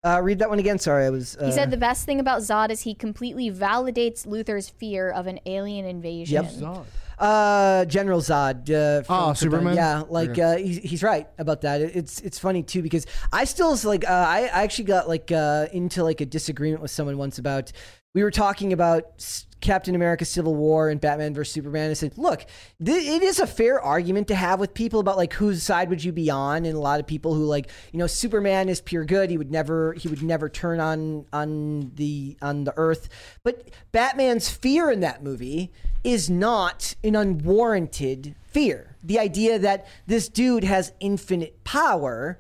Uh, 0.01 0.21
read 0.21 0.39
that 0.39 0.47
one 0.49 0.59
again. 0.59 0.79
Sorry, 0.79 1.05
I 1.05 1.09
was. 1.09 1.35
Uh, 1.35 1.47
He 1.47 1.51
said 1.51 1.71
the 1.71 1.77
best 1.77 2.05
thing 2.05 2.21
about 2.21 2.39
Zod 2.41 2.69
is 2.69 2.81
he 2.81 2.93
completely 2.95 3.51
validates 3.51 4.25
Luthor's 4.25 4.69
fear 4.69 5.09
of 5.09 5.27
an 5.27 5.39
alien 5.45 5.83
invasion. 5.83 6.35
Yep. 6.45 6.85
Uh, 7.17 7.85
General 7.85 8.21
Zod. 8.21 8.69
Uh, 8.69 9.03
Oh. 9.09 9.33
Superman? 9.33 9.75
Yeah, 9.75 10.03
like 10.09 10.37
uh, 10.37 10.57
he's, 10.57 10.77
he's 10.77 11.03
right 11.03 11.27
about 11.37 11.61
that. 11.61 11.81
It- 11.81 11.95
It's 11.95 12.19
it's 12.21 12.39
funny 12.39 12.63
too 12.63 12.81
because 12.81 13.05
I 13.31 13.45
still 13.45 13.75
like 13.83 14.03
uh, 14.07 14.11
I 14.13 14.41
I 14.53 14.63
actually 14.63 14.85
got 14.85 15.07
like 15.07 15.31
uh, 15.31 15.67
into 15.71 16.03
like 16.03 16.21
a 16.21 16.25
disagreement 16.25 16.81
with 16.81 16.91
someone 16.91 17.17
once 17.17 17.37
about 17.39 17.71
we 18.13 18.23
were 18.23 18.31
talking 18.31 18.71
about 18.73 19.45
Captain 19.61 19.95
America: 19.95 20.23
Civil 20.25 20.55
War 20.55 20.89
and 20.89 21.01
Batman 21.01 21.33
versus 21.33 21.53
Superman. 21.53 21.89
I 21.89 21.93
said, 21.93 22.17
look, 22.17 22.45
th- 22.83 23.05
it 23.07 23.23
is 23.23 23.39
a 23.39 23.47
fair 23.47 23.81
argument 23.81 24.27
to 24.29 24.35
have 24.35 24.59
with 24.59 24.73
people 24.73 24.99
about 25.01 25.17
like 25.17 25.33
whose 25.33 25.63
side 25.63 25.89
would 25.89 26.03
you 26.03 26.11
be 26.11 26.29
on, 26.29 26.65
and 26.65 26.75
a 26.75 26.79
lot 26.79 26.99
of 26.99 27.07
people 27.07 27.33
who 27.33 27.45
like 27.45 27.69
you 27.91 27.99
know 27.99 28.07
Superman 28.07 28.69
is 28.69 28.79
pure 28.81 29.05
good. 29.05 29.29
He 29.29 29.37
would 29.37 29.51
never 29.51 29.93
he 29.93 30.07
would 30.07 30.23
never 30.23 30.47
turn 30.49 30.79
on 30.79 31.25
on 31.33 31.91
the 31.95 32.37
on 32.41 32.63
the 32.65 32.73
Earth, 32.77 33.09
but 33.43 33.69
Batman's 33.91 34.49
fear 34.49 34.91
in 34.91 34.99
that 35.01 35.23
movie 35.23 35.71
is 36.05 36.29
not 36.29 36.95
an 37.03 37.15
unwarranted 37.15 38.35
fear. 38.43 38.95
The 39.03 39.19
idea 39.19 39.59
that 39.59 39.87
this 40.07 40.29
dude 40.29 40.63
has 40.63 40.93
infinite 40.99 41.63
power. 41.63 42.37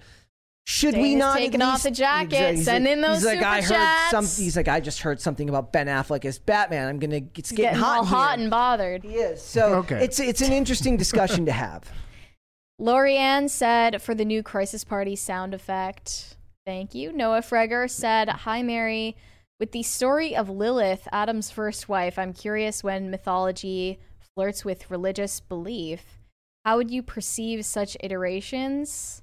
Should 0.67 0.95
we 0.95 1.01
Dane 1.03 1.13
is 1.13 1.19
not 1.19 1.37
at 1.37 1.39
taking 1.41 1.61
off 1.61 1.83
the 1.83 1.89
least- 1.89 1.99
jacket, 1.99 2.33
Exactly. 2.33 2.55
He's 2.55 2.65
send 2.65 2.85
like- 2.85 2.93
in 2.93 3.01
those 3.01 3.17
he's 3.17 3.25
like, 3.25 3.37
super 3.37 3.47
I 3.47 3.61
heard 3.61 3.69
chats." 3.69 4.11
some, 4.11 4.43
He's 4.43 4.57
like, 4.57 4.67
I 4.67 4.79
just 4.79 5.01
heard 5.01 5.21
something 5.21 5.47
about 5.49 5.71
Ben 5.71 5.85
Affleck 5.87 6.25
as 6.25 6.39
Batman. 6.39 6.87
I'm 6.87 6.97
gonna. 6.99 7.17
It's 7.37 7.49
He's 7.49 7.57
getting, 7.57 7.63
getting 7.73 7.79
hot. 7.83 7.97
all 7.99 8.05
hot 8.05 8.35
here. 8.37 8.43
and 8.43 8.49
bothered. 8.51 9.03
He 9.03 9.09
is. 9.15 9.41
So 9.43 9.75
Okay. 9.75 10.03
it's 10.03 10.19
it's 10.19 10.41
an 10.41 10.51
interesting 10.53 10.97
discussion 10.97 11.45
to 11.45 11.51
have. 11.51 11.91
Lorianne 12.81 13.49
said 13.49 14.01
for 14.01 14.13
the 14.15 14.25
new 14.25 14.43
Crisis 14.43 14.83
Party 14.83 15.15
sound 15.15 15.53
effect. 15.53 16.35
Thank 16.65 16.95
you. 16.95 17.11
Noah 17.11 17.41
Freger 17.41 17.89
said, 17.89 18.27
Hi, 18.27 18.63
Mary. 18.63 19.15
With 19.59 19.71
the 19.71 19.83
story 19.83 20.35
of 20.35 20.49
Lilith, 20.49 21.07
Adam's 21.11 21.49
first 21.49 21.87
wife, 21.87 22.19
I'm 22.19 22.33
curious 22.33 22.83
when 22.83 23.09
mythology 23.09 23.99
flirts 24.35 24.65
with 24.65 24.91
religious 24.91 25.39
belief. 25.39 26.19
How 26.65 26.77
would 26.77 26.91
you 26.91 27.01
perceive 27.01 27.65
such 27.65 27.95
iterations? 28.01 29.21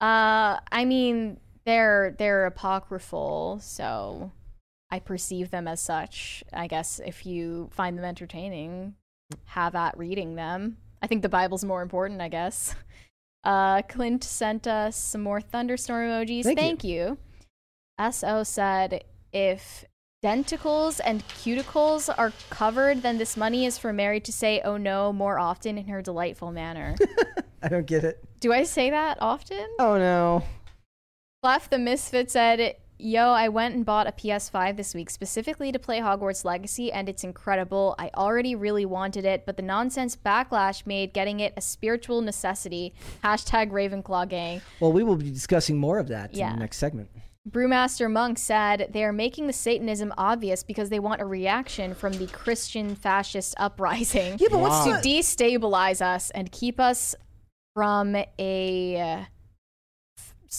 Uh, 0.00 0.60
I 0.72 0.84
mean, 0.86 1.38
they're 1.64 2.14
they're 2.18 2.46
apocryphal, 2.46 3.58
so 3.60 4.30
I 4.90 5.00
perceive 5.00 5.50
them 5.50 5.68
as 5.68 5.82
such. 5.82 6.42
I 6.52 6.66
guess 6.66 7.00
if 7.04 7.26
you 7.26 7.68
find 7.72 7.98
them 7.98 8.04
entertaining, 8.04 8.94
have 9.44 9.74
at 9.74 9.98
reading 9.98 10.36
them. 10.36 10.78
I 11.02 11.08
think 11.08 11.22
the 11.22 11.28
Bible's 11.28 11.64
more 11.64 11.82
important, 11.82 12.20
I 12.20 12.28
guess. 12.28 12.74
Uh, 13.44 13.80
Clint 13.82 14.24
sent 14.24 14.66
us 14.66 14.96
some 14.96 15.22
more 15.22 15.40
thunderstorm 15.40 16.10
emojis. 16.10 16.42
Thank 16.42 16.58
you. 16.58 16.64
Thank 16.64 16.82
you. 16.82 17.18
SO 18.10 18.42
said 18.42 19.04
if 19.36 19.84
denticles 20.24 20.98
and 21.04 21.22
cuticles 21.28 22.12
are 22.16 22.32
covered, 22.48 23.02
then 23.02 23.18
this 23.18 23.36
money 23.36 23.66
is 23.66 23.76
for 23.76 23.92
Mary 23.92 24.18
to 24.20 24.32
say 24.32 24.62
oh 24.64 24.78
no 24.78 25.12
more 25.12 25.38
often 25.38 25.76
in 25.76 25.88
her 25.88 26.00
delightful 26.00 26.50
manner. 26.50 26.96
I 27.62 27.68
don't 27.68 27.86
get 27.86 28.02
it. 28.02 28.24
Do 28.40 28.52
I 28.52 28.62
say 28.62 28.88
that 28.88 29.18
often? 29.20 29.66
Oh 29.78 29.98
no. 29.98 30.42
Clef 31.42 31.68
the 31.68 31.78
Misfit 31.78 32.30
said, 32.30 32.76
Yo, 32.98 33.28
I 33.28 33.50
went 33.50 33.74
and 33.74 33.84
bought 33.84 34.06
a 34.06 34.12
PS5 34.12 34.78
this 34.78 34.94
week 34.94 35.10
specifically 35.10 35.70
to 35.70 35.78
play 35.78 36.00
Hogwarts 36.00 36.46
Legacy, 36.46 36.90
and 36.90 37.10
it's 37.10 37.24
incredible. 37.24 37.94
I 37.98 38.10
already 38.14 38.54
really 38.54 38.86
wanted 38.86 39.26
it, 39.26 39.44
but 39.44 39.58
the 39.58 39.62
nonsense 39.62 40.16
backlash 40.16 40.86
made 40.86 41.12
getting 41.12 41.40
it 41.40 41.52
a 41.58 41.60
spiritual 41.60 42.22
necessity. 42.22 42.94
Hashtag 43.22 43.70
Ravenclaw 43.70 44.30
gang. 44.30 44.62
Well, 44.80 44.92
we 44.92 45.02
will 45.02 45.16
be 45.16 45.30
discussing 45.30 45.76
more 45.76 45.98
of 45.98 46.08
that 46.08 46.32
in 46.32 46.38
the 46.38 46.56
next 46.56 46.78
segment. 46.78 47.10
Brewmaster 47.48 48.10
Monk 48.10 48.38
said 48.38 48.88
they 48.92 49.04
are 49.04 49.12
making 49.12 49.46
the 49.46 49.52
Satanism 49.52 50.12
obvious 50.18 50.64
because 50.64 50.90
they 50.90 50.98
want 50.98 51.20
a 51.20 51.24
reaction 51.24 51.94
from 51.94 52.12
the 52.14 52.26
Christian 52.26 52.96
fascist 52.96 53.54
uprising 53.58 54.36
Yeah, 54.38 54.48
but 54.50 54.58
what's 54.58 54.84
to 54.84 55.08
destabilize 55.08 56.00
us 56.00 56.30
and 56.30 56.50
keep 56.50 56.80
us 56.80 57.14
from 57.74 58.16
a 58.38 59.00
uh, 59.00 59.24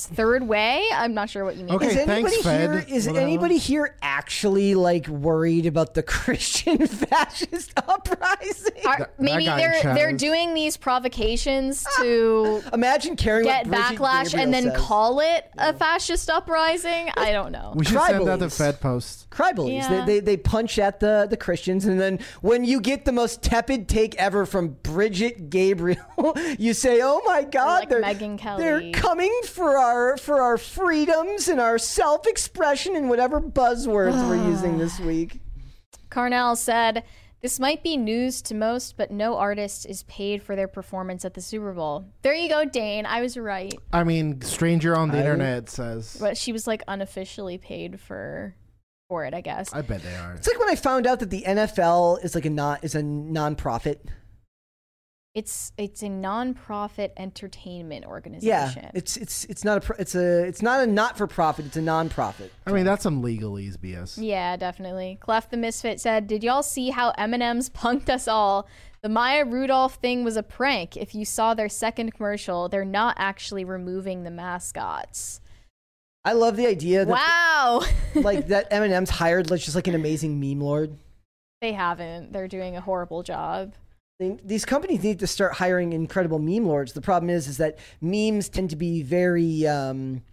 third 0.05 0.47
way. 0.47 0.85
I'm 0.93 1.13
not 1.13 1.29
sure 1.29 1.43
what 1.43 1.55
you 1.57 1.65
mean. 1.65 1.75
Okay, 1.75 1.87
is 1.87 1.95
anybody 1.97 2.21
thanks, 2.23 2.43
Fed. 2.43 2.59
here? 2.61 2.85
Is 2.97 3.07
Whatever. 3.07 3.25
anybody 3.25 3.57
here 3.57 3.95
actually 4.01 4.75
like 4.75 5.07
worried 5.07 5.65
about 5.65 5.93
the 5.95 6.03
Christian 6.17 6.85
fascist 6.87 7.73
uprising? 7.87 8.73
Are- 8.85 8.97
That- 8.99 9.17
that 9.17 9.19
maybe 9.19 9.45
guy 9.45 9.53
in 9.53 9.57
they're 9.83 9.93
they're 9.95 10.13
doing 10.13 10.53
these 10.53 10.77
provocations 10.77 11.85
ah, 11.87 12.01
to 12.03 12.63
Imagine 12.73 13.15
carrying 13.15 13.45
get 13.47 13.65
backlash 13.65 14.25
Gabriel 14.25 14.43
and 14.43 14.53
then 14.53 14.63
says. 14.65 14.77
call 14.81 15.19
it 15.19 15.49
a 15.57 15.73
fascist 15.73 16.29
uprising. 16.29 17.09
I 17.17 17.31
don't 17.31 17.51
know. 17.51 17.73
We 17.75 17.85
should 17.85 17.99
send 18.01 18.27
out 18.29 18.39
the 18.39 18.45
Tribalies. 18.47 18.57
Fed 18.57 18.79
post. 18.81 19.29
Crybullies. 19.31 19.81
Yeah. 19.89 20.05
They, 20.05 20.13
they 20.15 20.19
they 20.19 20.37
punch 20.37 20.77
at 20.79 20.99
the 20.99 21.27
the 21.29 21.37
Christians, 21.37 21.85
and 21.85 21.99
then 21.99 22.19
when 22.41 22.63
you 22.65 22.79
get 22.81 23.05
the 23.05 23.11
most 23.11 23.41
tepid 23.41 23.87
take 23.87 24.15
ever 24.15 24.45
from 24.45 24.77
Brigitte 24.83 25.49
Gabriel, 25.49 25.97
you 26.59 26.73
say, 26.73 27.01
"Oh 27.03 27.21
my 27.25 27.43
God, 27.43 27.79
like 27.81 27.89
they're 27.89 28.01
Megyn 28.01 28.37
Kelly. 28.37 28.63
they're 28.63 28.91
coming 28.91 29.33
for 29.45 29.77
our 29.87 30.17
for 30.17 30.41
our 30.41 30.57
freedoms 30.57 31.47
and 31.47 31.59
our 31.59 31.77
self 31.77 32.27
expression 32.27 32.95
and 32.95 33.09
whatever 33.09 33.39
buzzwords 33.41 34.27
we're 34.27 34.45
using 34.49 34.77
this 34.77 34.99
week." 34.99 35.39
Carnell 36.09 36.55
said, 36.57 37.03
This 37.41 37.59
might 37.59 37.83
be 37.83 37.97
news 37.97 38.41
to 38.43 38.55
most, 38.55 38.97
but 38.97 39.11
no 39.11 39.37
artist 39.37 39.85
is 39.85 40.03
paid 40.03 40.41
for 40.41 40.55
their 40.55 40.67
performance 40.67 41.25
at 41.25 41.33
the 41.33 41.41
Super 41.41 41.73
Bowl. 41.73 42.05
There 42.21 42.33
you 42.33 42.49
go, 42.49 42.65
Dane. 42.65 43.05
I 43.05 43.21
was 43.21 43.37
right. 43.37 43.73
I 43.93 44.03
mean, 44.03 44.41
stranger 44.41 44.95
on 44.95 45.09
the 45.09 45.17
I- 45.17 45.21
internet 45.21 45.69
says. 45.69 46.17
But 46.19 46.37
she 46.37 46.51
was 46.51 46.65
like 46.67 46.81
unofficially 46.87 47.57
paid 47.57 47.99
for 47.99 48.55
for 49.09 49.23
it, 49.25 49.33
I 49.33 49.41
guess. 49.41 49.73
I 49.73 49.81
bet 49.81 50.01
they 50.03 50.15
are. 50.15 50.33
It's 50.33 50.47
like 50.47 50.59
when 50.59 50.69
I 50.69 50.75
found 50.75 51.07
out 51.07 51.19
that 51.21 51.29
the 51.29 51.43
NFL 51.47 52.23
is 52.25 52.35
like 52.35 52.45
a 52.45 52.49
not 52.49 52.83
is 52.83 52.95
a 52.95 53.01
nonprofit. 53.01 53.99
It's 55.37 55.71
it's 55.77 56.01
a 56.01 56.09
non-profit 56.09 57.13
entertainment 57.15 58.01
Yeah, 58.03 58.09
organization. 58.09 58.89
it's 58.95 59.17
it's 59.17 59.45
it's 59.45 59.63
not 59.63 59.77
a 59.77 59.81
pro- 59.81 59.95
it's 59.99 60.15
a 60.15 60.43
it's 60.45 60.63
not 60.63 60.81
a 60.83 60.87
not 60.87 61.15
for 61.15 61.27
profit. 61.27 61.67
It's 61.67 61.77
a 61.77 61.81
nonprofit. 61.81 62.49
I 62.65 62.71
mean, 62.71 62.85
that's 62.85 63.03
some 63.03 63.21
legalese 63.21 63.77
BS. 63.77 64.17
Yeah, 64.19 64.57
definitely. 64.57 65.19
Clef 65.21 65.51
the 65.51 65.57
Misfit 65.57 65.99
said, 65.99 66.25
Did 66.25 66.43
y'all 66.43 66.63
see 66.63 66.89
how 66.89 67.11
M&M's 67.19 67.69
punked 67.69 68.09
us 68.09 68.27
all? 68.27 68.67
The 69.03 69.09
Maya 69.09 69.45
Rudolph 69.45 69.95
thing 69.95 70.23
was 70.23 70.37
a 70.37 70.43
prank. 70.43 70.97
If 70.97 71.13
you 71.13 71.23
saw 71.23 71.53
their 71.53 71.69
second 71.69 72.15
commercial, 72.15 72.67
they're 72.67 72.83
not 72.83 73.15
actually 73.19 73.63
removing 73.63 74.23
the 74.23 74.31
mascots. 74.31 75.39
I 76.25 76.33
love 76.33 76.55
the 76.57 76.65
idea 76.65 77.05
that 77.05 77.11
Wow. 77.11 77.83
like 78.15 78.47
that 78.53 78.69
M&M's 78.71 79.11
hired 79.11 79.51
like 79.51 79.61
just 79.61 79.75
like 79.75 79.85
an 79.87 79.93
amazing 79.93 80.39
meme 80.39 80.61
lord. 80.61 80.97
they 81.61 81.73
haven't. 81.73 82.33
They're 82.33 82.47
doing 82.47 82.75
a 82.75 82.81
horrible 82.81 83.21
job. 83.21 83.75
These 84.19 84.65
companies 84.65 85.03
need 85.03 85.19
to 85.19 85.27
start 85.27 85.53
hiring 85.53 85.93
incredible 85.93 86.39
meme 86.39 86.65
lords. 86.65 86.93
The 86.93 87.01
problem 87.01 87.29
is, 87.29 87.47
is 87.47 87.57
that 87.57 87.77
memes 88.01 88.49
tend 88.49 88.71
to 88.71 88.75
be 88.75 89.03
very. 89.03 89.67
Um, 89.67 90.23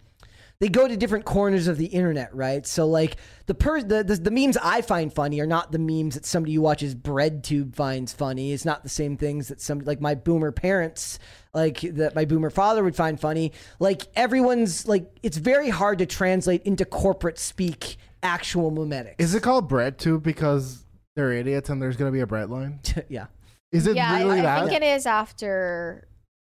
they 0.59 0.69
go 0.69 0.87
to 0.87 0.97
different 0.97 1.25
corners 1.25 1.67
of 1.67 1.77
the 1.77 1.85
internet, 1.85 2.33
right? 2.33 2.65
So, 2.65 2.87
like 2.87 3.17
the, 3.45 3.53
per- 3.53 3.83
the 3.83 4.03
the 4.03 4.15
the 4.15 4.31
memes 4.31 4.57
I 4.57 4.81
find 4.81 5.13
funny 5.13 5.39
are 5.39 5.45
not 5.45 5.71
the 5.71 5.77
memes 5.77 6.15
that 6.15 6.25
somebody 6.25 6.55
who 6.55 6.61
watches 6.61 6.95
BreadTube 6.95 7.75
finds 7.75 8.11
funny. 8.11 8.53
It's 8.53 8.65
not 8.65 8.81
the 8.81 8.89
same 8.89 9.17
things 9.17 9.49
that 9.49 9.61
some 9.61 9.79
like 9.79 10.01
my 10.01 10.15
boomer 10.15 10.51
parents, 10.51 11.19
like 11.53 11.81
that 11.81 12.15
my 12.15 12.25
boomer 12.25 12.49
father 12.49 12.83
would 12.83 12.95
find 12.95 13.19
funny. 13.19 13.51
Like 13.77 14.07
everyone's 14.15 14.87
like, 14.87 15.15
it's 15.21 15.37
very 15.37 15.69
hard 15.69 15.99
to 15.99 16.07
translate 16.07 16.63
into 16.63 16.85
corporate 16.85 17.37
speak 17.37 17.97
actual 18.23 18.71
memetics. 18.71 19.15
Is 19.19 19.35
it 19.35 19.43
called 19.43 19.69
BreadTube 19.69 20.23
because 20.23 20.85
they're 21.15 21.33
idiots 21.33 21.69
and 21.69 21.79
there's 21.79 21.97
gonna 21.97 22.11
be 22.11 22.21
a 22.21 22.27
bread 22.27 22.49
line? 22.49 22.79
yeah. 23.09 23.27
Is 23.75 23.87
it 23.87 23.95
yeah, 23.95 24.13
I- 24.13 24.19
really 24.19 24.39
I, 24.39 24.43
that? 24.43 24.67
think 24.67 24.81
it 24.81 24.85
is 24.85 25.05
after 25.05 26.07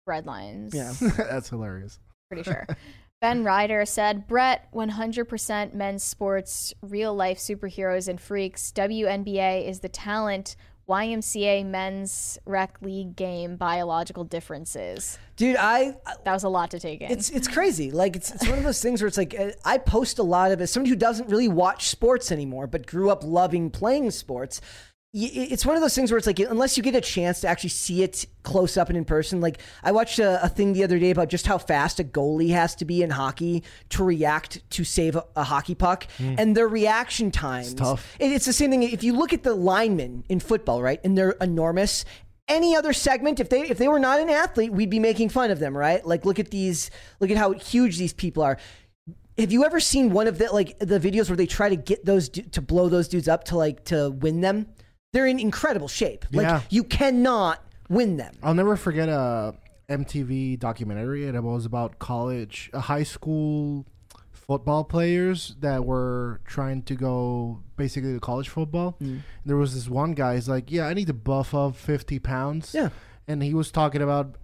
Breadlines. 0.08 0.74
Yeah. 0.74 0.92
that's 1.16 1.48
hilarious. 1.48 1.98
Pretty 2.30 2.44
sure. 2.44 2.66
Ben 3.20 3.44
Ryder 3.44 3.84
said, 3.84 4.26
Brett, 4.26 4.68
100% 4.72 5.74
men's 5.74 6.02
sports, 6.02 6.74
real 6.82 7.14
life 7.14 7.38
superheroes 7.38 8.08
and 8.08 8.20
freaks. 8.20 8.72
WNBA 8.74 9.68
is 9.68 9.80
the 9.80 9.88
talent. 9.88 10.56
YMCA 10.88 11.64
men's 11.66 12.36
rec 12.46 12.76
league 12.82 13.14
game, 13.14 13.54
biological 13.54 14.24
differences. 14.24 15.18
Dude, 15.36 15.54
I 15.56 15.94
That 16.24 16.32
was 16.32 16.42
a 16.42 16.48
lot 16.48 16.72
to 16.72 16.80
take 16.80 17.00
in. 17.00 17.12
It's 17.12 17.30
it's 17.30 17.46
crazy. 17.46 17.92
Like 17.92 18.16
it's 18.16 18.32
it's 18.34 18.48
one 18.48 18.58
of 18.58 18.64
those 18.64 18.82
things 18.82 19.00
where 19.00 19.06
it's 19.06 19.16
like 19.16 19.38
uh, 19.38 19.52
I 19.64 19.78
post 19.78 20.18
a 20.18 20.24
lot 20.24 20.50
of 20.50 20.60
it. 20.60 20.66
Somebody 20.66 20.90
who 20.90 20.96
doesn't 20.96 21.28
really 21.28 21.46
watch 21.46 21.88
sports 21.88 22.32
anymore, 22.32 22.66
but 22.66 22.88
grew 22.88 23.08
up 23.08 23.22
loving 23.22 23.70
playing 23.70 24.10
sports. 24.10 24.60
It's 25.12 25.66
one 25.66 25.74
of 25.74 25.82
those 25.82 25.94
things 25.96 26.12
where 26.12 26.18
it's 26.18 26.26
like 26.28 26.38
unless 26.38 26.76
you 26.76 26.84
get 26.84 26.94
a 26.94 27.00
chance 27.00 27.40
to 27.40 27.48
actually 27.48 27.70
see 27.70 28.04
it 28.04 28.26
close 28.44 28.76
up 28.76 28.90
and 28.90 28.96
in 28.96 29.04
person. 29.04 29.40
Like 29.40 29.60
I 29.82 29.90
watched 29.90 30.20
a, 30.20 30.42
a 30.44 30.48
thing 30.48 30.72
the 30.72 30.84
other 30.84 31.00
day 31.00 31.10
about 31.10 31.28
just 31.28 31.48
how 31.48 31.58
fast 31.58 31.98
a 31.98 32.04
goalie 32.04 32.50
has 32.50 32.76
to 32.76 32.84
be 32.84 33.02
in 33.02 33.10
hockey 33.10 33.64
to 33.88 34.04
react 34.04 34.62
to 34.70 34.84
save 34.84 35.16
a, 35.16 35.24
a 35.34 35.42
hockey 35.42 35.74
puck, 35.74 36.06
hmm. 36.18 36.36
and 36.38 36.56
their 36.56 36.68
reaction 36.68 37.32
times. 37.32 37.74
tough. 37.74 38.16
It- 38.20 38.30
It's 38.30 38.44
the 38.44 38.52
same 38.52 38.70
thing. 38.70 38.84
If 38.84 39.02
you 39.02 39.12
look 39.12 39.32
at 39.32 39.42
the 39.42 39.52
linemen 39.54 40.24
in 40.28 40.38
football, 40.38 40.80
right, 40.80 41.00
and 41.02 41.18
they're 41.18 41.32
enormous. 41.40 42.04
Any 42.46 42.76
other 42.76 42.92
segment, 42.92 43.40
if 43.40 43.48
they 43.48 43.62
if 43.62 43.78
they 43.78 43.88
were 43.88 43.98
not 44.00 44.20
an 44.20 44.30
athlete, 44.30 44.72
we'd 44.72 44.90
be 44.90 45.00
making 45.00 45.30
fun 45.30 45.50
of 45.50 45.58
them, 45.58 45.76
right? 45.76 46.06
Like 46.06 46.24
look 46.24 46.38
at 46.38 46.52
these, 46.52 46.88
look 47.18 47.30
at 47.32 47.36
how 47.36 47.50
huge 47.52 47.98
these 47.98 48.12
people 48.12 48.44
are. 48.44 48.58
Have 49.38 49.50
you 49.50 49.64
ever 49.64 49.80
seen 49.80 50.12
one 50.12 50.28
of 50.28 50.38
the 50.38 50.52
like 50.52 50.78
the 50.78 51.00
videos 51.00 51.28
where 51.28 51.36
they 51.36 51.46
try 51.46 51.68
to 51.68 51.76
get 51.76 52.04
those 52.04 52.28
to 52.28 52.60
blow 52.62 52.88
those 52.88 53.08
dudes 53.08 53.26
up 53.26 53.42
to 53.44 53.56
like 53.56 53.84
to 53.86 54.10
win 54.10 54.40
them? 54.40 54.66
They're 55.12 55.26
in 55.26 55.38
incredible 55.38 55.88
shape. 55.88 56.24
Like 56.32 56.44
Yeah. 56.46 56.60
you 56.70 56.84
cannot 56.84 57.62
win 57.88 58.16
them. 58.16 58.34
I'll 58.42 58.54
never 58.54 58.76
forget 58.76 59.08
a 59.08 59.54
MTV 59.88 60.56
documentary. 60.58 61.26
and 61.26 61.36
It 61.36 61.42
was 61.42 61.64
about 61.66 61.98
college, 61.98 62.70
uh, 62.72 62.80
high 62.80 63.02
school 63.02 63.86
football 64.30 64.84
players 64.84 65.56
that 65.60 65.84
were 65.84 66.40
trying 66.44 66.82
to 66.82 66.94
go 66.94 67.60
basically 67.76 68.12
to 68.12 68.20
college 68.20 68.48
football. 68.48 68.96
There 69.44 69.56
was 69.56 69.74
this 69.74 69.88
one 69.88 70.12
guy. 70.12 70.34
He's 70.36 70.48
like, 70.48 70.70
"Yeah, 70.70 70.86
I 70.86 70.94
need 70.94 71.06
to 71.08 71.12
buff 71.14 71.54
up 71.54 71.76
fifty 71.76 72.18
pounds." 72.18 72.72
Yeah. 72.74 72.90
and 73.28 73.44
he 73.44 73.54
was 73.54 73.70
talking 73.70 74.02
about 74.02 74.34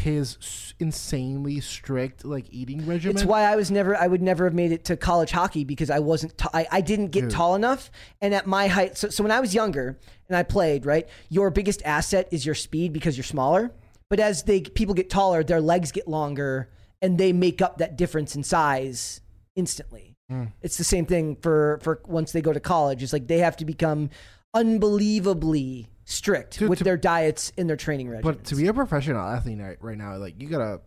his 0.00 0.74
insanely 0.78 1.60
strict 1.60 2.24
like 2.24 2.46
eating 2.50 2.84
regimen. 2.86 3.16
It's 3.16 3.24
why 3.24 3.42
I 3.42 3.56
was 3.56 3.70
never, 3.70 3.96
I 3.96 4.06
would 4.06 4.22
never 4.22 4.44
have 4.44 4.54
made 4.54 4.72
it 4.72 4.84
to 4.86 4.96
college 4.96 5.30
hockey 5.30 5.64
because 5.64 5.90
I 5.90 5.98
wasn't, 5.98 6.36
t- 6.36 6.48
I, 6.52 6.66
I 6.70 6.80
didn't 6.80 7.08
get 7.08 7.22
Dude. 7.22 7.30
tall 7.30 7.54
enough. 7.54 7.90
And 8.20 8.34
at 8.34 8.46
my 8.46 8.66
height, 8.66 8.98
so, 8.98 9.08
so 9.08 9.22
when 9.22 9.30
I 9.30 9.40
was 9.40 9.54
younger 9.54 9.98
and 10.28 10.36
I 10.36 10.42
played, 10.42 10.86
right, 10.86 11.08
your 11.28 11.50
biggest 11.50 11.82
asset 11.84 12.28
is 12.30 12.44
your 12.44 12.54
speed 12.54 12.92
because 12.92 13.16
you're 13.16 13.24
smaller. 13.24 13.72
But 14.08 14.20
as 14.20 14.42
they 14.42 14.60
people 14.60 14.94
get 14.94 15.08
taller, 15.08 15.44
their 15.44 15.60
legs 15.60 15.92
get 15.92 16.08
longer 16.08 16.68
and 17.00 17.16
they 17.16 17.32
make 17.32 17.62
up 17.62 17.78
that 17.78 17.96
difference 17.96 18.34
in 18.34 18.42
size 18.42 19.20
instantly. 19.54 20.16
Hmm. 20.28 20.46
It's 20.62 20.76
the 20.76 20.84
same 20.84 21.06
thing 21.06 21.36
for, 21.36 21.78
for 21.82 22.02
once 22.06 22.32
they 22.32 22.40
go 22.40 22.52
to 22.52 22.60
college. 22.60 23.02
It's 23.02 23.12
like 23.12 23.28
they 23.28 23.38
have 23.38 23.56
to 23.58 23.64
become 23.64 24.10
unbelievably 24.54 25.88
strict 26.10 26.58
Dude, 26.58 26.68
with 26.68 26.78
to- 26.78 26.84
their 26.84 26.96
diets 26.96 27.52
and 27.56 27.68
their 27.68 27.76
training 27.76 28.08
regimen. 28.10 28.34
but 28.34 28.44
to 28.46 28.56
be 28.56 28.66
a 28.66 28.74
professional 28.74 29.20
athlete 29.20 29.58
right, 29.60 29.78
right 29.80 29.96
now, 29.98 30.16
like 30.16 30.40
you 30.42 30.48
gotta 30.48 30.80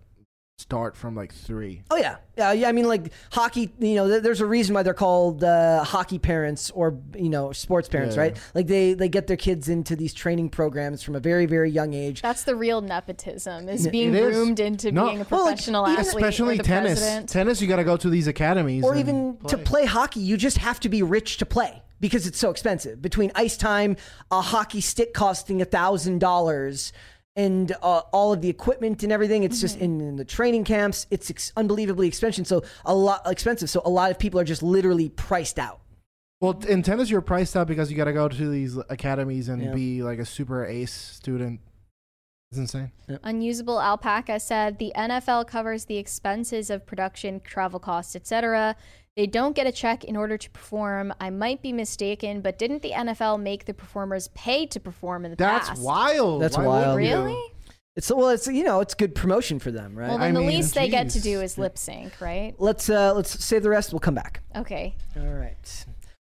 start 0.59 0.95
from 0.95 1.15
like 1.15 1.33
three. 1.33 1.81
Oh 1.89 1.97
yeah, 1.97 2.17
yeah, 2.37 2.51
yeah. 2.53 2.69
I 2.69 2.71
mean, 2.73 2.87
like 2.87 3.11
hockey. 3.31 3.73
You 3.79 3.95
know, 3.95 4.07
th- 4.07 4.21
there's 4.21 4.39
a 4.39 4.45
reason 4.45 4.75
why 4.75 4.83
they're 4.83 4.93
called 4.93 5.43
uh, 5.43 5.83
hockey 5.83 6.19
parents 6.19 6.69
or 6.71 6.99
you 7.17 7.29
know 7.29 7.51
sports 7.53 7.89
parents, 7.89 8.15
Yeah. 8.15 8.21
right? 8.21 8.37
Like 8.53 8.67
they 8.67 8.93
they 8.93 9.09
get 9.09 9.27
their 9.27 9.35
kids 9.37 9.67
into 9.69 9.95
these 9.95 10.13
training 10.13 10.49
programs 10.49 11.01
from 11.03 11.15
a 11.15 11.19
very 11.19 11.45
very 11.47 11.69
young 11.71 11.93
age. 11.93 12.21
That's 12.21 12.43
the 12.43 12.55
real 12.55 12.81
nepotism 12.81 13.67
is 13.69 13.87
being 13.87 14.13
It 14.13 14.23
is. 14.23 14.35
groomed 14.35 14.59
into 14.59 14.91
No. 14.91 15.05
being 15.07 15.21
a 15.21 15.27
Well, 15.29 15.41
like, 15.45 15.55
professional 15.55 15.87
even- 15.87 15.99
athlete. 15.99 16.23
or 16.23 16.27
Especially 16.27 16.57
the 16.57 16.63
tennis. 16.63 16.99
president. 16.99 17.29
Tennis, 17.29 17.61
you 17.61 17.67
gotta 17.67 17.83
go 17.83 17.97
to 17.97 18.09
these 18.09 18.27
academies. 18.27 18.83
or 18.83 18.91
and 18.91 18.99
even 18.99 19.37
to 19.47 19.57
play 19.57 19.85
hockey, 19.85 20.19
you 20.21 20.37
just 20.37 20.57
have 20.59 20.79
to 20.81 20.89
be 20.89 21.01
rich 21.03 21.37
to 21.37 21.45
play 21.45 21.81
because 21.99 22.27
it's 22.27 22.37
so 22.39 22.49
expensive. 22.49 23.01
Between 23.01 23.31
ice 23.35 23.57
time, 23.57 23.97
a 24.31 24.41
hockey 24.41 24.81
stick 24.81 25.13
costing 25.13 25.61
a 25.61 25.65
thousand 25.65 26.19
dollars, 26.19 26.93
and 27.35 27.71
uh, 27.81 28.01
all 28.11 28.31
of 28.33 28.41
the 28.41 28.49
equipment 28.49 29.01
and 29.03 29.11
everything, 29.11 29.43
it's 29.43 29.59
just 29.59 29.77
in, 29.79 29.99
in 30.01 30.15
the 30.17 30.25
training 30.25 30.63
camps. 30.65 31.07
It's 31.09 31.29
ex- 31.31 31.51
unbelievably 31.57 32.07
expensive. 32.07 32.45
So 32.45 32.63
a 32.85 32.93
lot 32.93 33.21
expensive. 33.25 33.69
So 33.69 33.81
a 33.85 33.89
lot 33.89 34.11
of 34.11 34.19
people 34.19 34.39
are 34.39 34.43
just 34.43 34.61
literally 34.61 35.09
priced 35.09 35.57
out. 35.57 35.79
Well, 36.41 36.59
in 36.67 36.83
tennis, 36.83 37.09
you're 37.09 37.21
priced 37.21 37.55
out 37.55 37.67
because 37.67 37.89
you 37.89 37.95
got 37.97 38.03
to 38.05 38.13
go 38.13 38.27
to 38.27 38.49
these 38.49 38.77
academies 38.89 39.47
and 39.49 39.63
Yeah. 39.63 39.73
be 39.73 40.03
like 40.03 40.19
a 40.19 40.25
super 40.25 40.65
ace 40.65 40.91
student. 40.91 41.61
It's 42.51 42.59
insane. 42.59 42.91
Unusable 43.23 43.81
Alpaca 43.81 44.39
said 44.39 44.77
the 44.77 44.91
NFL 44.95 45.47
covers 45.47 45.85
the 45.85 45.97
expenses 45.97 46.69
of 46.69 46.85
production, 46.85 47.39
travel 47.39 47.79
costs, 47.79 48.15
etc. 48.15 48.75
They 49.15 49.27
don't 49.27 49.55
get 49.55 49.67
a 49.67 49.71
check 49.71 50.03
in 50.03 50.15
order 50.15 50.37
to 50.37 50.49
perform. 50.49 51.13
I 51.19 51.29
might 51.29 51.61
be 51.61 51.71
mistaken, 51.71 52.41
but 52.41 52.57
didn't 52.57 52.81
the 52.81 52.91
NFL 52.91 53.39
make 53.41 53.65
the 53.65 53.73
performers 53.73 54.29
pay 54.29 54.65
to 54.67 54.79
perform 54.79 55.23
in 55.25 55.31
the 55.31 55.37
past? 55.37 55.67
That's 55.67 55.69
past? 55.69 55.81
wild. 55.81 56.41
That's 56.41 56.57
Why 56.57 56.65
wild. 56.65 56.95
wouldn't 56.95 57.11
you? 57.11 57.23
Really? 57.23 57.43
It's 57.95 58.09
well, 58.11 58.29
it's 58.29 58.47
you 58.47 58.63
know, 58.63 58.79
it's 58.79 58.95
good 58.95 59.13
promotion 59.13 59.59
for 59.59 59.69
them, 59.69 59.95
right? 59.95 60.07
Well, 60.09 60.17
I 60.17 60.25
then 60.25 60.33
the 60.33 60.39
mean, 60.39 60.49
least 60.49 60.73
they 60.73 60.89
get 60.89 61.09
to 61.09 61.13
geez. 61.21 61.23
do 61.23 61.41
is 61.41 61.57
lip 61.59 61.77
sync, 61.77 62.19
right? 62.19 62.55
let's 62.57 62.89
uh 62.89 63.13
let's 63.13 63.43
save 63.45 63.61
the 63.61 63.69
rest. 63.69 63.93
We'll 63.93 63.99
come 63.99 64.15
back. 64.15 64.41
Okay. 64.55 64.95
All 65.15 65.27
right. 65.27 65.85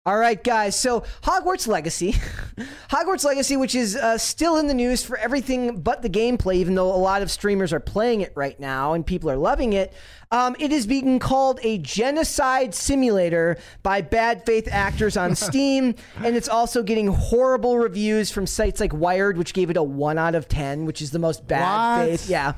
All 0.03 0.17
right, 0.17 0.43
guys. 0.43 0.75
So 0.75 1.03
Hogwarts 1.21 1.67
Legacy, 1.67 2.13
Hogwarts 2.89 3.23
Legacy, 3.23 3.55
which 3.55 3.75
is 3.75 3.95
uh, 3.95 4.17
still 4.17 4.57
in 4.57 4.65
the 4.65 4.73
news 4.73 5.03
for 5.03 5.15
everything 5.15 5.79
but 5.79 6.01
the 6.01 6.09
gameplay, 6.09 6.55
even 6.55 6.73
though 6.73 6.91
a 6.91 6.97
lot 6.97 7.21
of 7.21 7.29
streamers 7.29 7.71
are 7.71 7.79
playing 7.79 8.21
it 8.21 8.33
right 8.35 8.59
now 8.59 8.93
and 8.93 9.05
people 9.05 9.29
are 9.29 9.37
loving 9.37 9.73
it. 9.73 9.93
Um, 10.31 10.55
it 10.57 10.71
is 10.71 10.87
being 10.87 11.19
called 11.19 11.59
a 11.61 11.77
genocide 11.77 12.73
simulator 12.73 13.59
by 13.83 14.01
bad 14.01 14.43
faith 14.43 14.67
actors 14.71 15.17
on 15.17 15.35
Steam, 15.35 15.93
and 16.23 16.35
it's 16.35 16.49
also 16.49 16.81
getting 16.81 17.05
horrible 17.05 17.77
reviews 17.77 18.31
from 18.31 18.47
sites 18.47 18.79
like 18.79 18.93
Wired, 18.93 19.37
which 19.37 19.53
gave 19.53 19.69
it 19.69 19.77
a 19.77 19.83
one 19.83 20.17
out 20.17 20.33
of 20.33 20.47
ten, 20.47 20.85
which 20.85 21.03
is 21.03 21.11
the 21.11 21.19
most 21.19 21.47
bad 21.47 21.99
What? 21.99 22.09
faith. 22.09 22.27
Yeah. 22.27 22.53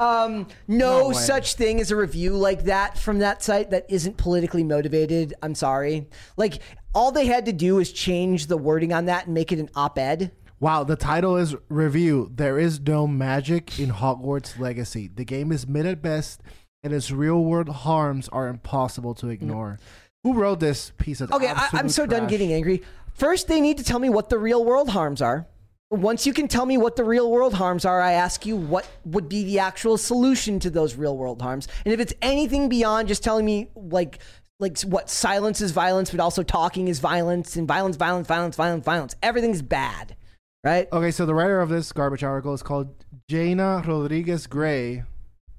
Um, 0.00 0.46
no, 0.68 1.08
No 1.08 1.12
such 1.12 1.54
thing 1.54 1.80
as 1.80 1.90
a 1.90 1.96
review 1.96 2.36
like 2.36 2.64
that 2.66 2.96
from 2.96 3.18
that 3.18 3.42
site 3.42 3.70
that 3.70 3.84
isn't 3.88 4.16
politically 4.16 4.62
motivated. 4.62 5.34
I'm 5.42 5.56
sorry. 5.56 6.06
Like 6.36 6.60
all 6.94 7.12
they 7.12 7.26
had 7.26 7.46
to 7.46 7.52
do 7.52 7.78
is 7.78 7.92
change 7.92 8.46
the 8.46 8.56
wording 8.56 8.92
on 8.92 9.06
that 9.06 9.26
and 9.26 9.34
make 9.34 9.52
it 9.52 9.58
an 9.58 9.70
op-ed. 9.74 10.32
Wow, 10.60 10.82
the 10.82 10.96
title 10.96 11.36
is 11.36 11.54
Review. 11.68 12.32
There 12.34 12.58
is 12.58 12.80
no 12.80 13.06
magic 13.06 13.78
in 13.78 13.90
Hogwarts 13.90 14.58
Legacy. 14.58 15.08
The 15.08 15.24
game 15.24 15.52
is 15.52 15.68
mid 15.68 15.86
at 15.86 16.02
best, 16.02 16.40
and 16.82 16.92
its 16.92 17.12
real 17.12 17.44
world 17.44 17.68
harms 17.68 18.28
are 18.30 18.48
impossible 18.48 19.14
to 19.16 19.28
ignore. 19.28 19.78
Who 20.24 20.34
wrote 20.34 20.58
this 20.58 20.90
piece 20.98 21.20
of 21.20 21.32
Okay, 21.32 21.46
I, 21.46 21.52
I'm 21.52 21.86
absolute 21.86 21.92
so 21.92 22.06
done 22.06 22.26
getting 22.26 22.52
angry. 22.52 22.82
First, 23.14 23.46
they 23.46 23.60
need 23.60 23.78
to 23.78 23.84
tell 23.84 24.00
me 24.00 24.08
what 24.08 24.30
the 24.30 24.38
real 24.38 24.64
world 24.64 24.90
harms 24.90 25.22
are. 25.22 25.46
Once 25.90 26.26
you 26.26 26.32
can 26.32 26.48
tell 26.48 26.66
me 26.66 26.76
what 26.76 26.96
the 26.96 27.04
real 27.04 27.30
world 27.30 27.54
harms 27.54 27.84
are, 27.84 28.00
I 28.00 28.12
ask 28.12 28.44
you 28.44 28.56
what 28.56 28.86
would 29.04 29.28
be 29.28 29.44
the 29.44 29.60
actual 29.60 29.96
solution 29.96 30.58
to 30.60 30.70
those 30.70 30.96
real 30.96 31.16
world 31.16 31.40
harms. 31.40 31.66
And 31.84 31.94
if 31.94 32.00
it's 32.00 32.12
anything 32.20 32.68
beyond 32.68 33.08
just 33.08 33.24
telling 33.24 33.46
me 33.46 33.70
like 33.74 34.18
like 34.60 34.80
what 34.82 35.08
silence 35.08 35.60
is 35.60 35.70
violence, 35.70 36.10
but 36.10 36.20
also 36.20 36.42
talking 36.42 36.88
is 36.88 36.98
violence, 36.98 37.56
and 37.56 37.68
violence, 37.68 37.96
violence, 37.96 38.26
violence, 38.26 38.56
violence, 38.56 38.84
violence, 38.84 39.16
everything's 39.22 39.62
bad, 39.62 40.16
right? 40.64 40.88
Okay, 40.92 41.10
so 41.10 41.26
the 41.26 41.34
writer 41.34 41.60
of 41.60 41.68
this 41.68 41.92
garbage 41.92 42.24
article 42.24 42.54
is 42.54 42.62
called 42.62 43.04
Jaina 43.28 43.82
Rodriguez 43.86 44.46
Gray, 44.46 45.04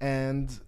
and 0.02 0.60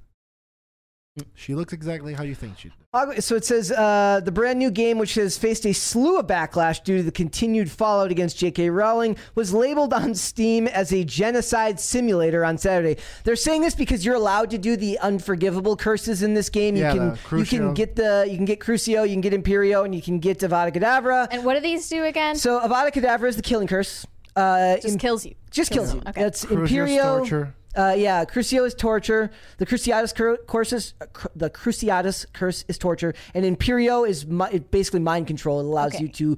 she 1.33 1.55
looks 1.55 1.73
exactly 1.73 2.13
how 2.13 2.23
you 2.23 2.35
think 2.35 2.57
she. 2.57 2.71
Hog- 2.93 3.21
So 3.21 3.37
it 3.37 3.45
says 3.45 3.71
uh, 3.71 4.19
the 4.23 4.33
brand 4.33 4.59
new 4.59 4.69
game, 4.69 4.97
which 4.97 5.15
has 5.15 5.37
faced 5.37 5.65
a 5.65 5.71
slew 5.73 6.19
of 6.19 6.27
backlash 6.27 6.83
due 6.83 6.97
to 6.97 7.03
the 7.03 7.11
continued 7.11 7.71
fallout 7.71 8.11
against 8.11 8.37
J.K. 8.37 8.69
Rowling, 8.69 9.15
was 9.33 9.53
labeled 9.53 9.93
on 9.93 10.13
Steam 10.13 10.67
as 10.67 10.91
a 10.91 11.05
genocide 11.05 11.79
simulator 11.79 12.43
on 12.43 12.57
Saturday. 12.57 12.97
They're 13.23 13.37
saying 13.37 13.61
this 13.61 13.75
because 13.75 14.05
you're 14.05 14.15
allowed 14.15 14.49
to 14.49 14.57
do 14.57 14.75
the 14.75 14.99
unforgivable 14.99 15.77
curses 15.77 16.21
in 16.21 16.33
this 16.33 16.49
game. 16.49 16.75
You 16.75 16.81
Yeah, 16.83 16.91
can 16.93 17.17
the 17.31 17.37
you 17.39 17.45
can 17.45 17.73
get 17.73 17.95
the 17.95 18.27
you 18.29 18.35
can 18.35 18.43
get 18.45 18.59
Crucio, 18.59 19.07
you 19.07 19.13
can 19.13 19.21
get 19.21 19.33
Imperio, 19.33 19.85
and 19.85 19.95
you 19.95 20.01
can 20.01 20.19
get 20.19 20.39
Avada 20.39 20.73
Kedavra. 20.73 21.29
And 21.31 21.45
what 21.45 21.53
do 21.53 21.61
these 21.61 21.87
do 21.87 22.03
again? 22.03 22.35
So 22.35 22.59
Avada 22.59 22.91
Kedavra 22.91 23.29
is 23.29 23.37
the 23.37 23.41
killing 23.41 23.67
curse. 23.67 24.05
Uh, 24.35 24.75
Just 24.75 24.87
Im- 24.95 24.97
kills 24.99 25.25
you. 25.25 25.35
just 25.49 25.71
kills 25.71 25.93
you. 25.93 26.01
Okay. 26.07 26.21
That's 26.23 26.43
Crucio's 26.45 26.71
Imperio. 26.71 27.17
torture. 27.19 27.55
Uh, 27.75 27.95
yeah, 27.97 28.25
Crucio 28.25 28.65
is 28.65 28.73
torture. 28.73 29.31
The 29.57 29.65
Cruciatus 29.65 30.13
cur- 30.15 30.37
curse 30.47 30.73
is, 30.73 30.93
uh, 31.01 31.05
cr- 31.13 31.27
the 31.35 31.49
Cruciatus 31.49 32.25
curse 32.33 32.65
is 32.67 32.77
torture, 32.77 33.13
and 33.33 33.45
Imperio 33.45 34.03
is 34.07 34.25
mi- 34.25 34.59
basically 34.59 34.99
mind 34.99 35.27
control. 35.27 35.59
It 35.61 35.65
allows 35.65 35.95
Okay. 35.95 36.03
you 36.03 36.09
to 36.09 36.37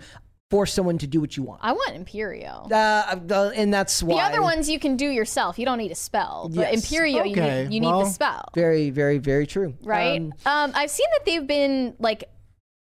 force 0.51 0.71
someone 0.71 0.99
to 0.99 1.07
do 1.07 1.19
what 1.19 1.35
you 1.35 1.41
want. 1.41 1.59
I 1.63 1.71
want 1.71 1.95
Imperio. 1.95 2.67
Uh, 2.71 2.75
uh, 3.31 3.51
and 3.55 3.73
that's 3.73 4.03
why 4.03 4.17
the 4.17 4.21
other 4.21 4.41
ones 4.43 4.69
you 4.69 4.77
can 4.77 4.95
do 4.95 5.07
yourself. 5.07 5.57
You 5.57 5.65
don't 5.65 5.79
need 5.79 5.91
a 5.91 5.95
spell. 5.95 6.47
But 6.53 6.71
Yes. 6.71 6.75
Imperio, 6.91 7.23
you 7.23 7.31
Okay, 7.31 7.63
need, 7.63 7.73
you 7.73 7.79
need 7.79 7.87
well- 7.87 8.01
the 8.03 8.09
spell. 8.11 8.49
very, 8.53 8.91
very, 8.91 9.17
very 9.17 9.47
true. 9.47 9.73
right? 9.81 10.21
Um, 10.21 10.33
Um, 10.45 10.71
I've 10.75 10.91
seen 10.91 11.07
that 11.17 11.25
they've 11.25 11.47
been 11.47 11.95
like 11.97 12.25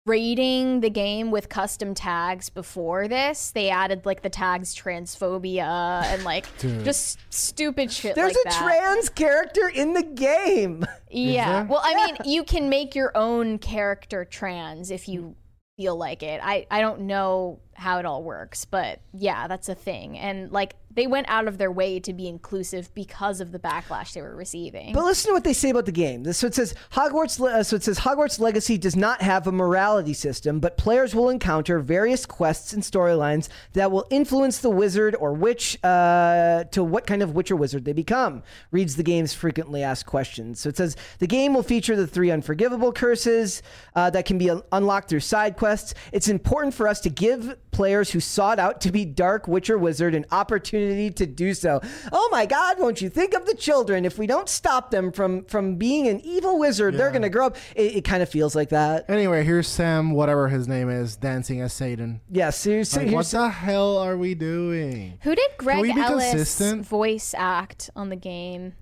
rating 0.07 0.81
the 0.81 0.89
game 0.89 1.31
with 1.31 1.49
custom 1.49 1.93
tags 1.95 2.49
before 2.49 3.09
this. 3.09 3.51
They 3.51 3.69
added 3.69 4.07
like 4.07 4.23
the 4.23 4.31
tags 4.31 4.75
transphobia 4.75 6.05
and 6.05 6.25
like 6.25 6.47
Dude. 6.59 6.85
just 6.85 7.19
stupid 7.29 7.91
shit 7.93 8.15
there's 8.15 8.35
like 8.35 8.47
a 8.47 8.49
that. 8.49 8.63
trans 8.63 9.09
character 9.09 9.69
in 9.69 9.93
the 9.93 10.05
game. 10.05 10.85
yeah. 11.11 11.65
Well, 11.65 11.83
I 11.83 12.07
mean, 12.07 12.17
you 12.25 12.45
can 12.45 12.69
make 12.69 12.95
your 12.95 13.15
own 13.17 13.59
character 13.59 14.25
trans 14.25 14.91
if 14.91 15.09
you 15.09 15.35
feel 15.77 15.97
like 15.97 16.23
it. 16.23 16.41
I 16.43 16.67
I 16.71 16.81
don't 16.81 17.03
know 17.03 17.61
how 17.75 17.99
it 17.99 18.07
all 18.07 18.23
works, 18.23 18.65
but 18.65 19.01
yeah, 19.13 19.49
that's 19.49 19.69
a 19.69 19.75
thing. 19.75 20.17
And 20.19 20.53
like 20.53 20.77
they 20.97 21.07
went 21.07 21.29
out 21.29 21.47
of 21.47 21.59
their 21.59 21.71
way 21.71 22.01
to 22.01 22.13
be 22.13 22.27
inclusive 22.27 22.93
because 22.95 23.41
of 23.41 23.53
the 23.53 23.59
backlash 23.59 24.13
they 24.15 24.23
were 24.23 24.35
receiving. 24.35 24.93
But 24.93 25.05
listen 25.05 25.29
to 25.31 25.35
what 25.35 25.45
they 25.45 25.53
say 25.53 25.71
about 25.71 25.87
the 25.87 25.93
game. 25.93 26.33
So 26.33 26.47
it 26.47 26.55
says 26.55 26.75
Hogwarts. 26.93 27.41
Uh, 27.41 27.63
So 27.63 27.77
it 27.77 27.85
says 27.85 28.01
Hogwarts 28.01 28.41
Legacy 28.41 28.79
does 28.79 28.97
not 28.97 29.21
have 29.23 29.47
a 29.47 29.53
morality 29.53 30.15
system, 30.15 30.59
but 30.59 30.77
players 30.79 31.15
will 31.15 31.29
encounter 31.29 31.79
various 31.81 32.25
quests 32.27 32.73
and 32.73 32.83
storylines 32.83 33.49
that 33.75 33.93
will 33.93 34.07
influence 34.11 34.59
the 34.59 34.71
wizard 34.71 35.15
or 35.17 35.33
witch 35.33 35.79
uh, 35.85 36.65
to 36.65 36.83
what 36.83 37.07
kind 37.07 37.23
of 37.23 37.35
witch 37.35 37.51
or 37.51 37.57
wizard 37.57 37.85
they 37.85 37.93
become. 37.93 38.43
Reads 38.71 38.97
the 38.97 39.03
game's 39.03 39.35
frequently 39.35 39.83
asked 39.83 40.07
questions. 40.07 40.61
So 40.61 40.71
it 40.71 40.77
says 40.79 40.97
the 41.19 41.27
game 41.27 41.53
will 41.53 41.63
feature 41.63 41.95
the 41.95 42.07
three 42.07 42.31
unforgivable 42.31 42.93
curses 42.93 43.63
uh, 43.95 44.09
that 44.11 44.25
can 44.25 44.39
be 44.39 44.49
un- 44.49 44.63
unlocked 44.73 45.11
through 45.11 45.21
side 45.21 45.57
quests. 45.57 45.93
It's 46.13 46.29
important 46.29 46.73
for 46.73 46.89
us 46.89 47.01
to 47.01 47.11
give 47.11 47.57
players 47.71 48.11
who 48.11 48.21
sought 48.21 48.59
out 48.59 48.81
to 48.81 48.91
be 48.91 49.05
dark 49.05 49.47
witch 49.47 49.69
or 49.69 49.77
wizard 49.77 50.15
an 50.15 50.25
opportunity 50.31 50.86
to 51.17 51.27
do 51.27 51.55
so. 51.55 51.81
Oh 52.13 52.29
my 52.33 52.47
God! 52.47 52.79
Won't 52.79 53.01
you 53.01 53.09
think 53.09 53.35
of 53.35 53.47
the 53.47 53.55
children? 53.55 54.05
If 54.05 54.19
we 54.19 54.27
don't 54.27 54.49
stop 54.49 54.91
them 54.91 55.13
from 55.13 55.45
from 55.45 55.77
being 55.77 56.09
an 56.09 56.21
evil 56.21 56.59
wizard, 56.59 56.95
they're 56.95 57.11
going 57.11 57.23
to 57.23 57.29
grow 57.29 57.47
up. 57.47 57.57
It, 57.75 57.97
it 57.97 58.05
kind 58.05 58.23
of 58.23 58.29
feels 58.29 58.55
like 58.55 58.71
that. 58.71 59.09
Anyway, 59.09 59.45
here's 59.45 59.69
Sam, 59.69 60.13
whatever 60.13 60.49
his 60.49 60.69
name 60.69 60.89
is, 60.89 61.17
dancing 61.17 61.61
as 61.61 61.73
Satan. 61.73 62.21
Yeah. 62.31 62.51
Seriously. 62.51 63.07
Like, 63.07 63.15
what 63.15 63.27
the 63.27 63.49
hell 63.49 63.99
are 63.99 64.17
we 64.17 64.35
doing? 64.35 65.19
Who 65.23 65.35
did 65.35 65.51
Greg 65.59 65.81
we 65.81 65.93
be 65.93 66.01
Ellis 66.01 66.31
consistent? 66.31 66.87
voice 66.87 67.35
act 67.37 67.91
on 67.97 68.09
the 68.09 68.17
game? 68.17 68.75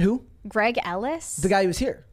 who? 0.00 0.24
Greg 0.46 0.78
Ellis? 0.84 1.36
The 1.36 1.48
guy 1.48 1.62
who 1.62 1.68
was 1.68 1.78
here. 1.78 2.06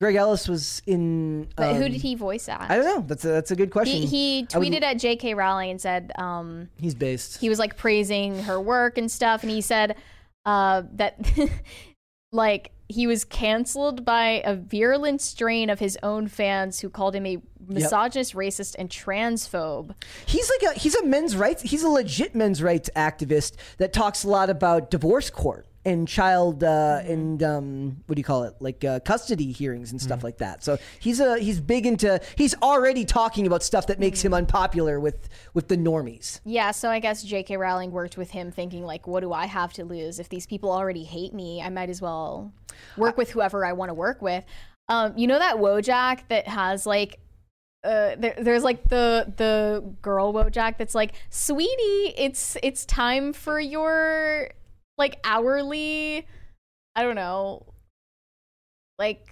Greg 0.00 0.14
Ellis 0.14 0.48
was 0.48 0.80
in. 0.86 1.48
But 1.56 1.74
who 1.74 1.84
um, 1.84 1.90
did 1.90 2.00
he 2.00 2.14
voice 2.14 2.48
at? 2.48 2.70
I 2.70 2.76
don't 2.76 2.84
know. 2.84 3.04
That's 3.06 3.24
a, 3.24 3.28
that's 3.28 3.50
a 3.50 3.56
good 3.56 3.70
question. 3.70 4.02
He, 4.02 4.06
he 4.06 4.46
I 4.54 4.58
would- 4.58 4.68
tweeted 4.68 4.82
at 4.82 4.98
J.K. 4.98 5.34
Rowling 5.34 5.70
and 5.70 5.80
said 5.80 6.12
um, 6.16 6.68
He's 6.78 6.94
based. 6.94 7.40
he 7.40 7.48
was 7.48 7.58
like 7.58 7.76
praising 7.76 8.42
her 8.44 8.60
work 8.60 8.96
and 8.96 9.10
stuff, 9.10 9.42
and 9.42 9.50
he 9.50 9.60
said 9.60 9.96
uh, 10.46 10.82
that 10.94 11.18
like 12.32 12.70
he 12.90 13.06
was 13.06 13.24
canceled 13.24 14.04
by 14.04 14.40
a 14.44 14.54
virulent 14.54 15.20
strain 15.20 15.68
of 15.68 15.78
his 15.78 15.98
own 16.02 16.26
fans 16.26 16.80
who 16.80 16.88
called 16.88 17.14
him 17.14 17.26
a 17.26 17.38
misogynist, 17.66 18.34
racist, 18.34 18.76
and 18.78 18.88
transphobe. 18.88 19.94
He's 20.26 20.48
like 20.48 20.74
a 20.74 20.78
he's 20.78 20.94
a 20.94 21.04
men's 21.04 21.36
rights 21.36 21.62
he's 21.62 21.82
a 21.82 21.88
legit 21.88 22.34
men's 22.34 22.62
rights 22.62 22.88
activist 22.96 23.56
that 23.78 23.92
talks 23.92 24.24
a 24.24 24.28
lot 24.28 24.48
about 24.48 24.90
divorce 24.90 25.28
court 25.28 25.66
and 25.88 26.06
child 26.06 26.62
uh, 26.62 27.00
and 27.04 27.42
um, 27.42 27.96
what 28.06 28.16
do 28.16 28.20
you 28.20 28.24
call 28.24 28.44
it 28.44 28.54
like 28.60 28.84
uh, 28.84 29.00
custody 29.00 29.50
hearings 29.50 29.90
and 29.90 30.00
stuff 30.00 30.22
like 30.22 30.36
that. 30.38 30.62
So 30.62 30.76
he's 31.00 31.18
a 31.18 31.38
he's 31.38 31.60
big 31.60 31.86
into 31.86 32.20
he's 32.36 32.54
already 32.62 33.04
talking 33.06 33.46
about 33.46 33.62
stuff 33.62 33.86
that 33.86 33.98
makes 33.98 34.22
him 34.22 34.34
unpopular 34.34 35.00
with 35.00 35.28
with 35.54 35.68
the 35.68 35.76
normies. 35.76 36.40
Yeah, 36.44 36.70
so 36.72 36.90
I 36.90 36.98
guess 37.00 37.22
J.K. 37.22 37.56
Rowling 37.56 37.90
worked 37.90 38.18
with 38.18 38.30
him, 38.30 38.52
thinking 38.52 38.84
like, 38.84 39.06
"What 39.06 39.20
do 39.20 39.32
I 39.32 39.46
have 39.46 39.72
to 39.74 39.84
lose? 39.84 40.18
If 40.18 40.28
these 40.28 40.46
people 40.46 40.70
already 40.70 41.04
hate 41.04 41.32
me, 41.32 41.62
I 41.62 41.70
might 41.70 41.88
as 41.88 42.02
well 42.02 42.52
work 42.96 43.16
with 43.16 43.30
whoever 43.30 43.64
I 43.64 43.72
want 43.72 43.88
to 43.88 43.94
work 43.94 44.20
with." 44.20 44.44
Um, 44.90 45.16
you 45.16 45.26
know 45.26 45.38
that 45.38 45.56
Wojak 45.56 46.28
that 46.28 46.46
has 46.46 46.86
like. 46.86 47.18
Uh, 47.84 48.16
there, 48.18 48.34
there's 48.36 48.64
like 48.64 48.88
the 48.88 49.32
the 49.36 49.94
girl 50.02 50.34
Wojak 50.34 50.78
that's 50.78 50.96
like, 50.96 51.12
sweetie, 51.30 52.12
it's 52.16 52.56
it's 52.60 52.84
time 52.84 53.32
for 53.32 53.60
your 53.60 54.50
like 54.98 55.18
hourly. 55.24 56.26
I 56.94 57.02
don't 57.02 57.14
know, 57.14 57.66
like 58.98 59.26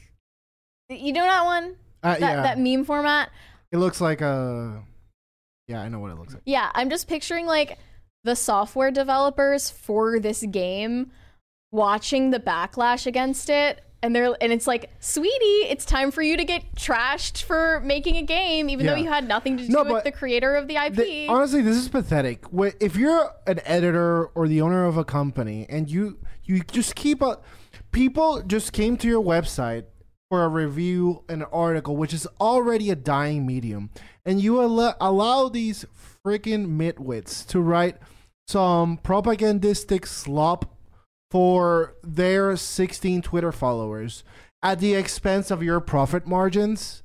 you 0.89 1.13
know 1.13 1.25
that 1.25 1.45
one 1.45 1.77
Uh, 2.03 2.13
that 2.13 2.21
yeah, 2.21 2.43
that 2.43 2.59
meme 2.59 2.85
format. 2.85 3.31
it 3.73 3.79
looks 3.79 4.01
like 4.01 4.21
a. 4.21 4.83
Yeah, 5.69 5.81
I 5.83 5.89
know 5.89 5.99
what 5.99 6.13
it 6.13 6.19
looks 6.19 6.33
like. 6.35 6.43
Yeah, 6.47 6.71
I'm 6.75 6.89
just 6.91 7.09
picturing 7.09 7.47
like 7.47 7.79
the 8.23 8.37
software 8.37 8.91
developers 8.93 9.69
for 9.69 10.21
this 10.21 10.45
game 10.51 11.11
watching 11.73 12.31
the 12.31 12.39
backlash 12.39 13.07
against 13.07 13.51
it 13.51 13.83
and 14.07 14.15
they're 14.15 14.37
and 14.41 14.53
it's 14.53 14.67
like, 14.69 14.91
"Sweetie, 15.01 15.67
it's 15.69 15.85
time 15.85 16.13
for 16.13 16.23
you 16.23 16.37
to 16.37 16.45
get 16.45 16.63
trashed 16.77 17.43
for 17.43 17.81
making 17.81 18.17
a 18.17 18.23
game 18.23 18.71
even 18.71 18.87
though 18.87 18.95
you 18.95 19.09
had 19.09 19.27
nothing 19.27 19.57
to 19.57 19.67
do 19.67 19.73
No, 19.73 19.83
with 19.83 20.05
the 20.05 20.13
creator 20.13 20.55
of 20.55 20.69
the 20.69 20.77
IP." 20.77 20.95
The- 20.95 21.27
honestly, 21.29 21.61
this 21.61 21.77
is 21.77 21.89
pathetic. 21.89 22.45
If 22.81 22.97
you're 22.97 23.31
an 23.47 23.61
editor 23.65 24.27
or 24.27 24.47
the 24.47 24.61
owner 24.63 24.87
of 24.87 24.97
a 24.97 25.05
company 25.05 25.67
and 25.69 25.91
you 25.91 26.19
you 26.45 26.61
just 26.63 26.95
keep 26.95 27.21
a 27.21 27.41
people 27.91 28.43
just 28.47 28.73
came 28.73 28.97
to 28.99 29.09
your 29.09 29.23
website 29.23 29.87
for 30.31 30.45
a 30.45 30.49
review, 30.49 31.25
an 31.29 31.43
article, 31.45 31.97
which 31.97 32.15
is 32.15 32.27
already 32.41 32.91
a 32.91 32.97
dying 32.97 33.45
medium, 33.45 33.91
and 34.25 34.41
you 34.41 34.61
al- 34.61 34.97
allow 35.01 35.49
these 35.49 35.85
freaking 36.25 36.77
midwits 36.77 37.47
to 37.47 37.61
write 37.61 37.97
some 38.49 38.97
propagandistic 38.99 40.07
slop 40.07 40.76
for 41.37 41.95
their 42.03 42.57
16 42.57 43.21
Twitter 43.21 43.53
followers 43.53 44.25
at 44.63 44.79
the 44.81 44.95
expense 44.95 45.51
of 45.51 45.63
your 45.63 45.81
profit 45.81 46.27
margins. 46.27 47.03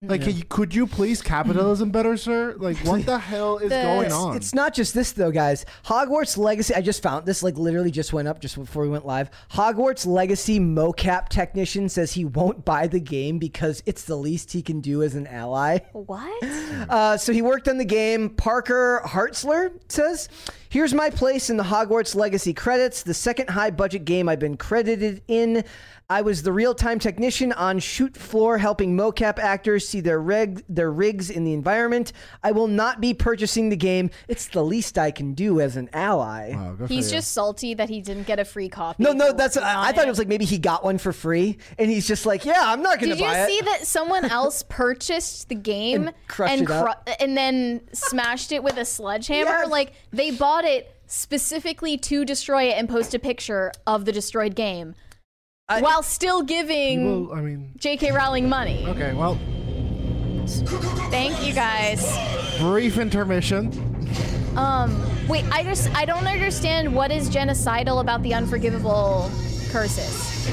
Like, 0.00 0.22
can 0.22 0.36
you- 0.36 0.44
could 0.44 0.72
you 0.76 0.86
please 0.86 1.20
capitalism 1.20 1.90
better, 1.90 2.16
sir? 2.16 2.54
Like, 2.56 2.76
what 2.86 3.04
the 3.04 3.18
hell 3.18 3.58
is 3.58 3.70
The- 3.70 3.82
going 3.82 4.12
on? 4.12 4.36
It's 4.36 4.54
not 4.54 4.72
just 4.72 4.94
this 4.94 5.10
though, 5.10 5.32
guys. 5.32 5.66
Hogwarts 5.86 6.38
Legacy. 6.38 6.72
I 6.72 6.80
just 6.82 7.02
found 7.02 7.26
this. 7.26 7.42
Like 7.42 7.58
literally 7.58 7.90
just 7.90 8.12
went 8.12 8.28
up 8.28 8.38
just 8.40 8.54
before 8.54 8.84
we 8.84 8.88
went 8.90 9.04
live. 9.04 9.28
Hogwarts 9.50 10.06
Legacy 10.06 10.60
mocap 10.60 11.28
technician 11.30 11.88
says 11.88 12.12
he 12.12 12.24
won't 12.24 12.64
buy 12.64 12.86
the 12.86 13.00
game 13.00 13.40
because 13.40 13.82
it's 13.86 14.04
the 14.04 14.14
least 14.14 14.52
he 14.52 14.62
can 14.62 14.80
do 14.80 15.02
as 15.02 15.16
an 15.16 15.26
ally. 15.26 15.78
what? 15.92 16.44
Uh, 16.88 17.16
so 17.16 17.32
he 17.32 17.42
worked 17.42 17.66
on 17.66 17.78
the 17.78 17.84
game. 17.84 18.30
Parker 18.30 19.02
Hartzler 19.04 19.72
says, 19.88 20.28
"Here's 20.68 20.94
my 20.94 21.10
place 21.10 21.50
in 21.50 21.56
the 21.56 21.64
Hogwarts 21.64 22.14
Legacy 22.14 22.52
credits. 22.54 23.02
The 23.02 23.14
second 23.14 23.50
high 23.50 23.70
budget 23.70 24.04
game 24.04 24.28
I've 24.28 24.38
been 24.40 24.56
credited 24.56 25.22
in. 25.28 25.64
I 26.10 26.22
was 26.22 26.42
the 26.42 26.52
real 26.52 26.74
time 26.74 26.98
technician 26.98 27.52
on 27.52 27.78
shoot 27.80 28.16
floor, 28.16 28.56
helping 28.56 28.96
mocap 28.96 29.38
actors 29.38 29.86
see 29.86 30.00
their 30.00 30.18
rig 30.18 30.64
their 30.66 30.90
rigs 30.90 31.28
in 31.28 31.44
the 31.44 31.52
environment. 31.52 32.12
I 32.42 32.52
will 32.52 32.66
not 32.66 32.98
be 32.98 33.12
purchasing 33.12 33.68
the 33.68 33.76
game. 33.76 34.08
It's 34.26 34.46
the 34.46 34.64
least 34.64 34.96
I 34.96 35.10
can 35.10 35.34
do 35.34 35.60
as 35.60 35.76
an 35.76 35.90
ally." 35.92 36.54
Wow, 36.54 36.70
good 36.72 36.88
for 36.88 36.94
He's 36.94 37.10
you. 37.12 37.18
just 37.18 37.32
salty 37.32 37.74
that 37.74 37.90
he 37.90 38.00
didn't 38.00 38.26
get 38.26 38.38
a 38.38 38.46
free 38.46 38.70
copy. 38.70 39.02
No, 39.02 39.12
no, 39.12 39.28
for 39.28 39.32
that's. 39.34 39.56
working 39.56 39.68
I, 39.68 39.74
I 39.84 39.88
on 39.88 39.94
thought 39.94 40.06
it 40.06 40.10
was 40.10 40.18
like 40.18 40.28
maybe 40.28 40.46
he 40.46 40.56
got 40.56 40.82
one 40.82 40.96
for 40.96 41.12
free, 41.12 41.58
and 41.78 41.90
he's 41.90 42.08
just 42.08 42.24
like, 42.24 42.46
"Yeah, 42.46 42.54
I'm 42.58 42.80
not 42.80 43.00
going 43.00 43.10
to 43.10 43.16
Did 43.16 43.24
you 43.24 43.30
buy 43.30 43.46
see 43.46 43.58
it." 43.58 43.64
that 43.66 43.86
someone 43.86 44.24
else 44.30 44.64
purchased 44.66 45.50
the 45.50 45.54
game 45.56 46.06
And 46.08 46.14
crushed 46.26 46.62
it 46.62 46.70
up? 46.70 47.08
and 47.20 47.36
then 47.36 47.82
smashed 47.92 48.50
it 48.52 48.62
with 48.62 48.78
a 48.78 48.86
sledgehammer? 48.86 49.50
Yes. 49.50 49.68
Like 49.68 49.92
they 50.10 50.30
bought 50.30 50.57
it 50.64 50.94
specifically 51.06 51.96
to 51.98 52.24
destroy 52.24 52.64
it 52.64 52.74
and 52.78 52.88
post 52.88 53.14
a 53.14 53.18
picture 53.18 53.72
of 53.86 54.04
the 54.04 54.12
destroyed 54.12 54.54
game 54.54 54.94
I- 55.68 55.80
while 55.82 56.02
still 56.02 56.42
giving 56.42 57.28
Well, 57.28 57.38
I 57.38 57.40
mean, 57.42 57.72
J.K. 57.76 58.12
Rowling 58.12 58.48
money. 58.48 58.84
okay, 58.86 59.12
well, 59.14 59.38
Thank 61.10 61.46
you 61.46 61.52
guys. 61.52 62.02
brief 62.58 62.96
intermission. 62.98 63.66
Um, 64.56 65.00
wait, 65.28 65.44
I 65.52 65.62
just 65.62 65.94
I 65.94 66.04
don't 66.04 66.26
understand 66.26 66.94
what 66.94 67.10
is 67.12 67.28
genocidal 67.30 68.00
about 68.00 68.22
the 68.22 68.32
unforgivable 68.34 69.30
curses. 69.70 70.50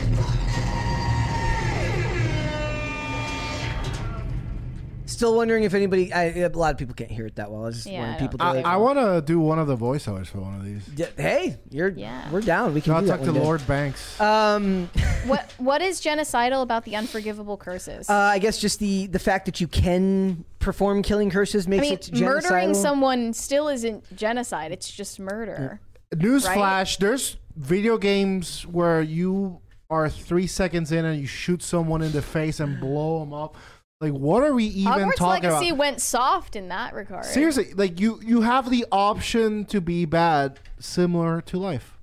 Still 5.15 5.35
wondering 5.35 5.63
if 5.63 5.73
anybody. 5.73 6.11
I, 6.11 6.23
a 6.25 6.49
lot 6.49 6.71
of 6.73 6.77
people 6.77 6.93
can't 6.93 7.09
hear 7.09 7.25
it 7.25 7.35
that 7.37 7.49
well. 7.49 7.63
I 7.63 7.65
was 7.67 7.75
just 7.75 7.87
Yeah, 7.87 8.01
wanting 8.01 8.19
people 8.19 8.37
to. 8.39 8.43
I, 8.45 8.51
like- 8.51 8.65
I 8.65 8.75
want 8.77 8.99
to 8.99 9.21
do 9.25 9.39
one 9.39 9.59
of 9.59 9.67
the 9.67 9.77
voiceovers 9.77 10.27
for 10.27 10.39
one 10.41 10.55
of 10.55 10.65
these. 10.65 10.87
Yeah, 10.95 11.07
hey, 11.17 11.57
you're. 11.69 11.89
Yeah. 11.89 12.29
We're 12.31 12.41
down. 12.41 12.73
We 12.73 12.81
can 12.81 12.93
I'll 12.93 13.01
do 13.01 13.07
talk 13.07 13.19
to 13.21 13.25
one 13.27 13.33
day. 13.35 13.39
Lord 13.39 13.65
Banks. 13.67 14.19
Um, 14.19 14.89
What 15.25 15.51
what 15.57 15.81
is 15.81 16.01
genocidal 16.01 16.61
about 16.61 16.83
the 16.85 16.95
unforgivable 16.95 17.57
curses? 17.57 18.07
uh, 18.09 18.13
I 18.13 18.37
guess 18.37 18.59
just 18.59 18.77
the 18.79 19.07
the 19.07 19.17
fact 19.17 19.45
that 19.47 19.59
you 19.59 19.67
can 19.67 20.45
perform 20.59 21.01
killing 21.01 21.31
curses 21.31 21.65
I 21.65 21.69
makes 21.71 21.81
mean, 21.81 21.93
it 21.93 22.13
murdering 22.21 22.69
genocidal. 22.71 22.75
someone 22.75 23.33
still 23.33 23.67
isn't 23.69 24.15
genocide. 24.15 24.71
It's 24.71 24.87
just 24.91 25.19
murder. 25.19 25.79
Newsflash: 26.13 26.97
There's 26.99 27.37
video 27.55 27.97
games 27.97 28.67
where 28.67 29.01
you 29.01 29.61
are 29.89 30.09
three 30.09 30.47
seconds 30.47 30.91
in 30.91 31.05
and 31.05 31.19
you 31.19 31.27
shoot 31.27 31.61
someone 31.63 32.01
in 32.01 32.11
the 32.11 32.21
face 32.21 32.59
and 32.59 32.79
blow 32.79 33.19
them 33.19 33.33
up. 33.33 33.55
Like, 34.01 34.11
what 34.13 34.43
are 34.43 34.53
we 34.53 34.65
even 34.65 34.91
Hogwarts 34.93 35.15
talking 35.15 35.49
Legacy 35.49 35.69
about? 35.69 35.79
went 35.79 36.01
soft 36.01 36.55
in 36.55 36.67
that 36.67 36.93
regard. 36.93 37.25
Seriously, 37.25 37.73
like 37.75 37.99
you 37.99 38.19
you 38.23 38.41
have 38.41 38.69
the 38.69 38.85
option 38.91 39.65
to 39.65 39.79
be 39.79 40.05
bad, 40.05 40.59
similar 40.79 41.41
to 41.41 41.57
life. 41.57 41.97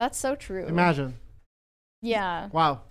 That's 0.00 0.18
so 0.18 0.34
true. 0.34 0.66
Imagine. 0.66 1.14
Yeah. 2.02 2.48
Wow. 2.52 2.82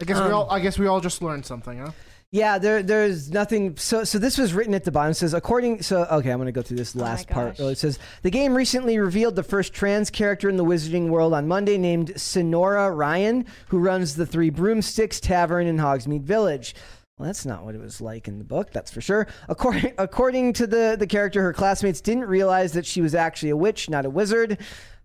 I 0.00 0.04
guess 0.04 0.18
we 0.18 0.24
Um, 0.26 0.34
all 0.34 0.50
I 0.50 0.60
guess 0.60 0.78
we 0.78 0.86
all 0.86 1.00
just 1.00 1.22
learned 1.22 1.46
something, 1.46 1.78
huh? 1.78 1.92
Yeah, 2.30 2.58
there 2.58 2.82
there's 2.82 3.30
nothing. 3.30 3.78
So 3.78 4.04
so 4.04 4.18
this 4.18 4.36
was 4.36 4.52
written 4.52 4.74
at 4.74 4.84
the 4.84 4.92
bottom. 4.92 5.12
It 5.12 5.14
says 5.14 5.32
according. 5.32 5.80
So 5.82 6.02
okay, 6.04 6.30
I'm 6.30 6.36
going 6.36 6.44
to 6.46 6.52
go 6.52 6.60
through 6.60 6.76
this 6.76 6.94
last 6.94 7.00
Oh 7.00 7.04
my 7.06 7.10
last 7.14 7.28
part. 7.56 7.56
gosh. 7.56 7.72
It 7.72 7.78
says 7.78 7.98
the 8.20 8.30
game 8.30 8.54
recently 8.54 8.98
revealed 8.98 9.34
the 9.34 9.42
first 9.42 9.72
trans 9.72 10.10
character 10.10 10.50
in 10.50 10.58
the 10.58 10.64
Wizarding 10.64 11.08
world 11.08 11.32
on 11.32 11.48
Monday, 11.48 11.78
named 11.78 12.12
Sirona 12.16 12.94
Ryan, 12.94 13.46
who 13.68 13.78
runs 13.78 14.16
the 14.16 14.26
Three 14.26 14.50
Broomsticks 14.50 15.18
Tavern 15.20 15.66
in 15.66 15.78
Hogsmeade 15.78 16.20
Village. 16.24 16.74
Well, 17.18 17.26
that's 17.26 17.44
not 17.44 17.64
what 17.64 17.74
it 17.74 17.80
was 17.80 18.00
like 18.00 18.28
in 18.28 18.38
the 18.38 18.44
book, 18.44 18.70
that's 18.70 18.92
for 18.92 19.00
sure. 19.00 19.26
According, 19.48 19.92
according 19.98 20.52
to 20.54 20.66
the, 20.68 20.96
the 20.98 21.06
character, 21.06 21.42
her 21.42 21.52
classmates 21.52 22.00
didn't 22.00 22.26
realize 22.26 22.72
that 22.72 22.86
she 22.86 23.00
was 23.00 23.14
actually 23.14 23.50
a 23.50 23.56
witch, 23.56 23.90
not 23.90 24.06
a 24.06 24.10
wizard. 24.10 24.58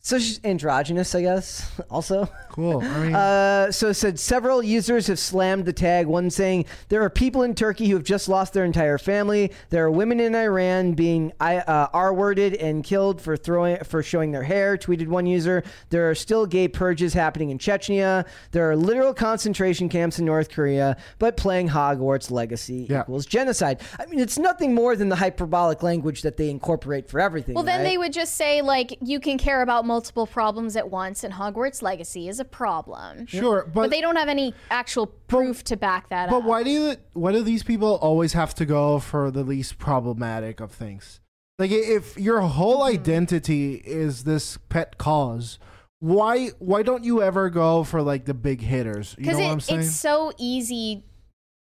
So 0.06 0.20
she's 0.20 0.42
androgynous, 0.44 1.16
I 1.16 1.22
guess, 1.22 1.72
also. 1.90 2.28
Cool. 2.50 2.82
I 2.84 3.00
mean, 3.00 3.16
Uh, 3.24 3.72
so 3.72 3.88
it 3.88 3.94
said 3.94 4.20
several 4.20 4.62
users 4.62 5.08
have 5.08 5.18
slammed 5.18 5.64
the 5.66 5.72
tag. 5.72 6.08
One 6.08 6.30
saying 6.30 6.66
there 6.90 7.02
are 7.04 7.10
people 7.10 7.44
in 7.44 7.56
Turkey 7.56 7.88
who 7.88 7.96
have 7.96 8.04
just 8.04 8.28
lost 8.28 8.52
their 8.52 8.66
entire 8.66 8.98
family. 8.98 9.52
There 9.70 9.86
are 9.86 9.90
women 9.92 10.20
in 10.20 10.36
Iran 10.36 10.92
being 10.92 11.32
uh, 11.40 11.88
R-worded 11.94 12.56
and 12.56 12.84
killed 12.84 13.22
for 13.22 13.38
throwing 13.38 13.78
for 13.86 14.04
showing 14.04 14.32
their 14.34 14.44
hair. 14.44 14.78
Tweeted 14.78 15.08
one 15.08 15.26
user. 15.26 15.64
There 15.90 16.10
are 16.10 16.16
still 16.16 16.46
gay 16.46 16.68
purges 16.68 17.14
happening 17.14 17.50
in 17.52 17.58
Chechnya. 17.58 18.28
There 18.52 18.70
are 18.70 18.76
literal 18.76 19.14
concentration 19.14 19.88
camps 19.88 20.20
in 20.20 20.26
North 20.26 20.50
Korea. 20.50 20.98
But 21.20 21.38
playing 21.38 21.70
Hogwarts 21.70 22.30
Legacy 22.30 22.88
Yeah. 22.90 23.02
equals 23.04 23.26
genocide. 23.26 23.80
I 23.98 24.06
mean, 24.08 24.20
it's 24.20 24.38
nothing 24.38 24.76
more 24.76 24.98
than 24.98 25.08
the 25.08 25.16
hyperbolic 25.16 25.82
language 25.82 26.24
that 26.24 26.36
they 26.36 26.50
incorporate 26.50 27.10
for 27.10 27.22
everything. 27.22 27.56
Well, 27.56 27.64
then 27.64 27.80
right? 27.80 27.84
they 27.90 27.98
would 27.98 28.12
just 28.12 28.36
say 28.36 28.62
like 28.62 28.98
you 29.02 29.22
can 29.22 29.38
care 29.38 29.62
about 29.62 29.86
multiple 29.94 30.26
problems 30.26 30.76
at 30.76 30.90
once, 30.90 31.24
and 31.24 31.34
Hogwarts 31.36 31.82
Legacy 31.84 32.28
is 32.28 32.40
a 32.40 32.46
problem. 32.46 33.28
sure, 33.28 33.64
But, 33.66 33.74
but 33.74 33.92
they 33.92 34.02
don't 34.02 34.16
have 34.16 34.28
any 34.30 34.54
actual 34.72 35.06
proof 35.08 35.64
to 35.66 35.78
back 35.78 36.10
that 36.10 36.30
But 36.30 36.38
up. 36.38 36.44
But 36.44 36.50
why 36.50 36.64
do 36.64 36.70
you, 36.72 36.96
why 37.14 37.32
do 37.32 37.44
these 37.44 37.64
people 37.64 37.96
always 38.02 38.34
have 38.34 38.56
to 38.56 38.66
go 38.66 39.00
for 39.00 39.30
the 39.30 39.44
least 39.44 39.78
problematic 39.78 40.60
of 40.60 40.72
things? 40.72 41.20
Like 41.60 41.72
if 41.72 42.18
your 42.18 42.42
whole 42.42 42.80
Mm-hmm. 42.80 42.96
identity 43.00 43.76
is 43.86 44.24
this 44.24 44.58
pet 44.70 44.98
cause, 44.98 45.60
why 46.00 46.50
why 46.60 46.82
don't 46.84 47.04
you 47.04 47.22
ever 47.22 47.50
go 47.50 47.84
for 47.84 48.02
like 48.02 48.26
the 48.26 48.34
big 48.34 48.62
hitters? 48.62 49.16
You 49.18 49.26
know 49.26 49.30
Because 49.30 49.42
what 49.44 49.52
I'm 49.52 49.58
it, 49.60 49.62
saying? 49.62 49.80
it's 49.82 49.96
so 49.96 50.32
easy 50.40 51.04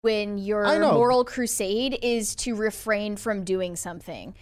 when 0.00 0.38
your 0.38 0.64
moral 0.80 1.24
crusade 1.24 1.98
is 2.02 2.34
to 2.36 2.54
refrain 2.56 3.16
from 3.16 3.44
doing 3.44 3.76
something. 3.76 4.34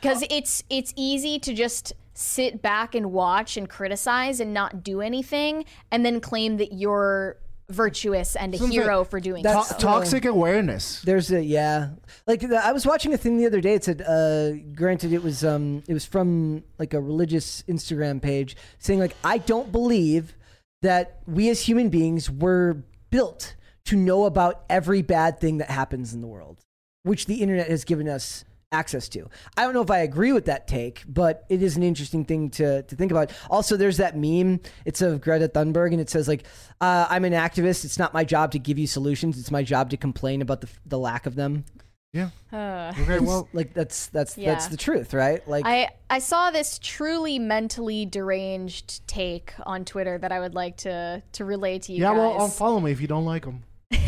Because 0.00 0.22
it's 0.30 0.62
it's 0.68 0.92
easy 0.94 1.38
to 1.40 1.54
just 1.54 1.94
sit 2.20 2.60
back 2.60 2.94
and 2.94 3.12
watch 3.12 3.56
and 3.56 3.68
criticize 3.68 4.40
and 4.40 4.52
not 4.52 4.82
do 4.84 5.00
anything 5.00 5.64
and 5.90 6.04
then 6.04 6.20
claim 6.20 6.58
that 6.58 6.72
you're 6.72 7.36
virtuous 7.70 8.34
and 8.34 8.52
a 8.54 8.58
Sounds 8.58 8.72
hero 8.72 8.98
like- 8.98 9.08
for 9.10 9.20
doing 9.20 9.42
That's- 9.42 9.68
so. 9.68 9.78
Toxic 9.78 10.24
awareness. 10.24 11.00
There's 11.02 11.30
a 11.30 11.42
yeah, 11.42 11.90
like 12.26 12.40
the, 12.40 12.56
I 12.64 12.72
was 12.72 12.84
watching 12.84 13.14
a 13.14 13.16
thing 13.16 13.38
the 13.38 13.46
other 13.46 13.60
day. 13.60 13.74
It 13.74 13.84
said, 13.84 14.02
uh, 14.02 14.52
granted, 14.74 15.12
it 15.12 15.22
was 15.22 15.44
um, 15.44 15.82
it 15.88 15.94
was 15.94 16.04
from 16.04 16.64
like 16.78 16.94
a 16.94 17.00
religious 17.00 17.62
Instagram 17.68 18.20
page 18.20 18.56
saying 18.78 18.98
like, 18.98 19.14
I 19.22 19.38
don't 19.38 19.70
believe 19.70 20.34
that 20.82 21.20
we 21.26 21.48
as 21.48 21.60
human 21.62 21.90
beings 21.90 22.28
were 22.30 22.82
built 23.10 23.54
to 23.84 23.96
know 23.96 24.24
about 24.24 24.64
every 24.68 25.02
bad 25.02 25.38
thing 25.40 25.58
that 25.58 25.70
happens 25.70 26.12
in 26.12 26.20
the 26.22 26.26
world, 26.26 26.58
which 27.04 27.26
the 27.26 27.36
internet 27.36 27.68
has 27.68 27.84
given 27.84 28.08
us 28.08 28.44
access 28.72 29.08
to. 29.10 29.28
I 29.56 29.62
don't 29.64 29.74
know 29.74 29.82
if 29.82 29.90
I 29.90 29.98
agree 29.98 30.32
with 30.32 30.44
that 30.46 30.68
take, 30.68 31.02
but 31.08 31.44
it 31.48 31.62
is 31.62 31.76
an 31.76 31.82
interesting 31.82 32.24
thing 32.24 32.50
to, 32.50 32.82
to 32.82 32.96
think 32.96 33.10
about. 33.10 33.32
Also, 33.50 33.76
there's 33.76 33.96
that 33.96 34.16
meme. 34.16 34.60
It's 34.84 35.02
of 35.02 35.20
Greta 35.20 35.48
Thunberg, 35.48 35.92
and 35.92 36.00
it 36.00 36.08
says 36.08 36.28
like, 36.28 36.44
uh, 36.80 37.06
"I'm 37.10 37.24
an 37.24 37.32
activist. 37.32 37.84
It's 37.84 37.98
not 37.98 38.14
my 38.14 38.24
job 38.24 38.52
to 38.52 38.58
give 38.58 38.78
you 38.78 38.86
solutions. 38.86 39.38
It's 39.38 39.50
my 39.50 39.62
job 39.62 39.90
to 39.90 39.96
complain 39.96 40.42
about 40.42 40.60
the 40.60 40.68
the 40.86 40.98
lack 40.98 41.26
of 41.26 41.34
them." 41.34 41.64
Yeah. 42.12 42.30
Uh, 42.52 42.92
Okay. 43.00 43.20
Well, 43.20 43.48
Like 43.52 43.72
that's 43.72 44.08
that's 44.08 44.36
Yeah. 44.36 44.50
that's 44.50 44.66
the 44.66 44.76
truth, 44.76 45.14
right? 45.14 45.46
Like 45.48 45.64
I, 45.64 45.90
I 46.08 46.18
saw 46.18 46.50
this 46.50 46.78
truly 46.82 47.38
mentally 47.38 48.04
deranged 48.04 49.06
take 49.06 49.52
on 49.64 49.84
Twitter 49.84 50.18
that 50.18 50.32
I 50.32 50.40
would 50.40 50.54
like 50.54 50.78
to 50.78 51.22
to 51.32 51.44
relay 51.44 51.78
to 51.80 51.92
you 51.92 52.02
yeah. 52.02 52.08
guys. 52.10 52.16
Well, 52.18 52.38
unfollow 52.48 52.82
me 52.82 52.90
if 52.90 53.00
you 53.00 53.06
don't 53.06 53.24
like 53.24 53.44
them. 53.44 53.62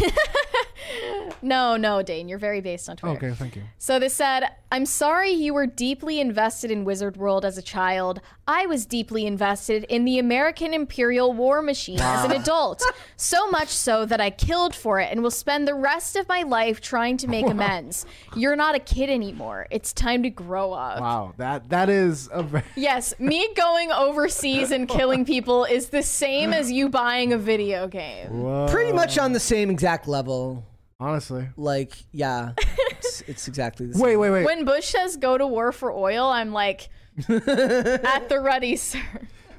no, 1.43 1.77
no, 1.77 2.02
Dane, 2.02 2.28
you're 2.28 2.39
very 2.39 2.60
based 2.60 2.89
on 2.89 2.97
Twitter. 2.97 3.27
Okay. 3.27 3.35
Thank 3.35 3.56
you. 3.56 3.62
So 3.78 3.98
this 3.98 4.14
said, 4.14 4.48
I'm 4.70 4.86
sorry 4.86 5.31
you 5.31 5.55
were 5.55 5.66
deeply 5.66 6.20
invested 6.20 6.70
in 6.70 6.85
Wizard 6.85 7.16
World 7.16 7.44
as 7.44 7.59
a 7.59 7.62
child. 7.62 8.20
I 8.47 8.66
was 8.66 8.86
deeply 8.86 9.27
invested 9.27 9.85
in 9.85 10.05
the 10.05 10.19
American 10.19 10.74
Imperial 10.74 11.32
War 11.32 11.62
Machine 11.62 12.01
as 12.01 12.24
an 12.24 12.32
adult. 12.32 12.82
So 13.16 13.51
much 13.51 13.69
so 13.69 14.05
that 14.06 14.20
I 14.20 14.31
killed 14.31 14.74
for 14.74 14.98
it 14.98 15.10
and 15.10 15.23
will 15.23 15.31
spend 15.31 15.69
the 15.69 15.74
rest 15.74 16.16
of 16.16 16.28
my 16.28 16.43
life 16.43 16.81
trying 16.81 17.16
to 17.19 17.28
make 17.28 17.47
amends. 17.47 18.05
You're 18.36 18.56
not 18.56 18.74
a 18.74 18.78
kid 18.78 19.10
anymore. 19.10 19.66
It's 19.70 19.93
time 19.93 20.23
to 20.23 20.31
grow 20.31 20.73
up. 20.73 21.01
Wow. 21.01 21.35
That 21.36 21.69
that 21.70 21.89
is 21.89 22.28
a 22.32 22.43
very. 22.43 22.64
Yes, 22.77 23.14
me 23.19 23.48
going 23.55 23.93
overseas 23.93 24.70
and 24.70 24.89
killing 24.89 25.24
people 25.24 25.64
is 25.64 25.89
the 25.90 26.02
same 26.02 26.52
as 26.52 26.73
you 26.73 26.89
buying 26.89 27.32
a 27.32 27.39
video 27.39 27.86
game. 27.89 28.43
Whoa. 28.43 28.69
pretty 28.69 28.93
much 28.93 29.19
on 29.19 29.32
the 29.32 29.40
same 29.40 29.70
exact 29.70 30.09
level. 30.09 30.64
Honestly. 31.02 31.48
Like 31.56 31.92
yeah, 32.12 32.52
it's, 32.58 33.22
it's 33.22 33.48
exactly 33.48 33.86
the 33.86 33.94
same. 33.94 34.02
Wait. 34.02 34.16
Wait. 34.16 34.30
Wait. 34.30 34.44
When 34.44 34.64
Bush 34.64 34.86
says 34.86 35.16
go 35.16 35.36
to 35.36 35.46
war 35.46 35.72
for 35.72 35.92
oil, 35.92 36.26
I'm 36.26 36.52
like, 36.52 36.88
at 37.28 38.28
the 38.28 38.40
ready, 38.40 38.76
sir. 38.76 39.00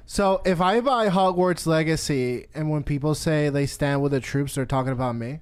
So 0.05 0.41
if 0.45 0.61
I 0.61 0.79
buy 0.81 1.09
Hogwarts 1.09 1.65
Legacy 1.65 2.47
and 2.53 2.69
when 2.69 2.83
people 2.83 3.15
say 3.15 3.49
they 3.49 3.65
stand 3.65 4.01
with 4.01 4.11
the 4.11 4.19
troops, 4.19 4.55
they're 4.55 4.65
talking 4.65 4.91
about 4.91 5.15
me, 5.15 5.39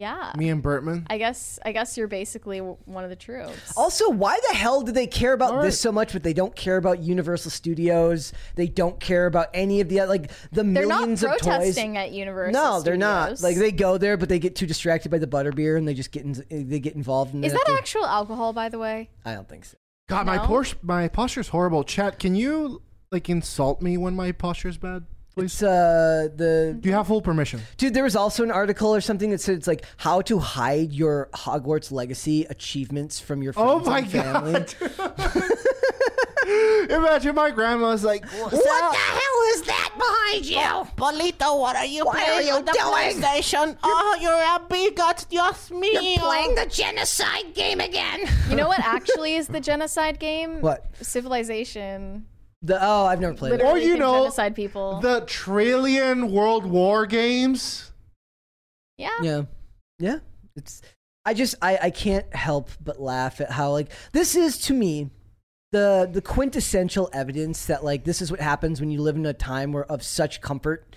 Yeah. 0.00 0.32
me 0.36 0.48
and 0.48 0.62
Bertman. 0.62 1.06
I 1.08 1.18
guess 1.18 1.58
I 1.64 1.70
guess 1.72 1.96
you're 1.96 2.08
basically 2.08 2.58
w- 2.58 2.76
one 2.84 3.04
of 3.04 3.10
the 3.10 3.16
troops. 3.16 3.72
Also, 3.76 4.10
why 4.10 4.38
the 4.50 4.56
hell 4.56 4.82
do 4.82 4.90
they 4.90 5.06
care 5.06 5.32
about 5.32 5.54
All 5.54 5.62
this 5.62 5.78
so 5.80 5.92
much, 5.92 6.12
but 6.12 6.22
they 6.24 6.32
don't 6.32 6.54
care 6.56 6.76
about 6.76 6.98
Universal 7.00 7.52
Studios? 7.52 8.32
They 8.56 8.66
don't 8.66 8.98
care 8.98 9.26
about 9.26 9.48
any 9.54 9.80
of 9.80 9.88
the 9.88 10.00
uh, 10.00 10.08
like 10.08 10.30
the 10.50 10.64
they're 10.64 10.84
not 10.86 11.00
millions 11.02 11.22
of 11.22 11.30
toys. 11.32 11.40
protesting 11.42 11.96
at 11.96 12.10
Universal. 12.10 12.52
No, 12.52 12.82
they're 12.82 12.96
not. 12.96 13.38
Studios. 13.38 13.42
Like 13.44 13.56
they 13.56 13.70
go 13.70 13.96
there, 13.96 14.16
but 14.16 14.28
they 14.28 14.40
get 14.40 14.56
too 14.56 14.66
distracted 14.66 15.10
by 15.10 15.18
the 15.18 15.28
butterbeer, 15.28 15.78
and 15.78 15.86
they 15.86 15.94
just 15.94 16.10
get 16.10 16.24
in, 16.24 16.44
they 16.68 16.80
get 16.80 16.94
involved 16.96 17.32
in 17.34 17.44
Is 17.44 17.52
it. 17.52 17.60
that 17.64 17.76
actual 17.78 18.04
alcohol, 18.04 18.52
by 18.52 18.68
the 18.68 18.78
way? 18.80 19.10
I 19.24 19.34
don't 19.34 19.48
think 19.48 19.64
so. 19.64 19.76
God, 20.08 20.26
my 20.26 20.36
No? 20.36 20.42
Porsche, 20.42 20.74
my 20.82 21.06
posture's 21.08 21.48
horrible. 21.48 21.84
Chat, 21.84 22.18
can 22.18 22.34
you 22.34 22.82
like 23.12 23.30
insult 23.30 23.80
me 23.80 23.96
when 23.96 24.16
my 24.16 24.32
posture's 24.32 24.76
bad, 24.76 25.06
please? 25.34 25.44
It's 25.54 25.62
uh 25.62 26.28
the 26.36 26.76
Do 26.78 26.88
you 26.88 26.94
have 26.94 27.06
full 27.06 27.20
permission? 27.22 27.60
dude. 27.76 27.94
There 27.94 28.04
was 28.04 28.16
also 28.16 28.42
an 28.42 28.50
article 28.50 28.94
or 28.94 29.00
something 29.00 29.30
that 29.30 29.40
said 29.40 29.56
it's 29.56 29.66
like 29.66 29.84
how 29.96 30.20
to 30.22 30.38
hide 30.38 30.92
your 30.92 31.28
Hogwarts 31.34 31.90
Legacy 31.92 32.44
achievements 32.50 33.20
from 33.20 33.42
your 33.42 33.52
friends 33.52 33.70
Oh 33.86 33.90
my 33.90 33.98
and 33.98 34.10
family. 34.10 34.52
god! 34.52 35.50
Imagine 36.90 37.34
my 37.34 37.50
grandma's 37.50 38.04
like, 38.04 38.22
"What 38.32 38.50
the 38.50 38.56
hell 38.58 39.38
is 39.54 39.62
that 39.62 39.90
behind 39.96 40.44
you?" 40.44 40.86
Polito, 40.96 41.58
what 41.58 41.74
are 41.76 41.86
you 41.86 42.04
What 42.04 42.16
playing 42.16 42.38
are 42.38 42.42
you 42.42 42.52
on 42.54 42.64
the 42.66 42.72
doing? 42.72 43.22
PlayStation? 43.22 43.76
Oh, 43.82 44.18
you're 44.20 44.32
a 44.32 44.60
bigot, 44.68 45.24
Dios 45.30 45.70
mío. 45.70 46.18
Playing 46.18 46.54
the 46.54 46.66
genocide 46.66 47.54
game 47.54 47.80
again. 47.80 48.28
You 48.50 48.56
know 48.56 48.68
what 48.68 48.80
actually 48.84 49.36
is 49.36 49.48
the 49.48 49.60
genocide 49.60 50.18
game? 50.20 50.60
What? 50.60 50.84
Civilization. 51.00 52.26
The 52.64 52.78
oh, 52.82 53.04
I've 53.04 53.20
never 53.20 53.34
played 53.34 53.52
it. 53.52 53.56
Literally 53.58 53.82
Or 53.82 53.86
you 53.86 53.96
know, 53.98 54.20
genocide 54.20 54.56
people. 54.56 54.98
The 55.00 55.20
trillion 55.26 56.32
World 56.32 56.64
War 56.64 57.04
games. 57.04 57.92
yeah. 58.96 59.10
Yeah. 59.22 59.42
Yeah. 59.98 60.18
It's 60.56 60.80
I 61.26 61.34
just 61.34 61.56
I, 61.60 61.78
I 61.82 61.90
can't 61.90 62.34
help 62.34 62.70
but 62.82 63.00
laugh 63.00 63.40
at 63.42 63.50
how 63.50 63.70
like 63.72 63.90
this 64.12 64.34
is 64.34 64.58
to 64.62 64.72
me 64.74 65.10
the 65.72 66.08
the 66.10 66.22
quintessential 66.22 67.10
evidence 67.12 67.66
that 67.66 67.84
like 67.84 68.04
this 68.04 68.22
is 68.22 68.30
what 68.30 68.40
happens 68.40 68.80
when 68.80 68.90
you 68.90 69.02
live 69.02 69.16
in 69.16 69.26
a 69.26 69.34
time 69.34 69.72
where 69.72 69.84
of 69.84 70.02
such 70.02 70.40
comfort 70.40 70.93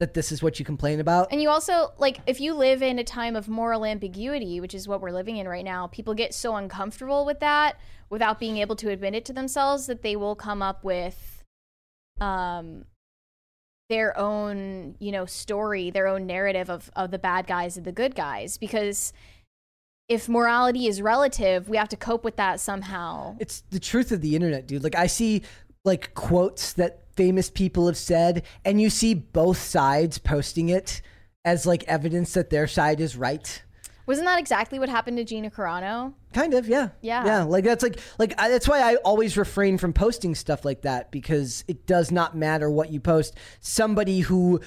that 0.00 0.14
this 0.14 0.30
is 0.30 0.42
what 0.42 0.58
you 0.58 0.64
complain 0.64 1.00
about. 1.00 1.28
And 1.32 1.42
you 1.42 1.50
also 1.50 1.92
like 1.98 2.20
if 2.26 2.40
you 2.40 2.54
live 2.54 2.82
in 2.82 2.98
a 2.98 3.04
time 3.04 3.34
of 3.34 3.48
moral 3.48 3.84
ambiguity, 3.84 4.60
which 4.60 4.74
is 4.74 4.86
what 4.86 5.00
we're 5.00 5.10
living 5.10 5.36
in 5.36 5.48
right 5.48 5.64
now, 5.64 5.88
people 5.88 6.14
get 6.14 6.34
so 6.34 6.56
uncomfortable 6.56 7.24
with 7.24 7.40
that 7.40 7.78
without 8.10 8.38
being 8.38 8.58
able 8.58 8.76
to 8.76 8.90
admit 8.90 9.14
it 9.14 9.24
to 9.26 9.32
themselves 9.32 9.86
that 9.86 10.02
they 10.02 10.16
will 10.16 10.36
come 10.36 10.62
up 10.62 10.84
with 10.84 11.42
um 12.20 12.84
their 13.88 14.16
own, 14.18 14.94
you 14.98 15.10
know, 15.10 15.24
story, 15.24 15.90
their 15.90 16.06
own 16.06 16.26
narrative 16.26 16.70
of 16.70 16.90
of 16.94 17.10
the 17.10 17.18
bad 17.18 17.46
guys 17.46 17.76
and 17.76 17.84
the 17.84 17.92
good 17.92 18.14
guys 18.14 18.56
because 18.56 19.12
if 20.08 20.28
morality 20.28 20.86
is 20.86 21.02
relative, 21.02 21.68
we 21.68 21.76
have 21.76 21.88
to 21.90 21.96
cope 21.96 22.24
with 22.24 22.36
that 22.36 22.60
somehow. 22.60 23.36
It's 23.40 23.62
the 23.70 23.80
truth 23.80 24.10
of 24.10 24.22
the 24.22 24.36
internet, 24.36 24.66
dude. 24.66 24.84
Like 24.84 24.94
I 24.94 25.06
see 25.06 25.42
like 25.84 26.14
quotes 26.14 26.74
that 26.74 27.02
famous 27.18 27.50
people 27.50 27.88
have 27.88 27.96
said 27.96 28.44
and 28.64 28.80
you 28.80 28.88
see 28.88 29.12
both 29.12 29.58
sides 29.58 30.18
posting 30.18 30.68
it 30.68 31.02
as 31.44 31.66
like 31.66 31.82
evidence 31.88 32.34
that 32.34 32.48
their 32.48 32.68
side 32.68 33.00
is 33.00 33.16
right. 33.16 33.64
Wasn't 34.06 34.24
that 34.24 34.38
exactly 34.38 34.78
what 34.78 34.88
happened 34.88 35.16
to 35.16 35.24
Gina 35.24 35.50
Carano? 35.50 36.14
Kind 36.32 36.54
of, 36.54 36.68
yeah. 36.68 36.90
Yeah. 37.00 37.26
Yeah, 37.26 37.42
like 37.42 37.64
that's 37.64 37.82
like 37.82 37.98
like 38.20 38.40
I, 38.40 38.50
that's 38.50 38.68
why 38.68 38.82
I 38.82 38.94
always 39.04 39.36
refrain 39.36 39.78
from 39.78 39.92
posting 39.92 40.36
stuff 40.36 40.64
like 40.64 40.82
that 40.82 41.10
because 41.10 41.64
it 41.66 41.86
does 41.86 42.12
not 42.12 42.36
matter 42.36 42.70
what 42.70 42.92
you 42.92 43.00
post. 43.00 43.34
Somebody 43.58 44.20
who 44.20 44.60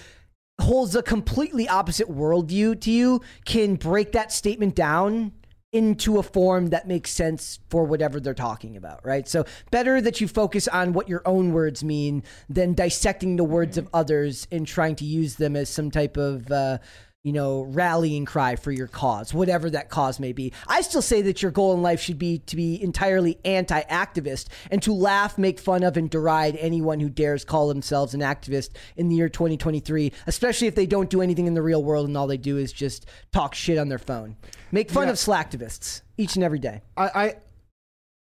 holds 0.60 0.94
a 0.94 1.02
completely 1.02 1.70
opposite 1.70 2.10
worldview 2.10 2.82
to 2.82 2.92
you 2.92 3.22
can 3.46 3.76
break 3.76 4.12
that 4.12 4.34
statement 4.34 4.76
down 4.76 5.32
into 5.72 6.18
a 6.18 6.24
form 6.24 6.68
that 6.68 6.88
makes 6.88 7.12
sense 7.12 7.60
for 7.70 7.86
whatever 7.86 8.20
they're 8.20 8.34
talking 8.34 8.76
about, 8.76 9.06
right? 9.06 9.28
So 9.28 9.46
better 9.72 10.02
that 10.02 10.20
you 10.20 10.28
focus 10.28 10.68
on 10.68 10.92
what 10.92 11.08
your 11.08 11.22
own 11.26 11.54
words 11.54 11.84
mean 11.84 12.24
than 12.50 12.74
dissecting 12.74 13.38
the 13.38 13.44
words 13.46 13.78
of 13.78 13.88
others 13.94 14.48
and 14.52 14.68
trying 14.68 14.96
to 14.98 15.06
use 15.06 15.36
them 15.36 15.56
as 15.56 15.70
some 15.70 15.90
type 15.90 16.18
of 16.18 16.52
uh, 16.52 16.80
you 17.24 17.34
know, 17.34 17.62
rallying 17.62 18.26
cry 18.26 18.56
for 18.56 18.72
your 18.72 18.88
cause, 18.88 19.34
whatever 19.34 19.70
that 19.70 19.90
cause 19.90 20.20
may 20.20 20.34
be. 20.34 20.52
I 20.68 20.82
still 20.82 21.04
say 21.04 21.22
that 21.24 21.42
your 21.42 21.52
goal 21.52 21.74
in 21.76 21.84
life 21.84 22.02
should 22.02 22.18
be 22.18 22.40
to 22.48 22.56
be 22.56 22.82
entirely 22.82 23.38
anti 23.46 23.82
activist 23.84 24.48
and 24.72 24.82
to 24.84 24.92
laugh, 24.94 25.38
make 25.38 25.60
fun 25.60 25.84
of, 25.84 25.98
and 25.98 26.10
deride 26.10 26.58
anyone 26.60 27.00
who 27.00 27.10
dares 27.10 27.46
call 27.46 27.68
themselves 27.68 28.16
an 28.16 28.22
activist 28.22 28.70
in 28.98 29.08
the 29.08 29.16
year 29.16 29.30
2023, 29.30 30.12
especially 30.26 30.68
if 30.68 30.74
they 30.74 30.88
don't 30.88 31.12
do 31.12 31.22
anything 31.22 31.46
in 31.46 31.54
the 31.54 31.62
real 31.62 31.84
world 31.84 32.08
and 32.08 32.18
all 32.18 32.26
they 32.28 32.38
do 32.38 32.58
is 32.58 32.74
just 32.74 33.06
talk 33.32 33.54
shit 33.54 33.78
on 33.78 33.88
their 33.90 34.00
phone. 34.00 34.36
Make 34.72 34.90
fun 34.90 35.06
Yeah. 35.06 35.12
of 35.12 35.18
slacktivists 35.18 36.02
each 36.18 36.36
and 36.36 36.44
every 36.44 36.60
day. 36.60 36.82
I, 36.98 37.06
I 37.14 37.36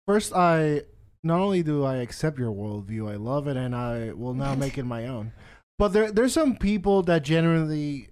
first 0.06 0.34
I 0.34 0.82
not 1.22 1.40
only 1.40 1.62
do 1.62 1.84
I 1.84 1.96
accept 1.96 2.38
your 2.38 2.52
worldview, 2.52 3.10
I 3.10 3.16
love 3.16 3.46
it, 3.48 3.56
and 3.56 3.74
I 3.74 4.12
will 4.12 4.34
now 4.34 4.54
make 4.54 4.76
it 4.76 4.84
my 4.84 5.06
own. 5.06 5.32
But 5.78 5.94
there 5.94 6.12
there's 6.12 6.34
some 6.34 6.56
people 6.56 7.02
that 7.04 7.22
genuinely 7.22 8.09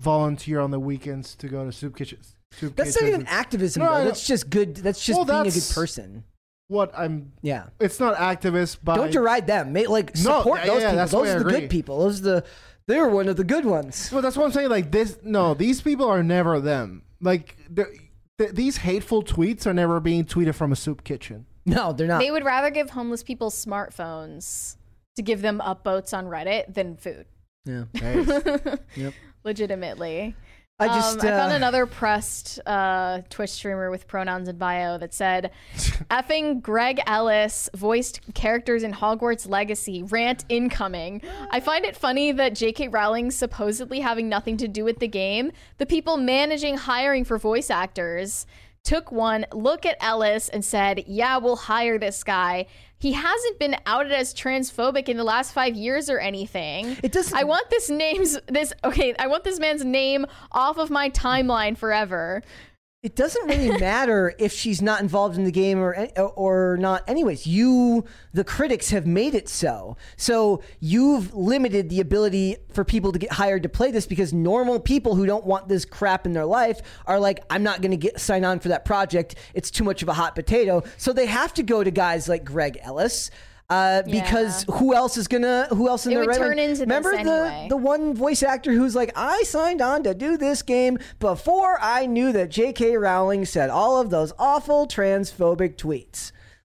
volunteer 0.00 0.60
on 0.60 0.70
the 0.70 0.80
weekends 0.80 1.34
to 1.36 1.48
go 1.48 1.64
to 1.64 1.72
soup 1.72 1.96
kitchens. 1.96 2.34
Soup 2.52 2.74
That's 2.76 3.00
not 3.00 3.08
even 3.08 3.26
activism, 3.26 3.82
No, 3.82 3.88
though. 3.90 3.94
I 3.94 3.98
know. 4.00 4.04
That's 4.06 4.26
just 4.26 4.50
good. 4.50 4.76
That's 4.76 5.04
just 5.04 5.16
Well, 5.18 5.24
being 5.24 5.52
a 5.52 5.54
good 5.54 5.70
person. 5.74 6.24
What 6.68 6.92
I'm, 6.96 7.32
Yeah. 7.42 7.64
it's 7.80 8.00
not 8.00 8.16
activist, 8.16 8.78
but 8.82 8.96
Don't 8.96 9.12
deride 9.12 9.46
them. 9.46 9.72
Make, 9.72 9.88
like 9.88 10.16
support 10.16 10.60
yeah, 10.60 10.66
those 10.66 10.82
yeah, 10.82 10.88
people. 10.88 10.96
that's 10.96 11.12
Those 11.12 11.20
why 11.22 11.28
I 11.28 11.30
are 11.30 11.38
the 11.38 11.46
agree. 11.46 11.60
good 11.60 11.70
people. 11.70 11.98
Those 12.00 12.20
are 12.20 12.24
the 12.24 12.44
they're 12.88 13.08
one 13.08 13.28
of 13.28 13.36
the 13.36 13.44
good 13.44 13.64
ones. 13.64 14.10
Well, 14.12 14.22
that's 14.22 14.36
what 14.36 14.46
I'm 14.46 14.52
saying. 14.52 14.68
Like 14.70 14.92
this, 14.92 15.18
no, 15.22 15.54
these 15.54 15.80
people 15.80 16.06
are 16.08 16.22
never 16.22 16.60
them. 16.60 17.02
Like 17.20 17.56
they're- 17.68 17.92
th- 18.38 18.52
these 18.52 18.78
hateful 18.78 19.22
tweets 19.24 19.66
are 19.66 19.74
never 19.74 19.98
being 20.00 20.24
tweeted 20.24 20.54
from 20.54 20.70
a 20.72 20.76
soup 20.76 21.02
kitchen. 21.04 21.46
No, 21.64 21.92
they're 21.92 22.06
not. 22.06 22.20
They 22.20 22.30
would 22.30 22.44
rather 22.44 22.70
give 22.70 22.90
homeless 22.90 23.22
people 23.24 23.50
smartphones 23.50 24.76
to 25.16 25.22
give 25.22 25.42
them 25.42 25.60
upvotes 25.64 26.16
on 26.16 26.26
Reddit 26.26 26.74
than 26.74 26.96
food. 26.96 27.26
yeah. 27.64 27.84
Hey, 27.94 28.24
Yep. 28.96 29.14
Legitimately. 29.46 30.34
I 30.78 30.88
just 30.88 31.20
um, 31.20 31.26
I 31.26 31.30
found 31.30 31.52
uh, 31.52 31.56
another 31.56 31.86
pressed 31.86 32.60
uh, 32.66 33.22
Twitch 33.30 33.50
streamer 33.50 33.90
with 33.90 34.06
pronouns 34.06 34.46
in 34.48 34.58
bio 34.58 34.98
that 34.98 35.14
said, 35.14 35.52
"Effing 36.10 36.60
Greg 36.60 37.00
Ellis 37.06 37.70
voiced 37.74 38.20
characters 38.34 38.82
in 38.82 38.92
Hogwarts 38.92 39.48
Legacy. 39.48 40.02
Rant 40.02 40.44
incoming." 40.50 41.22
I 41.50 41.60
find 41.60 41.86
it 41.86 41.96
funny 41.96 42.30
that 42.32 42.54
J.K. 42.54 42.88
Rowling 42.88 43.30
supposedly 43.30 44.00
having 44.00 44.28
nothing 44.28 44.58
to 44.58 44.68
do 44.68 44.84
with 44.84 44.98
the 44.98 45.08
game, 45.08 45.50
the 45.78 45.86
people 45.86 46.18
managing 46.18 46.76
hiring 46.76 47.24
for 47.24 47.38
voice 47.38 47.70
actors 47.70 48.46
took 48.82 49.10
one 49.10 49.46
look 49.52 49.86
at 49.86 49.96
Ellis 50.00 50.48
and 50.50 50.62
said, 50.62 51.04
"Yeah, 51.06 51.38
we'll 51.38 51.56
hire 51.56 51.98
this 51.98 52.22
guy." 52.22 52.66
He 52.98 53.12
hasn't 53.12 53.58
been 53.58 53.76
outed 53.84 54.12
as 54.12 54.32
transphobic 54.32 55.08
in 55.08 55.16
the 55.16 55.24
last 55.24 55.52
five 55.52 55.76
years 55.76 56.08
or 56.08 56.18
anything. 56.18 56.96
It 57.02 57.12
doesn't- 57.12 57.36
I 57.36 57.44
want 57.44 57.68
this 57.70 57.90
name's 57.90 58.38
this 58.46 58.72
okay. 58.84 59.14
I 59.18 59.26
want 59.26 59.44
this 59.44 59.58
man's 59.60 59.84
name 59.84 60.26
off 60.52 60.78
of 60.78 60.88
my 60.90 61.10
timeline 61.10 61.76
forever. 61.76 62.42
It 63.06 63.14
doesn't 63.14 63.46
really 63.46 63.70
matter 63.78 64.34
if 64.36 64.52
she's 64.52 64.82
not 64.82 65.00
involved 65.00 65.38
in 65.38 65.44
the 65.44 65.52
game 65.52 65.78
or 65.78 65.94
eh, 65.94 66.08
or 66.20 66.76
not 66.80 67.08
anyways. 67.08 67.46
You 67.46 68.04
the 68.34 68.42
critics 68.42 68.90
have 68.90 69.06
made 69.06 69.32
it 69.36 69.48
so. 69.48 69.96
So 70.16 70.60
you've 70.80 71.32
limited 71.32 71.88
the 71.88 72.00
ability 72.00 72.56
for 72.72 72.84
people 72.84 73.12
to 73.12 73.18
get 73.20 73.30
hired 73.30 73.62
to 73.62 73.68
play 73.68 73.92
this 73.92 74.06
because 74.06 74.32
normal 74.32 74.80
people 74.80 75.14
who 75.14 75.24
don't 75.24 75.46
want 75.46 75.68
this 75.68 75.84
crap 75.84 76.26
in 76.26 76.32
their 76.32 76.44
life 76.44 76.80
are 77.06 77.20
like 77.20 77.44
i'm 77.48 77.62
not 77.62 77.80
going 77.80 77.92
to 77.92 77.96
get 77.96 78.20
sign 78.20 78.44
on 78.44 78.58
for 78.58 78.70
that 78.70 78.84
project. 78.84 79.36
It's 79.54 79.70
too 79.70 79.84
much 79.84 80.02
of 80.02 80.08
a 80.08 80.14
hot 80.14 80.34
potato. 80.34 80.82
So 80.96 81.12
they 81.12 81.26
have 81.26 81.54
to 81.54 81.62
go 81.62 81.84
to 81.84 81.92
guys 81.92 82.28
like 82.28 82.44
greg 82.44 82.76
ellis 82.82 83.30
uh, 83.68 84.02
because 84.02 84.64
who 84.70 84.94
else 84.94 85.16
is 85.16 85.26
gonna? 85.26 85.66
Who 85.70 85.88
else 85.88 86.06
in 86.06 86.12
It 86.12 86.14
their 86.16 86.24
right 86.24 86.38
turn 86.38 86.58
into 86.58 86.80
Remember 86.82 87.10
the 87.12 87.18
anyway. 87.18 87.66
the 87.68 87.76
one 87.76 88.14
voice 88.14 88.42
actor 88.42 88.72
who's 88.72 88.94
like, 88.94 89.10
I 89.16 89.42
signed 89.42 89.80
on 89.82 90.04
to 90.04 90.14
do 90.14 90.36
this 90.36 90.62
game 90.62 90.98
before 91.18 91.78
I 91.80 92.06
knew 92.06 92.32
that 92.32 92.50
J.K. 92.50 92.96
Rowling 92.96 93.44
said 93.44 93.70
all 93.70 94.00
of 94.00 94.10
those 94.10 94.32
awful 94.38 94.86
transphobic 94.86 95.76
tweets. 95.76 96.30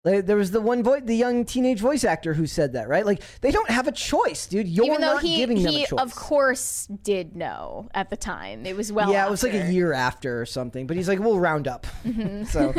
Like, 0.09 0.25
there 0.25 0.35
was 0.35 0.51
the 0.51 0.61
one 0.61 0.81
voice, 0.83 1.01
the 1.05 1.15
young 1.15 1.45
teenage 1.45 1.79
voice 1.79 2.03
actor 2.03 2.33
who 2.33 2.47
said 2.47 2.73
that, 2.73 2.87
right? 2.87 3.05
Like 3.05 3.21
they 3.41 3.51
don't 3.51 3.69
have 3.69 3.87
a 3.87 3.91
choice, 3.91 4.47
dude. 4.47 4.67
You're 4.67 4.85
Even 4.85 5.01
though 5.01 5.13
not 5.13 5.23
he 5.23 5.37
giving 5.37 5.61
them 5.61 5.71
he 5.71 5.83
a 5.83 5.87
choice. 5.87 5.99
of 5.99 6.15
course 6.15 6.87
did 7.03 7.35
know 7.35 7.89
at 7.93 8.09
the 8.09 8.17
time. 8.17 8.65
It 8.65 8.75
was 8.75 8.91
well. 8.91 9.11
yeah, 9.11 9.27
it 9.27 9.29
was 9.29 9.43
like 9.43 9.53
a 9.53 9.71
year 9.71 9.93
after 9.93 10.41
or 10.41 10.45
something. 10.45 10.87
But 10.87 10.97
he's 10.97 11.07
like, 11.07 11.19
we'll 11.19 11.39
round 11.39 11.67
up. 11.67 11.85
Mm-hmm. 12.05 12.43
so 12.45 12.73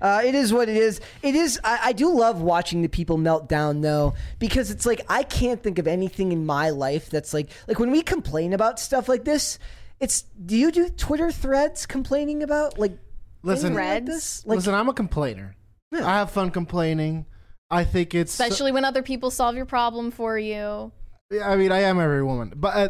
uh, 0.00 0.22
it 0.24 0.34
is 0.34 0.52
what 0.52 0.68
it 0.68 0.76
is. 0.76 1.00
It 1.22 1.34
is. 1.34 1.58
I, 1.64 1.80
I 1.86 1.92
do 1.92 2.12
love 2.12 2.40
watching 2.40 2.82
the 2.82 2.88
people 2.88 3.16
melt 3.16 3.48
down 3.48 3.80
though, 3.80 4.14
because 4.38 4.70
it's 4.70 4.86
like 4.86 5.00
I 5.08 5.22
can't 5.24 5.62
think 5.62 5.78
of 5.78 5.86
anything 5.86 6.30
in 6.30 6.46
my 6.46 6.70
life 6.70 7.10
that's 7.10 7.34
like 7.34 7.50
like 7.66 7.78
when 7.78 7.90
we 7.90 8.02
complain 8.02 8.52
about 8.52 8.78
stuff 8.78 9.08
like 9.08 9.24
this. 9.24 9.58
It's 9.98 10.22
do 10.22 10.56
you 10.56 10.70
do 10.70 10.90
Twitter 10.90 11.32
threads 11.32 11.86
complaining 11.86 12.42
about 12.42 12.78
like 12.78 12.98
Listen, 13.42 13.74
like 13.74 13.76
Threads? 13.76 14.06
this? 14.06 14.46
Like 14.46 14.56
listen, 14.56 14.74
I'm 14.74 14.88
a 14.88 14.92
complainer. 14.92 15.55
I 15.92 16.18
have 16.18 16.30
fun 16.30 16.50
complaining. 16.50 17.26
I 17.70 17.84
think 17.84 18.14
it's 18.14 18.32
especially 18.32 18.72
when 18.72 18.84
other 18.84 19.02
people 19.02 19.30
solve 19.30 19.56
your 19.56 19.66
problem 19.66 20.10
for 20.10 20.38
you. 20.38 20.92
Yeah, 21.30 21.48
I 21.50 21.56
mean, 21.56 21.72
I 21.72 21.80
am 21.80 21.98
every 21.98 22.22
woman, 22.22 22.52
but 22.54 22.76
uh, 22.76 22.88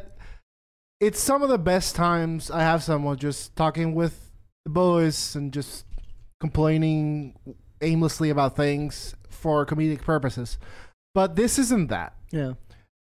it's 1.01 1.18
some 1.20 1.43
of 1.43 1.48
the 1.48 1.59
best 1.59 1.94
times 1.94 2.51
I 2.51 2.60
have 2.60 2.82
someone 2.82 3.16
just 3.16 3.56
talking 3.56 3.94
with 3.94 4.31
the 4.64 4.70
boys 4.70 5.35
and 5.35 5.52
just 5.52 5.86
complaining 6.40 7.35
aimlessly 7.81 8.31
about 8.31 8.56
things 8.56 9.14
for 9.31 9.64
comedic 9.64 10.02
purposes. 10.02 10.59
But 11.14 11.36
this 11.36 11.59
isn't 11.59 11.89
that. 11.89 12.14
yeah. 12.31 12.52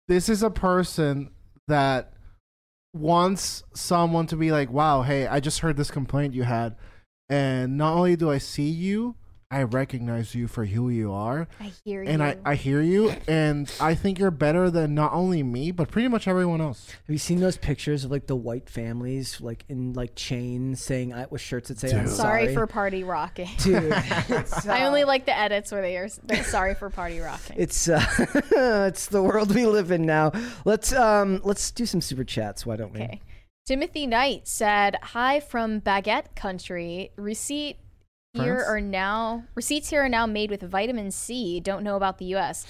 This 0.08 0.28
is 0.28 0.42
a 0.42 0.50
person 0.50 1.30
that 1.66 2.12
wants 2.94 3.64
someone 3.74 4.26
to 4.28 4.36
be 4.36 4.52
like, 4.52 4.70
"Wow, 4.70 5.02
hey, 5.02 5.26
I 5.26 5.40
just 5.40 5.58
heard 5.60 5.76
this 5.76 5.90
complaint 5.90 6.32
you 6.32 6.44
had, 6.44 6.76
and 7.28 7.76
not 7.76 7.94
only 7.94 8.14
do 8.16 8.30
I 8.30 8.38
see 8.38 8.68
you, 8.70 9.16
I 9.50 9.62
recognize 9.62 10.34
you 10.34 10.48
for 10.48 10.64
who 10.64 10.88
you 10.88 11.12
are." 11.12 11.48
I 11.60 11.72
hear 11.84 12.02
you. 12.02 12.08
and 12.08 12.22
I, 12.22 12.36
I 12.44 12.54
hear 12.54 12.80
you 12.82 13.14
and 13.28 13.72
i 13.80 13.94
think 13.94 14.18
you're 14.18 14.30
better 14.30 14.70
than 14.70 14.94
not 14.94 15.12
only 15.12 15.42
me 15.42 15.70
but 15.70 15.90
pretty 15.90 16.08
much 16.08 16.26
everyone 16.28 16.60
else 16.60 16.90
Have 16.90 17.12
you 17.14 17.18
seen 17.18 17.40
those 17.40 17.56
pictures 17.56 18.04
of 18.04 18.10
like 18.10 18.26
the 18.26 18.36
white 18.36 18.68
families 18.68 19.40
like 19.40 19.64
in 19.68 19.92
like 19.92 20.14
chains 20.14 20.80
saying 20.80 21.12
I 21.14 21.26
with 21.30 21.40
shirts 21.40 21.68
that 21.68 21.78
say 21.78 21.96
I'm 21.96 22.08
sorry, 22.08 22.44
sorry 22.44 22.54
for 22.54 22.66
party 22.66 23.04
rocking. 23.04 23.48
dude. 23.58 23.84
it's, 24.28 24.66
I 24.66 24.82
uh, 24.82 24.86
only 24.88 25.04
like 25.04 25.26
the 25.26 25.36
edits 25.36 25.72
where 25.72 25.82
they 25.82 25.96
are 25.96 26.08
they're 26.24 26.44
sorry 26.44 26.74
for 26.74 26.90
party 26.90 27.20
rocking. 27.20 27.56
It's 27.58 27.88
uh, 27.88 28.04
it's 28.88 29.06
the 29.06 29.22
world 29.22 29.54
we 29.54 29.66
live 29.66 29.90
in 29.90 30.06
now. 30.06 30.32
Let's 30.64 30.92
um 30.92 31.40
let's 31.44 31.70
do 31.70 31.86
some 31.86 32.00
super 32.00 32.24
chats. 32.24 32.66
Why 32.66 32.76
don't 32.76 32.92
we? 32.92 33.02
Okay. 33.02 33.20
Timothy 33.66 34.06
Knight 34.06 34.46
said, 34.46 34.96
"Hi 35.02 35.40
from 35.40 35.80
Baguette 35.80 36.34
Country. 36.36 37.10
Receipt 37.16 37.76
here 38.36 38.56
France? 38.56 38.68
are 38.68 38.80
now 38.80 39.44
receipts 39.54 39.90
here 39.90 40.02
are 40.04 40.08
now 40.08 40.26
made 40.26 40.50
with 40.50 40.62
vitamin 40.62 41.10
C. 41.10 41.60
Don't 41.60 41.82
know 41.82 41.96
about 41.96 42.18
the 42.18 42.26
U.S. 42.26 42.66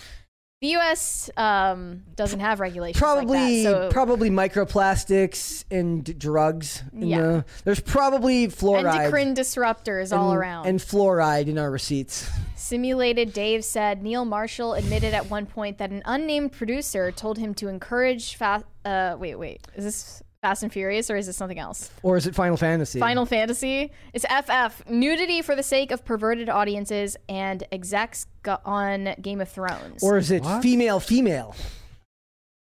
The 0.63 0.69
U.S. 0.69 1.29
Um, 1.37 2.05
doesn't 2.15 2.41
have 2.41 2.61
regulations 2.61 2.99
Probably 2.99 3.63
like 3.63 3.65
that, 3.65 3.89
so 3.89 3.89
probably 3.91 4.31
microplastics 4.31 5.65
and 5.71 6.03
d- 6.03 6.15
drugs. 6.15 6.83
In 6.95 7.09
Yeah. 7.09 7.21
the, 7.21 7.45
there's 7.65 7.81
probably 7.81 8.49
fluoride 8.49 8.95
endocrine 9.01 9.35
disruptors 9.35 10.17
all 10.17 10.33
around. 10.33 10.67
and 10.67 10.81
fluoride 10.81 11.49
in 11.49 11.59
our 11.59 11.71
receipts. 11.71 12.31
Simulated 12.55 13.35
Dave 13.35 13.65
said 13.67 14.03
Neil 14.03 14.25
Marshall 14.25 14.73
admitted 14.75 15.13
at 15.13 15.29
one 15.31 15.45
point 15.45 15.77
that 15.77 15.91
an 15.91 16.01
unnamed 16.07 16.53
producer 16.53 17.13
told 17.13 17.37
him 17.37 17.53
to 17.57 17.69
encourage 17.69 18.35
fast. 18.37 18.65
Uh, 18.85 19.15
wait, 19.19 19.35
wait, 19.37 19.61
is 19.75 19.85
this 19.85 20.23
Fast 20.43 20.63
and 20.63 20.73
Furious 20.73 21.11
or 21.11 21.17
is 21.17 21.29
it 21.29 21.33
something 21.33 21.59
else? 21.59 21.91
Or 22.03 22.17
is 22.17 22.27
it 22.27 22.35
Final 22.35 22.57
Fantasy? 22.57 23.01
Final 23.01 23.27
Fantasy. 23.27 23.91
It's 24.13 24.25
FF 24.25 24.89
nudity 24.89 25.43
for 25.43 25.57
the 25.57 25.63
sake 25.63 25.91
of 25.91 26.05
perverted 26.05 26.49
audiences 26.49 27.17
and 27.29 27.65
execs 27.73 28.27
on 28.65 29.15
Game 29.21 29.41
of 29.41 29.49
Thrones. 29.49 30.03
Or 30.03 30.17
is 30.17 30.31
it 30.31 30.43
What? 30.43 30.63
female 30.63 31.01
female? 31.01 31.55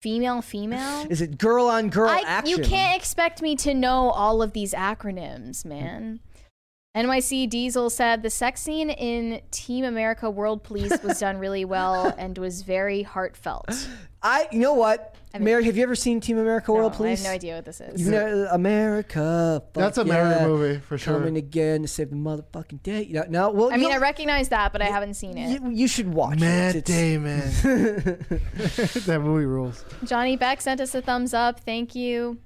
female, 0.01 0.41
female. 0.41 1.07
Is 1.09 1.21
it 1.21 1.37
girl 1.37 1.67
on 1.67 1.89
girl 1.89 2.09
I, 2.09 2.23
action? 2.27 2.57
you 2.57 2.63
can't 2.63 2.93
expect 2.97 3.41
me 3.41 3.55
to 3.57 3.73
know 3.73 4.09
all 4.09 4.41
of 4.41 4.51
these 4.51 4.73
acronyms, 4.73 5.63
man. 5.63 6.19
NYC 6.95 7.49
Diesel 7.49 7.89
said 7.89 8.21
the 8.21 8.29
sex 8.29 8.61
scene 8.61 8.89
in 8.89 9.41
Team 9.49 9.85
America 9.85 10.29
World 10.29 10.61
Police 10.61 11.01
was 11.01 11.19
done 11.19 11.37
really 11.37 11.63
well 11.65 12.13
and 12.19 12.37
was 12.37 12.63
very 12.63 13.03
heartfelt. 13.03 13.87
I 14.21 14.47
you 14.51 14.59
know 14.59 14.73
what? 14.73 15.15
Mean- 15.39 15.45
Mary, 15.45 15.65
have 15.65 15.75
you 15.77 15.83
ever 15.83 15.95
seen 15.95 16.19
Team 16.21 16.37
America 16.37 16.71
World 16.71 16.99
No, 16.99 17.05
I 17.05 17.09
have 17.09 17.23
no 17.23 17.29
idea 17.29 17.55
what 17.55 17.65
this 17.65 17.81
is. 17.81 18.01
You 18.01 18.11
know, 18.11 18.47
America. 18.51 19.63
That's 19.73 19.97
a 19.97 20.05
Mary 20.05 20.29
yeah, 20.29 20.45
movie 20.45 20.79
for 20.79 20.97
sure. 20.97 21.15
Coming 21.15 21.37
again 21.37 21.81
to 21.81 21.87
save 21.87 22.09
the 22.09 22.15
motherfucking 22.15 22.83
day. 22.83 23.03
You 23.03 23.13
know, 23.15 23.25
no, 23.29 23.49
well, 23.49 23.69
I 23.73 23.77
mean, 23.77 23.89
you, 23.89 23.95
I 23.95 23.97
recognize 23.97 24.49
that, 24.49 24.71
but 24.71 24.81
I 24.81 24.85
haven't 24.85 25.15
seen 25.15 25.37
it. 25.37 25.61
you, 25.61 25.71
you 25.71 25.87
should 25.87 26.13
watch 26.13 26.39
Matt 26.39 26.75
it. 26.75 26.89
It's- 26.89 26.97
Damon. 26.97 27.39
that 29.05 29.21
movie 29.21 29.45
rules. 29.45 29.83
Johnny 30.05 30.35
Beck 30.37 30.61
sent 30.61 30.81
us 30.81 30.93
a 30.95 31.01
thumbs 31.01 31.33
up. 31.33 31.59
Thank 31.59 31.95
you. 31.95 32.37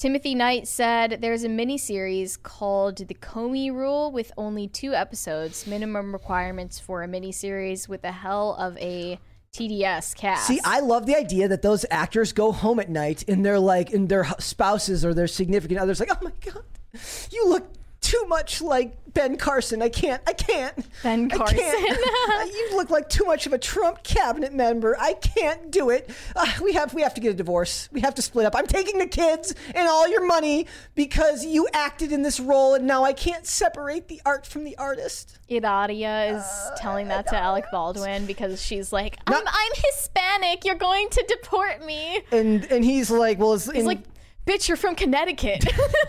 Timothy 0.00 0.34
Knight 0.34 0.68
said 0.68 1.18
there's 1.20 1.44
a 1.44 1.48
mini 1.48 1.78
series 1.78 2.36
called 2.36 2.96
The 2.98 3.14
Comey 3.14 3.72
Rule 3.72 4.10
with 4.12 4.32
only 4.36 4.68
two 4.68 4.92
episodes, 4.92 5.66
minimum 5.66 6.12
requirements 6.12 6.78
for 6.78 7.02
a 7.02 7.08
mini 7.08 7.32
series 7.32 7.88
with 7.88 8.04
a 8.04 8.12
hell 8.12 8.54
of 8.58 8.76
a 8.78 9.18
TDS 9.54 10.16
cast. 10.16 10.48
See, 10.48 10.60
I 10.64 10.80
love 10.80 11.06
the 11.06 11.16
idea 11.16 11.46
that 11.48 11.62
those 11.62 11.86
actors 11.90 12.32
go 12.32 12.50
home 12.50 12.80
at 12.80 12.90
night 12.90 13.24
and 13.28 13.46
they're 13.46 13.60
like, 13.60 13.92
and 13.92 14.08
their 14.08 14.26
spouses 14.40 15.04
or 15.04 15.14
their 15.14 15.28
significant 15.28 15.78
others, 15.78 16.00
like, 16.00 16.10
oh 16.10 16.18
my 16.22 16.32
god, 16.44 16.64
you 17.30 17.48
look 17.48 17.64
too 18.04 18.24
much 18.28 18.60
like 18.60 18.96
Ben 19.14 19.36
Carson. 19.36 19.80
I 19.80 19.88
can't. 19.88 20.20
I 20.26 20.32
can't. 20.32 20.74
Ben 21.02 21.30
Carson. 21.30 21.56
can't. 21.58 22.52
you 22.52 22.76
look 22.76 22.90
like 22.90 23.08
too 23.08 23.24
much 23.24 23.46
of 23.46 23.52
a 23.52 23.58
Trump 23.58 24.02
cabinet 24.02 24.52
member. 24.52 24.96
I 25.00 25.14
can't 25.14 25.70
do 25.70 25.90
it. 25.90 26.10
Uh, 26.36 26.46
we 26.62 26.74
have 26.74 26.92
we 26.92 27.02
have 27.02 27.14
to 27.14 27.20
get 27.20 27.30
a 27.30 27.34
divorce. 27.34 27.88
We 27.92 28.00
have 28.00 28.14
to 28.16 28.22
split 28.22 28.44
up. 28.44 28.54
I'm 28.54 28.66
taking 28.66 28.98
the 28.98 29.06
kids 29.06 29.54
and 29.74 29.88
all 29.88 30.08
your 30.08 30.26
money 30.26 30.66
because 30.94 31.44
you 31.44 31.68
acted 31.72 32.12
in 32.12 32.22
this 32.22 32.38
role, 32.38 32.74
and 32.74 32.86
now 32.86 33.04
I 33.04 33.12
can't 33.12 33.46
separate 33.46 34.08
the 34.08 34.20
art 34.26 34.46
from 34.46 34.64
the 34.64 34.76
artist. 34.76 35.38
Hilaria 35.46 36.36
is 36.36 36.44
telling 36.76 37.08
that 37.08 37.26
to 37.28 37.36
Alec 37.36 37.66
Baldwin 37.70 38.26
because 38.26 38.60
she's 38.60 38.92
like, 38.92 39.16
I'm, 39.26 39.32
Not- 39.32 39.44
I'm 39.46 39.72
Hispanic. 39.76 40.64
You're 40.64 40.74
going 40.74 41.08
to 41.10 41.24
deport 41.28 41.84
me. 41.84 42.20
And 42.32 42.64
and 42.70 42.84
he's 42.84 43.10
like, 43.10 43.38
well, 43.38 43.54
it's, 43.54 43.66
He's 43.66 43.76
and, 43.76 43.86
like, 43.86 44.00
bitch, 44.46 44.68
you're 44.68 44.76
from 44.76 44.94
Connecticut. 44.94 45.64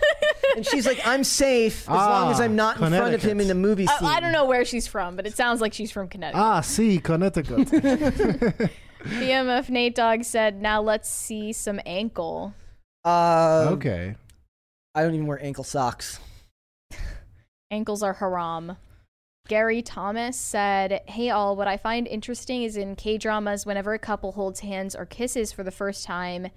and 0.56 0.66
she's 0.66 0.86
like, 0.86 1.00
I'm 1.04 1.24
safe 1.24 1.82
as 1.82 1.88
long 1.88 2.30
as 2.30 2.40
Ah, 2.40 2.44
I'm 2.44 2.56
not 2.56 2.76
in 2.76 2.88
front 2.90 3.14
of 3.14 3.22
him 3.22 3.38
Connecticut. 3.38 3.40
in 3.42 3.48
the 3.48 3.54
movie 3.54 3.86
scene. 3.86 4.08
I, 4.08 4.16
I 4.16 4.20
don't 4.20 4.32
know 4.32 4.44
where 4.44 4.64
she's 4.64 4.86
from, 4.86 5.16
but 5.16 5.26
it 5.26 5.36
sounds 5.36 5.60
like 5.60 5.72
she's 5.72 5.90
from 5.90 6.08
Connecticut. 6.08 6.40
Ah, 6.40 6.60
see, 6.60 6.98
Connecticut. 6.98 7.68
BMF 9.06 9.68
Nate 9.68 9.94
Dogg 9.94 10.24
said, 10.24 10.60
now 10.60 10.80
let's 10.82 11.08
see 11.08 11.52
some 11.52 11.80
ankle. 11.86 12.54
Uh, 13.04 13.68
okay. 13.70 14.16
I 14.94 15.02
don't 15.02 15.14
even 15.14 15.26
wear 15.26 15.42
ankle 15.42 15.64
socks. 15.64 16.18
Ankles 17.70 18.02
are 18.02 18.14
haram. 18.14 18.76
Gary 19.48 19.80
Thomas 19.82 20.36
said, 20.36 21.02
Hey 21.06 21.30
all, 21.30 21.54
what 21.54 21.68
I 21.68 21.76
find 21.76 22.08
interesting 22.08 22.64
is 22.64 22.76
in 22.76 22.96
K 22.96 23.16
dramas, 23.16 23.64
whenever 23.64 23.94
a 23.94 23.98
couple 23.98 24.32
holds 24.32 24.60
hands 24.60 24.96
or 24.96 25.06
kisses 25.06 25.52
for 25.52 25.62
the 25.62 25.70
first 25.70 26.04
time, 26.04 26.48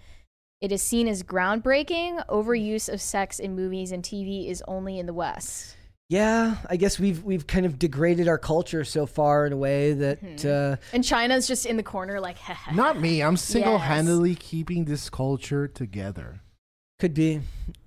It 0.61 0.71
is 0.73 0.81
seen 0.81 1.07
as 1.07 1.23
groundbreaking. 1.23 2.25
Overuse 2.27 2.89
of 2.89 2.99
sex 3.01 3.39
in 3.39 3.55
movies 3.55 3.91
and 3.91 4.03
TV 4.03 4.49
is 4.49 4.61
only 4.67 4.99
in 4.99 5.05
the 5.05 5.13
West. 5.13 5.75
Yeah, 6.09 6.55
I 6.67 6.75
guess 6.75 6.99
we've 6.99 7.23
we've 7.23 7.45
kind 7.45 7.65
of 7.67 7.77
degraded 7.79 8.27
our 8.27 8.39
culture 8.39 8.83
so 8.83 9.05
far 9.05 9.45
in 9.45 9.53
a 9.53 9.57
way 9.57 9.93
that 9.93 10.21
Mm-hmm. 10.21 10.73
uh, 10.73 10.75
And 10.91 11.03
China's 11.03 11.47
just 11.47 11.65
in 11.65 11.77
the 11.77 11.83
corner, 11.83 12.19
like, 12.19 12.37
Not 12.73 12.99
me. 12.99 13.21
I'm 13.21 13.37
single-handedly 13.37 14.35
keeping 14.35 14.85
this 14.85 15.09
culture 15.09 15.67
together 15.67 16.41
could 16.99 17.13
be. 17.13 17.39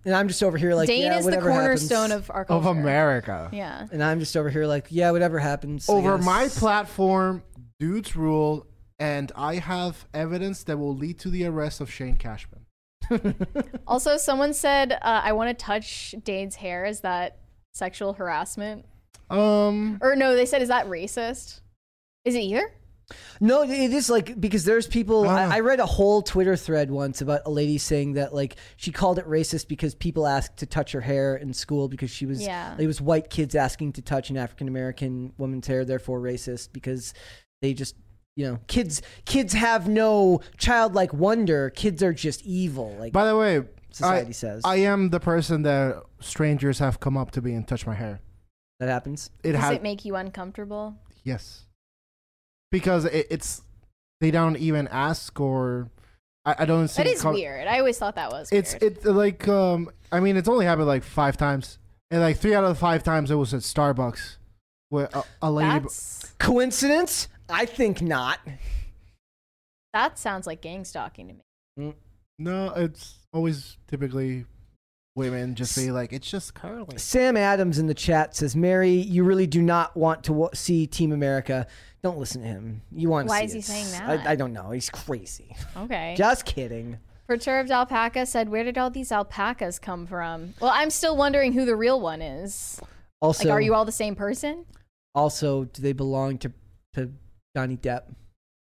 And 0.07 0.15
I'm 0.15 0.27
just 0.29 0.43
over 0.43 0.57
here 0.57 0.75
like, 0.75 0.87
Dane 0.87 1.03
yeah, 1.03 1.19
is 1.19 1.27
the 1.27 1.33
whatever 1.33 1.51
cornerstone 1.51 2.09
happens. 2.11 2.29
of 2.29 2.31
our 2.31 2.45
culture. 2.47 2.67
of 2.69 2.77
America. 2.79 3.51
Yeah. 3.53 3.87
And 3.93 4.03
I'm 4.03 4.19
just 4.21 4.35
over 4.37 4.49
here 4.49 4.65
like, 4.67 4.87
yeah, 4.89 5.11
whatever 5.11 5.39
happens. 5.39 5.87
Over 5.87 6.17
my 6.17 6.49
platform, 6.49 7.43
dudes 7.79 8.17
rule, 8.17 8.67
and 8.99 9.31
I 9.37 9.57
have 9.57 10.07
evidence 10.15 10.63
that 10.63 10.79
will 10.79 10.97
lead 10.97 11.19
to 11.21 11.29
the 11.29 11.45
arrest 11.45 11.83
of 11.83 11.93
Shane 11.93 12.17
Cashman. 12.17 12.62
Also, 13.87 14.17
someone 14.17 14.55
said, 14.55 14.93
uh, 14.93 14.99
I 15.03 15.33
want 15.33 15.57
to 15.57 15.65
touch 15.65 16.15
Dane's 16.25 16.55
hair. 16.57 16.85
Is 16.85 17.01
that 17.01 17.39
sexual 17.75 18.15
harassment? 18.15 18.85
Um, 19.31 19.99
Or 20.01 20.17
no, 20.17 20.35
they 20.35 20.47
said, 20.47 20.63
is 20.63 20.69
that 20.69 20.87
racist? 20.87 21.61
Is 22.25 22.35
it 22.35 22.41
either? 22.41 22.73
No, 23.41 23.63
it 23.63 23.71
is 23.93 24.09
like 24.09 24.41
because 24.41 24.65
there's 24.65 24.87
people. 24.87 25.29
Ah. 25.29 25.51
I, 25.51 25.57
I 25.57 25.61
read 25.61 25.81
a 25.81 25.87
whole 25.87 26.23
Twitter 26.23 26.57
thread 26.57 26.91
once 26.91 27.21
about 27.21 27.43
a 27.45 27.51
lady 27.51 27.77
saying 27.77 28.15
that 28.15 28.33
like 28.33 28.57
she 28.77 28.91
called 28.91 29.19
it 29.19 29.27
racist 29.27 29.69
because 29.69 29.95
people 29.95 30.27
asked 30.27 30.59
to 30.59 30.67
touch 30.67 30.93
her 30.93 31.01
hair 31.01 31.37
in 31.37 31.53
school 31.53 31.89
because 31.89 32.11
she 32.11 32.25
was 32.25 32.41
Yeah. 32.43 32.75
it 32.79 32.87
was 32.87 33.01
white 33.03 33.29
kids 33.29 33.55
asking 33.55 33.95
to 33.95 34.03
touch 34.03 34.31
an 34.31 34.39
African 34.39 34.67
American 34.69 35.33
woman's 35.37 35.67
hair, 35.67 35.85
therefore 35.85 36.21
racist 36.21 36.73
because 36.73 37.13
they 37.61 37.75
just 37.75 37.97
you 38.37 38.47
know 38.47 38.59
kids 38.67 39.03
kids 39.25 39.53
have 39.53 39.89
no 39.89 40.41
childlike 40.59 41.13
wonder. 41.13 41.71
Kids 41.71 42.03
are 42.03 42.13
just 42.13 42.43
evil. 42.45 42.95
Like 42.99 43.13
by 43.13 43.27
the 43.27 43.37
way, 43.37 43.63
society 43.91 44.29
I, 44.29 44.33
says 44.33 44.63
I 44.65 44.77
am 44.77 45.11
the 45.11 45.21
person 45.21 45.63
that 45.63 46.03
strangers 46.21 46.79
have 46.79 47.01
come 47.01 47.17
up 47.17 47.31
to 47.33 47.43
me 47.43 47.53
and 47.55 47.67
touched 47.67 47.87
my 47.87 47.95
hair. 47.95 48.21
that 48.81 48.89
happens. 48.89 49.31
It 49.43 49.53
Does 49.53 49.61
has 49.61 49.73
it 49.77 49.83
make 49.83 50.05
you 50.05 50.17
uncomfortable? 50.17 50.97
yes, 51.25 51.67
because 52.71 53.05
it, 53.05 53.27
it's 53.31 53.63
they 54.21 54.31
don't 54.31 54.57
even 54.57 54.89
ask 54.89 55.39
or 55.41 55.91
I, 56.45 56.57
I 56.61 56.65
don't 56.65 56.89
see 56.89 57.03
That 57.03 57.11
it 57.11 57.17
is 57.17 57.25
weird. 57.25 57.67
I 57.67 57.79
always 57.79 57.99
thought 57.99 58.15
that 58.17 58.31
was 58.31 58.51
It's 58.53 58.73
weird. 58.81 58.97
it's 58.97 59.05
like 59.05 59.47
um 59.49 59.91
I 60.11 60.21
mean 60.21 60.37
it's 60.37 60.49
only 60.49 60.65
happened 60.67 60.87
like 60.89 61.03
five 61.05 61.37
times 61.37 61.79
and 62.11 62.21
like 62.21 62.39
three 62.39 62.55
out 62.55 62.65
of 62.65 62.71
the 62.71 62.75
five 62.81 63.03
times 63.03 63.31
it 63.31 63.35
was 63.37 63.53
at 63.55 63.61
Starbucks 63.61 64.37
where 64.89 65.09
a, 65.13 65.23
a 65.43 65.51
lady 65.51 65.81
That's, 65.81 66.33
Coincidence? 66.39 67.29
I 67.53 67.67
think 67.67 68.01
not. 68.03 68.39
that 69.93 70.19
sounds 70.19 70.47
like 70.47 70.61
gang 70.61 70.85
stalking 70.85 71.29
to 71.29 71.35
me. 71.35 71.41
Mm, 71.79 71.95
no 72.39 72.73
it's 72.77 73.19
always 73.33 73.77
typically 73.89 74.45
women 75.15 75.55
just 75.55 75.77
be 75.77 75.91
like 75.91 76.13
it's 76.13 76.31
just 76.31 76.55
curly. 76.55 76.97
Sam 76.99 77.37
Adams 77.37 77.79
in 77.79 77.87
the 77.87 77.95
chat 77.95 78.35
says, 78.35 78.57
"Mary, 78.57 78.91
you 78.93 79.25
really 79.25 79.47
do 79.47 79.61
not 79.63 79.97
want 79.97 80.25
to 80.25 80.33
w- 80.33 80.51
see 80.55 80.87
Team 80.87 81.13
America. 81.13 81.67
Don't 82.03 82.19
listen 82.19 82.41
to 82.43 82.49
him. 82.49 82.83
You 82.91 83.09
want 83.11 83.29
to 83.29 83.31
Why 83.31 83.41
see 83.41 83.45
is 83.47 83.53
he 83.53 83.59
it. 83.61 83.65
saying 83.65 83.91
that? 83.93 84.27
I, 84.27 84.33
I 84.33 84.37
don't 84.37 84.53
know. 84.53 84.71
He's 84.71 84.91
crazy. 84.91 85.55
Okay. 85.77 86.15
Just 86.17 86.45
kidding. 86.47 86.99
Perturbed 87.29 87.71
Alpaca 87.71 88.27
said, 88.27 88.49
Where 88.49 88.65
did 88.65 88.77
all 88.77 88.91
these 88.91 89.13
alpacas 89.13 89.79
come 89.79 90.07
from? 90.07 90.55
Well, 90.61 90.73
I'm 90.75 90.91
still 90.91 91.17
wondering 91.17 91.53
who 91.53 91.65
the 91.65 91.77
real 91.77 92.01
one 92.01 92.21
is. 92.21 92.81
Also, 93.21 93.45
Like, 93.49 93.53
are 93.55 93.61
you 93.61 93.75
all 93.75 93.85
the 93.85 93.93
same 93.93 94.17
person? 94.17 94.67
also 95.15 95.65
do 95.65 95.83
they 95.83 95.93
belong 95.93 96.39
to 96.39 96.51
to 96.95 97.11
Johnny 97.57 97.77
Depp? 97.77 98.03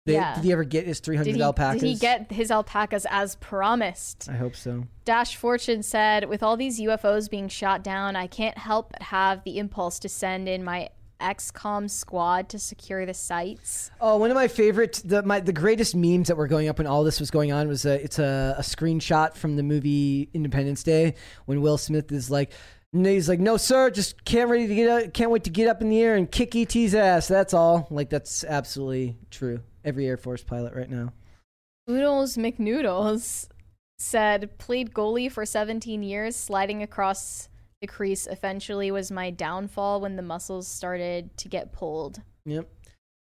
They, 0.07 0.15
Yeah. 0.15 0.35
Did 0.35 0.45
he 0.45 0.53
ever 0.53 0.65
get 0.65 0.87
his 0.87 1.01
300 1.01 1.25
Did 1.25 1.37
he, 1.37 1.43
alpacas? 1.43 1.81
did 1.81 1.89
he 1.89 1.95
get 1.97 2.31
his 2.31 2.51
alpacas 2.51 3.07
as 3.09 3.37
promised? 3.37 4.29
I 4.31 4.35
hope 4.35 4.55
so. 4.55 4.85
Dash 5.05 5.35
Fortune 5.37 5.83
said, 5.83 6.29
With 6.29 6.43
all 6.43 6.57
these 6.57 6.79
UFOs 6.81 7.31
being 7.31 7.49
shot 7.49 7.83
down, 7.83 8.15
I 8.17 8.27
can't 8.27 8.59
help 8.59 8.93
but 8.93 9.03
have 9.03 9.43
the 9.45 9.59
impulse 9.59 9.99
to 10.01 10.09
send 10.09 10.49
in 10.49 10.63
my 10.63 10.91
XCOM 11.21 11.89
squad 11.89 12.51
to 12.51 12.59
secure 12.59 13.07
the 13.07 13.15
sites. 13.15 13.91
Oh, 13.99 14.19
one 14.19 14.31
of 14.31 14.35
my 14.35 14.49
favorite, 14.49 15.01
the 15.05 15.23
my 15.23 15.41
the 15.41 15.53
greatest 15.53 15.95
memes 15.95 16.29
that 16.29 16.37
were 16.37 16.49
going 16.49 16.69
up 16.69 16.77
when 16.77 16.87
all 16.87 17.03
this 17.03 17.19
was 17.19 17.31
going 17.31 17.51
on 17.51 17.67
was 17.67 17.87
a 17.87 18.03
it's 18.03 18.19
a, 18.19 18.57
a 18.59 18.63
screenshot 18.63 19.35
from 19.35 19.57
the 19.57 19.63
movie 19.63 20.29
Independence 20.35 20.83
Day 20.83 21.15
when 21.47 21.63
Will 21.63 21.79
Smith 21.79 22.13
is 22.13 22.31
like, 22.31 22.53
and 22.95 23.05
he's 23.05 23.29
like, 23.29 23.41
no 23.41 23.57
sir, 23.57 23.91
just 23.91 24.25
can't 24.25 24.49
ready 24.49 24.69
to 24.69 24.75
get 24.75 24.89
up, 24.89 25.13
can't 25.13 25.31
wait 25.31 25.45
to 25.45 25.51
get 25.51 25.67
up 25.67 25.83
in 25.83 25.89
the 25.89 26.01
air 26.01 26.15
and 26.15 26.31
kick 26.31 26.55
ET's 26.55 26.95
ass. 26.95 27.27
That's 27.27 27.53
all. 27.53 27.89
Like 27.91 28.09
that's 28.09 28.45
absolutely 28.45 29.19
true. 29.31 29.61
Every 29.85 30.07
Air 30.07 30.17
Force 30.17 30.43
pilot 30.43 30.75
right 30.75 30.89
now. 30.89 31.13
Oodles 31.91 32.37
McNoodles 32.37 33.49
said, 33.99 34.57
Played 34.59 34.95
goalie 34.95 35.31
for 35.31 35.45
17 35.45 36.03
years, 36.03 36.37
sliding 36.37 36.83
across 36.83 37.49
the 37.81 37.89
crease 37.89 38.29
eventually 38.31 38.91
was 38.91 39.11
my 39.11 39.29
downfall 39.31 40.01
when 40.01 40.17
the 40.17 40.23
muscles 40.23 40.69
started 40.69 41.37
to 41.39 41.49
get 41.49 41.73
pulled. 41.73 42.23
Yep. 42.47 42.69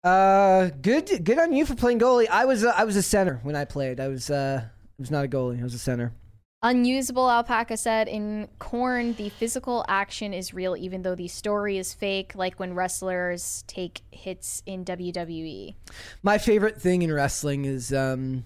Uh, 0.02 0.70
good 0.80 1.22
good 1.22 1.38
on 1.38 1.52
you 1.52 1.66
for 1.66 1.74
playing 1.74 2.00
goalie. 2.00 2.28
I 2.28 2.46
was 2.46 2.64
uh, 2.64 2.72
I 2.74 2.84
was 2.84 2.96
a 2.96 3.02
center 3.02 3.40
when 3.42 3.54
I 3.54 3.66
played. 3.66 4.00
I 4.00 4.08
was 4.08 4.30
uh 4.30 4.62
I 4.64 4.70
was 4.98 5.10
not 5.10 5.26
a 5.26 5.28
goalie. 5.28 5.60
I 5.60 5.62
was 5.62 5.74
a 5.74 5.78
center. 5.78 6.14
Unusable 6.62 7.30
Alpaca 7.30 7.76
said, 7.78 8.06
In 8.06 8.46
Corn, 8.58 9.14
the 9.14 9.30
physical 9.30 9.82
action 9.88 10.34
is 10.34 10.52
real, 10.52 10.76
even 10.76 11.00
though 11.00 11.14
the 11.14 11.28
story 11.28 11.78
is 11.78 11.94
fake, 11.94 12.34
like 12.34 12.60
when 12.60 12.74
wrestlers 12.74 13.64
take 13.66 14.02
hits 14.10 14.62
in. 14.66 14.84
WWE. 14.84 15.74
My 16.22 16.36
favorite 16.36 16.80
thing 16.80 17.02
in 17.02 17.12
wrestling 17.12 17.64
is 17.64 17.92
um, 17.94 18.44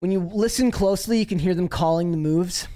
when 0.00 0.10
you 0.10 0.20
listen 0.20 0.72
closely, 0.72 1.18
you 1.18 1.26
can 1.26 1.38
hear 1.38 1.54
them 1.54 1.68
calling 1.68 2.10
the 2.10 2.16
moves 2.16 2.66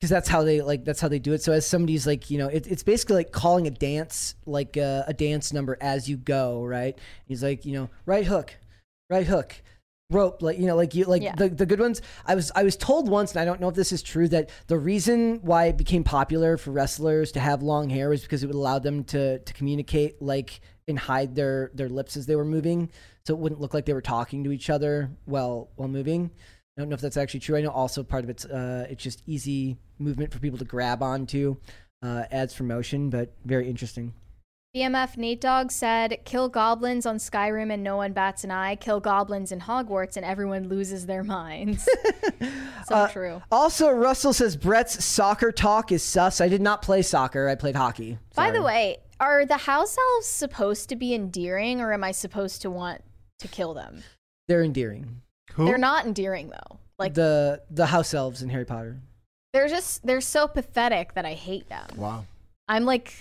because 0.00 0.10
that's 0.10 0.28
how 0.28 0.42
they 0.42 0.60
like. 0.60 0.84
That's 0.84 1.00
how 1.00 1.08
they 1.08 1.20
do 1.20 1.32
it. 1.32 1.42
So 1.42 1.52
as 1.52 1.64
somebody's 1.64 2.06
like, 2.06 2.30
you 2.30 2.38
know, 2.38 2.48
it, 2.48 2.66
it's 2.66 2.82
basically 2.82 3.16
like 3.16 3.30
calling 3.30 3.68
a 3.68 3.70
dance, 3.70 4.34
like 4.44 4.76
uh, 4.76 5.04
a 5.06 5.14
dance 5.14 5.52
number 5.52 5.76
as 5.80 6.08
you 6.08 6.16
go. 6.16 6.64
Right? 6.64 6.98
He's 7.26 7.42
like, 7.44 7.64
you 7.64 7.74
know, 7.74 7.90
right 8.06 8.26
hook, 8.26 8.56
right 9.08 9.26
hook. 9.26 9.62
Rope, 10.12 10.42
like 10.42 10.58
you 10.58 10.66
know, 10.66 10.76
like 10.76 10.94
you, 10.94 11.04
like 11.04 11.22
Yeah. 11.22 11.34
the, 11.34 11.48
the 11.48 11.66
good 11.66 11.80
ones. 11.80 12.00
I 12.26 12.34
was 12.34 12.52
I 12.54 12.62
was 12.62 12.76
told 12.76 13.08
once, 13.08 13.32
and 13.32 13.40
I 13.40 13.44
don't 13.44 13.60
know 13.60 13.68
if 13.68 13.74
this 13.74 13.92
is 13.92 14.02
true, 14.02 14.28
that 14.28 14.50
the 14.66 14.78
reason 14.78 15.40
why 15.42 15.66
it 15.66 15.76
became 15.76 16.04
popular 16.04 16.56
for 16.56 16.70
wrestlers 16.70 17.32
to 17.32 17.40
have 17.40 17.62
long 17.62 17.88
hair 17.90 18.08
was 18.10 18.22
because 18.22 18.42
it 18.42 18.46
would 18.46 18.56
allow 18.56 18.78
them 18.78 19.04
to 19.04 19.38
to 19.40 19.52
communicate 19.54 20.20
like 20.22 20.60
and 20.88 20.98
hide 20.98 21.34
their 21.34 21.70
their 21.74 21.88
lips 21.88 22.16
as 22.16 22.26
they 22.26 22.36
were 22.36 22.44
moving, 22.44 22.90
so 23.26 23.34
it 23.34 23.38
wouldn't 23.40 23.60
look 23.60 23.74
like 23.74 23.86
they 23.86 23.92
were 23.94 24.00
talking 24.02 24.44
to 24.44 24.52
each 24.52 24.70
other 24.70 25.10
while 25.24 25.70
while 25.76 25.88
moving. 25.88 26.30
I 26.76 26.80
don't 26.80 26.88
know 26.88 26.94
if 26.94 27.00
that's 27.02 27.18
actually 27.18 27.40
true. 27.40 27.56
I 27.56 27.60
know 27.60 27.70
also 27.70 28.02
part 28.02 28.24
of 28.24 28.30
it's 28.30 28.44
uh, 28.44 28.86
it's 28.90 29.02
just 29.02 29.22
easy 29.26 29.76
movement 29.98 30.32
for 30.32 30.38
people 30.38 30.58
to 30.58 30.64
grab 30.64 31.02
onto, 31.02 31.56
uh, 32.02 32.24
adds 32.30 32.54
for 32.54 32.64
motion, 32.64 33.10
but 33.10 33.34
very 33.44 33.68
interesting. 33.68 34.14
BMF 34.74 35.18
Nate 35.18 35.40
Dogg 35.40 35.70
said, 35.70 36.18
Kill 36.24 36.48
goblins 36.48 37.04
on 37.04 37.16
Skyrim 37.16 37.70
and 37.70 37.82
no 37.84 37.96
one 37.98 38.14
bats 38.14 38.42
an 38.42 38.50
eye. 38.50 38.74
Kill 38.76 39.00
goblins 39.00 39.52
in 39.52 39.60
Hogwarts 39.60 40.16
and 40.16 40.24
everyone 40.24 40.68
loses 40.68 41.04
their 41.04 41.22
minds. 41.22 41.86
so 42.86 42.94
Uh, 42.94 43.08
true. 43.08 43.42
Also, 43.50 43.90
Russell 43.90 44.32
says 44.32 44.56
Brett's 44.56 45.04
soccer 45.04 45.52
talk 45.52 45.92
is 45.92 46.02
sus. 46.02 46.40
I 46.40 46.48
did 46.48 46.62
not 46.62 46.80
play 46.80 47.02
soccer. 47.02 47.48
I 47.50 47.54
played 47.54 47.76
hockey. 47.76 48.16
By 48.34 48.50
the 48.50 48.62
way, 48.62 48.96
are 49.20 49.44
the 49.44 49.58
house 49.58 49.94
elves 50.14 50.26
supposed 50.26 50.88
to 50.88 50.96
be 50.96 51.12
endearing 51.12 51.82
or 51.82 51.92
am 51.92 52.02
I 52.02 52.12
supposed 52.12 52.62
to 52.62 52.70
want 52.70 53.02
to 53.40 53.48
kill 53.48 53.74
them? 53.74 54.02
they're 54.48 54.62
endearing. 54.62 55.20
Who? 55.52 55.66
They're 55.66 55.78
not 55.78 56.06
endearing 56.06 56.48
though. 56.48 56.78
Like 56.98 57.12
the 57.14 57.62
the 57.70 57.86
house 57.86 58.12
elves 58.14 58.42
in 58.42 58.48
Harry 58.48 58.64
Potter. 58.64 58.98
they're 59.52 59.68
just 59.68 60.04
they're 60.06 60.20
so 60.22 60.48
pathetic 60.48 61.12
that 61.14 61.24
I 61.26 61.34
hate 61.34 61.68
them. 61.68 61.86
Wow. 61.96 62.24
I'm 62.68 62.84
like 62.84 63.14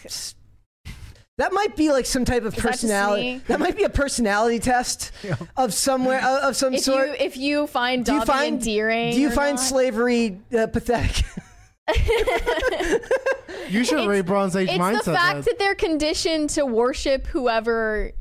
That 1.38 1.53
might 1.53 1.76
be 1.76 1.91
like 1.91 2.06
some 2.06 2.24
type 2.26 2.44
of 2.44 2.56
Is 2.56 2.62
personality. 2.64 3.36
me? 3.36 3.41
That, 3.48 3.60
might 3.60 3.76
be 3.76 3.84
a 3.84 3.90
personality 3.90 4.60
test 4.60 5.12
of 5.58 5.74
somewhere 5.74 6.20
of, 6.20 6.49
of 6.49 6.56
some 6.56 6.74
if 6.76 6.82
sort. 6.82 7.08
you 7.08 7.16
if 7.20 7.36
you 7.38 7.66
find 7.68 8.06
do 8.06 8.14
you 8.14 8.26
find 8.26 8.56
endearing 8.60 9.12
Do 9.14 9.20
you 9.22 9.30
or 9.30 9.32
find 9.32 9.56
not- 9.56 9.64
slavery 9.66 10.40
uh, 10.58 10.68
pathetic? 10.68 11.26
You 13.70 13.84
should 13.86 13.99
It's- 14.10 14.26
Bronze 14.26 14.56
Age 14.56 14.70
It's 14.70 14.78
mindset. 14.78 15.03
the 15.06 15.14
fact 15.14 15.34
then. 15.34 15.41
that 15.44 15.60
they're 15.60 15.76
conditioned 15.76 16.49
to 16.52 16.66
worship 16.66 17.28
whoever 17.28 18.12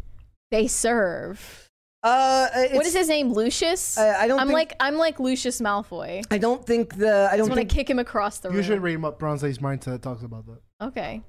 they 0.50 0.66
serve. 0.68 1.68
uh, 2.02 2.48
what 2.52 2.64
it's- 2.70 2.86
is 2.88 2.94
his 2.94 3.08
name? 3.08 3.32
Lucius. 3.32 3.98
I- 3.98 4.22
I 4.22 4.28
don't 4.28 4.40
I'm 4.40 4.46
think- 4.48 4.54
like 4.54 4.74
I'm 4.80 4.96
like 4.96 5.18
Lucius 5.20 5.60
Malfoy. 5.60 6.24
I 6.30 6.36
I 6.36 6.38
don't 6.38 6.64
think 6.64 6.96
the 6.96 7.28
I 7.30 7.36
don't 7.36 7.48
want 7.48 7.60
to 7.68 7.74
kick 7.74 7.90
him 7.90 7.98
across 7.98 8.38
the 8.38 8.48
you 8.50 8.56
room. 8.56 8.64
should 8.64 8.80
read 8.82 8.94
him 8.94 9.04
up. 9.04 9.18
Bronze 9.18 9.42
Age 9.44 9.58
mindset 9.58 10.00
talks 10.02 10.22
about 10.22 10.46
that. 10.46 10.86
okay. 10.88 11.22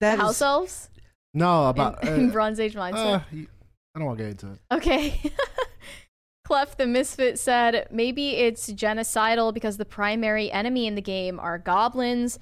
that 0.00 0.18
House 0.18 0.36
is- 0.36 0.42
elves 0.42 0.90
No, 1.36 1.68
about 1.68 2.02
in, 2.02 2.14
in 2.20 2.28
uh, 2.30 2.32
Bronze 2.32 2.58
Age 2.58 2.74
mindset. 2.74 2.94
uh, 2.96 3.20
I 3.30 3.98
don't 3.98 4.06
want 4.06 4.18
to 4.18 4.24
get 4.24 4.30
into 4.30 4.52
it. 4.52 4.58
Okay. 4.72 5.20
Clef 6.44 6.76
the 6.76 6.86
Misfit 6.86 7.38
said 7.38 7.88
maybe 7.90 8.36
it's 8.36 8.72
genocidal 8.72 9.52
because 9.52 9.76
the 9.76 9.84
primary 9.84 10.50
enemy 10.50 10.86
in 10.86 10.94
the 10.94 11.02
game 11.02 11.38
are 11.38 11.58
goblins. 11.58 12.38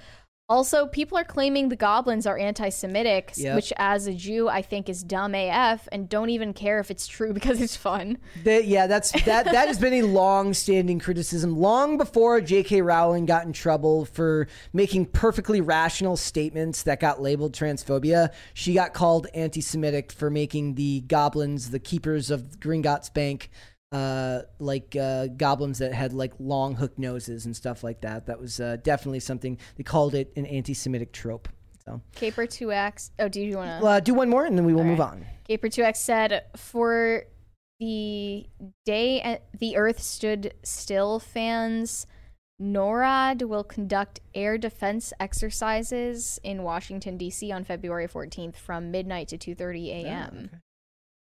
Also, 0.49 0.87
people 0.87 1.17
are 1.17 1.25
claiming 1.25 1.71
the 1.71 1.77
goblins 1.77 2.27
are 2.27 2.37
anti 2.39 2.69
Semitic, 2.69 3.33
Yep. 3.37 3.57
which 3.57 3.73
as 3.79 4.07
a 4.07 4.13
Jew, 4.13 4.47
I 4.49 4.61
think 4.61 4.91
is 4.91 5.03
dumb 5.03 5.35
AF 5.35 5.89
and 5.91 6.07
don't 6.07 6.29
even 6.29 6.53
care 6.53 6.81
if 6.81 6.91
it's 6.91 7.07
true 7.07 7.33
because 7.35 7.63
it's 7.63 7.77
fun. 7.77 8.19
That- 8.45 8.67
yeah, 8.67 8.87
that's 8.87 9.11
that. 9.25 9.47
That 9.47 9.69
has 9.69 9.79
been 9.79 9.95
a 9.95 10.03
long-standing 10.03 10.99
criticism, 10.99 11.57
long 11.59 11.97
before 11.97 12.43
J.K. 12.43 12.83
Rowling 12.83 13.25
got 13.25 13.47
in 13.47 13.55
trouble 13.55 14.05
for 14.05 14.47
making 14.75 15.07
perfectly 15.07 15.63
rational 15.63 16.17
statements 16.17 16.83
that 16.83 17.01
got 17.01 17.23
labeled 17.23 17.55
transphobia. 17.55 18.31
She 18.53 18.75
got 18.75 18.93
called 18.93 19.27
anti-Semitic 19.35 20.13
for 20.13 20.29
making 20.29 20.75
the 20.75 21.01
goblins, 21.03 21.71
the 21.71 21.79
keepers 21.79 22.31
of 22.31 22.61
Gringotts 22.61 23.13
Bank, 23.13 23.51
uh, 23.95 24.43
like 24.59 24.97
uh, 25.01 25.29
goblins 25.29 25.79
that 25.79 25.95
had 25.95 26.13
like 26.13 26.33
long 26.41 26.75
hook 26.75 26.99
noses 26.99 27.47
and 27.47 27.55
stuff 27.55 27.85
like 27.85 28.01
that. 28.01 28.27
That 28.27 28.41
was 28.41 28.59
uh, 28.59 28.77
definitely 28.83 29.21
something 29.21 29.57
they 29.77 29.85
called 29.85 30.17
it 30.17 30.33
an 30.35 30.47
anti-Semitic 30.47 31.13
trope. 31.13 31.49
So, 31.85 32.01
Caper 32.15 32.47
2X. 32.47 33.11
Oh, 33.21 33.29
do 33.29 33.41
you 33.41 33.57
want 33.57 33.81
to? 33.81 33.87
uh, 33.87 34.01
do 34.01 34.13
one 34.13 34.29
more 34.29 34.47
and 34.47 34.59
then 34.59 34.65
we 34.65 34.75
will 34.75 34.85
move 34.85 35.01
on. 35.01 35.25
Caper 35.47 35.69
2X 35.69 35.97
said 35.97 36.43
for 36.57 37.25
the 37.79 38.47
day 38.85 39.23
uh, 39.23 39.37
the 39.61 39.77
Earth 39.77 40.03
stood 40.03 40.55
still 40.65 41.21
fans, 41.21 42.09
NORAD 42.61 43.47
will 43.49 43.65
conduct 43.65 44.21
air 44.35 44.59
defense 44.59 45.13
exercises 45.21 46.41
in 46.43 46.65
Washington 46.65 47.17
D.C. 47.17 47.53
on 47.53 47.63
February 47.63 48.09
14th 48.09 48.57
from 48.57 48.91
midnight 48.91 49.29
to 49.29 49.39
2:30 49.39 50.05
a.m. 50.05 50.51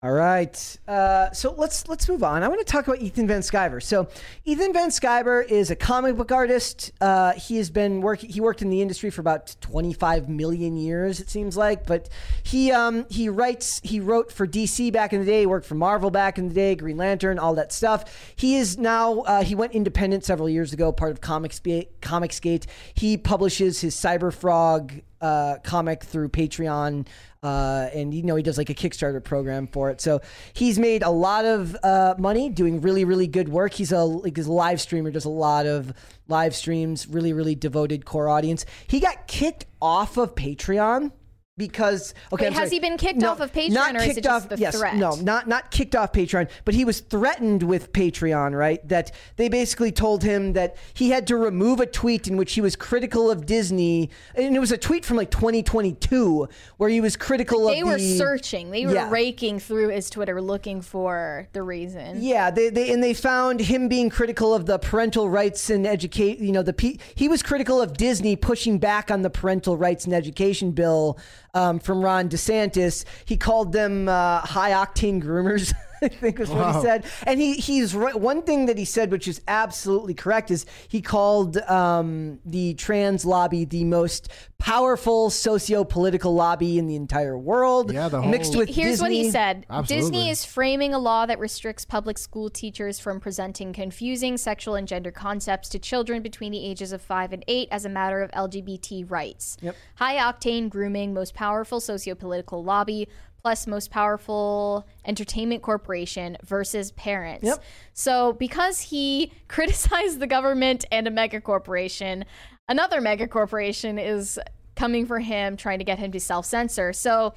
All 0.02 0.12
right. 0.12 0.78
Uh, 0.88 1.30
so 1.30 1.52
let's 1.58 1.86
let's 1.86 2.08
move 2.08 2.22
on. 2.22 2.42
I 2.42 2.48
want 2.48 2.58
to 2.58 2.64
talk 2.64 2.86
about 2.86 3.02
Ethan 3.02 3.26
Van 3.26 3.42
Sciver. 3.42 3.82
So 3.82 4.08
Ethan 4.46 4.72
Van 4.72 4.88
Sciver 4.88 5.46
is 5.46 5.70
a 5.70 5.76
comic 5.76 6.16
book 6.16 6.32
artist. 6.32 6.90
Uh, 7.02 7.32
he 7.34 7.58
has 7.58 7.68
been 7.68 8.00
working. 8.00 8.30
He 8.30 8.40
worked 8.40 8.62
in 8.62 8.70
the 8.70 8.80
industry 8.80 9.10
for 9.10 9.20
about 9.20 9.54
25 9.60 10.26
million 10.30 10.74
years, 10.78 11.20
it 11.20 11.28
seems 11.28 11.54
like. 11.54 11.84
But 11.84 12.08
he 12.42 12.72
um, 12.72 13.04
he 13.10 13.28
writes. 13.28 13.78
He 13.84 14.00
wrote 14.00 14.32
for 14.32 14.46
DC 14.46 14.90
back 14.90 15.12
in 15.12 15.20
the 15.20 15.26
day. 15.26 15.44
Worked 15.44 15.66
for 15.66 15.74
Marvel 15.74 16.10
back 16.10 16.38
in 16.38 16.48
the 16.48 16.54
day. 16.54 16.76
Green 16.76 16.96
Lantern, 16.96 17.38
all 17.38 17.54
that 17.56 17.70
stuff. 17.70 18.32
He 18.36 18.56
is 18.56 18.78
now. 18.78 19.20
Uh, 19.20 19.44
he 19.44 19.54
went 19.54 19.74
independent 19.74 20.24
several 20.24 20.48
years 20.48 20.72
ago, 20.72 20.92
part 20.92 21.10
of 21.10 21.20
Comicsgate. 21.20 21.88
Comicsgate. 22.00 22.64
He 22.94 23.18
publishes 23.18 23.82
his 23.82 23.94
Cyber 23.96 24.32
Frog 24.32 24.94
uh, 25.20 25.56
comic 25.62 26.04
through 26.04 26.30
Patreon. 26.30 27.06
Uh, 27.42 27.88
and 27.94 28.12
you 28.12 28.22
know 28.22 28.36
he 28.36 28.42
does 28.42 28.58
like 28.58 28.68
a 28.68 28.74
Kickstarter 28.74 29.22
program 29.22 29.66
for 29.66 29.88
it. 29.88 30.00
So 30.00 30.20
he's 30.52 30.78
made 30.78 31.02
a 31.02 31.10
lot 31.10 31.46
of 31.46 31.74
uh, 31.82 32.14
money 32.18 32.50
doing 32.50 32.80
really 32.82 33.04
really 33.04 33.26
good 33.26 33.48
work. 33.48 33.72
He's 33.72 33.92
a 33.92 34.04
like 34.04 34.36
he's 34.36 34.46
a 34.46 34.52
live 34.52 34.80
streamer, 34.80 35.10
does 35.10 35.24
a 35.24 35.30
lot 35.30 35.66
of 35.66 35.92
live 36.28 36.54
streams. 36.54 37.06
Really 37.08 37.32
really 37.32 37.54
devoted 37.54 38.04
core 38.04 38.28
audience. 38.28 38.66
He 38.86 39.00
got 39.00 39.26
kicked 39.26 39.64
off 39.80 40.18
of 40.18 40.34
Patreon 40.34 41.12
because 41.60 42.14
okay, 42.32 42.46
Wait, 42.46 42.52
has 42.54 42.68
sorry. 42.68 42.70
he 42.70 42.80
been 42.80 42.96
kicked 42.96 43.20
No, 43.20 43.32
off 43.32 43.40
of 43.40 43.52
Patreon, 43.52 43.70
not 43.70 43.94
or 43.94 43.98
is 43.98 44.04
kicked 44.06 44.18
it 44.18 44.24
just 44.24 44.44
off, 44.44 44.48
the 44.48 44.56
yes, 44.58 44.76
threat? 44.78 44.96
No, 44.96 45.14
not 45.16 45.46
not 45.46 45.70
kicked 45.70 45.94
off 45.94 46.12
Patreon, 46.12 46.48
but 46.64 46.74
he 46.74 46.84
was 46.86 47.00
threatened 47.00 47.62
with 47.62 47.92
Patreon. 47.92 48.56
Right, 48.58 48.86
that 48.88 49.12
they 49.36 49.48
basically 49.48 49.92
told 49.92 50.22
him 50.24 50.54
that 50.54 50.76
he 50.94 51.10
had 51.10 51.26
to 51.28 51.36
remove 51.36 51.78
a 51.80 51.86
tweet 51.86 52.26
in 52.26 52.36
which 52.38 52.54
he 52.54 52.60
was 52.62 52.74
critical 52.76 53.30
of 53.30 53.44
Disney, 53.46 54.10
and 54.34 54.56
it 54.56 54.58
was 54.58 54.72
a 54.72 54.78
tweet 54.78 55.04
from 55.04 55.16
like 55.18 55.30
2022 55.30 56.48
where 56.78 56.88
he 56.90 57.00
was 57.00 57.16
critical 57.16 57.66
They 57.66 57.80
of 57.80 57.86
They 57.86 57.92
were 57.92 57.98
the, 57.98 58.16
searching. 58.18 58.70
They 58.70 58.86
were 58.86 58.94
Yeah. 58.94 59.10
raking 59.10 59.58
through 59.60 59.88
his 59.90 60.08
Twitter 60.10 60.40
looking 60.40 60.80
for 60.80 61.46
the 61.52 61.62
reason. 61.62 62.22
Yeah, 62.22 62.50
they, 62.50 62.70
they 62.70 62.90
and 62.92 63.02
they 63.02 63.14
found 63.14 63.60
him 63.60 63.88
being 63.88 64.08
critical 64.10 64.54
of 64.54 64.66
the 64.66 64.78
parental 64.78 65.28
rights 65.28 65.68
and 65.70 65.86
educate. 65.86 66.38
You 66.38 66.52
know, 66.52 66.62
the 66.62 66.98
he 67.14 67.28
was 67.28 67.42
critical 67.42 67.80
of 67.82 67.96
Disney 67.96 68.36
pushing 68.36 68.78
back 68.78 69.10
on 69.10 69.22
the 69.22 69.30
parental 69.30 69.76
rights 69.76 70.04
and 70.06 70.14
education 70.14 70.70
bill 70.72 71.18
um, 71.54 71.78
from 71.78 72.04
Ron 72.04 72.28
DeSantis. 72.28 73.04
He 73.24 73.36
called 73.36 73.72
them 73.72 74.08
uh, 74.08 74.40
high 74.40 74.72
octane 74.72 75.22
groomers. 75.22 75.74
I 76.02 76.08
think 76.08 76.38
was 76.38 76.50
what 76.50 76.74
he 76.74 76.82
said. 76.82 77.04
And 77.26 77.40
he 77.40 77.54
he's 77.54 77.94
right. 77.94 78.18
One 78.18 78.42
thing 78.42 78.66
that 78.66 78.78
he 78.78 78.84
said, 78.84 79.10
which 79.10 79.28
is 79.28 79.40
absolutely 79.48 80.14
correct, 80.14 80.50
is 80.50 80.66
he 80.88 81.00
called 81.02 81.56
um, 81.58 82.38
the 82.44 82.74
trans 82.74 83.24
lobby 83.24 83.64
the 83.64 83.84
most 83.84 84.28
powerful 84.58 85.30
socio-political 85.30 86.34
lobby 86.34 86.78
in 86.78 86.86
the 86.86 86.94
entire 86.94 87.36
world. 87.36 87.92
Yeah, 87.92 88.08
the 88.08 88.20
mixed 88.22 88.52
whole- 88.52 88.60
with 88.60 88.68
Here's 88.68 89.00
what 89.00 89.10
he 89.10 89.30
said 89.30 89.66
Absolutely. 89.70 90.10
Disney 90.10 90.30
is 90.30 90.44
framing 90.44 90.92
a 90.94 90.98
law 90.98 91.26
that 91.26 91.38
restricts 91.38 91.84
public 91.84 92.18
school 92.18 92.50
teachers 92.50 93.00
from 93.00 93.20
presenting 93.20 93.72
confusing 93.72 94.36
sexual 94.36 94.74
and 94.74 94.86
gender 94.86 95.10
concepts 95.10 95.68
to 95.70 95.78
children 95.78 96.22
between 96.22 96.52
the 96.52 96.64
ages 96.64 96.92
of 96.92 97.00
5 97.00 97.32
and 97.32 97.44
8 97.48 97.68
as 97.70 97.84
a 97.84 97.88
matter 97.88 98.22
of 98.22 98.30
LGBT 98.32 99.10
rights. 99.10 99.56
Yep. 99.62 99.76
High 99.96 100.16
octane 100.16 100.68
grooming, 100.68 101.14
most 101.14 101.34
powerful 101.34 101.80
socio-political 101.80 102.62
lobby, 102.62 103.08
plus 103.42 103.66
most 103.66 103.90
powerful 103.90 104.86
entertainment 105.04 105.62
corporation 105.62 106.36
versus 106.44 106.92
parents. 106.92 107.44
Yep. 107.44 107.62
So 107.94 108.32
because 108.34 108.80
he 108.80 109.32
criticized 109.48 110.20
the 110.20 110.26
government 110.26 110.84
and 110.92 111.06
a 111.06 111.10
mega 111.10 111.40
corporation, 111.40 112.24
another 112.68 113.00
mega 113.00 113.26
corporation 113.26 113.98
is 113.98 114.38
coming 114.76 115.06
for 115.06 115.18
him, 115.18 115.56
trying 115.56 115.78
to 115.78 115.84
get 115.84 115.98
him 115.98 116.12
to 116.12 116.20
self 116.20 116.46
censor. 116.46 116.92
So 116.92 117.34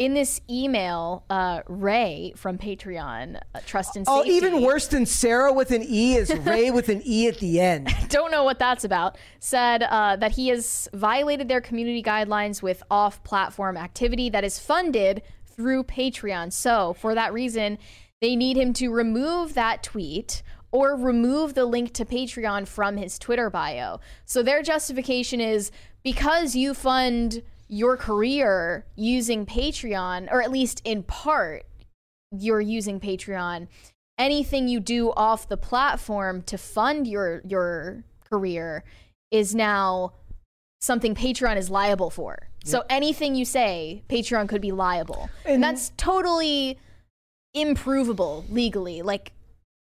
in 0.00 0.14
this 0.14 0.40
email, 0.48 1.24
uh, 1.28 1.60
Ray 1.68 2.32
from 2.34 2.56
Patreon, 2.56 3.38
uh, 3.54 3.60
Trust 3.66 3.96
and 3.96 4.06
Safety. 4.06 4.18
Oh, 4.18 4.22
Safety. 4.22 4.46
even 4.46 4.62
worse 4.62 4.86
than 4.86 5.04
Sarah 5.04 5.52
with 5.52 5.72
an 5.72 5.82
E 5.82 6.16
is 6.16 6.34
Ray 6.38 6.70
with 6.70 6.88
an 6.88 7.02
E 7.04 7.28
at 7.28 7.36
the 7.36 7.60
end. 7.60 7.94
don't 8.08 8.30
know 8.30 8.42
what 8.42 8.58
that's 8.58 8.82
about, 8.82 9.18
said 9.40 9.82
uh, 9.82 10.16
that 10.16 10.32
he 10.32 10.48
has 10.48 10.88
violated 10.94 11.48
their 11.48 11.60
community 11.60 12.02
guidelines 12.02 12.62
with 12.62 12.82
off 12.90 13.22
platform 13.24 13.76
activity 13.76 14.30
that 14.30 14.42
is 14.42 14.58
funded 14.58 15.22
through 15.60 15.84
Patreon. 15.84 16.52
So, 16.52 16.94
for 16.94 17.14
that 17.14 17.34
reason, 17.34 17.76
they 18.22 18.34
need 18.34 18.56
him 18.56 18.72
to 18.74 18.90
remove 18.90 19.52
that 19.54 19.82
tweet 19.82 20.42
or 20.72 20.96
remove 20.96 21.52
the 21.52 21.66
link 21.66 21.92
to 21.94 22.04
Patreon 22.06 22.66
from 22.66 22.96
his 22.96 23.18
Twitter 23.18 23.50
bio. 23.50 24.00
So, 24.24 24.42
their 24.42 24.62
justification 24.62 25.38
is 25.38 25.70
because 26.02 26.56
you 26.56 26.72
fund 26.72 27.42
your 27.68 27.98
career 27.98 28.86
using 28.96 29.44
Patreon, 29.44 30.32
or 30.32 30.42
at 30.42 30.50
least 30.50 30.80
in 30.84 31.02
part, 31.02 31.66
you're 32.32 32.60
using 32.60 32.98
Patreon, 32.98 33.68
anything 34.18 34.66
you 34.66 34.80
do 34.80 35.10
off 35.12 35.48
the 35.48 35.58
platform 35.58 36.40
to 36.42 36.56
fund 36.56 37.06
your 37.06 37.42
your 37.46 38.04
career 38.30 38.82
is 39.30 39.54
now 39.54 40.14
something 40.80 41.14
Patreon 41.14 41.56
is 41.56 41.68
liable 41.68 42.08
for. 42.08 42.49
So 42.64 42.84
anything 42.90 43.34
you 43.34 43.44
say, 43.44 44.02
Patreon 44.08 44.48
could 44.48 44.60
be 44.60 44.72
liable. 44.72 45.30
And, 45.44 45.54
And- 45.54 45.64
that's 45.64 45.92
totally 45.96 46.78
improvable 47.54 48.44
legally. 48.48 49.02
Like 49.02 49.32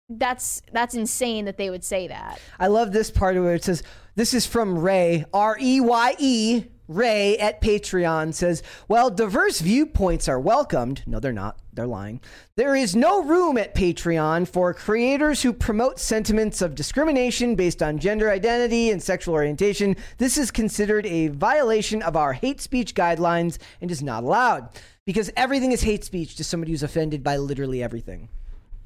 that's 0.09 0.61
that's 0.73 0.95
insane 0.95 1.45
that 1.47 1.57
they 1.57 1.71
would 1.71 1.85
say 1.85 2.09
that. 2.09 2.39
I 2.59 2.67
love 2.67 2.93
this 2.93 3.11
part 3.11 3.37
where 3.37 3.55
it 3.55 3.65
says, 3.65 3.83
This 4.17 4.35
is 4.35 4.47
from 4.47 4.79
Ray, 4.79 5.25
R 5.33 5.57
E 5.61 5.81
Y 5.81 6.15
E, 6.19 6.65
Ray 6.89 7.39
at 7.39 7.63
Patreon 7.63 8.35
says, 8.35 8.63
Well, 8.89 9.11
diverse 9.11 9.61
viewpoints 9.61 10.29
are 10.29 10.39
welcomed. 10.39 11.03
No, 11.07 11.19
they're 11.19 11.33
not. 11.33 11.59
They're 11.73 11.87
lying. 11.87 12.21
There 12.57 12.77
is 12.77 12.95
no 12.95 13.23
room 13.23 13.57
at 13.57 13.75
Patreon 13.75 14.47
for 14.47 14.75
creators 14.75 15.43
who 15.43 15.53
promote 15.53 15.99
sentiments 15.99 16.61
of 16.61 16.75
discrimination 16.75 17.55
based 17.57 17.83
on 17.83 17.99
gender 17.99 18.31
identity 18.31 18.91
and 18.91 19.03
sexual 19.03 19.35
orientation. 19.35 19.97
This 20.19 20.37
is 20.37 20.51
considered 20.51 21.07
a 21.07 21.29
violation 21.29 22.03
of 22.03 22.17
our 22.17 22.35
hate 22.35 22.61
speech 22.61 22.95
guidelines 22.95 23.59
and 23.81 23.91
is 23.91 24.03
not 24.03 24.23
allowed. 24.23 24.69
Because 25.07 25.31
everything 25.37 25.73
is 25.73 25.83
hate 25.83 26.05
speech 26.05 26.35
to 26.37 26.45
somebody 26.45 26.73
who's 26.73 26.83
offended 26.83 27.23
by 27.23 27.37
literally 27.37 27.83
everything. 27.83 28.29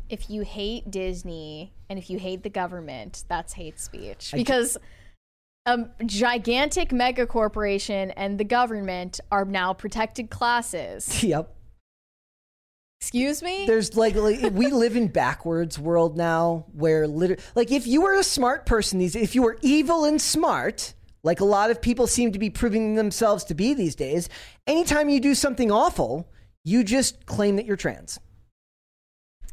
If 0.08 0.30
you 0.30 0.42
hate 0.42 0.90
Disney 0.90 1.72
and 1.90 1.98
if 1.98 2.08
you 2.08 2.18
hate 2.18 2.42
the 2.42 2.50
government, 2.50 3.24
that's 3.28 3.52
hate 3.52 3.78
speech. 3.78 4.32
Because 4.34 4.78
a 5.68 6.04
gigantic 6.06 6.92
mega 6.92 7.26
corporation 7.26 8.10
and 8.12 8.38
the 8.38 8.44
government 8.44 9.20
are 9.30 9.44
now 9.44 9.72
protected 9.72 10.30
classes. 10.30 11.22
Yep. 11.28 11.54
Excuse 13.00 13.42
me? 13.44 13.64
there's 13.66 13.96
like, 13.96 14.16
like 14.16 14.52
we 14.52 14.66
live 14.68 14.96
in 14.96 15.06
backwards 15.06 15.78
world 15.78 16.16
now 16.16 16.64
where 16.72 17.06
liter- 17.06 17.36
like 17.54 17.70
if 17.70 17.86
you 17.86 18.00
were 18.00 18.14
a 18.14 18.24
smart 18.24 18.66
person 18.66 18.98
these 18.98 19.14
if 19.14 19.36
you 19.36 19.42
were 19.42 19.56
evil 19.62 20.04
and 20.04 20.20
smart 20.20 20.94
like 21.22 21.38
a 21.38 21.44
lot 21.44 21.70
of 21.70 21.80
people 21.80 22.08
seem 22.08 22.32
to 22.32 22.40
be 22.40 22.50
proving 22.50 22.96
themselves 22.96 23.44
to 23.44 23.54
be 23.54 23.72
these 23.72 23.94
days 23.94 24.28
anytime 24.66 25.08
you 25.08 25.20
do 25.20 25.32
something 25.32 25.70
awful 25.70 26.28
you 26.64 26.82
just 26.82 27.24
claim 27.24 27.54
that 27.54 27.66
you're 27.66 27.76
trans 27.76 28.18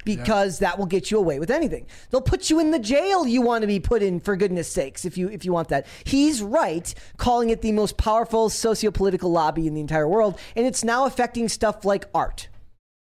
because 0.05 0.59
that 0.59 0.77
will 0.79 0.85
get 0.85 1.11
you 1.11 1.17
away 1.17 1.39
with 1.39 1.49
anything 1.51 1.85
they'll 2.09 2.21
put 2.21 2.49
you 2.49 2.59
in 2.59 2.71
the 2.71 2.79
jail 2.79 3.25
you 3.27 3.41
want 3.41 3.61
to 3.61 3.67
be 3.67 3.79
put 3.79 4.01
in 4.01 4.19
for 4.19 4.35
goodness 4.37 4.71
sakes 4.71 5.03
if 5.03 5.17
you 5.17 5.27
if 5.29 5.43
you 5.43 5.51
want 5.51 5.67
that 5.67 5.85
he's 6.05 6.41
right 6.41 6.93
calling 7.17 7.49
it 7.49 7.61
the 7.61 7.71
most 7.71 7.97
powerful 7.97 8.49
socio-political 8.49 9.31
lobby 9.31 9.67
in 9.67 9.73
the 9.73 9.81
entire 9.81 10.07
world 10.07 10.39
and 10.55 10.65
it's 10.65 10.83
now 10.83 11.05
affecting 11.05 11.49
stuff 11.49 11.83
like 11.83 12.05
art 12.13 12.47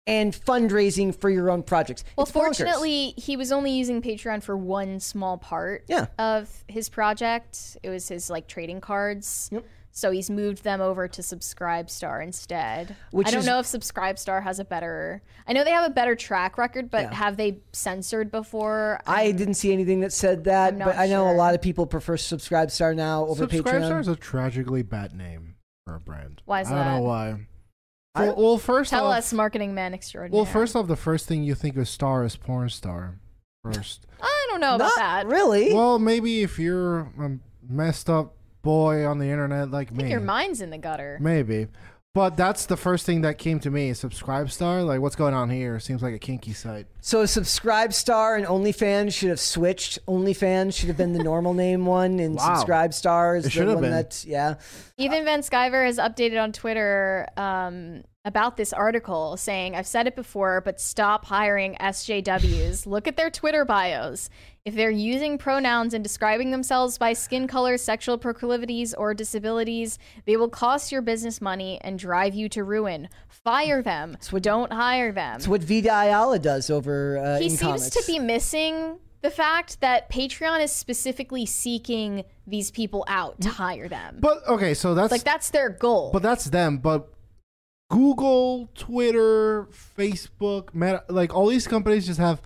and 0.06 0.34
fundraising 0.34 1.14
for 1.18 1.30
your 1.30 1.50
own 1.50 1.62
projects. 1.62 2.04
Well, 2.14 2.24
It's 2.24 2.30
bonkers. 2.30 2.34
fortunately, 2.58 3.14
he 3.16 3.38
was 3.38 3.50
only 3.50 3.70
using 3.70 4.02
Patreon 4.02 4.42
for 4.42 4.54
one 4.54 5.00
small 5.00 5.38
part 5.38 5.84
Yeah. 5.88 6.08
of 6.18 6.50
his 6.68 6.90
project. 6.90 7.78
It 7.82 7.88
was 7.88 8.08
his 8.08 8.28
like 8.28 8.46
trading 8.46 8.82
cards. 8.82 9.48
Yep. 9.50 9.64
So 9.96 10.10
he's 10.10 10.28
moved 10.28 10.64
them 10.64 10.80
over 10.80 11.06
to 11.06 11.22
Subscribestar 11.22 12.20
instead. 12.20 12.96
Which 13.12 13.28
I 13.28 13.30
don't 13.30 13.40
is- 13.40 13.46
know 13.46 13.60
if 13.60 13.66
Subscribestar 13.66 14.42
has 14.42 14.58
a 14.58 14.64
better. 14.64 15.22
I 15.46 15.52
know 15.52 15.62
they 15.62 15.70
have 15.70 15.86
a 15.88 15.94
better 15.94 16.16
track 16.16 16.58
record, 16.58 16.90
but 16.90 17.02
Yeah. 17.04 17.14
have 17.14 17.36
they 17.36 17.60
censored 17.72 18.32
before? 18.32 19.00
I 19.06 19.30
didn't 19.30 19.54
see 19.54 19.72
anything 19.72 20.00
that 20.00 20.12
said 20.12 20.42
that, 20.44 20.72
I'm 20.72 20.78
not 20.78 20.86
but 20.86 20.96
I 20.98 21.06
know 21.06 21.30
a 21.30 21.34
lot 21.36 21.54
of 21.54 21.62
people 21.62 21.86
prefer 21.86 22.16
Subscribestar 22.16 22.96
now 22.96 23.24
over 23.26 23.46
Subscribestar 23.46 23.62
Patreon. 23.62 23.82
Subscribestar 23.82 24.00
is 24.00 24.08
a 24.08 24.16
tragically 24.16 24.82
bad 24.82 25.14
name 25.14 25.54
for 25.86 25.94
a 25.94 26.00
brand. 26.00 26.42
Why 26.44 26.62
is 26.62 26.68
that? 26.70 26.76
I 26.76 26.84
don't 26.84 26.94
know 26.96 27.02
why. 27.08 27.46
I- 28.16 28.24
Well, 28.26 28.36
well, 28.36 28.58
first 28.58 28.90
Tell 28.90 29.06
off, 29.06 29.18
us, 29.18 29.32
marketing 29.32 29.74
man 29.74 29.94
extraordinaire. 29.94 30.36
well, 30.42 30.44
first 30.44 30.74
off, 30.74 30.88
the 30.88 30.96
first 30.96 31.28
thing 31.28 31.44
you 31.44 31.54
think 31.54 31.76
of 31.76 31.86
star 31.88 32.24
is 32.24 32.34
porn 32.36 32.68
star. 32.68 33.20
First, 33.62 34.06
I 34.20 34.46
don't 34.50 34.60
know 34.60 34.74
about 34.74 34.86
Not 34.86 34.96
that. 34.96 35.26
really. 35.28 35.72
well, 35.72 36.00
maybe 36.00 36.42
if 36.42 36.58
you're 36.58 36.98
a 36.98 37.38
messed 37.68 38.10
up 38.10 38.34
boy 38.64 39.06
on 39.06 39.18
the 39.20 39.26
internet 39.30 39.70
like 39.70 39.88
I 39.92 39.94
think 39.94 40.02
me, 40.06 40.10
your 40.10 40.18
mind's 40.20 40.60
in 40.60 40.70
the 40.70 40.78
gutter. 40.78 41.18
maybe. 41.20 41.68
But 42.14 42.36
that's 42.36 42.66
the 42.66 42.76
first 42.76 43.04
thing 43.06 43.22
that 43.22 43.38
came 43.38 43.58
to 43.58 43.70
me. 43.72 43.92
Subscribe 43.92 44.48
star, 44.48 44.84
like 44.84 45.00
what's 45.00 45.16
going 45.16 45.34
on 45.34 45.50
here? 45.50 45.80
Seems 45.80 46.00
like 46.00 46.14
a 46.14 46.18
kinky 46.20 46.52
site. 46.52 46.86
So 47.00 47.22
a 47.22 47.24
Subscribestar 47.24 48.36
and 48.36 48.46
OnlyFans 48.46 49.12
should 49.12 49.30
have 49.30 49.40
switched. 49.40 49.98
OnlyFans 50.06 50.74
should 50.76 50.86
have 50.86 50.96
been 50.96 51.12
the 51.12 51.24
normal 51.24 51.54
name 51.64 51.86
one, 51.86 52.20
and 52.20 52.36
Wow. 52.36 52.62
Subscribestar 52.62 53.36
is 53.38 53.44
It 53.44 53.48
the 53.48 53.50
should 53.50 53.66
have 53.66 53.74
one 53.78 53.82
been. 53.82 53.90
that 53.90 54.24
yeah. 54.24 54.54
Ethan 54.96 55.24
Van 55.24 55.40
Sciver 55.40 55.84
has 55.84 55.98
updated 55.98 56.40
on 56.40 56.52
Twitter 56.52 57.26
um, 57.36 58.04
about 58.24 58.56
this 58.56 58.72
article 58.72 59.36
saying, 59.36 59.74
I've 59.74 59.86
said 59.86 60.06
it 60.06 60.14
before, 60.14 60.60
but 60.60 60.80
stop 60.80 61.24
hiring 61.24 61.74
SJWs. 61.80 62.86
Look 62.86 63.08
at 63.08 63.16
their 63.16 63.28
Twitter 63.30 63.64
bios. 63.64 64.30
If 64.64 64.74
they're 64.74 64.90
using 64.90 65.36
pronouns 65.36 65.92
and 65.92 66.02
describing 66.02 66.50
themselves 66.50 66.96
by 66.96 67.12
skin 67.12 67.46
color, 67.46 67.76
sexual 67.76 68.16
proclivities, 68.16 68.94
or 68.94 69.12
disabilities, 69.12 69.98
they 70.24 70.38
will 70.38 70.48
cost 70.48 70.90
your 70.90 71.02
business 71.02 71.42
money 71.42 71.78
and 71.82 71.98
drive 71.98 72.34
you 72.34 72.48
to 72.48 72.64
ruin. 72.64 73.10
Fire 73.28 73.82
them. 73.82 74.16
Don't 74.40 74.72
hire 74.72 75.12
them. 75.12 75.36
It's 75.36 75.46
what 75.46 75.62
Vita 75.62 75.90
Ayala 75.90 76.38
does 76.38 76.70
over 76.70 77.18
uh, 77.18 77.38
he 77.40 77.44
in 77.44 77.50
seems 77.50 77.60
comics. 77.60 77.90
to 77.90 78.04
be 78.06 78.18
missing 78.18 78.96
the 79.20 79.28
fact 79.28 79.82
that 79.82 80.10
Patreon 80.10 80.64
is 80.64 80.72
specifically 80.72 81.44
seeking 81.44 82.24
these 82.46 82.70
people 82.70 83.04
out 83.06 83.42
to 83.42 83.50
hire 83.50 83.88
them. 83.88 84.16
But 84.20 84.48
okay, 84.48 84.72
so 84.72 84.94
that's 84.94 85.12
like, 85.12 85.24
that's 85.24 85.50
their 85.50 85.68
goal. 85.68 86.08
But 86.10 86.22
that's 86.22 86.46
them. 86.46 86.78
But 86.78 87.12
Google, 87.90 88.70
Twitter, 88.74 89.68
Facebook, 89.98 90.74
Meta, 90.74 91.04
like 91.10 91.34
all 91.34 91.48
these 91.48 91.66
companies 91.66 92.06
just 92.06 92.18
have 92.18 92.40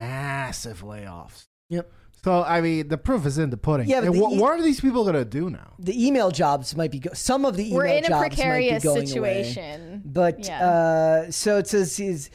massive 0.00 0.82
layoffs. 0.82 1.46
Yep. 1.70 1.90
So 2.24 2.42
I 2.42 2.60
mean, 2.60 2.88
the 2.88 2.98
proof 2.98 3.24
is 3.26 3.38
in 3.38 3.50
the 3.50 3.56
pudding. 3.56 3.88
Yeah, 3.88 4.00
but 4.00 4.12
the 4.12 4.20
what, 4.20 4.32
e- 4.32 4.38
what 4.40 4.50
are 4.58 4.62
these 4.62 4.80
people 4.80 5.04
gonna 5.04 5.24
do 5.24 5.48
now? 5.50 5.74
The 5.78 6.06
email 6.06 6.30
jobs 6.30 6.76
might 6.76 6.90
be 6.90 6.98
go- 7.00 7.12
some 7.14 7.44
of 7.44 7.56
the 7.56 7.66
email 7.66 7.76
We're 7.76 7.86
in 7.86 8.04
a 8.04 8.08
jobs 8.08 8.20
might 8.22 8.32
precarious 8.32 8.82
going 8.84 8.96
away. 9.18 9.44
situation. 9.44 10.02
But 10.04 10.44
Yeah. 10.46 10.66
uh, 10.68 11.30
so 11.30 11.58
it 11.58 11.68
says 11.68 11.96
he's. 11.96 12.30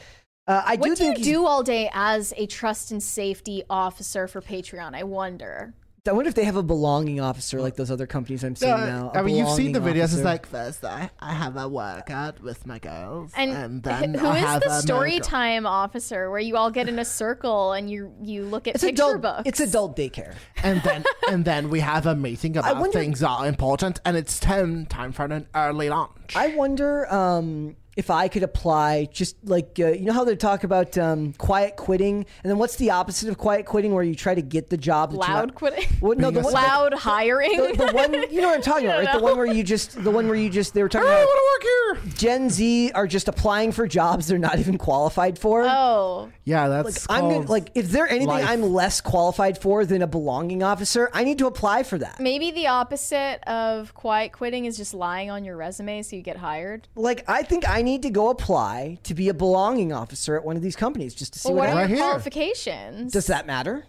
Uh, 0.46 0.62
I 0.64 0.76
do 0.76 0.80
What 0.80 0.84
do 0.84 0.90
you 0.90 0.96
think 0.96 1.16
he's- 1.18 1.28
do 1.28 1.46
all 1.46 1.62
day 1.62 1.90
as 1.92 2.32
a 2.36 2.46
trust 2.46 2.90
and 2.90 3.02
safety 3.02 3.62
officer 3.70 4.26
for 4.26 4.40
Patreon? 4.40 4.94
I 4.94 5.02
wonder. 5.04 5.74
I 6.08 6.10
wonder 6.10 6.28
if 6.28 6.34
they 6.34 6.42
have 6.44 6.56
a 6.56 6.64
belonging 6.64 7.20
officer 7.20 7.60
like 7.60 7.76
those 7.76 7.88
other 7.88 8.08
companies 8.08 8.42
I'm 8.42 8.56
seeing 8.56 8.72
now. 8.72 9.12
a 9.14 9.18
I 9.20 9.22
mean, 9.22 9.36
you've 9.36 9.50
seen 9.50 9.70
the 9.70 9.78
belonging 9.78 10.02
videos. 10.02 10.14
It's 10.14 10.24
like 10.24 10.46
first 10.46 10.84
I, 10.84 11.10
I 11.20 11.32
have 11.32 11.56
a 11.56 11.68
workout 11.68 12.42
with 12.42 12.66
my 12.66 12.80
girls, 12.80 13.30
And, 13.36 13.52
and, 13.52 13.82
then 13.84 14.14
who 14.14 14.26
I 14.26 14.38
is 14.38 14.44
have 14.44 14.62
the 14.62 14.70
a 14.72 14.80
story 14.80 15.10
medical- 15.12 15.30
time 15.30 15.64
officer 15.64 16.28
where 16.28 16.40
you 16.40 16.56
all 16.56 16.72
get 16.72 16.88
in 16.88 16.98
a 16.98 17.04
circle 17.04 17.70
and 17.72 17.88
you 17.88 18.12
you 18.20 18.42
look 18.42 18.66
at 18.66 18.74
it's 18.74 18.82
picture 18.82 19.04
adult. 19.04 19.22
books? 19.22 19.42
It's 19.46 19.60
adult 19.60 19.96
daycare. 19.96 20.34
and 20.64 20.82
then 20.82 21.04
and 21.30 21.44
then 21.44 21.70
we 21.70 21.78
have 21.78 22.04
a 22.06 22.16
meeting 22.16 22.56
about 22.56 22.78
wonder- 22.80 22.98
things 22.98 23.20
that 23.20 23.28
are 23.30 23.46
important, 23.46 24.00
and 24.04 24.16
it's 24.16 24.40
time 24.40 24.86
time 24.86 25.12
for 25.12 25.26
an 25.26 25.46
early 25.54 25.88
lunch. 25.88 26.34
I 26.34 26.48
wonder 26.56 27.06
um, 27.14 27.76
if 27.96 28.10
I 28.10 28.28
could 28.28 28.42
apply 28.42 29.06
just 29.12 29.36
like 29.44 29.78
uh, 29.78 29.88
you 29.88 30.06
know 30.06 30.12
how 30.14 30.24
they 30.24 30.34
talk 30.36 30.64
about 30.64 30.96
um, 30.96 31.32
quiet 31.34 31.76
quitting, 31.76 32.24
and 32.42 32.50
then 32.50 32.58
what's 32.58 32.76
the 32.76 32.90
opposite 32.90 33.28
of 33.28 33.36
quiet 33.38 33.66
quitting, 33.66 33.92
where 33.92 34.02
you 34.04 34.14
try 34.14 34.34
to 34.34 34.40
get 34.42 34.70
the 34.70 34.76
job 34.78 35.10
that 35.12 35.18
Loud 35.18 35.28
not- 35.48 35.54
quitting. 35.54 35.84
Well, 36.00 36.16
no, 36.18 36.30
the 36.30 36.40
one, 36.40 36.52
Loud 36.54 36.94
hiring. 36.94 37.56
the, 37.56 37.86
the 37.86 37.92
one 37.92 38.12
you 38.32 38.40
know 38.40 38.48
what 38.48 38.56
I'm 38.56 38.62
talking 38.62 38.86
about, 38.86 39.04
right? 39.04 39.12
The 39.18 39.22
one 39.22 39.36
where 39.36 39.46
you 39.46 39.62
just 39.62 40.02
the 40.02 40.10
one 40.10 40.26
where 40.26 40.36
you 40.36 40.48
just 40.48 40.72
they 40.74 40.82
were 40.82 40.88
talking 40.88 41.06
I 41.08 41.12
about 41.12 41.26
want 41.26 41.38
to 41.38 41.98
work 41.98 42.06
here. 42.06 42.14
Gen 42.16 42.50
Z 42.50 42.90
are 42.92 43.06
just 43.06 43.28
applying 43.28 43.72
for 43.72 43.86
jobs 43.86 44.26
they're 44.26 44.38
not 44.38 44.58
even 44.58 44.78
qualified 44.78 45.38
for. 45.38 45.62
oh, 45.64 46.30
Yeah, 46.44 46.68
that's 46.68 47.08
like, 47.08 47.18
I'm 47.18 47.28
gonna, 47.30 47.46
like, 47.50 47.70
if 47.74 47.90
there 47.90 48.08
anything 48.08 48.28
life. 48.28 48.48
I'm 48.48 48.62
less 48.62 49.00
qualified 49.00 49.58
for 49.58 49.84
than 49.84 50.00
a 50.02 50.06
belonging 50.06 50.62
officer, 50.62 51.10
I 51.12 51.24
need 51.24 51.38
to 51.38 51.46
apply 51.46 51.82
for 51.82 51.98
that. 51.98 52.20
maybe 52.20 52.50
the 52.52 52.68
opposite 52.68 53.40
of 53.46 53.92
quiet 53.94 54.32
quitting 54.32 54.64
is 54.64 54.76
just 54.76 54.94
lying 54.94 55.30
on 55.30 55.44
your 55.44 55.56
resume 55.56 56.02
so 56.02 56.16
you 56.16 56.22
get 56.22 56.38
hired. 56.38 56.88
Like, 56.94 57.24
I 57.28 57.42
think 57.42 57.68
I 57.68 57.81
need 57.82 58.02
to 58.02 58.10
go 58.10 58.30
apply 58.30 58.98
to 59.04 59.14
be 59.14 59.28
a 59.28 59.34
belonging 59.34 59.92
officer 59.92 60.36
at 60.36 60.44
one 60.44 60.56
of 60.56 60.62
these 60.62 60.76
companies 60.76 61.14
just 61.14 61.32
to 61.34 61.38
see 61.38 61.48
Well, 61.48 61.58
what 61.58 61.68
what 61.68 61.68
are 61.68 61.80
happens. 61.80 61.90
Right 61.90 61.96
your 61.98 61.98
here. 61.98 62.12
qualifications? 62.12 63.12
Does 63.12 63.26
that 63.26 63.46
matter? 63.46 63.84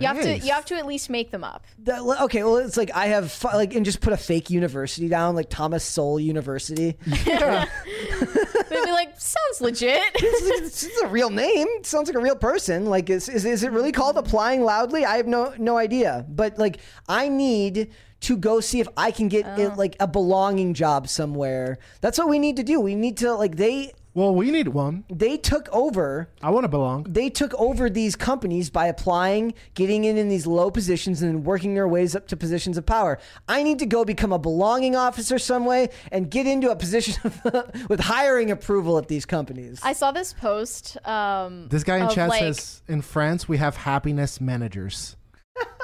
you 0.00 0.08
have 0.08 0.20
to 0.20 0.38
you 0.38 0.52
have 0.52 0.64
to 0.64 0.74
at 0.74 0.86
least 0.86 1.08
make 1.08 1.30
them 1.30 1.44
up. 1.44 1.64
The- 1.78 2.00
okay, 2.24 2.42
well, 2.42 2.56
it's 2.56 2.76
like 2.76 2.90
I 2.94 3.06
have 3.06 3.42
like 3.44 3.74
and 3.74 3.84
just 3.84 4.00
put 4.00 4.12
a 4.12 4.16
fake 4.16 4.50
university 4.50 5.08
down, 5.08 5.36
like 5.36 5.48
Thomas 5.48 5.84
Sowell 5.84 6.18
University. 6.18 6.96
They'd 7.06 8.84
be 8.84 8.90
like, 8.90 9.18
sounds 9.20 9.60
legit. 9.60 10.02
it's, 10.14 10.82
it's 10.82 11.02
a 11.02 11.06
real 11.06 11.30
name. 11.30 11.68
It 11.76 11.86
sounds 11.86 12.08
like 12.08 12.16
a 12.16 12.20
real 12.20 12.34
person. 12.36 12.86
Like, 12.86 13.08
is, 13.08 13.28
is 13.28 13.44
is 13.44 13.62
it 13.62 13.70
really 13.70 13.92
called 13.92 14.16
applying 14.16 14.62
loudly? 14.62 15.04
I 15.04 15.16
have 15.16 15.28
no 15.28 15.54
no 15.58 15.76
idea. 15.76 16.26
But 16.28 16.58
like, 16.58 16.78
I 17.08 17.28
need 17.28 17.92
to 18.24 18.36
go 18.36 18.60
see 18.60 18.80
if 18.80 18.88
I 18.96 19.10
can 19.10 19.28
get 19.28 19.46
it, 19.58 19.76
like 19.76 19.96
a 20.00 20.06
belonging 20.06 20.74
job 20.74 21.08
somewhere. 21.08 21.78
That's 22.00 22.18
what 22.18 22.28
we 22.28 22.38
need 22.38 22.56
to 22.56 22.62
do. 22.62 22.80
We 22.80 22.94
need 22.94 23.16
to 23.18 23.34
like 23.34 23.56
they 23.56 23.92
well, 24.14 24.32
we 24.32 24.52
need 24.52 24.68
one. 24.68 25.04
they 25.10 25.36
took 25.36 25.68
over 25.72 26.28
I 26.40 26.50
want 26.50 26.62
to 26.62 26.68
belong. 26.68 27.02
they 27.08 27.28
took 27.28 27.52
over 27.54 27.90
these 27.90 28.14
companies 28.14 28.70
by 28.70 28.86
applying, 28.86 29.54
getting 29.74 30.04
in 30.04 30.16
in 30.16 30.28
these 30.28 30.46
low 30.46 30.70
positions, 30.70 31.20
and 31.20 31.34
then 31.34 31.44
working 31.44 31.74
their 31.74 31.88
ways 31.88 32.14
up 32.14 32.28
to 32.28 32.36
positions 32.36 32.78
of 32.78 32.86
power. 32.86 33.18
I 33.48 33.64
need 33.64 33.80
to 33.80 33.86
go 33.86 34.04
become 34.04 34.32
a 34.32 34.38
belonging 34.38 34.94
officer 34.94 35.36
some 35.40 35.66
way 35.66 35.88
and 36.12 36.30
get 36.30 36.46
into 36.46 36.70
a 36.70 36.76
position 36.76 37.20
of, 37.44 37.70
with 37.88 37.98
hiring 37.98 38.52
approval 38.52 38.98
at 38.98 39.08
these 39.08 39.26
companies. 39.26 39.80
I 39.82 39.94
saw 39.94 40.12
this 40.12 40.32
post. 40.32 40.96
Um, 41.06 41.66
This 41.68 41.82
guy 41.82 41.96
in 41.96 42.04
of, 42.04 42.14
chat 42.14 42.28
like, 42.28 42.38
says 42.38 42.82
in 42.86 43.02
France 43.02 43.48
we 43.48 43.56
have 43.56 43.74
happiness 43.74 44.40
managers. 44.40 45.16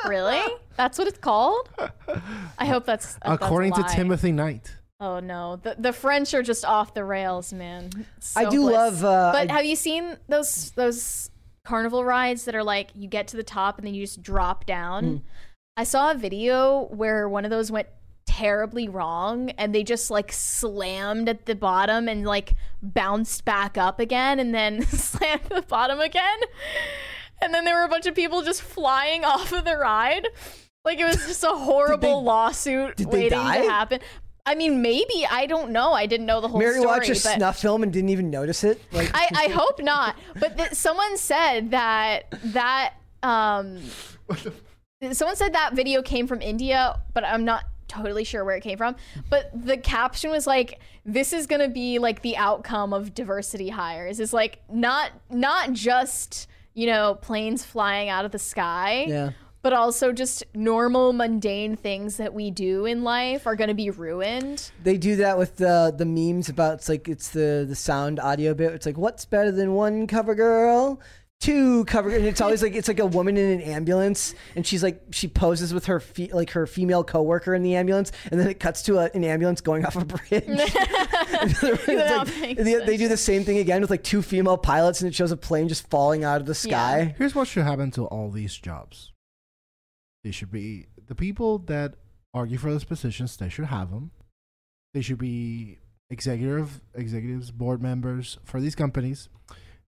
"Really? 0.07 0.43
That's 0.77 0.99
what 0.99 1.07
it's 1.09 1.19
called." 1.19 1.69
I 2.59 2.67
hope 2.67 2.85
that's 2.87 3.15
that's 3.15 3.29
a 3.29 3.33
According 3.33 3.73
to 3.75 3.81
lie. 3.83 3.95
Timothy 3.95 4.33
Knight. 4.33 4.77
Oh 4.99 5.19
no, 5.21 5.57
the 5.57 5.77
the 5.79 5.93
French 5.93 6.35
are 6.35 6.43
just 6.43 6.65
off 6.65 6.95
the 6.95 7.05
rails, 7.05 7.53
man. 7.53 7.91
I 8.37 8.45
So 8.45 8.51
do 8.51 8.61
bliss. 8.63 8.73
love, 8.75 9.05
uh, 9.05 9.33
but 9.33 9.51
I- 9.51 9.53
have 9.55 9.65
you 9.65 9.77
seen 9.77 10.17
those 10.29 10.71
those 10.73 11.31
carnival 11.65 12.05
rides 12.05 12.45
that 12.47 12.55
are 12.55 12.65
like 12.65 12.91
you 12.95 13.09
get 13.09 13.29
to 13.29 13.37
the 13.37 13.43
top 13.43 13.79
and 13.79 13.87
then 13.87 13.95
you 13.95 14.03
just 14.03 14.23
drop 14.23 14.67
down? 14.67 15.05
Hmm. 15.05 15.17
I 15.77 15.85
saw 15.85 16.11
a 16.11 16.15
video 16.15 16.87
where 16.91 17.29
one 17.29 17.45
of 17.45 17.51
those 17.51 17.71
went 17.71 17.89
terribly 18.27 18.89
wrong 18.89 19.51
and 19.51 19.75
they 19.75 19.83
just 19.83 20.11
like 20.11 20.33
slammed 20.33 21.29
at 21.29 21.47
the 21.47 21.55
bottom 21.55 22.09
and 22.09 22.25
like 22.27 22.53
bounced 22.83 23.45
back 23.45 23.77
up 23.79 23.99
again 24.01 24.39
and 24.39 24.55
then 24.55 24.83
slammed 24.87 25.43
at 25.45 25.49
the 25.51 25.63
bottom 25.63 26.01
again. 26.01 26.39
And 27.43 27.55
then 27.55 27.65
there 27.65 27.77
were 27.77 27.85
a 27.85 27.89
bunch 27.89 28.07
of 28.07 28.15
people 28.15 28.43
just 28.43 28.63
flying 28.63 29.25
off 29.25 29.53
of 29.53 29.65
the 29.65 29.77
ride. 29.77 30.29
Like 30.85 30.99
it 30.99 31.05
was 31.05 31.17
just 31.17 31.45
a 31.45 31.49
horrible 31.49 32.23
lawsuit 32.23 32.97
did 32.97 33.11
they 33.11 33.25
waiting 33.25 33.39
die? 33.39 33.59
to 33.63 33.71
happen. 33.71 34.01
I 34.47 34.55
mean, 34.55 34.81
maybe 34.81 35.27
I 35.31 35.47
don't 35.47 35.71
know. 35.71 35.93
I 35.93 36.07
didn't 36.07 36.27
know 36.27 36.41
the 36.41 36.49
whole 36.49 36.59
Mary 36.59 36.75
story. 36.81 36.87
watched 36.87 37.11
a 37.11 37.13
but 37.13 37.19
snuff 37.19 37.61
film 37.61 37.83
and 37.83 37.93
didn't 37.93 38.09
even 38.09 38.31
notice 38.31 38.65
it. 38.65 38.81
Like, 38.91 39.11
I, 39.13 39.29
I 39.35 39.49
hope 39.53 39.81
not. 39.83 40.17
But 40.39 40.57
th- 40.57 40.73
someone 40.73 41.19
said 41.19 41.71
that 41.73 42.25
that 42.45 42.95
um, 43.23 43.79
someone 45.13 45.37
said 45.37 45.53
that 45.53 45.75
video 45.75 46.03
came 46.03 46.27
from 46.27 46.41
India, 46.41 47.01
but 47.13 47.25
I'm 47.25 47.45
not 47.45 47.65
totally 47.87 48.25
sure 48.25 48.45
where 48.45 48.57
it 48.57 48.63
came 48.63 48.79
from. 48.79 48.97
But 49.29 49.51
the 49.55 49.77
caption 49.77 50.31
was 50.31 50.47
like, 50.47 50.81
"This 51.05 51.33
is 51.33 51.47
gonna 51.47 51.69
be 51.69 51.99
like 51.99 52.23
the 52.23 52.37
outcome 52.39 52.93
of 52.95 53.15
diversity 53.15 53.69
hires. 53.69 54.21
Is 54.21 54.33
like 54.33 54.61
not 54.71 55.11
not 55.29 55.73
just 55.75 56.49
you 56.81 56.87
know 56.87 57.17
planes 57.29 57.65
flying 57.65 58.09
out 58.09 58.25
of 58.25 58.33
the 58.33 58.39
sky." 58.39 59.05
Yeah. 59.09 59.31
But 59.63 59.75
also, 59.75 60.11
just 60.11 60.43
normal, 60.55 61.13
mundane 61.13 61.77
things 61.77 62.17
that 62.17 62.33
we 62.33 62.51
do 62.51 62.87
in 62.87 63.05
life 63.05 63.47
are 63.47 63.55
going 63.55 63.69
to 63.69 63.75
be 63.75 63.91
ruined. 63.91 64.73
they 64.83 64.97
do 64.97 65.17
that 65.17 65.37
with 65.37 65.57
the 65.57 65.93
the 65.95 66.07
memes 66.07 66.49
about 66.49 66.75
it's 66.79 66.89
like 66.89 67.09
it's 67.09 67.29
the 67.29 67.67
the 67.69 67.77
sound 67.77 68.19
audio 68.19 68.55
bit. 68.55 68.73
It's 68.73 68.87
like 68.87 68.97
what's 68.97 69.27
better 69.27 69.53
than 69.53 69.75
one 69.75 70.07
cover 70.07 70.35
girl? 70.35 70.99
Two 71.41 71.85
cover 71.87 72.11
and 72.15 72.27
it's 72.27 72.41
always 72.43 72.63
like 72.63 72.75
it's 72.75 72.87
like 72.87 72.99
a 72.99 73.07
woman 73.07 73.37
in 73.39 73.51
an 73.51 73.61
ambulance 73.63 74.35
and 74.55 74.67
she's 74.67 74.83
like 74.83 75.01
she 75.11 75.27
poses 75.27 75.73
with 75.73 75.87
her 75.87 75.99
fe- 75.99 76.29
like 76.35 76.51
her 76.51 76.67
female 76.67 77.03
coworker 77.03 77.55
in 77.55 77.63
the 77.63 77.75
ambulance 77.77 78.13
and 78.31 78.39
then 78.39 78.47
it 78.47 78.61
cuts 78.61 78.83
to 78.83 78.99
a, 78.99 79.11
an 79.15 79.25
ambulance 79.25 79.63
going 79.63 79.87
off 79.87 79.97
a 79.97 80.05
bridge 80.05 80.45
like- 81.63 82.57
they, 82.59 82.85
they 82.85 82.97
do 82.99 83.09
the 83.09 83.17
same 83.17 83.43
thing 83.45 83.57
again 83.59 83.81
with 83.81 83.89
like 83.91 84.03
two 84.05 84.21
female 84.21 84.59
pilots 84.59 85.01
and 85.01 85.09
it 85.09 85.15
shows 85.15 85.31
a 85.33 85.37
plane 85.37 85.67
just 85.69 85.89
falling 85.89 86.25
out 86.25 86.41
of 86.43 86.47
the 86.47 86.55
sky 86.55 87.15
Here's 87.17 87.35
what 87.35 87.49
should 87.49 87.65
happen 87.65 87.91
to 87.93 88.05
all 88.07 88.31
these 88.31 88.55
jobs. 88.57 89.13
They 90.23 90.31
should 90.33 90.51
be 90.51 90.89
the 91.07 91.15
people 91.15 91.59
that 91.61 91.95
argue 92.35 92.59
for 92.59 92.71
those 92.71 92.85
positions. 92.85 93.37
They 93.39 93.49
should 93.49 93.65
have 93.67 93.91
them. 93.91 94.11
They 94.93 95.01
should 95.01 95.17
be 95.19 95.79
executive 96.11 96.83
executives, 96.95 97.51
board 97.51 97.81
members 97.81 98.37
for 98.45 98.61
these 98.61 98.75
companies. 98.75 99.31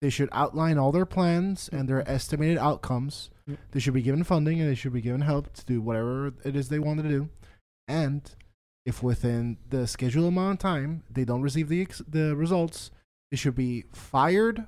They 0.01 0.10
should 0.10 0.28
outline 0.32 0.78
all 0.78 0.93
their 0.93 1.06
plans 1.06 1.68
and 1.72 1.89
their 1.89 2.01
mm-hmm. 2.01 2.10
estimated 2.10 2.59
outcomes. 2.59 3.31
They 3.72 3.81
should 3.81 3.94
be 3.94 4.02
given 4.02 4.22
funding 4.22 4.60
and 4.60 4.70
they 4.70 4.77
should 4.77 4.93
be 4.93 5.01
given 5.01 5.22
help 5.22 5.52
to 5.55 5.64
do 5.64 5.81
whatever 5.81 6.32
it 6.44 6.55
is 6.55 6.68
they 6.68 6.78
want 6.78 7.02
to 7.02 7.09
do. 7.09 7.28
And 7.89 8.22
if 8.86 9.02
within 9.02 9.59
the 9.68 9.86
scheduled 9.86 10.28
amount 10.28 10.55
of 10.55 10.59
time 10.60 11.02
they 11.10 11.24
don't 11.24 11.43
receive 11.43 11.68
the 11.68 11.82
ex- 11.82 12.02
the 12.09 12.36
results, 12.36 12.93
they 13.31 13.36
should 13.36 13.56
be 13.56 13.85
fired, 13.93 14.66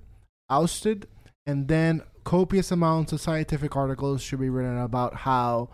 ousted, 0.50 1.06
and 1.46 1.68
then 1.68 2.02
copious 2.24 2.70
amounts 2.70 3.12
of 3.12 3.20
scientific 3.20 3.76
articles 3.76 4.20
should 4.20 4.40
be 4.40 4.50
written 4.50 4.78
about 4.78 5.14
how 5.14 5.70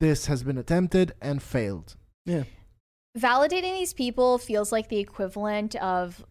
this 0.00 0.26
has 0.26 0.42
been 0.42 0.58
attempted 0.58 1.12
and 1.20 1.42
failed. 1.42 1.96
yeah 2.24 2.44
validating 3.16 3.76
these 3.76 3.92
people 3.92 4.38
feels 4.38 4.70
like 4.70 4.88
the 4.88 4.98
equivalent 4.98 5.74
of 5.76 6.20
like 6.20 6.26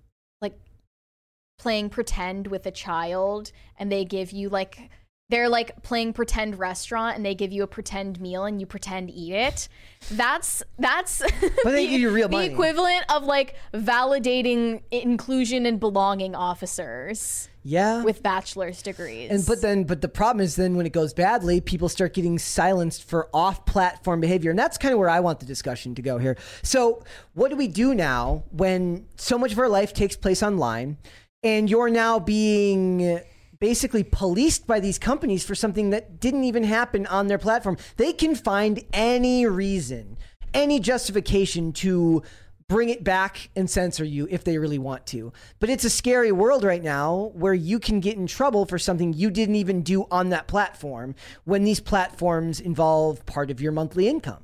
playing 1.58 1.90
pretend 1.90 2.48
with 2.48 2.66
a 2.66 2.72
child 2.72 3.52
and 3.80 3.92
they 3.92 4.06
give 4.06 4.32
you 4.32 4.50
like 4.50 4.90
they're 5.30 5.50
like 5.50 5.84
playing 5.84 6.14
pretend 6.14 6.58
restaurant 6.58 7.18
and 7.18 7.26
they 7.26 7.36
give 7.36 7.52
you 7.52 7.62
a 7.62 7.68
pretend 7.68 8.22
meal 8.22 8.46
and 8.46 8.62
you 8.62 8.66
pretend 8.66 9.10
eat 9.10 9.34
it. 9.34 9.68
That's 10.12 10.64
that's 10.80 11.20
But 11.20 11.72
they 11.72 11.86
the- 11.86 11.92
give 11.92 12.00
you 12.02 12.12
real 12.14 12.30
the 12.30 12.38
money. 12.38 12.48
equivalent 12.48 13.04
of 13.14 13.24
like 13.26 13.56
validating 13.74 14.84
inclusion 14.90 15.66
and 15.66 15.82
belonging 15.82 16.34
officers 16.34 17.50
yeah. 17.64 18.04
with 18.04 18.24
bachelor's 18.24 18.82
degrees. 18.82 19.30
And 19.30 19.46
but 19.46 19.60
then 19.62 19.84
but 19.84 20.00
the 20.00 20.08
problem 20.08 20.42
is 20.42 20.56
then 20.56 20.78
when 20.78 20.86
it 20.86 20.94
goes 20.94 21.14
badly, 21.14 21.60
people 21.60 21.90
start 21.90 22.14
getting 22.14 22.40
silenced 22.40 23.04
for 23.04 23.28
off-platform 23.34 24.22
behavior, 24.22 24.52
and 24.52 24.58
that's 24.58 24.78
kind 24.78 24.94
of 24.94 25.00
where 25.00 25.10
I 25.10 25.20
want 25.20 25.42
the 25.42 25.46
discussion 25.46 25.94
to 25.96 26.02
go 26.02 26.20
here. 26.20 26.38
So, 26.64 27.04
what 27.34 27.50
do 27.50 27.58
we 27.58 27.68
do 27.68 27.94
now 27.94 28.44
when 28.52 29.08
so 29.18 29.38
much 29.38 29.52
of 29.52 29.60
our 29.60 29.68
life 29.68 29.92
takes 29.92 30.16
place 30.16 30.42
online, 30.42 30.96
and 31.44 31.70
you're 31.70 31.90
now 31.90 32.20
being 32.20 33.20
basically 33.60 34.04
policed 34.04 34.68
by 34.68 34.80
these 34.80 35.00
companies 35.00 35.44
for 35.44 35.56
something 35.56 35.90
that 35.90 36.20
didn't 36.20 36.44
even 36.44 36.64
happen 36.64 37.06
on 37.08 37.28
their 37.28 37.38
platform? 37.38 37.78
They 37.98 38.14
can 38.14 38.36
find 38.36 38.84
any 38.94 39.46
reason, 39.46 40.18
any 40.54 40.80
justification 40.80 41.74
to 41.74 42.24
bring 42.68 42.90
it 42.90 43.04
back 43.04 43.50
and 43.56 43.70
censor 43.70 44.04
you 44.04 44.28
if 44.30 44.44
they 44.44 44.58
really 44.58 44.78
want 44.78 45.06
to. 45.08 45.32
But 45.60 45.70
it's 45.70 45.86
a 45.86 45.90
scary 45.90 46.34
world 46.34 46.64
right 46.64 46.84
now 46.84 47.32
where 47.34 47.54
you 47.54 47.80
can 47.80 48.02
get 48.02 48.18
in 48.18 48.28
trouble 48.28 48.66
for 48.66 48.78
something 48.78 49.14
you 49.14 49.32
didn't 49.32 49.56
even 49.56 49.84
do 49.84 50.06
on 50.12 50.30
that 50.30 50.48
platform 50.48 51.16
when 51.46 51.64
these 51.64 51.80
platforms 51.80 52.60
involve 52.60 53.26
part 53.26 53.52
of 53.52 53.62
your 53.62 53.72
monthly 53.72 54.10
income. 54.10 54.44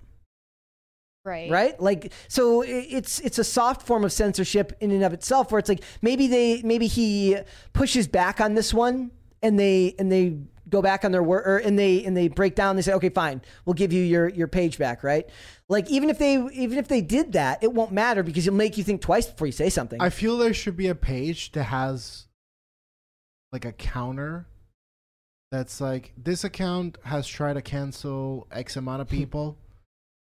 Right. 1.25 1.49
Right? 1.49 1.79
Like 1.79 2.11
so 2.27 2.61
it's 2.61 3.19
it's 3.19 3.39
a 3.39 3.43
soft 3.43 3.85
form 3.85 4.03
of 4.03 4.11
censorship 4.11 4.75
in 4.79 4.91
and 4.91 5.03
of 5.03 5.13
itself 5.13 5.51
where 5.51 5.59
it's 5.59 5.69
like 5.69 5.83
maybe 6.01 6.27
they 6.27 6.61
maybe 6.63 6.87
he 6.87 7.37
pushes 7.73 8.07
back 8.07 8.41
on 8.41 8.55
this 8.55 8.73
one 8.73 9.11
and 9.41 9.59
they 9.59 9.95
and 9.99 10.11
they 10.11 10.37
go 10.69 10.81
back 10.81 11.05
on 11.05 11.11
their 11.11 11.21
word 11.21 11.43
or, 11.45 11.57
and 11.57 11.77
they 11.77 12.03
and 12.03 12.15
they 12.15 12.27
break 12.27 12.55
down. 12.55 12.75
They 12.75 12.81
say 12.81 12.93
okay 12.93 13.09
fine. 13.09 13.41
We'll 13.65 13.73
give 13.73 13.93
you 13.93 14.03
your 14.03 14.29
your 14.29 14.47
page 14.47 14.77
back 14.77 15.03
right? 15.03 15.29
Like 15.69 15.89
even 15.89 16.09
if 16.09 16.17
they 16.17 16.35
even 16.53 16.77
if 16.77 16.87
they 16.87 17.01
did 17.01 17.33
that 17.33 17.63
it 17.63 17.73
won't 17.73 17.91
matter 17.91 18.23
because 18.23 18.47
it'll 18.47 18.57
make 18.57 18.77
you 18.77 18.83
think 18.83 19.01
twice 19.01 19.27
before 19.27 19.47
you 19.47 19.53
say 19.53 19.69
something. 19.69 20.01
I 20.01 20.09
feel 20.09 20.37
there 20.37 20.53
should 20.53 20.77
be 20.77 20.87
a 20.87 20.95
page 20.95 21.51
that 21.53 21.65
has 21.65 22.27
like 23.51 23.65
a 23.65 23.71
counter 23.71 24.47
that's 25.53 25.79
like 25.79 26.13
this 26.17 26.43
account 26.43 26.97
has 27.03 27.27
tried 27.27 27.53
to 27.53 27.61
cancel 27.61 28.47
X 28.51 28.75
amount 28.75 29.03
of 29.03 29.09
people, 29.17 29.59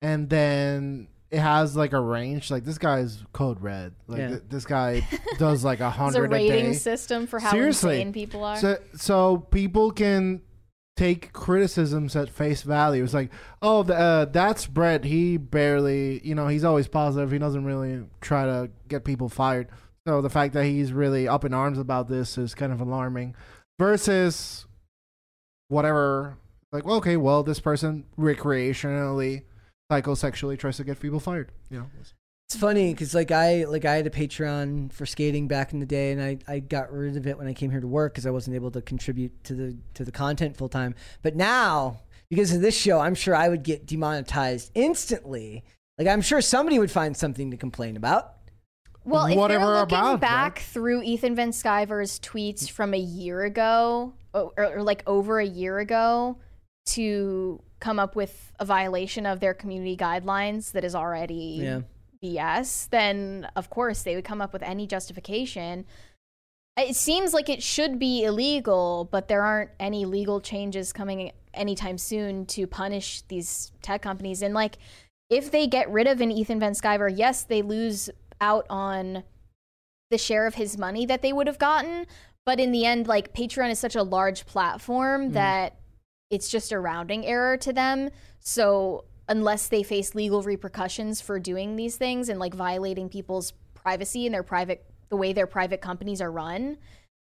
and 0.07 0.29
then 0.31 1.09
it 1.31 1.41
has 1.41 1.75
like 1.77 1.93
a 1.93 2.01
range. 2.01 2.51
Like 2.51 2.65
this 2.65 2.79
guy's 2.79 3.25
code 3.33 3.61
red. 3.61 3.93
Like 4.07 4.19
Yeah. 4.21 4.29
th- 4.29 4.43
this 4.49 4.65
guy 4.65 5.07
does 5.39 5.65
like 5.65 5.81
a 5.81 5.87
it's 5.89 5.97
a 5.97 5.99
hundred 5.99 6.27
a 6.33 6.35
rating 6.35 6.67
day. 6.67 6.73
system 6.75 7.27
for 7.27 7.39
how 7.41 7.51
Seriously. 7.51 7.97
insane 7.97 8.13
people 8.13 8.45
are 8.45 8.57
So 8.57 8.79
so 8.95 9.39
people 9.39 9.91
can 9.91 10.43
take 10.97 11.33
criticisms 11.33 12.15
at 12.17 12.31
face 12.31 12.63
value. 12.63 13.05
It's 13.05 13.13
like, 13.13 13.31
oh, 13.61 13.83
the, 13.83 13.95
uh, 13.95 14.25
that's 14.27 14.67
Brett. 14.67 15.05
He 15.05 15.37
barely, 15.37 16.27
you 16.27 16.35
know, 16.35 16.47
he's 16.49 16.65
always 16.65 16.89
positive. 16.89 17.31
He 17.33 17.39
doesn't 17.39 17.65
really 17.67 18.05
try 18.23 18.45
to 18.47 18.71
get 18.89 19.05
people 19.05 19.29
fired. 19.29 19.69
So 20.07 20.23
the 20.23 20.31
fact 20.31 20.55
that 20.55 20.65
he's 20.65 20.93
really 20.93 21.27
up 21.29 21.45
in 21.45 21.53
arms 21.53 21.79
about 21.79 22.09
this 22.09 22.39
is 22.39 22.55
kind 22.55 22.73
of 22.73 22.81
alarming. 22.81 23.35
Versus 23.79 24.67
whatever, 25.69 26.39
like, 26.73 26.87
well, 26.87 26.97
okay, 26.97 27.17
well, 27.19 27.43
this 27.43 27.61
person 27.61 28.05
recreationally, 28.19 29.43
psychosexually 29.91 30.59
tries 30.59 30.77
to 30.77 30.85
get 30.85 31.01
people 31.01 31.21
fired. 31.21 31.53
You 31.71 31.81
know, 31.81 31.87
It's 32.49 32.57
funny 32.57 32.93
because 32.93 33.15
like 33.15 33.31
I 33.31 33.65
like 33.65 33.85
I 33.85 33.95
had 33.97 34.07
a 34.07 34.11
Patreon 34.11 34.93
for 34.93 35.07
skating 35.07 35.49
back 35.49 35.73
in 35.73 35.81
the 35.81 35.87
day, 35.87 36.13
and 36.13 36.23
I, 36.23 36.39
I 36.47 36.59
got 36.61 36.93
rid 36.93 37.17
of 37.17 37.27
it 37.27 37.39
when 37.39 37.47
I 37.47 37.53
came 37.53 37.71
here 37.71 37.81
to 37.81 37.89
work 37.89 38.15
because 38.15 38.27
I 38.27 38.31
wasn't 38.31 38.57
able 38.57 38.71
to 38.73 38.83
contribute 38.83 39.45
to 39.45 39.55
the 39.55 39.77
to 39.95 40.05
the 40.05 40.13
content 40.13 40.57
full 40.57 40.69
time. 40.69 40.95
But 41.23 41.37
now 41.37 42.01
because 42.29 42.53
of 42.53 42.61
this 42.61 42.77
show, 42.77 43.01
I'm 43.01 43.15
sure 43.15 43.35
I 43.35 43.49
would 43.49 43.63
get 43.63 43.87
demonetized 43.87 44.73
instantly. 44.75 45.65
Like 45.99 46.09
I'm 46.09 46.23
sure 46.23 46.41
somebody 46.41 46.79
would 46.79 46.91
find 46.91 47.17
something 47.17 47.51
to 47.51 47.57
complain 47.57 47.97
about. 47.97 48.33
Well, 49.05 49.27
if 49.27 49.37
Whatever 49.37 49.67
they're 49.67 49.75
looking 49.81 49.99
about, 49.99 50.21
back 50.21 50.59
through 50.59 51.03
Ethan 51.03 51.37
Van 51.37 51.53
Sciver's 51.53 52.19
tweets 52.19 52.69
from 52.69 52.93
a 52.93 52.99
year 52.99 53.45
ago, 53.45 54.15
or, 54.35 54.53
or 54.59 54.83
like 54.83 55.05
over 55.07 55.39
a 55.39 55.47
year 55.47 55.79
ago, 55.79 56.39
to 56.87 57.63
come 57.81 57.99
up 57.99 58.17
with 58.17 58.53
a 58.59 58.65
violation 58.65 59.27
of 59.27 59.41
their 59.41 59.55
community 59.55 59.97
guidelines 59.97 60.73
that 60.73 60.85
is 60.85 60.95
already 60.95 61.61
Yeah. 61.63 61.81
BS, 62.23 62.89
then 62.91 63.49
of 63.55 63.69
course 63.71 64.03
they 64.03 64.15
would 64.15 64.25
come 64.25 64.41
up 64.41 64.53
with 64.53 64.63
any 64.63 64.87
justification. 64.87 65.85
It 66.79 66.97
seems 66.97 67.33
like 67.33 67.49
it 67.49 67.63
should 67.63 67.99
be 67.99 68.25
illegal, 68.25 69.09
but 69.11 69.29
there 69.29 69.43
aren't 69.43 69.71
any 69.79 70.05
legal 70.05 70.41
changes 70.41 70.93
coming 70.93 71.33
anytime 71.55 71.99
soon 71.99 72.47
to 72.47 72.67
punish 72.67 73.23
these 73.29 73.73
tech 73.83 74.03
companies. 74.03 74.43
And 74.43 74.55
like, 74.55 74.79
if 75.31 75.51
they 75.51 75.67
get 75.67 75.91
rid 75.91 76.07
of 76.07 76.21
an 76.21 76.31
Ethan 76.31 76.61
Van 76.61 76.73
Sciver, 76.73 77.13
yes, 77.15 77.43
they 77.45 77.63
lose 77.63 78.11
out 78.41 78.67
on 78.69 79.25
the 80.11 80.19
share 80.19 80.47
of 80.47 80.55
his 80.55 80.79
money 80.79 81.07
that 81.07 81.23
they 81.23 81.33
would 81.33 81.47
have 81.47 81.59
gotten. 81.59 82.07
But 82.45 82.61
in 82.61 82.71
the 82.71 82.85
end, 82.85 83.09
like 83.09 83.35
Patreon 83.35 83.71
is 83.71 83.79
such 83.79 83.97
a 83.97 84.03
large 84.03 84.47
platform 84.47 85.25
mm-hmm. 85.25 85.33
that 85.33 85.77
it's 86.31 86.49
just 86.49 86.73
a 86.73 86.79
rounding 86.79 87.25
error 87.27 87.57
to 87.59 87.73
them. 87.73 88.11
So 88.41 89.05
unless 89.29 89.69
they 89.69 89.83
face 89.83 90.15
legal 90.15 90.43
repercussions 90.43 91.21
for 91.21 91.39
doing 91.39 91.77
these 91.77 91.97
things 91.97 92.29
and 92.29 92.39
like 92.39 92.55
violating 92.55 93.09
people's 93.09 93.53
privacy 93.75 94.27
and 94.27 94.35
their 94.35 94.43
private 94.43 94.85
the 95.09 95.17
way 95.17 95.33
their 95.33 95.47
private 95.47 95.81
companies 95.81 96.21
are 96.21 96.33
run, 96.33 96.79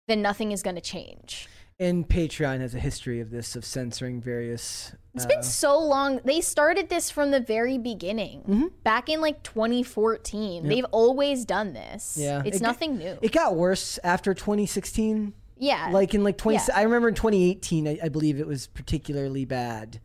then 0.07 0.21
nothing 0.21 0.53
is 0.53 0.63
going 0.63 0.75
to 0.75 0.81
change. 0.81 1.49
And 1.79 2.07
Patreon 2.07 2.61
has 2.61 2.75
a 2.75 2.79
history 2.79 3.19
of 3.19 3.29
this 3.29 3.57
of 3.57 3.65
censoring 3.65 4.21
various. 4.21 4.93
It's 5.15 5.25
uh, 5.25 5.27
been 5.27 5.43
so 5.43 5.79
long. 5.79 6.21
They 6.23 6.39
started 6.39 6.87
this 6.87 7.09
from 7.09 7.31
the 7.31 7.41
very 7.41 7.77
beginning. 7.77 8.71
Back 8.83 9.09
in 9.09 9.19
like 9.19 9.43
2014. 9.43 10.65
They've 10.67 10.85
always 10.91 11.43
done 11.43 11.73
this. 11.73 12.15
Yeah. 12.17 12.41
It's 12.45 12.57
It- 12.57 12.63
nothing 12.63 12.97
new. 12.97 13.17
It 13.21 13.31
got 13.33 13.55
worse 13.55 13.99
after 14.03 14.33
2016. 14.33 15.33
Yeah. 15.63 15.89
Like 15.91 16.13
in 16.13 16.23
like 16.23 16.37
20, 16.37 16.57
Yeah. 16.57 16.75
I 16.75 16.83
remember 16.83 17.07
in 17.07 17.15
2018, 17.15 17.87
I, 17.87 17.99
I 18.03 18.09
believe 18.09 18.39
it 18.39 18.47
was 18.47 18.67
particularly 18.67 19.45
bad. 19.45 19.99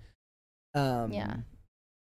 Um, 0.75 1.13
Yeah. 1.13 1.37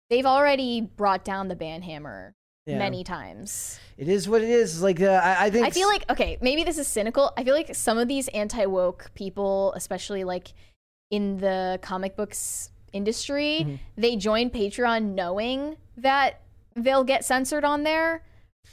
They've 0.10 0.26
already 0.26 0.82
brought 0.82 1.24
down 1.24 1.50
the 1.50 1.56
ban 1.56 1.82
hammer 1.84 2.34
yeah. 2.66 2.80
many 2.80 3.04
times. 3.04 3.80
It 3.98 4.08
is 4.08 4.28
what 4.28 4.42
it 4.42 4.50
is. 4.50 4.82
Like 4.82 5.02
uh, 5.02 5.22
I, 5.24 5.46
I 5.46 5.50
think 5.52 5.68
I 5.68 5.70
feel 5.70 5.88
like 5.88 6.10
okay, 6.10 6.38
maybe 6.42 6.64
this 6.64 6.78
is 6.78 6.88
cynical. 6.88 7.32
I 7.38 7.44
feel 7.44 7.54
like 7.54 7.76
some 7.76 7.98
of 7.98 8.08
these 8.08 8.28
anti-woke 8.30 9.12
people, 9.14 9.74
especially 9.76 10.24
like 10.24 10.54
in 11.12 11.38
the 11.38 11.80
comic 11.82 12.16
books 12.16 12.72
industry, 12.92 13.60
Mm-hmm. 13.62 13.76
they 13.98 14.16
join 14.16 14.50
Patreon 14.50 15.14
knowing 15.14 15.78
that 15.98 16.42
they'll 16.76 17.04
get 17.04 17.24
censored 17.26 17.64
on 17.64 17.84
there 17.84 18.24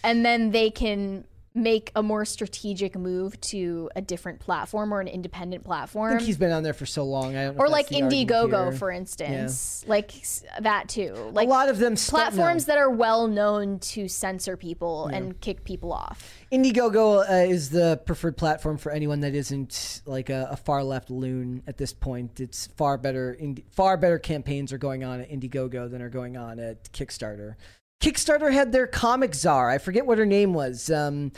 and 0.03 0.25
then 0.25 0.53
they 0.53 0.71
can 0.71 1.25
make 1.57 1.91
a 1.97 2.03
more 2.03 2.25
strategic 2.25 2.97
move 2.97 3.41
to 3.41 3.91
a 3.97 4.03
different 4.03 4.39
platform 4.41 4.93
or 4.93 5.01
an 5.01 5.09
independent 5.09 5.65
platform. 5.65 6.13
I 6.13 6.17
think 6.17 6.27
he's 6.27 6.37
been 6.37 6.53
on 6.53 6.63
there 6.63 6.75
for 6.75 6.85
so 6.85 7.05
long. 7.05 7.35
I 7.35 7.45
don't 7.45 7.57
know 7.57 7.65
or 7.65 7.69
like 7.69 7.89
that's 7.89 7.97
the 7.97 8.03
argument 8.03 8.31
Indiegogo, 8.53 8.79
for 8.79 8.91
instance, 8.91 9.85
like 9.87 10.13
that 10.61 10.89
too. 10.89 11.15
Like 11.33 11.49
a 11.49 11.51
lot 11.51 11.69
of 11.71 11.79
them 11.79 11.97
st- 11.97 12.11
platforms 12.11 12.69
no. 12.69 12.75
that 12.75 12.79
are 12.79 12.91
well 12.91 13.27
known 13.27 13.79
to 13.79 14.07
censor 14.07 14.57
people 14.57 15.07
and 15.07 15.41
kick 15.41 15.65
people 15.65 15.93
off. 15.93 16.31
Indiegogo 16.53 17.29
uh, 17.29 17.51
is 17.51 17.71
the 17.71 18.01
preferred 18.05 18.37
platform 18.37 18.77
for 18.77 18.93
anyone 18.93 19.21
that 19.21 19.35
isn't 19.35 20.03
like 20.05 20.29
a, 20.29 20.49
a 20.51 20.57
far 20.57 20.85
left 20.85 21.11
loon 21.11 21.63
at 21.67 21.79
this 21.79 21.93
point. 21.93 22.39
It's 22.39 22.67
far 22.77 22.99
better. 22.99 23.35
Indi- 23.35 23.65
far 23.71 23.97
better 23.97 24.19
campaigns 24.19 24.73
are 24.73 24.79
going 24.79 25.05
on 25.05 25.21
at 25.23 25.31
Indiegogo 25.31 25.91
than 25.91 26.03
are 26.03 26.11
going 26.11 26.37
on 26.37 26.59
at 26.59 26.93
Kickstarter. 26.93 27.55
Kickstarter 28.01 28.53
had 28.53 28.73
their 28.73 28.87
comic 28.87 29.35
czar. 29.35 29.71
I 29.71 29.79
forget 29.79 30.07
what 30.07 30.19
her 30.19 30.27
name 30.27 30.55
was. 30.55 30.91
Um, 30.91 31.33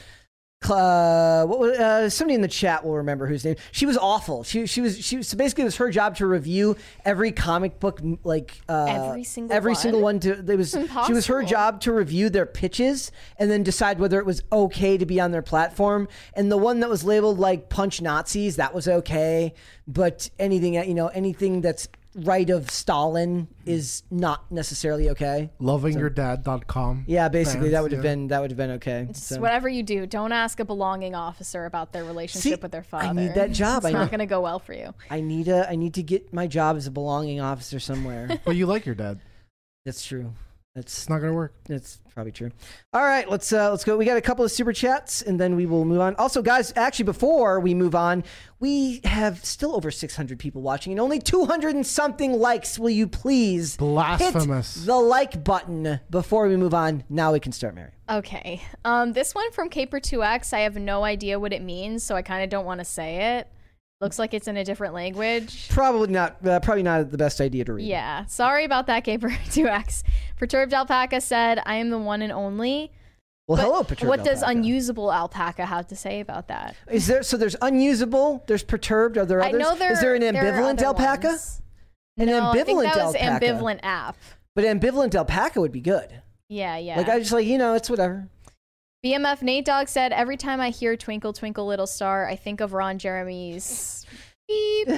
uh, 0.69 1.47
what 1.47 1.61
was, 1.61 1.79
uh, 1.79 2.11
somebody 2.11 2.35
in 2.35 2.41
the 2.41 2.49
chat 2.49 2.85
will 2.85 2.97
remember 2.97 3.27
whose 3.27 3.45
name. 3.45 3.55
She 3.71 3.87
was 3.87 3.97
awful. 3.97 4.43
She 4.43 4.67
she 4.67 4.81
was 4.81 5.03
she 5.03 5.17
was 5.19 5.29
so 5.29 5.37
basically 5.37 5.63
it 5.63 5.67
was 5.67 5.77
her 5.77 5.89
job 5.91 6.17
to 6.17 6.27
review 6.27 6.77
every 7.05 7.31
comic 7.31 7.79
book 7.79 8.01
like 8.25 8.61
uh, 8.69 8.87
Every 8.89 9.23
single 9.23 9.57
every 9.57 9.73
one? 9.73 9.81
single 9.81 10.01
one. 10.01 10.21
To 10.21 10.33
it 10.33 10.57
was 10.57 10.77
she 11.07 11.13
was 11.13 11.27
her 11.27 11.45
job 11.45 11.81
to 11.83 11.93
review 11.93 12.29
their 12.29 12.45
pitches 12.45 13.13
and 13.39 13.49
then 13.51 13.63
decide 13.63 14.01
whether 14.01 14.19
it 14.19 14.27
was 14.27 14.43
okay 14.51 14.99
to 14.99 15.07
be 15.07 15.21
on 15.21 15.31
their 15.31 15.43
platform. 15.43 16.09
And 16.35 16.51
the 16.51 16.59
one 16.59 16.81
that 16.81 16.89
was 16.91 17.05
labeled 17.05 17.39
like 17.39 17.69
punch 17.69 18.03
Nazis 18.03 18.57
that 18.57 18.75
was 18.75 18.89
okay, 18.89 19.55
but 19.87 20.29
anything 20.41 20.75
you 20.75 20.95
know 20.95 21.07
anything 21.09 21.61
that's 21.61 21.89
right 22.25 22.49
of 22.51 22.71
Stalin 22.71 23.49
is 23.65 24.03
not 24.11 24.51
necessarily 24.51 25.11
okay. 25.11 25.51
Lovingyourdad.com. 25.61 27.05
Yeah, 27.07 27.29
basically 27.29 27.61
fans, 27.61 27.73
that 27.73 27.83
would 27.83 27.93
have 27.93 28.05
yeah. 28.05 28.11
been 28.11 28.29
that 28.29 28.41
would 28.41 28.51
have 28.51 28.59
been 28.59 28.71
okay. 28.73 29.09
So- 29.13 29.41
whatever 29.41 29.69
you 29.69 29.83
do, 29.83 30.07
don't 30.07 30.33
ask 30.33 30.61
a 30.61 30.65
belonging 30.65 31.15
officer 31.15 31.65
about 31.65 31.93
their 31.93 32.05
relationship 32.05 32.59
See, 32.59 32.61
with 32.61 32.73
their 32.73 32.83
father. 32.83 33.09
I 33.09 33.13
need 33.13 33.35
that 33.35 33.53
job. 33.53 33.79
It's 33.79 33.87
I 33.87 33.91
not 33.93 34.05
know. 34.05 34.07
going 34.09 34.21
to 34.21 34.27
go 34.27 34.41
well 34.41 34.59
for 34.59 34.73
you. 34.73 34.95
I 35.11 35.21
need 35.21 35.49
a 35.49 35.69
I 35.69 35.77
need 35.77 35.95
to 35.95 36.03
get 36.03 36.33
my 36.33 36.47
job 36.47 36.77
as 36.77 36.87
a 36.87 36.91
belonging 36.91 37.41
officer 37.41 37.81
somewhere. 37.81 38.41
But 38.45 38.57
you 38.57 38.67
like 38.67 38.87
your 38.87 38.95
dad. 38.95 39.21
That's 39.85 40.05
true. 40.05 40.33
That's 40.79 40.97
It's 40.97 41.09
not 41.09 41.19
gonna 41.19 41.33
work. 41.33 41.55
It's 41.69 41.99
probably 42.15 42.31
true. 42.31 42.53
All 42.93 43.03
right, 43.03 43.29
let's 43.29 43.53
uh, 43.53 43.71
let's 43.71 43.83
go. 43.83 43.97
We 43.97 44.05
got 44.05 44.17
a 44.17 44.21
couple 44.21 44.45
of 44.45 44.53
super 44.53 44.73
chats, 44.73 45.23
and 45.23 45.39
then 45.39 45.57
we 45.57 45.67
will 45.67 45.85
move 45.85 46.01
on. 46.01 46.15
Also, 46.17 46.41
guys, 46.41 46.73
actually, 46.77 47.07
before 47.07 47.59
we 47.59 47.75
move 47.75 47.97
on, 47.97 48.23
we 48.61 49.01
have 49.03 49.45
still 49.45 49.75
over 49.75 49.91
600 49.91 50.39
people 50.39 50.63
watching, 50.63 50.93
and 50.93 51.01
only 51.01 51.19
200 51.19 51.75
and 51.75 51.85
something 51.85 52.33
likes. 52.33 52.79
Will 52.79 52.91
you 52.91 53.09
please 53.09 53.77
Blasphemous. 53.77 54.77
hit 54.77 54.87
the 54.87 54.95
like 54.95 55.43
button 55.43 55.99
before 56.11 56.47
we 56.47 56.57
move 56.57 56.75
on? 56.75 57.03
Now 57.09 57.33
we 57.33 57.41
can 57.41 57.51
start, 57.51 57.75
Mary. 57.75 57.91
Okay. 58.09 58.63
Um, 58.85 59.15
this 59.15 59.35
one 59.35 59.51
from 59.51 59.71
Caper2X, 59.71 60.53
I 60.53 60.61
have 60.61 60.77
no 60.77 61.03
idea 61.03 61.41
what 61.41 61.53
it 61.53 61.63
means, 61.63 62.05
so 62.05 62.15
I 62.15 62.23
kind 62.23 62.45
of 62.45 62.51
don't 62.51 62.65
want 62.65 62.79
to 62.79 62.85
say 62.85 63.39
it. 63.39 63.49
Looks 64.01 64.19
like 64.19 64.33
it's 64.33 64.47
in 64.47 64.57
a 64.57 64.65
different 64.65 64.95
language. 64.95 65.69
Probably 65.71 66.09
not. 66.09 66.37
Uh, 66.47 66.61
probably 66.61 66.85
not 66.85 67.11
the 67.11 67.19
best 67.19 67.41
idea 67.41 67.65
to 67.65 67.73
read. 67.73 67.87
Yeah. 67.87 68.27
Sorry 68.27 68.65
about 68.65 68.87
that, 68.87 69.05
Caper2X. 69.05 70.05
Perturbed 70.37 70.73
Alpaca 70.73 71.21
said, 71.21 71.61
I 71.67 71.75
am 71.77 71.91
the 71.91 71.99
one 71.99 72.23
and 72.23 72.31
only. 72.33 72.93
Well, 73.49 73.57
But 73.57 73.63
hello, 73.65 73.83
perturbed. 73.83 74.09
what 74.09 74.25
does 74.25 74.43
alpaca. 74.43 74.59
unusable 74.59 75.11
alpaca 75.13 75.67
have 75.67 75.87
to 75.89 75.97
say 75.97 76.21
about 76.21 76.47
that? 76.49 76.77
Is 76.91 77.07
there? 77.09 77.23
So 77.25 77.37
there's 77.37 77.57
unusable. 77.63 78.45
There's 78.47 78.63
perturbed. 78.63 79.17
Are 79.19 79.25
there 79.27 79.43
I 79.43 79.49
others? 79.49 79.61
know 79.61 79.75
there 79.75 79.93
Is 79.93 80.01
there 80.01 80.15
an 80.15 80.23
ambivalent 80.23 80.75
other 80.83 80.87
alpaca? 80.87 81.29
ones. 81.29 81.63
An 82.19 82.27
no, 82.27 82.51
I 82.51 82.53
think 82.63 82.69
ambivalent 82.79 82.95
that 82.95 83.05
was 83.07 83.15
alpaca. 83.17 83.47
ambivalent 83.47 83.81
app. 83.83 84.17
But 84.55 84.65
ambivalent 84.65 85.15
alpaca 85.15 85.61
would 85.61 85.73
be 85.73 85.81
good. 85.81 86.21
Yeah, 86.51 86.77
yeah. 86.77 86.99
Like 86.99 87.09
I 87.09 87.19
just 87.21 87.33
like 87.33 87.47
you 87.47 87.59
know, 87.59 87.75
it's 87.75 87.89
whatever. 87.91 88.29
BMF 89.05 89.43
Nate 89.43 89.65
Dogg 89.65 89.89
said, 89.89 90.13
Every 90.13 90.37
time 90.37 90.61
I 90.61 90.71
hear 90.71 90.97
Twinkle 90.97 91.33
Twinkle 91.33 91.67
Little 91.67 91.87
Star, 91.87 92.27
I 92.27 92.37
think 92.37 92.61
of 92.61 92.73
Ron 92.73 92.99
Jeremy's 92.99 94.05
beep. 94.49 94.89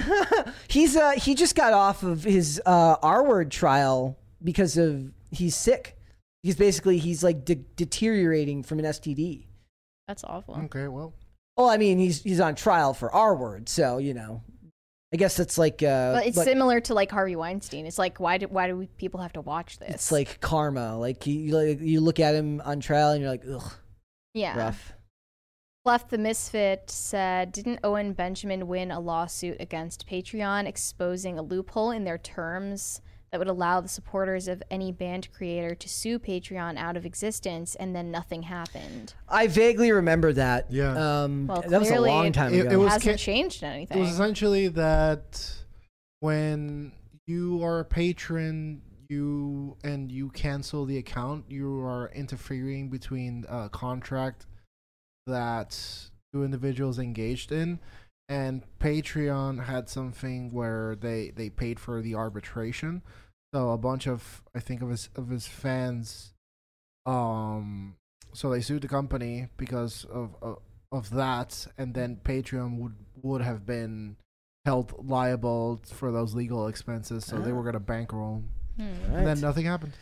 He's 0.67 0.95
uh 0.95 1.11
he 1.11 1.35
just 1.35 1.55
got 1.55 1.73
off 1.73 2.03
of 2.03 2.23
his 2.23 2.61
uh 2.65 2.95
R 3.03 3.23
word 3.23 3.51
trial 3.51 4.17
because 4.43 4.77
of 4.77 5.11
he's 5.29 5.55
sick. 5.55 5.97
He's 6.41 6.55
basically 6.55 6.97
he's 6.97 7.23
like 7.23 7.45
de- 7.45 7.55
deteriorating 7.55 8.63
from 8.63 8.79
an 8.79 8.85
STD. 8.85 9.45
That's 10.07 10.23
awful. 10.23 10.55
Okay, 10.65 10.87
well. 10.87 11.13
Well, 11.57 11.69
I 11.69 11.77
mean 11.77 11.99
he's 11.99 12.23
he's 12.23 12.39
on 12.39 12.55
trial 12.55 12.93
for 12.95 13.11
R 13.13 13.35
word, 13.35 13.69
so 13.69 13.99
you 13.99 14.13
know. 14.13 14.41
I 15.13 15.17
guess 15.17 15.35
that's 15.35 15.57
like 15.57 15.83
uh 15.83 16.13
But 16.13 16.25
it's 16.27 16.37
but 16.37 16.45
similar 16.45 16.79
to 16.79 16.93
like 16.93 17.11
Harvey 17.11 17.35
Weinstein. 17.35 17.85
It's 17.85 17.99
like, 17.99 18.19
why 18.19 18.37
do, 18.37 18.47
why 18.47 18.67
do 18.67 18.77
we, 18.77 18.87
people 18.87 19.19
have 19.19 19.33
to 19.33 19.41
watch 19.41 19.77
this? 19.77 19.93
it's 19.93 20.11
like 20.11 20.39
karma. 20.39 20.97
Like 20.97 21.27
you 21.27 21.35
you, 21.35 21.53
like, 21.53 21.81
you 21.81 21.99
look 21.99 22.19
at 22.19 22.33
him 22.33 22.61
on 22.63 22.79
trial 22.79 23.11
and 23.11 23.21
you're 23.21 23.29
like, 23.29 23.43
ugh, 23.53 23.73
yeah. 24.33 24.57
rough. 24.57 24.93
Left 25.83 26.09
the 26.09 26.17
Misfit 26.19 26.89
said, 26.91 27.51
Didn't 27.51 27.79
Owen 27.83 28.13
Benjamin 28.13 28.67
win 28.67 28.91
a 28.91 28.99
lawsuit 28.99 29.57
against 29.59 30.07
Patreon 30.07 30.67
exposing 30.67 31.39
a 31.39 31.41
loophole 31.41 31.89
in 31.89 32.03
their 32.03 32.19
terms 32.19 33.01
that 33.31 33.39
would 33.39 33.47
allow 33.47 33.81
the 33.81 33.87
supporters 33.87 34.47
of 34.47 34.61
any 34.69 34.91
band 34.91 35.29
creator 35.33 35.73
to 35.73 35.89
sue 35.89 36.19
Patreon 36.19 36.77
out 36.77 36.97
of 36.97 37.05
existence 37.05 37.73
and 37.75 37.95
then 37.95 38.11
nothing 38.11 38.43
happened? 38.43 39.15
I 39.27 39.47
vaguely 39.47 39.91
remember 39.91 40.33
that. 40.33 40.67
Yeah. 40.69 41.23
Um 41.23 41.47
Well, 41.47 41.63
that 41.67 41.79
was 41.79 41.89
a 41.89 41.99
long 41.99 42.31
time 42.31 42.53
it- 42.53 42.59
ago. 42.59 42.69
it 42.71 42.75
was 42.75 42.91
hasn't 42.93 43.13
ca- 43.13 43.17
changed 43.17 43.63
It 43.63 43.89
was 43.95 44.09
essentially 44.11 44.67
that 44.67 45.51
when 46.19 46.91
you 47.25 47.63
are 47.63 47.79
a 47.79 47.85
patron, 47.85 48.81
you 49.11 49.77
and 49.83 50.11
you 50.11 50.29
cancel 50.29 50.85
the 50.85 50.97
account, 50.97 51.45
you 51.49 51.81
are 51.81 52.09
interfering 52.15 52.89
between 52.89 53.45
a 53.49 53.69
contract 53.69 54.45
that 55.27 55.77
two 56.33 56.43
individuals 56.43 56.97
engaged 56.97 57.51
in. 57.51 57.79
And 58.29 58.63
Patreon 58.79 59.65
had 59.65 59.89
something 59.89 60.51
where 60.53 60.95
they, 60.95 61.31
they 61.35 61.49
paid 61.49 61.79
for 61.79 62.01
the 62.01 62.15
arbitration. 62.15 63.01
So 63.53 63.71
a 63.71 63.77
bunch 63.77 64.07
of 64.07 64.41
I 64.55 64.61
think 64.61 64.81
of 64.81 64.89
his 64.89 65.09
of 65.17 65.27
his 65.27 65.45
fans 65.45 66.33
um 67.05 67.95
so 68.33 68.49
they 68.49 68.61
sued 68.61 68.81
the 68.81 68.87
company 68.87 69.47
because 69.57 70.05
of 70.05 70.35
of, 70.41 70.59
of 70.93 71.09
that 71.09 71.67
and 71.77 71.93
then 71.93 72.21
Patreon 72.23 72.77
would 72.77 72.95
would 73.21 73.41
have 73.41 73.65
been 73.65 74.15
held 74.63 74.93
liable 75.05 75.81
for 75.85 76.13
those 76.13 76.33
legal 76.33 76.67
expenses 76.67 77.25
so 77.25 77.39
they 77.39 77.51
were 77.51 77.63
going 77.63 77.73
to 77.73 77.79
bankroll 77.79 78.43
Hmm. 78.81 79.15
and 79.15 79.27
then 79.27 79.39
nothing 79.41 79.65
happened 79.65 79.93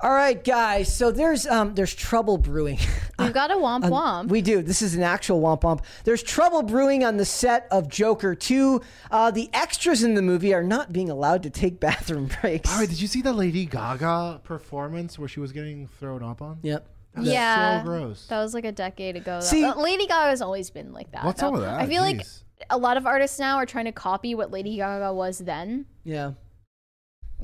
All 0.00 0.10
right, 0.12 0.42
guys. 0.42 0.92
So 0.94 1.10
there's 1.12 1.46
um 1.46 1.74
there's 1.74 1.94
trouble 1.94 2.36
brewing. 2.36 2.78
We've 3.18 3.32
got 3.32 3.50
a 3.50 3.54
womp 3.54 3.84
On- 3.84 3.90
womp. 3.92 4.28
We 4.28 4.42
do. 4.42 4.60
This 4.60 4.82
is 4.82 4.94
an 4.96 5.02
actual 5.02 5.40
womp 5.40 5.62
womp. 5.62 5.82
There's 6.04 6.22
trouble 6.22 6.62
brewing 6.62 7.04
on 7.04 7.16
the 7.16 7.24
set 7.24 7.66
of 7.70 7.88
Joker 7.88 8.34
2. 8.34 8.80
Uh, 9.10 9.30
the 9.30 9.48
extras 9.54 10.02
in 10.02 10.14
the 10.14 10.20
movie 10.20 10.52
are 10.52 10.64
not 10.64 10.92
being 10.92 11.10
allowed 11.10 11.42
to 11.44 11.50
take 11.50 11.78
bathroom 11.88 12.28
breaks. 12.42 12.70
All 12.72 12.80
right, 12.80 12.88
did 12.88 13.00
you 13.00 13.06
see 13.08 13.22
the 13.22 13.32
Lady 13.32 13.66
Gaga 13.66 14.40
performance 14.44 15.18
where 15.18 15.28
she 15.28 15.40
was 15.40 15.52
getting 15.52 15.86
thrown 16.00 16.22
up 16.22 16.42
on? 16.42 16.58
Yep. 16.62 16.86
That 17.14 17.20
was 17.20 17.28
yeah, 17.30 17.78
so 17.80 17.84
gross. 17.86 18.26
that 18.26 18.40
was 18.42 18.52
like 18.54 18.64
a 18.64 18.72
decade 18.72 19.14
ago. 19.16 19.38
though. 19.38 19.46
See- 19.46 19.64
Uh, 19.64 19.76
Lady 19.76 20.06
Gaga's 20.08 20.42
always 20.42 20.70
been 20.70 20.92
like 20.92 21.12
that. 21.12 21.24
What's 21.24 21.40
though. 21.40 21.46
up 21.48 21.52
with 21.54 21.62
that? 21.62 21.80
I 21.80 21.86
feel 21.86 22.02
like 22.02 22.26
a 22.68 22.76
lot 22.76 22.96
of 22.96 23.06
artists 23.06 23.38
now 23.38 23.56
are 23.58 23.66
trying 23.66 23.84
to 23.84 23.92
copy 23.92 24.34
what 24.34 24.50
Lady 24.50 24.76
Gaga 24.76 25.14
was 25.14 25.38
then, 25.38 25.86
Yeah. 26.02 26.32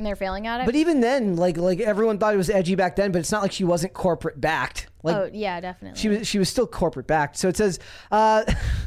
And 0.01 0.07
they're 0.07 0.17
failing 0.17 0.47
at 0.47 0.63
it. 0.63 0.67
But 0.67 0.75
even 0.75 1.01
then, 1.01 1.37
like 1.37 1.59
like 1.59 1.79
everyone 1.79 2.19
thought 2.19 2.33
it 2.35 2.39
was 2.39 2.51
edgy 2.51 2.75
back 2.75 2.97
then, 2.97 3.13
but 3.13 3.19
it's 3.19 3.31
not 3.31 3.43
like 3.43 3.53
she 3.53 3.65
wasn't 3.65 3.93
corporate 3.93 4.41
backed. 4.41 4.89
Like 5.03 5.17
oh 5.17 5.31
yeah, 5.33 5.61
definitely. 5.61 5.99
She 5.99 6.09
was 6.09 6.27
she 6.27 6.39
was 6.39 6.49
still 6.49 6.67
corporate 6.67 7.07
backed. 7.07 7.37
So 7.37 7.49
it 7.49 7.57
says 7.57 7.79
uh, 8.11 8.45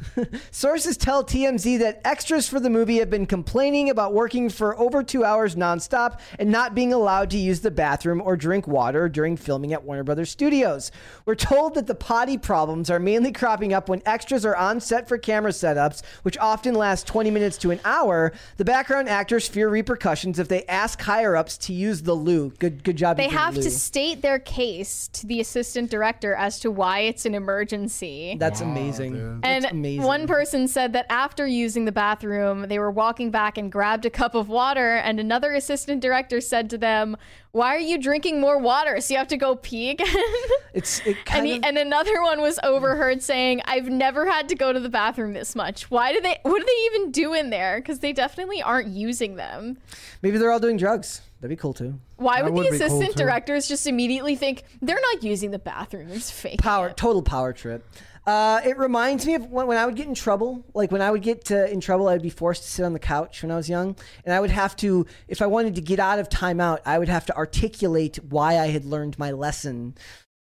sources 0.52 0.98
tell 0.98 1.24
TMZ 1.24 1.80
that 1.80 2.02
extras 2.06 2.48
for 2.48 2.60
the 2.60 2.70
movie 2.70 2.98
have 2.98 3.10
been 3.10 3.26
complaining 3.26 3.90
about 3.90 4.14
working 4.14 4.50
for 4.50 4.78
over 4.80 5.04
two 5.04 5.24
hours 5.24 5.56
nonstop 5.56 6.20
and 6.40 6.52
not 6.52 6.76
being 6.76 6.94
allowed 6.94 7.30
to 7.32 7.38
use 7.38 7.62
the 7.62 7.72
bathroom 7.72 8.22
or 8.22 8.38
drink 8.38 8.68
water 8.68 9.10
during 9.10 9.38
filming 9.38 9.74
at 9.74 9.84
Warner 9.84 10.04
Brothers 10.04 10.30
Studios. 10.30 10.92
We're 11.26 11.36
told 11.36 11.76
that 11.76 11.88
the 11.88 11.96
potty 11.96 12.38
problems 12.38 12.90
are 12.90 13.00
mainly 13.00 13.32
cropping 13.32 13.74
up 13.74 13.90
when 13.90 14.02
extras 14.06 14.46
are 14.46 14.56
on 14.56 14.80
set 14.80 15.08
for 15.08 15.18
camera 15.18 15.52
setups, 15.52 16.04
which 16.24 16.38
often 16.38 16.76
last 16.76 17.08
20 17.08 17.32
minutes 17.32 17.58
to 17.60 17.72
an 17.72 17.80
hour. 17.86 18.34
The 18.58 18.66
background 18.66 19.10
actors 19.10 19.48
fear 19.48 19.70
repercussions 19.70 20.40
if 20.40 20.48
they 20.48 20.64
ask 20.66 21.02
higher 21.02 21.36
ups 21.36 21.58
to 21.60 21.74
use 21.74 22.02
the 22.02 22.14
loo. 22.14 22.52
Good 22.60 22.84
good 22.84 22.98
job. 22.98 23.18
they 23.18 23.30
have 23.30 23.56
Lou. 23.56 23.64
to 23.64 23.72
state 23.72 24.22
their 24.22 24.40
case 24.40 25.08
to 25.14 25.28
the 25.28 25.40
assistant 25.40 25.90
director 26.04 26.34
as 26.36 26.60
to 26.60 26.70
why 26.70 27.00
it's 27.00 27.26
an 27.26 27.34
emergency. 27.34 28.36
That's 28.38 28.62
Wow, 28.62 28.72
amazing. 28.72 29.14
dude. 29.14 29.40
and 29.44 29.64
That's 29.64 29.72
amazing. 29.72 30.04
one 30.04 30.28
person 30.28 30.68
said 30.68 30.92
that 30.94 31.06
after 31.10 31.48
using 31.48 31.86
the 31.86 31.94
bathroom, 31.94 32.68
they 32.68 32.78
were 32.78 32.92
walking 32.92 33.32
back 33.32 33.58
and 33.58 33.72
grabbed 33.72 34.06
a 34.06 34.10
cup 34.10 34.36
of 34.36 34.50
water, 34.50 34.96
and 34.98 35.18
another 35.20 35.54
assistant 35.54 36.02
director 36.02 36.42
said 36.42 36.70
to 36.72 36.78
them, 36.78 37.16
"Why 37.52 37.74
are 37.76 37.80
you 37.80 37.98
drinking 37.98 38.42
more 38.42 38.58
water? 38.60 39.00
So 39.00 39.14
you 39.14 39.18
have 39.18 39.30
to 39.30 39.38
go 39.38 39.56
pee 39.56 39.92
again." 39.92 40.08
It's 40.74 41.00
it 41.06 41.16
and, 41.18 41.26
kind 41.26 41.46
he, 41.46 41.58
of 41.58 41.64
and 41.66 41.78
another 41.78 42.20
one 42.24 42.42
was 42.42 42.60
overheard 42.64 43.22
saying, 43.22 43.62
"I've 43.66 43.88
never 43.90 44.26
had 44.30 44.50
to 44.50 44.56
go 44.56 44.74
to 44.74 44.80
the 44.80 44.90
bathroom 44.90 45.34
this 45.34 45.56
much. 45.56 45.90
Why 45.92 46.12
do 46.12 46.20
they? 46.20 46.40
What 46.42 46.60
do 46.60 46.66
they 46.66 46.98
even 46.98 47.12
do 47.12 47.34
in 47.34 47.50
there? 47.52 47.80
Because 47.80 48.00
they 48.00 48.12
definitely 48.12 48.62
aren't 48.62 48.88
using 48.90 49.36
them. 49.36 49.78
maybe 50.24 50.38
they're 50.38 50.52
all 50.52 50.60
doing 50.60 50.76
drugs. 50.78 51.22
That'd 51.44 51.58
be 51.58 51.62
cool 51.62 51.74
too. 51.74 52.00
Why 52.16 52.42
would, 52.42 52.54
would 52.54 52.68
the 52.68 52.72
be 52.72 52.78
cool, 52.78 52.88
assistant 52.88 53.18
directors 53.18 53.68
just 53.68 53.86
immediately 53.86 54.38
think 54.38 54.64
they're 54.82 55.02
not 55.12 55.24
using 55.24 55.52
the 55.52 55.60
bathroom? 55.60 56.08
It's 56.10 56.32
fake. 56.32 56.62
Power, 56.62 56.92
total 56.92 57.22
power 57.22 57.52
trip. 57.52 57.86
Uh, 58.26 58.62
it 58.64 58.78
reminds 58.78 59.26
me 59.26 59.34
of 59.34 59.48
when, 59.48 59.68
when 59.68 59.78
I 59.78 59.86
would 59.86 59.98
get 59.98 60.08
in 60.08 60.16
trouble. 60.16 60.64
Like 60.74 60.90
when 60.94 61.02
I 61.02 61.12
would 61.12 61.22
get 61.22 61.52
uh, 61.52 61.66
in 61.66 61.82
trouble, 61.82 62.08
I'd 62.08 62.22
be 62.22 62.30
forced 62.30 62.64
to 62.64 62.70
sit 62.70 62.86
on 62.86 62.94
the 62.94 63.00
couch 63.00 63.44
when 63.44 63.52
I 63.52 63.58
was 63.58 63.68
young, 63.68 63.98
and 64.24 64.34
I 64.34 64.40
would 64.40 64.52
have 64.52 64.74
to, 64.78 65.06
if 65.28 65.42
I 65.42 65.48
wanted 65.48 65.76
to 65.76 65.82
get 65.82 66.00
out 66.00 66.18
of 66.18 66.30
timeout, 66.30 66.80
I 66.86 66.98
would 66.98 67.10
have 67.10 67.26
to 67.26 67.36
articulate 67.36 68.20
why 68.30 68.58
I 68.58 68.68
had 68.68 68.86
learned 68.86 69.20
my 69.20 69.32
lesson. 69.32 69.96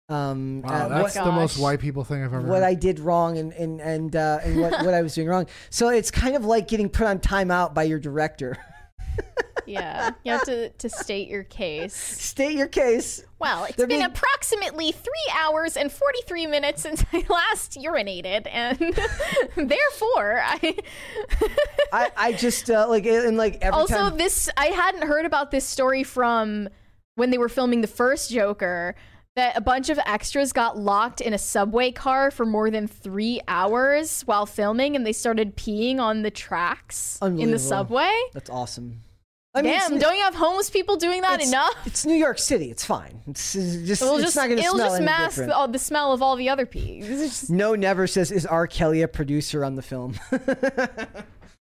Um, 0.07 0.61
Wow, 0.61 0.69
uh, 0.69 0.87
that's 0.87 1.17
what, 1.17 1.25
the 1.25 1.31
most 1.33 1.57
white 1.57 1.81
people 1.81 2.05
thing 2.05 2.23
I've 2.23 2.33
ever 2.33 2.47
what 2.47 2.61
heard. 2.61 2.63
I 2.63 2.75
did 2.75 3.01
wrong 3.01 3.37
and 3.37 3.51
and 3.51 3.81
and 3.81 4.15
uh, 4.15 4.39
and 4.41 4.61
what, 4.61 4.71
what 4.85 4.93
I 4.93 5.01
was 5.01 5.15
doing 5.15 5.27
wrong. 5.27 5.47
So 5.69 5.89
it's 5.89 6.11
kind 6.11 6.37
of 6.37 6.45
like 6.45 6.69
getting 6.69 6.87
put 6.87 7.07
on 7.07 7.19
timeout 7.19 7.73
by 7.73 7.83
your 7.83 7.99
director. 7.99 8.57
Yeah, 9.65 10.11
you 10.23 10.31
have 10.31 10.43
to 10.45 10.69
to 10.69 10.89
state 10.89 11.27
your 11.29 11.43
case. 11.43 11.93
State 11.95 12.55
your 12.55 12.67
case. 12.67 13.23
Well, 13.39 13.65
it's 13.65 13.75
They're 13.75 13.87
been 13.87 13.99
being- 13.99 14.05
approximately 14.09 14.91
three 14.91 15.31
hours 15.39 15.75
and 15.77 15.91
forty 15.91 16.19
three 16.27 16.47
minutes 16.47 16.81
since 16.81 17.03
I 17.13 17.25
last 17.29 17.73
urinated, 17.73 18.47
and 18.51 18.77
therefore 19.69 20.41
I. 20.43 20.75
I, 21.91 22.11
I 22.17 22.33
just 22.33 22.69
uh, 22.69 22.87
like 22.89 23.05
and 23.05 23.37
like 23.37 23.57
every 23.61 23.79
also, 23.79 23.95
time. 23.95 24.17
this 24.17 24.49
I 24.57 24.67
hadn't 24.67 25.03
heard 25.07 25.25
about 25.25 25.51
this 25.51 25.65
story 25.67 26.03
from 26.03 26.69
when 27.15 27.29
they 27.29 27.37
were 27.37 27.49
filming 27.49 27.81
the 27.81 27.87
first 27.87 28.31
Joker. 28.31 28.95
That 29.35 29.57
a 29.57 29.61
bunch 29.61 29.89
of 29.89 29.97
extras 30.05 30.53
got 30.53 30.77
locked 30.77 31.19
in 31.19 31.33
a 31.33 31.39
subway 31.39 31.91
car 31.91 32.29
for 32.29 32.45
more 32.45 32.69
than 32.69 32.85
three 32.87 33.41
hours 33.47 34.21
while 34.27 34.45
filming, 34.45 34.95
and 34.95 35.07
they 35.07 35.11
started 35.11 35.57
peeing 35.57 35.97
on 35.97 36.21
the 36.21 36.29
tracks 36.29 37.17
in 37.19 37.49
the 37.49 37.57
subway. 37.57 38.11
That's 38.33 38.51
awesome. 38.51 39.01
I 39.55 39.61
mean, 39.61 39.71
Damn, 39.71 39.99
don't 39.99 40.15
you 40.15 40.23
have 40.23 40.33
homeless 40.33 40.71
people 40.71 40.95
doing 40.95 41.21
that 41.21 41.39
it's, 41.39 41.49
enough? 41.49 41.75
It's 41.85 42.05
New 42.07 42.15
York 42.15 42.39
City. 42.39 42.71
It's 42.71 42.83
fine. 42.83 43.21
It's, 43.27 43.53
it's 43.55 43.87
just 43.87 44.01
It'll 44.01 44.15
it's 44.15 44.25
just 44.25 44.35
not 44.35 44.47
going 44.47 44.57
to 44.57 44.63
it'll 44.63 44.77
smell 44.77 44.87
just 44.87 44.95
any 44.97 45.05
mask 45.05 45.29
different. 45.35 45.49
the, 45.51 45.67
the 45.73 45.79
smell 45.79 46.11
of 46.11 46.23
all 46.23 46.35
the 46.35 46.49
other 46.49 46.65
pees. 46.65 47.07
It's 47.07 47.21
just 47.21 47.49
no, 47.51 47.75
never 47.75 48.07
says 48.07 48.31
is 48.31 48.47
R. 48.47 48.65
Kelly 48.65 49.03
a 49.03 49.07
producer 49.07 49.63
on 49.63 49.75
the 49.75 49.83
film. 49.83 50.13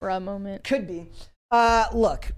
for 0.00 0.10
a 0.10 0.20
moment. 0.20 0.64
Could 0.64 0.86
be. 0.86 1.08
Uh, 1.50 1.86
look, 1.94 2.30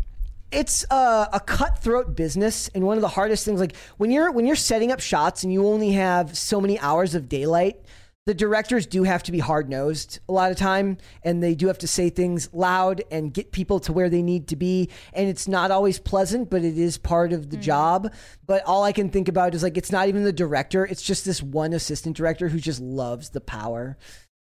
it's 0.53 0.85
a, 0.91 1.29
a 1.33 1.41
cutthroat 1.45 2.15
business, 2.15 2.69
and 2.75 2.85
one 2.87 2.97
of 2.97 3.03
the 3.03 3.09
hardest 3.09 3.45
things, 3.45 3.59
like 3.61 3.75
when 3.97 4.13
you're 4.13 4.31
when 4.31 4.47
you're 4.47 4.57
setting 4.57 4.93
up 4.93 5.01
shots 5.01 5.43
and 5.43 5.53
you 5.53 5.67
only 5.67 5.93
have 5.93 6.37
so 6.37 6.61
many 6.61 6.79
hours 6.79 7.17
of 7.17 7.29
daylight, 7.29 7.81
the 8.27 8.35
directors 8.35 8.87
do 8.87 9.03
have 9.03 9.23
to 9.25 9.33
be 9.33 9.39
hard 9.39 9.69
nosed 9.69 10.21
a 10.29 10.33
lot 10.33 10.51
of 10.51 10.57
time, 10.57 10.99
and 11.23 11.43
they 11.43 11.55
do 11.55 11.69
have 11.69 11.79
to 11.79 11.89
say 11.89 12.11
things 12.11 12.49
loud 12.53 13.03
and 13.11 13.33
get 13.33 13.51
people 13.51 13.81
to 13.81 13.93
where 13.93 14.11
they 14.11 14.23
need 14.23 14.49
to 14.49 14.57
be. 14.57 14.91
And 15.13 15.29
it's 15.29 15.49
not 15.49 15.71
always 15.71 15.99
pleasant, 15.99 16.51
but 16.51 16.63
it 16.63 16.79
is 16.79 16.99
part 16.99 17.33
of 17.33 17.51
the 17.51 17.57
job. 17.57 18.13
But 18.47 18.63
all 18.67 18.85
I 18.85 18.93
can 18.93 19.09
think 19.09 19.29
about 19.29 19.55
is 19.55 19.63
like 19.63 19.77
it's 19.77 19.91
not 19.91 20.09
even 20.09 20.25
the 20.25 20.33
director; 20.33 20.85
it's 20.85 21.03
just 21.03 21.25
this 21.25 21.43
one 21.43 21.73
assistant 21.73 22.17
director 22.17 22.49
who 22.49 22.59
just 22.61 22.81
loves 22.81 23.31
the 23.31 23.41
power, 23.41 23.97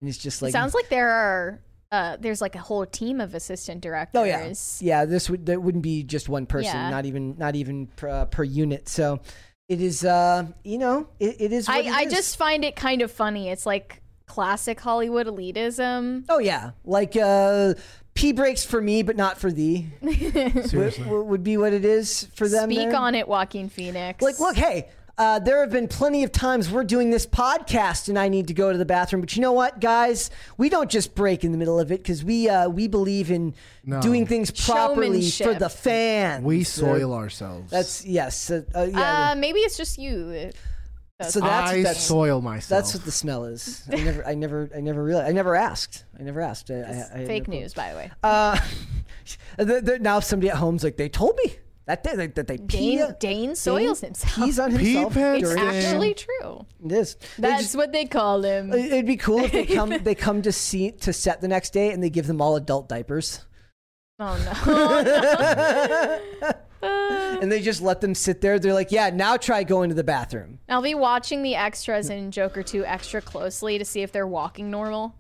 and 0.01 0.09
it's 0.09 0.19
just 0.19 0.43
like 0.43 0.53
Sounds 0.53 0.75
like 0.75 0.89
there 0.89 1.11
are 1.11 1.61
uh, 1.93 2.17
there's 2.19 2.41
like 2.41 2.57
a 2.57 2.59
whole 2.61 2.85
team 2.87 3.21
of 3.21 3.35
assistant 3.35 3.81
directors. 3.81 4.21
Oh 4.21 4.25
yeah, 4.25 4.53
yeah. 4.81 5.05
This 5.05 5.31
would 5.31 5.47
that 5.47 5.63
wouldn't 5.63 5.85
be 5.85 6.03
just 6.03 6.29
one 6.29 6.47
person, 6.47 6.75
Yeah. 6.75 6.91
not 6.91 7.07
even 7.07 7.37
not 7.39 7.55
even 7.55 7.87
per, 7.87 8.09
uh, 8.09 8.25
per 8.25 8.43
unit. 8.43 8.89
So 8.89 9.21
it 9.73 9.81
is, 9.81 10.05
uh, 10.05 10.45
you 10.65 10.77
know, 10.77 11.09
it, 11.19 11.37
it 11.41 11.53
is. 11.53 11.67
What 11.67 11.79
I, 11.79 11.81
it 11.81 11.93
I 11.93 12.03
is. 12.03 12.13
just 12.13 12.37
find 12.37 12.63
it 12.63 12.77
kind 12.77 13.01
of 13.01 13.11
funny. 13.11 13.49
It's 13.49 13.65
like 13.65 14.03
classic 14.27 14.79
Hollywood 14.79 15.27
elitism. 15.27 16.25
oh 16.29 16.39
yeah, 16.39 16.73
like 16.85 17.17
uh, 17.17 17.73
pee 18.13 18.33
breaks 18.33 18.65
for 18.67 18.83
me, 18.83 19.03
but 19.03 19.17
not 19.17 19.39
for 19.39 19.51
thee. 19.51 19.87
Seriously. 20.67 21.05
would, 21.05 21.23
would 21.23 21.43
be 21.43 21.57
what 21.57 21.73
it 21.73 21.87
is 21.87 22.29
for 22.35 22.49
them. 22.49 22.71
Speak 22.71 22.91
there. 22.91 22.97
on 22.97 23.15
it, 23.15 23.27
Joaquin 23.27 23.71
Phoenix. 23.71 24.21
Like, 24.23 24.39
look, 24.39 24.57
hey. 24.57 24.91
Uh, 25.19 25.39
there 25.39 25.61
have 25.61 25.71
been 25.71 25.89
plenty 25.89 26.25
of 26.25 26.33
times 26.33 26.71
we're 26.71 26.83
doing 26.85 27.11
this 27.11 27.27
podcast 27.27 28.09
and 28.09 28.19
I 28.19 28.29
need 28.29 28.49
to 28.49 28.55
go 28.55 28.73
to 28.73 28.79
the 28.79 28.87
bathroom, 28.87 29.21
but 29.21 29.37
you 29.37 29.43
know 29.43 29.53
what, 29.53 29.79
guys? 29.79 30.31
We 30.57 30.71
don't 30.71 30.91
just 30.91 31.15
break 31.15 31.45
in 31.45 31.53
the 31.53 31.59
middle 31.59 31.79
of 31.79 31.93
it 31.93 32.01
because 32.03 32.25
we 32.25 32.49
uh, 32.49 32.69
we 32.69 32.89
believe 32.89 33.31
in 33.31 33.55
No. 33.85 34.01
doing 34.01 34.27
things 34.27 34.51
properly 34.51 35.31
for 35.31 35.55
the 35.55 35.69
fans. 35.69 36.45
we 36.45 36.63
Uh, 36.63 36.65
soil 36.65 37.13
ourselves. 37.15 37.71
That's 37.71 38.05
yes. 38.07 38.51
Uh, 38.51 38.63
uh, 38.75 38.89
yeah. 38.91 39.33
uh, 39.33 39.35
maybe 39.35 39.61
it's 39.61 39.77
just 39.77 39.99
you. 39.99 40.51
so 41.29 41.41
that's 41.41 41.73
I 41.73 41.83
that's 41.83 42.01
soil 42.03 42.41
myself. 42.41 42.69
That's 42.81 42.95
what 42.95 43.05
the 43.05 43.13
smell 43.13 43.45
is. 43.45 43.83
I 43.93 43.97
never, 43.97 44.27
I 44.27 44.35
never, 44.35 44.71
I 44.75 44.81
never 44.81 45.05
realized. 45.05 45.29
I 45.29 45.33
never 45.33 45.55
asked. 45.55 46.05
I 46.19 46.23
never 46.23 46.41
asked. 46.41 46.71
I, 46.71 46.81
I, 46.81 47.21
I 47.21 47.27
Fake 47.27 47.49
no 47.49 47.59
news, 47.59 47.75
by 47.75 47.91
the 47.91 47.97
way. 47.97 48.11
Uh, 48.25 48.59
the, 49.59 49.81
the, 49.83 49.99
now 49.99 50.19
if 50.19 50.25
somebody 50.25 50.49
at 50.49 50.57
home's 50.57 50.83
like, 50.83 50.97
they 50.97 51.09
told 51.11 51.37
me 51.45 51.57
that 51.87 52.05
they, 52.05 52.17
that, 52.17 52.35
that 52.37 52.47
they 52.47 52.59
pee. 52.59 52.97
Dane, 52.97 53.15
Dane 53.19 53.55
soils 53.57 54.01
himself. 54.01 54.35
Pees 54.35 54.59
on 54.59 54.71
himself. 54.71 55.15
pants, 55.15 55.43
it's 55.43 55.55
during 55.55 55.71
Dane. 55.71 55.85
actually 55.85 56.15
true. 56.15 56.67
It 56.85 56.93
is. 56.93 57.17
They 57.39 57.49
That's 57.49 57.63
just- 57.63 57.77
what 57.77 57.93
they 57.93 58.05
call 58.05 58.43
him. 58.43 58.73
It'd 58.73 59.07
be 59.07 59.17
cool 59.17 59.41
if 59.41 59.53
they 59.53 59.67
come. 59.67 59.91
They 60.03 60.15
come 60.15 60.43
to 60.43 60.53
see 60.53 60.91
to 60.93 61.13
set 61.13 61.41
the 61.41 61.49
next 61.49 61.73
day, 61.73 61.91
and 61.93 62.03
they 62.03 62.11
give 62.11 62.27
them 62.27 62.41
all 62.41 62.57
adult 62.57 62.89
diapers, 62.89 63.45
Oh 64.19 64.37
no. 64.45 66.53
and 67.41 67.51
they 67.51 67.61
just 67.61 67.83
let 67.83 68.01
them 68.01 68.15
sit 68.15 68.41
there. 68.41 68.59
They're 68.59 68.75
like, 68.75 68.93
"Yeah, 68.93 69.11
now 69.11 69.37
try 69.37 69.63
going 69.65 69.89
to 69.91 69.95
the 69.95 70.05
bathroom." 70.05 70.59
I'll 70.69 70.83
be 70.83 70.95
watching 70.95 71.43
the 71.43 71.55
extras 71.55 72.11
in 72.11 72.31
Joker 72.31 72.63
2 72.63 72.85
extra 72.85 73.21
closely 73.21 73.79
to 73.79 73.85
see 73.85 74.03
if 74.03 74.13
they're 74.13 74.27
walking 74.27 74.71
normal. 74.71 75.15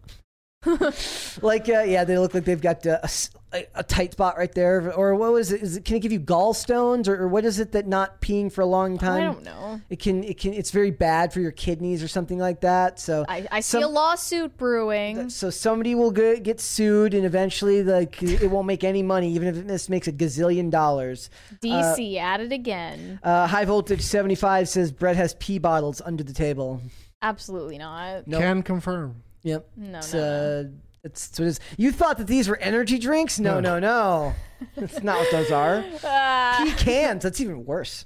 Like, 1.43 1.69
uh, 1.69 1.83
yeah, 1.83 2.05
they 2.05 2.19
look 2.19 2.35
like 2.35 2.45
they've 2.45 2.61
got 2.61 2.87
uh, 2.87 2.99
a, 3.03 3.05
s- 3.05 3.31
a- 3.55 3.67
a 3.77 3.83
tight 3.83 4.13
spot 4.13 4.37
right 4.37 4.53
there, 4.55 4.93
or 4.93 5.15
what 5.15 5.33
was 5.33 5.51
it? 5.51 5.63
Is 5.63 5.77
it? 5.79 5.85
Can 5.85 5.97
it 5.97 6.01
give 6.01 6.13
you 6.13 6.21
gallstones, 6.21 7.09
or, 7.09 7.23
or 7.23 7.29
what 7.29 7.45
is 7.45 7.59
it 7.59 7.73
that 7.73 7.87
not 7.87 8.21
peeing 8.21 8.53
for 8.53 8.61
a 8.61 8.67
long 8.67 8.99
time? 8.99 9.23
I 9.23 9.25
don't 9.25 9.43
know. 9.45 9.81
It 9.89 9.99
can. 9.99 10.23
It 10.23 10.39
can. 10.39 10.53
It's 10.53 10.71
very 10.71 10.91
bad 10.91 11.33
for 11.33 11.41
your 11.41 11.51
kidneys 11.53 12.03
or 12.03 12.09
something 12.09 12.39
like 12.39 12.61
that. 12.61 13.01
So 13.01 13.25
I, 13.29 13.47
I 13.51 13.61
see 13.61 13.81
a 13.81 13.89
lawsuit 13.89 14.57
brewing. 14.59 15.31
So 15.31 15.49
somebody 15.51 15.95
will 15.95 16.11
get, 16.11 16.43
get 16.43 16.61
sued, 16.61 17.15
and 17.15 17.25
eventually, 17.25 17.83
like, 17.83 18.23
it 18.23 18.51
won't 18.51 18.67
make 18.67 18.85
any 18.85 19.03
money, 19.03 19.33
even 19.33 19.49
if 19.49 19.67
this 19.67 19.89
makes 19.89 20.07
a 20.07 20.13
gazillion 20.13 20.71
dollars. 20.71 21.31
DC 21.63 22.19
at 22.19 22.41
it 22.41 22.53
again. 22.53 23.19
Uh, 23.23 23.47
High 23.47 23.65
voltage 23.65 24.03
seventy 24.03 24.35
five 24.35 24.69
says 24.69 24.93
Brett 24.93 25.17
has 25.17 25.35
pee 25.35 25.59
bottles 25.59 26.03
under 26.05 26.23
the 26.23 26.35
table. 26.35 26.83
Absolutely 27.23 27.79
not. 27.79 28.27
No. 28.29 28.39
Can 28.39 28.63
confirm. 28.63 29.23
Yep. 29.43 29.69
No, 29.77 29.99
It's, 29.99 30.15
no, 30.15 30.21
uh, 30.21 30.65
it's, 31.05 31.29
it's 31.29 31.39
what 31.39 31.45
it 31.47 31.49
is. 31.49 31.61
You 31.77 31.93
thought 31.93 32.19
that 32.19 32.27
these 32.27 32.49
were 32.49 32.57
energy 32.59 32.99
drinks? 32.99 33.41
No, 33.41 33.61
no, 33.61 33.79
no. 33.79 34.35
That's 34.77 35.03
not 35.03 35.19
what 35.19 35.31
those 35.31 35.51
are. 35.51 35.85
Ah. 36.05 36.63
Pee 36.65 36.73
cans. 36.73 37.23
That's 37.23 37.41
even 37.41 37.65
worse. 37.65 38.05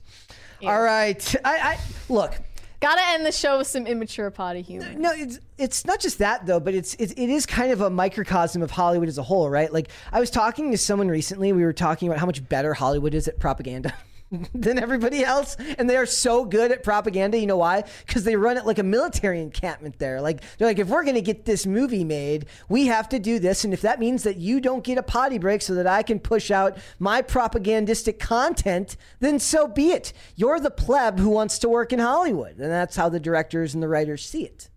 All 0.62 0.80
right. 0.80 1.34
I, 1.44 1.58
I 1.58 1.78
look. 2.08 2.34
Gotta 2.80 3.00
end 3.08 3.24
the 3.24 3.32
show 3.32 3.58
with 3.58 3.66
some 3.66 3.86
immature 3.86 4.30
potty 4.30 4.60
humor. 4.62 4.92
No, 4.96 5.10
it's 5.12 5.38
it's 5.56 5.86
not 5.86 5.98
just 5.98 6.18
that 6.18 6.44
though, 6.46 6.60
but 6.60 6.74
it's 6.74 6.92
it, 6.94 7.12
it 7.18 7.30
is 7.30 7.46
kind 7.46 7.72
of 7.72 7.80
a 7.80 7.88
microcosm 7.88 8.62
of 8.62 8.70
Hollywood 8.70 9.08
as 9.08 9.16
a 9.16 9.22
whole, 9.22 9.48
right? 9.48 9.72
Like 9.72 9.88
I 10.12 10.20
was 10.20 10.30
talking 10.30 10.70
to 10.72 10.78
someone 10.78 11.08
recently. 11.08 11.52
We 11.52 11.64
were 11.64 11.72
talking 11.72 12.06
about 12.08 12.18
how 12.20 12.26
much 12.26 12.46
better 12.48 12.74
Hollywood 12.74 13.14
is 13.14 13.28
at 13.28 13.38
propaganda. 13.38 13.94
than 14.54 14.78
everybody 14.78 15.24
else 15.24 15.56
and 15.78 15.88
they 15.88 15.96
are 15.96 16.06
so 16.06 16.44
good 16.44 16.72
at 16.72 16.82
propaganda. 16.82 17.38
You 17.38 17.46
know 17.46 17.56
why? 17.56 17.84
Because 18.06 18.24
they 18.24 18.36
run 18.36 18.56
it 18.56 18.66
like 18.66 18.78
a 18.78 18.82
military 18.82 19.40
encampment 19.40 19.98
there. 19.98 20.20
Like 20.20 20.42
they're 20.58 20.68
like 20.68 20.78
if 20.78 20.88
we're 20.88 21.04
going 21.04 21.14
to 21.14 21.22
get 21.22 21.44
this 21.44 21.66
movie 21.66 22.04
made 22.04 22.46
we 22.68 22.86
have 22.86 23.08
to 23.10 23.18
do 23.18 23.38
this 23.38 23.64
and 23.64 23.72
if 23.72 23.80
that 23.82 24.00
means 24.00 24.22
that 24.24 24.36
you 24.36 24.60
don't 24.60 24.84
get 24.84 24.98
a 24.98 25.02
potty 25.02 25.38
break 25.38 25.62
so 25.62 25.74
that 25.74 25.86
i 25.86 26.02
can 26.02 26.18
push 26.18 26.50
out 26.50 26.76
my 26.98 27.22
propagandistic 27.22 28.18
content 28.18 28.96
then 29.20 29.38
so 29.38 29.68
be 29.68 29.90
it. 29.90 30.12
You're 30.34 30.60
the 30.60 30.70
pleb 30.70 31.18
who 31.18 31.30
wants 31.30 31.58
to 31.60 31.68
work 31.68 31.92
in 31.92 31.98
hollywood. 31.98 32.58
And 32.58 32.70
that's 32.70 32.96
how 32.96 33.08
the 33.08 33.20
directors 33.20 33.74
and 33.74 33.82
the 33.82 33.88
writers 33.88 34.24
see 34.24 34.44
it 34.44 34.70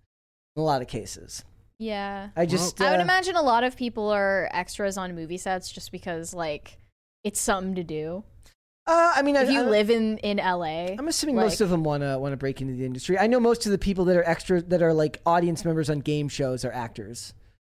in 0.55 0.61
a 0.61 0.65
lot 0.65 0.81
of 0.81 0.87
cases. 0.87 1.43
Yeah. 1.77 2.29
I 2.35 2.45
just 2.45 2.79
I 2.81 2.91
would 2.91 2.99
uh, 2.99 3.03
imagine 3.03 3.35
a 3.35 3.41
lot 3.41 3.63
of 3.63 3.75
people 3.75 4.09
are 4.09 4.49
extras 4.51 4.97
on 4.97 5.15
movie 5.15 5.37
sets 5.37 5.71
just 5.71 5.91
because, 5.91 6.33
like, 6.33 6.77
it's 7.23 7.39
something 7.39 7.75
to 7.75 7.83
do. 7.83 8.23
Uh, 8.87 9.13
I 9.15 9.21
mean, 9.21 9.37
I, 9.37 9.43
If 9.43 9.51
you 9.51 9.59
I- 9.59 9.63
live 9.63 9.89
in, 9.89 10.17
in 10.19 10.37
LA. 10.37 10.95
I'm 10.97 11.07
assuming 11.07 11.35
like- 11.35 11.45
most 11.45 11.61
of 11.61 11.69
them 11.69 11.83
want 11.83 12.01
to 12.03 12.17
want 12.17 12.33
to 12.33 12.37
break 12.37 12.59
into 12.61 12.73
the 12.73 12.85
industry. 12.85 13.19
I 13.19 13.27
know 13.27 13.39
most 13.39 13.65
of 13.65 13.71
the 13.71 13.77
people 13.77 14.05
that 14.05 14.15
are 14.17 14.23
extra 14.27 14.61
that 14.63 14.81
are 14.81 14.93
like 14.93 15.21
audience 15.25 15.63
members 15.63 15.89
on 15.89 15.99
game 15.99 16.27
shows 16.27 16.65
are 16.65 16.71
actors. 16.71 17.33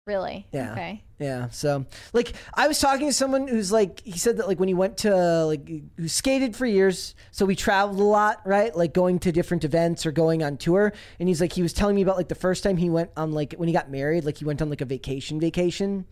Really? 0.08 0.48
Yeah. 0.52 0.72
Okay. 0.72 1.04
Yeah. 1.20 1.50
So, 1.50 1.86
like, 2.12 2.34
I 2.56 2.68
was 2.68 2.80
talking 2.80 3.06
to 3.08 3.14
someone 3.14 3.48
who's 3.48 3.72
like, 3.72 4.02
he 4.04 4.18
said 4.18 4.38
that 4.38 4.48
like 4.48 4.60
when 4.60 4.68
he 4.68 4.74
went 4.74 4.98
to 5.00 5.46
like 5.46 5.70
who 5.98 6.08
skated 6.08 6.56
for 6.56 6.66
years, 6.66 7.14
so 7.30 7.46
we 7.46 7.56
traveled 7.56 8.00
a 8.00 8.04
lot, 8.04 8.42
right? 8.44 8.76
Like 8.76 8.94
going 8.96 9.20
to 9.20 9.32
different 9.32 9.64
events 9.64 10.06
or 10.08 10.12
going 10.12 10.42
on 10.44 10.58
tour. 10.58 10.92
And 11.20 11.30
he's 11.30 11.40
like, 11.40 11.54
he 11.54 11.62
was 11.62 11.72
telling 11.74 11.96
me 11.96 12.02
about 12.02 12.18
like 12.18 12.30
the 12.30 12.36
first 12.36 12.64
time 12.64 12.78
he 12.78 12.90
went 12.90 13.12
on 13.16 13.32
like 13.34 13.54
when 13.58 13.68
he 13.68 13.74
got 13.74 13.92
married, 13.92 14.24
like 14.26 14.38
he 14.40 14.46
went 14.46 14.62
on 14.62 14.70
like 14.72 14.82
a 14.82 14.86
vacation, 14.86 15.40
vacation. 15.40 16.06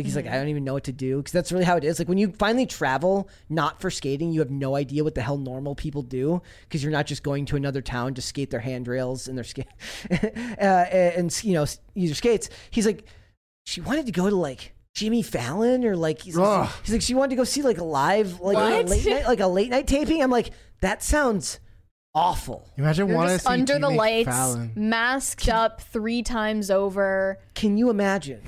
Like 0.00 0.06
he's 0.06 0.16
like, 0.16 0.26
I 0.26 0.32
don't 0.32 0.48
even 0.48 0.64
know 0.64 0.72
what 0.72 0.84
to 0.84 0.92
do 0.92 1.18
because 1.18 1.32
that's 1.32 1.52
really 1.52 1.66
how 1.66 1.76
it 1.76 1.84
is. 1.84 1.98
Like 1.98 2.08
when 2.08 2.16
you 2.16 2.32
finally 2.32 2.64
travel, 2.64 3.28
not 3.50 3.82
for 3.82 3.90
skating, 3.90 4.32
you 4.32 4.40
have 4.40 4.50
no 4.50 4.74
idea 4.74 5.04
what 5.04 5.14
the 5.14 5.20
hell 5.20 5.36
normal 5.36 5.74
people 5.74 6.00
do 6.00 6.40
because 6.62 6.82
you're 6.82 6.90
not 6.90 7.04
just 7.04 7.22
going 7.22 7.44
to 7.44 7.56
another 7.56 7.82
town 7.82 8.14
to 8.14 8.22
skate 8.22 8.50
their 8.50 8.60
handrails 8.60 9.28
and 9.28 9.36
their 9.36 9.44
skate 9.44 9.66
uh, 10.10 10.64
and 10.64 11.44
you 11.44 11.52
know 11.52 11.66
use 11.92 12.08
your 12.08 12.14
skates. 12.14 12.48
He's 12.70 12.86
like, 12.86 13.04
she 13.66 13.82
wanted 13.82 14.06
to 14.06 14.12
go 14.12 14.30
to 14.30 14.36
like 14.36 14.72
Jimmy 14.94 15.22
Fallon 15.22 15.84
or 15.84 15.96
like 15.96 16.22
he's, 16.22 16.38
Ugh. 16.38 16.66
he's 16.82 16.94
like 16.94 17.02
she 17.02 17.12
wanted 17.12 17.30
to 17.30 17.36
go 17.36 17.44
see 17.44 17.60
like 17.60 17.76
a 17.76 17.84
live 17.84 18.40
like 18.40 18.56
a 18.56 18.88
late 18.88 19.04
night 19.06 19.26
like 19.26 19.40
a 19.40 19.46
late 19.46 19.68
night 19.68 19.86
taping. 19.86 20.22
I'm 20.22 20.30
like 20.30 20.52
that 20.80 21.02
sounds 21.02 21.60
awful. 22.14 22.66
Imagine 22.78 23.08
You're 23.08 23.16
wanting 23.18 23.34
just 23.34 23.44
to 23.44 23.48
see 23.50 23.52
under 23.60 23.74
the 23.74 23.80
Jimmy 23.80 23.96
lights, 23.98 24.28
Fallon. 24.28 24.72
masked 24.74 25.50
up 25.50 25.82
three 25.82 26.22
times 26.22 26.70
over, 26.70 27.38
Can 27.52 27.76
you 27.76 27.90
imagine? 27.90 28.40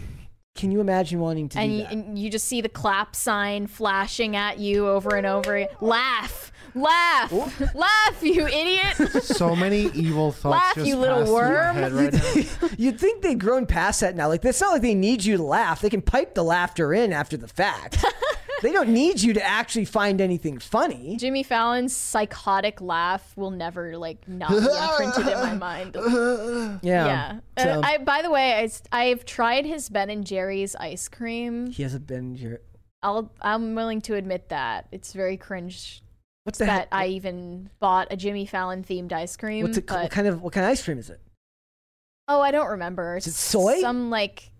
Can 0.54 0.70
you 0.70 0.80
imagine 0.80 1.18
wanting 1.18 1.48
to 1.50 1.58
and 1.58 1.70
do 1.70 1.76
you, 1.76 1.84
and 1.84 2.18
you 2.18 2.30
just 2.30 2.44
see 2.44 2.60
the 2.60 2.68
clap 2.68 3.16
sign 3.16 3.66
flashing 3.66 4.36
at 4.36 4.58
you 4.58 4.86
over 4.86 5.16
and 5.16 5.26
over. 5.26 5.56
again. 5.56 5.68
Laugh, 5.80 6.52
laugh, 6.74 7.74
laugh, 7.74 8.22
you 8.22 8.46
idiot! 8.46 9.22
So 9.22 9.56
many 9.56 9.86
evil 9.94 10.30
thoughts. 10.30 10.54
Laugh, 10.56 10.74
just 10.74 10.86
you 10.86 10.96
little 10.96 11.18
passed 11.20 11.28
through 11.28 11.34
worm. 11.36 11.74
head 11.76 11.92
right 11.92 12.12
now. 12.62 12.68
You'd 12.78 13.00
think 13.00 13.22
they'd 13.22 13.40
grown 13.40 13.66
past 13.66 14.00
that 14.02 14.14
now. 14.14 14.28
Like, 14.28 14.44
it's 14.44 14.60
not 14.60 14.72
like 14.72 14.82
they 14.82 14.94
need 14.94 15.24
you 15.24 15.36
to 15.38 15.42
laugh. 15.42 15.80
They 15.80 15.90
can 15.90 16.02
pipe 16.02 16.34
the 16.34 16.44
laughter 16.44 16.92
in 16.92 17.12
after 17.12 17.36
the 17.36 17.48
fact. 17.48 18.04
they 18.62 18.72
don't 18.72 18.88
need 18.88 19.20
you 19.20 19.34
to 19.34 19.44
actually 19.44 19.84
find 19.84 20.20
anything 20.20 20.58
funny. 20.58 21.16
Jimmy 21.16 21.42
Fallon's 21.42 21.94
psychotic 21.94 22.80
laugh 22.80 23.36
will 23.36 23.50
never 23.50 23.98
like 23.98 24.26
not 24.26 24.50
be 24.50 24.56
imprinted 25.06 25.32
in 25.32 25.38
my 25.38 25.54
mind. 25.54 25.96
Yeah. 26.82 27.38
Yeah. 27.56 27.78
Uh, 27.78 27.80
I 27.84 27.98
by 27.98 28.22
the 28.22 28.30
way, 28.30 28.68
I, 28.90 29.04
have 29.06 29.24
tried 29.24 29.66
his 29.66 29.88
Ben 29.88 30.10
and 30.10 30.26
Jerry's 30.26 30.74
ice 30.76 31.08
cream. 31.08 31.66
he 31.66 31.82
hasn't 31.82 32.06
been 32.06 32.34
here. 32.34 32.60
I'll 33.02 33.30
I'm 33.40 33.74
willing 33.74 34.00
to 34.02 34.14
admit 34.14 34.48
that 34.48 34.86
it's 34.92 35.12
very 35.12 35.36
cringe 35.36 36.02
What's 36.44 36.58
that 36.58 36.68
heck? 36.68 36.88
I 36.90 37.08
even 37.08 37.70
bought 37.78 38.08
a 38.10 38.16
Jimmy 38.16 38.46
Fallon 38.46 38.82
themed 38.82 39.12
ice 39.12 39.36
cream. 39.36 39.64
What's 39.64 39.78
it? 39.78 39.90
What 39.90 40.10
kind 40.10 40.26
of 40.26 40.42
what 40.42 40.52
kind 40.52 40.64
of 40.64 40.70
ice 40.70 40.82
cream 40.82 40.98
is 40.98 41.10
it? 41.10 41.20
oh, 42.28 42.40
I 42.40 42.50
don't 42.50 42.68
remember. 42.68 43.16
Is 43.16 43.26
it 43.26 43.34
soy? 43.34 43.80
Some 43.80 44.10
like 44.10 44.50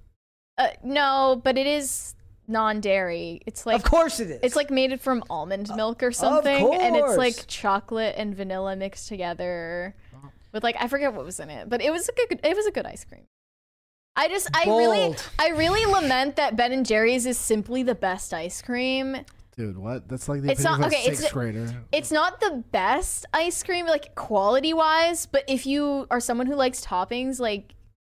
uh, 0.59 0.69
no, 0.85 1.41
but 1.43 1.57
it 1.57 1.67
is 1.67 2.15
non-dairy. 2.49 3.41
It's 3.47 3.67
like 3.67 3.77
of 3.77 3.85
course 3.85 4.21
it 4.21 4.31
is. 4.31 4.41
It's 4.43 4.57
like 4.57 4.71
made 4.71 4.93
it 4.93 5.01
from 5.01 5.23
almond 5.31 5.71
milk 5.77 6.03
or 6.03 6.13
something, 6.13 6.75
and 6.75 6.97
it's 6.97 7.05
course. 7.07 7.17
like 7.17 7.47
chocolate 7.47 8.15
and 8.17 8.35
vanilla 8.35 8.77
mixed 8.77 9.09
together 9.09 9.95
with 10.53 10.63
like 10.63 10.77
I 10.79 10.89
forget 10.89 11.13
what 11.15 11.25
was 11.25 11.41
in 11.41 11.51
it, 11.51 11.69
but 11.69 11.81
it 11.81 11.91
was 11.91 12.09
a 12.09 12.13
good. 12.29 12.41
It 12.45 12.57
was 12.57 12.67
a 12.67 12.71
good 12.73 12.87
ice 12.87 13.05
cream. 13.05 13.25
I 14.15 14.29
just 14.29 14.49
I 14.55 14.65
really 14.67 14.99
Bold. 15.07 15.25
I 15.39 15.49
really 15.51 15.87
lament 15.91 16.37
that 16.37 16.55
Ben 16.57 16.73
and 16.73 16.85
Jerry's 16.85 17.25
is 17.25 17.39
simply 17.39 17.83
the 17.83 17.95
best 17.95 18.35
ice 18.35 18.61
cream. 18.61 19.17
Dude, 19.57 19.79
what? 19.79 20.09
That's 20.09 20.29
like 20.29 20.43
the 20.43 20.51
It's 20.51 20.61
opinion 20.61 20.81
not- 20.81 20.87
of 20.89 20.93
a 20.93 20.97
okay, 20.97 21.05
it's- 21.07 21.19
sixth 21.21 21.33
grader. 21.35 21.75
It's 21.93 22.11
not 22.13 22.41
the 22.41 22.63
best 22.73 23.27
ice 23.33 23.63
cream 23.63 23.87
like 23.87 24.15
quality 24.15 24.75
wise, 24.75 25.25
but 25.27 25.45
if 25.49 25.67
you 25.67 26.07
are 26.11 26.21
someone 26.21 26.47
who 26.47 26.55
likes 26.55 26.85
toppings, 26.85 27.39
like 27.41 27.75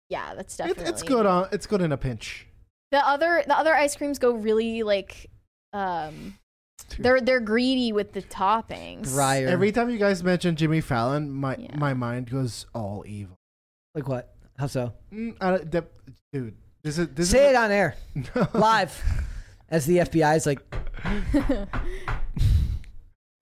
yeah, 0.08 0.34
that's 0.34 0.54
It, 0.54 0.58
definitely 0.58 0.84
it's 0.92 1.02
good 1.02 1.26
on. 1.26 1.48
It's 1.52 1.66
good 1.66 1.80
in 1.80 1.92
a 1.92 1.96
pinch. 1.96 2.46
The 2.90 3.06
other 3.06 3.42
the 3.46 3.56
other 3.56 3.74
ice 3.74 3.96
creams 3.96 4.18
go 4.18 4.32
really 4.32 4.82
like 4.82 5.30
um 5.72 6.38
they're 6.98 7.20
they're 7.20 7.40
greedy 7.40 7.92
with 7.92 8.12
the 8.12 8.22
toppings. 8.22 9.12
Briar. 9.14 9.48
Every 9.48 9.72
time 9.72 9.90
you 9.90 9.98
guys 9.98 10.22
mention 10.22 10.54
Jimmy 10.56 10.80
Fallon, 10.80 11.30
my 11.30 11.56
Yeah. 11.56 11.76
my 11.76 11.94
mind 11.94 12.30
goes 12.30 12.66
all 12.74 13.04
evil. 13.06 13.36
like 13.94 14.06
what? 14.08 14.34
How 14.58 14.66
so? 14.68 14.92
Mm, 15.12 15.36
I 15.40 15.50
don't- 15.50 15.70
that- 15.72 15.90
dude, 16.32 16.54
this 16.82 16.98
is 16.98 17.08
this 17.08 17.30
Say 17.30 17.46
is 17.46 17.50
it 17.50 17.56
on 17.56 17.70
air, 17.72 17.96
live, 18.54 19.02
as 19.68 19.86
the 19.86 19.98
FBI 19.98 20.36
is 20.36 20.46
like, 20.46 20.60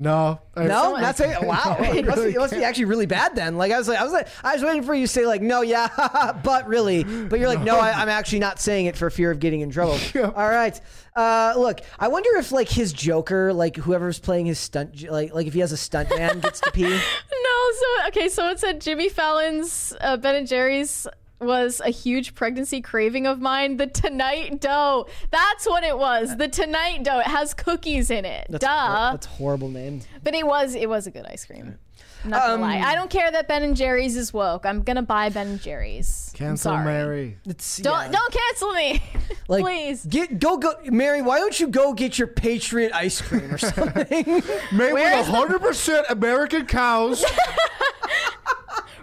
no, 0.02 0.40
I- 0.56 0.66
no, 0.66 0.96
not 0.96 1.16
saying. 1.16 1.46
Wow, 1.46 1.76
I 1.78 1.86
it 1.98 2.04
must, 2.06 2.22
be, 2.22 2.28
it 2.30 2.36
must 2.38 2.52
be 2.52 2.64
actually 2.64 2.86
really 2.86 3.06
bad 3.06 3.36
then. 3.36 3.56
Like 3.56 3.72
I 3.72 3.78
was 3.78 3.88
like, 3.88 3.98
I 3.98 4.04
was 4.04 4.12
like, 4.12 4.28
I 4.42 4.54
was 4.54 4.62
waiting 4.62 4.82
for 4.82 4.94
you 4.94 5.06
to 5.06 5.12
say 5.12 5.26
like, 5.26 5.42
no, 5.42 5.62
yeah, 5.62 6.38
but 6.44 6.66
really, 6.66 7.04
but 7.04 7.38
you're 7.38 7.48
like, 7.48 7.62
no, 7.62 7.78
I, 7.78 7.92
I'm 7.92 8.08
actually 8.08 8.40
not 8.40 8.60
saying 8.60 8.86
it 8.86 8.96
for 8.96 9.08
fear 9.10 9.30
of 9.30 9.38
getting 9.38 9.60
in 9.60 9.70
trouble. 9.70 9.98
All 10.16 10.48
right, 10.48 10.78
uh, 11.16 11.54
look, 11.56 11.80
I 11.98 12.08
wonder 12.08 12.30
if 12.36 12.52
like 12.52 12.68
his 12.68 12.92
Joker, 12.92 13.52
like 13.52 13.76
whoever's 13.76 14.18
playing 14.18 14.46
his 14.46 14.58
stunt, 14.58 15.08
like 15.10 15.32
like 15.32 15.46
if 15.46 15.54
he 15.54 15.60
has 15.60 15.72
a 15.72 15.76
stunt 15.76 16.10
man 16.10 16.40
gets 16.40 16.60
to 16.60 16.70
pee. 16.72 16.82
No, 16.82 17.72
so 17.72 18.08
okay, 18.08 18.28
so 18.28 18.48
it 18.50 18.58
said 18.60 18.80
Jimmy 18.80 19.08
Fallon's 19.08 19.94
uh, 20.00 20.16
Ben 20.16 20.34
and 20.34 20.46
Jerry's 20.46 21.06
was 21.44 21.80
a 21.84 21.90
huge 21.90 22.34
pregnancy 22.34 22.80
craving 22.80 23.26
of 23.26 23.40
mine. 23.40 23.76
The 23.76 23.86
Tonight 23.86 24.60
Dough. 24.60 25.06
That's 25.30 25.66
what 25.66 25.84
it 25.84 25.96
was. 25.98 26.36
The 26.36 26.48
Tonight 26.48 27.04
Dough. 27.04 27.20
It 27.20 27.26
has 27.26 27.54
cookies 27.54 28.10
in 28.10 28.24
it. 28.24 28.46
That's 28.48 28.64
Duh. 28.64 28.68
hor- 28.68 29.12
that's 29.12 29.26
horrible 29.26 29.68
name. 29.68 30.02
but 30.22 30.34
it 30.34 30.46
was 30.46 30.74
it 30.74 30.88
was 30.88 31.06
a 31.06 31.10
good 31.10 31.26
ice 31.26 31.44
cream. 31.44 31.78
I'm 32.24 32.30
not 32.30 32.42
gonna 32.42 32.54
Um, 32.54 32.60
lie. 32.60 32.78
I 32.78 32.94
don't 32.94 33.10
care 33.10 33.32
that 33.32 33.48
Ben 33.48 33.64
and 33.64 33.76
Jerry's 33.76 34.16
is 34.16 34.32
woke. 34.32 34.64
I'm 34.64 34.82
gonna 34.82 35.02
buy 35.02 35.28
Ben 35.28 35.48
and 35.48 35.60
Jerry's. 35.60 36.30
I'm 36.34 36.38
cancel 36.38 36.70
sorry. 36.72 36.84
Mary. 36.84 37.36
It's 37.46 37.78
Don't 37.78 37.98
yeah. 38.00 38.10
don't 38.12 38.32
cancel 38.32 38.72
me, 38.74 39.02
like 39.48 39.64
please. 39.64 40.04
get 40.04 40.38
go 40.38 40.56
go 40.56 40.74
Mary. 40.84 41.20
Why 41.20 41.38
don't 41.38 41.58
you 41.58 41.66
go 41.66 41.92
get 41.94 42.18
your 42.20 42.28
Patriot 42.28 42.92
ice 42.94 43.20
cream 43.20 43.52
or 43.52 43.58
something? 43.58 44.06
Made 44.72 44.92
Where's 44.92 45.26
with 45.26 45.34
hundred 45.34 45.62
percent 45.62 46.06
American 46.10 46.66
cows. 46.66 47.24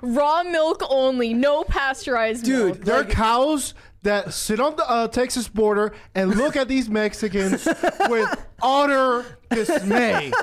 Raw 0.02 0.44
milk 0.44 0.82
only, 0.90 1.34
no 1.34 1.64
pasteurized 1.64 2.46
Dude, 2.46 2.66
milk. 2.66 2.82
There 2.82 2.96
are 2.96 3.04
cows 3.04 3.74
that 4.04 4.34
sit 4.34 4.60
on 4.60 4.76
the 4.76 4.90
uh, 4.90 5.08
Texas 5.08 5.48
border 5.48 5.94
and 6.16 6.36
look 6.36 6.56
at 6.56 6.68
these 6.68 6.90
Mexicans 6.90 7.66
with 8.10 8.48
utter 8.62 9.26
dismay. 9.50 10.32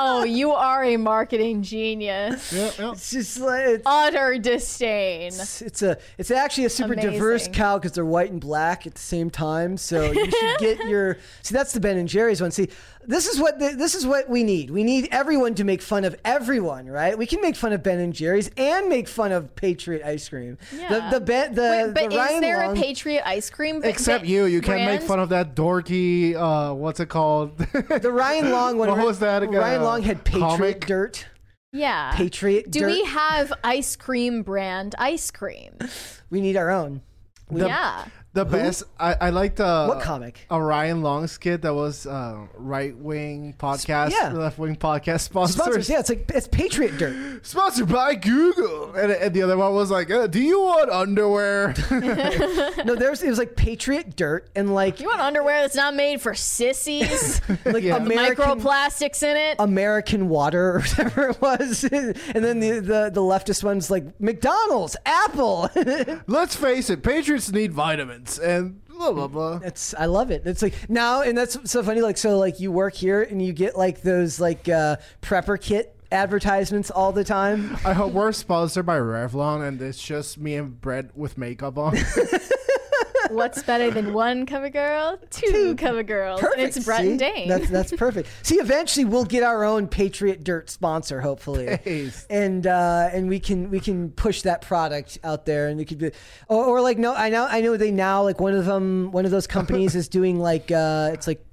Oh, 0.00 0.22
you 0.22 0.52
are 0.52 0.84
a 0.84 0.96
marketing 0.96 1.64
genius. 1.64 2.52
Yeah, 2.52 2.70
yeah. 2.78 2.92
it's 2.92 3.10
just 3.10 3.40
like 3.40 3.66
it's, 3.66 3.82
Utter 3.84 4.38
disdain. 4.38 5.26
it's, 5.26 5.60
it's 5.60 5.82
a 5.82 5.98
it's 6.16 6.30
actually 6.30 6.66
a 6.66 6.70
super 6.70 6.94
diverse 6.94 7.48
cow 7.48 7.78
because 7.78 7.92
they're 7.92 8.04
white 8.04 8.30
and 8.30 8.40
black 8.40 8.86
at 8.86 8.94
the 8.94 9.00
same 9.00 9.28
time. 9.28 9.76
So 9.76 10.12
you 10.12 10.30
should 10.30 10.58
get 10.60 10.86
your 10.86 11.18
see 11.42 11.52
that's 11.52 11.72
the 11.72 11.80
Ben 11.80 11.98
and 11.98 12.08
Jerry's 12.08 12.40
one. 12.40 12.52
See, 12.52 12.68
this 13.08 13.26
is 13.26 13.40
what 13.40 13.58
the, 13.58 13.70
this 13.70 13.94
is 13.94 14.06
what 14.06 14.28
we 14.28 14.44
need. 14.44 14.70
We 14.70 14.84
need 14.84 15.08
everyone 15.10 15.54
to 15.56 15.64
make 15.64 15.80
fun 15.80 16.04
of 16.04 16.14
everyone, 16.24 16.86
right? 16.86 17.16
We 17.16 17.26
can 17.26 17.40
make 17.40 17.56
fun 17.56 17.72
of 17.72 17.82
Ben 17.82 17.98
and 17.98 18.12
Jerry's 18.12 18.50
and 18.56 18.88
make 18.88 19.08
fun 19.08 19.32
of 19.32 19.56
Patriot 19.56 20.06
ice 20.06 20.28
cream. 20.28 20.58
Yeah. 20.76 21.10
The 21.10 21.18
the 21.18 21.24
Ben 21.24 21.54
the, 21.54 21.62
Wait, 21.62 21.94
but 21.94 22.10
the 22.10 22.16
is 22.16 22.16
Ryan 22.16 22.40
there 22.40 22.66
Long, 22.66 22.76
a 22.78 22.80
Patriot 22.80 23.26
ice 23.26 23.50
cream? 23.50 23.80
Except 23.82 24.24
b- 24.24 24.30
you, 24.30 24.44
you 24.44 24.60
can't 24.60 24.84
make 24.84 25.02
fun 25.02 25.18
of 25.18 25.30
that 25.30 25.56
dorky. 25.56 26.36
Uh, 26.36 26.74
what's 26.74 27.00
it 27.00 27.08
called? 27.08 27.56
the 27.58 28.12
Ryan 28.12 28.47
Long 28.52 28.78
one. 28.78 28.88
What 28.88 29.04
was 29.04 29.18
that, 29.20 29.42
again? 29.42 29.60
Ryan 29.60 29.80
uh, 29.80 29.84
Long 29.84 30.02
had 30.02 30.24
Patriot 30.24 30.40
comic? 30.48 30.86
dirt. 30.86 31.26
Yeah. 31.72 32.12
Patriot 32.14 32.70
Do 32.70 32.80
dirt. 32.80 32.86
we 32.86 33.04
have 33.04 33.52
ice 33.62 33.94
cream 33.96 34.42
brand 34.42 34.94
ice 34.98 35.30
cream? 35.30 35.76
We 36.30 36.40
need 36.40 36.56
our 36.56 36.70
own. 36.70 37.02
yeah. 37.50 38.06
The 38.38 38.44
best. 38.44 38.84
I, 38.98 39.14
I 39.20 39.30
liked 39.30 39.60
uh, 39.60 39.86
What 39.86 40.00
comic? 40.02 40.46
a 40.50 40.60
Ryan 40.62 41.02
Long 41.02 41.26
skit 41.26 41.62
that 41.62 41.74
was 41.74 42.06
uh, 42.06 42.46
right 42.56 42.96
wing 42.96 43.54
podcast, 43.58 44.10
yeah. 44.12 44.32
left 44.32 44.58
wing 44.58 44.76
podcast 44.76 45.20
sponsors. 45.20 45.56
Sponsors, 45.56 45.88
yeah, 45.90 46.00
it's 46.00 46.08
like 46.08 46.30
it's 46.34 46.48
Patriot 46.48 46.96
dirt. 46.98 47.44
Sponsored 47.46 47.88
by 47.88 48.14
Google, 48.14 48.94
and, 48.94 49.12
and 49.12 49.34
the 49.34 49.42
other 49.42 49.56
one 49.56 49.74
was 49.74 49.90
like, 49.90 50.10
uh, 50.10 50.26
"Do 50.26 50.40
you 50.40 50.60
want 50.60 50.90
underwear?" 50.90 51.74
No, 52.84 52.94
there's 52.94 53.22
it 53.22 53.28
was 53.28 53.38
like 53.38 53.56
Patriot 53.56 54.16
dirt 54.16 54.48
and 54.54 54.74
like 54.74 55.00
You 55.00 55.08
want 55.08 55.20
underwear 55.20 55.60
that's 55.62 55.74
not 55.74 55.94
made 55.94 56.20
for 56.20 56.34
sissies? 56.34 57.40
like 57.64 57.82
Yeah. 57.82 57.96
American 57.96 58.44
Microplastics 58.44 59.22
in 59.22 59.36
it? 59.36 59.56
American 59.58 60.28
water 60.28 60.76
or 60.76 60.80
whatever 60.80 61.28
it 61.30 61.40
was, 61.40 61.84
and 61.92 62.14
then 62.44 62.60
the 62.60 62.80
the, 62.80 63.10
the 63.12 63.20
leftist 63.20 63.64
one's 63.64 63.90
like 63.90 64.18
McDonald's, 64.20 64.96
Apple. 65.04 65.70
Let's 66.26 66.54
face 66.56 66.90
it, 66.90 67.02
Patriots 67.02 67.50
need 67.52 67.72
vitamins, 67.72 68.27
and 68.36 68.84
blah 68.86 69.12
blah 69.12 69.28
blah. 69.28 69.60
It's 69.64 69.94
I 69.94 70.04
love 70.04 70.30
it. 70.30 70.42
It's 70.44 70.60
like 70.60 70.90
now, 70.90 71.22
and 71.22 71.38
that's 71.38 71.70
so 71.70 71.82
funny. 71.82 72.02
Like 72.02 72.18
so, 72.18 72.38
like 72.38 72.60
you 72.60 72.70
work 72.70 72.94
here 72.94 73.22
and 73.22 73.40
you 73.40 73.54
get 73.54 73.78
like 73.78 74.02
those 74.02 74.38
like 74.38 74.68
uh, 74.68 74.96
prepper 75.22 75.58
kit 75.58 75.94
advertisements 76.12 76.90
all 76.90 77.12
the 77.12 77.24
time. 77.24 77.76
I 77.84 77.92
hope 77.92 78.12
we're 78.12 78.32
sponsored 78.32 78.84
by 78.84 78.98
Revlon, 78.98 79.66
and 79.66 79.80
it's 79.80 80.02
just 80.02 80.38
me 80.38 80.56
and 80.56 80.78
Brett 80.80 81.16
with 81.16 81.38
makeup 81.38 81.78
on. 81.78 81.96
What's 83.30 83.62
better 83.62 83.90
than 83.90 84.12
one 84.12 84.46
cover 84.46 84.68
girl? 84.70 85.18
Two, 85.30 85.74
cover 85.76 86.02
girls. 86.02 86.40
Perfect. 86.40 86.58
And 86.60 86.68
it's 86.68 86.84
Brett 86.84 87.00
See? 87.00 87.10
and 87.10 87.18
Dane. 87.18 87.48
That's 87.48 87.68
that's 87.70 87.92
perfect. 87.92 88.28
See, 88.42 88.56
eventually 88.56 89.04
we'll 89.04 89.24
get 89.24 89.42
our 89.42 89.64
own 89.64 89.88
Patriot 89.88 90.44
Dirt 90.44 90.70
sponsor, 90.70 91.20
hopefully, 91.20 91.78
Please. 91.82 92.26
and 92.30 92.66
uh, 92.66 93.10
and 93.12 93.28
we 93.28 93.40
can 93.40 93.70
we 93.70 93.80
can 93.80 94.10
push 94.10 94.42
that 94.42 94.62
product 94.62 95.18
out 95.24 95.46
there, 95.46 95.68
and 95.68 95.78
we 95.78 95.84
could 95.84 95.98
be, 95.98 96.10
or, 96.48 96.64
or 96.64 96.80
like 96.80 96.98
no, 96.98 97.14
I 97.14 97.28
know 97.28 97.46
I 97.48 97.60
know 97.60 97.76
they 97.76 97.90
now 97.90 98.22
like 98.22 98.40
one 98.40 98.54
of 98.54 98.64
them 98.64 99.12
one 99.12 99.24
of 99.24 99.30
those 99.30 99.46
companies 99.46 99.94
is 99.94 100.08
doing 100.08 100.38
like 100.38 100.70
uh, 100.70 101.10
it's 101.12 101.26
like. 101.26 101.44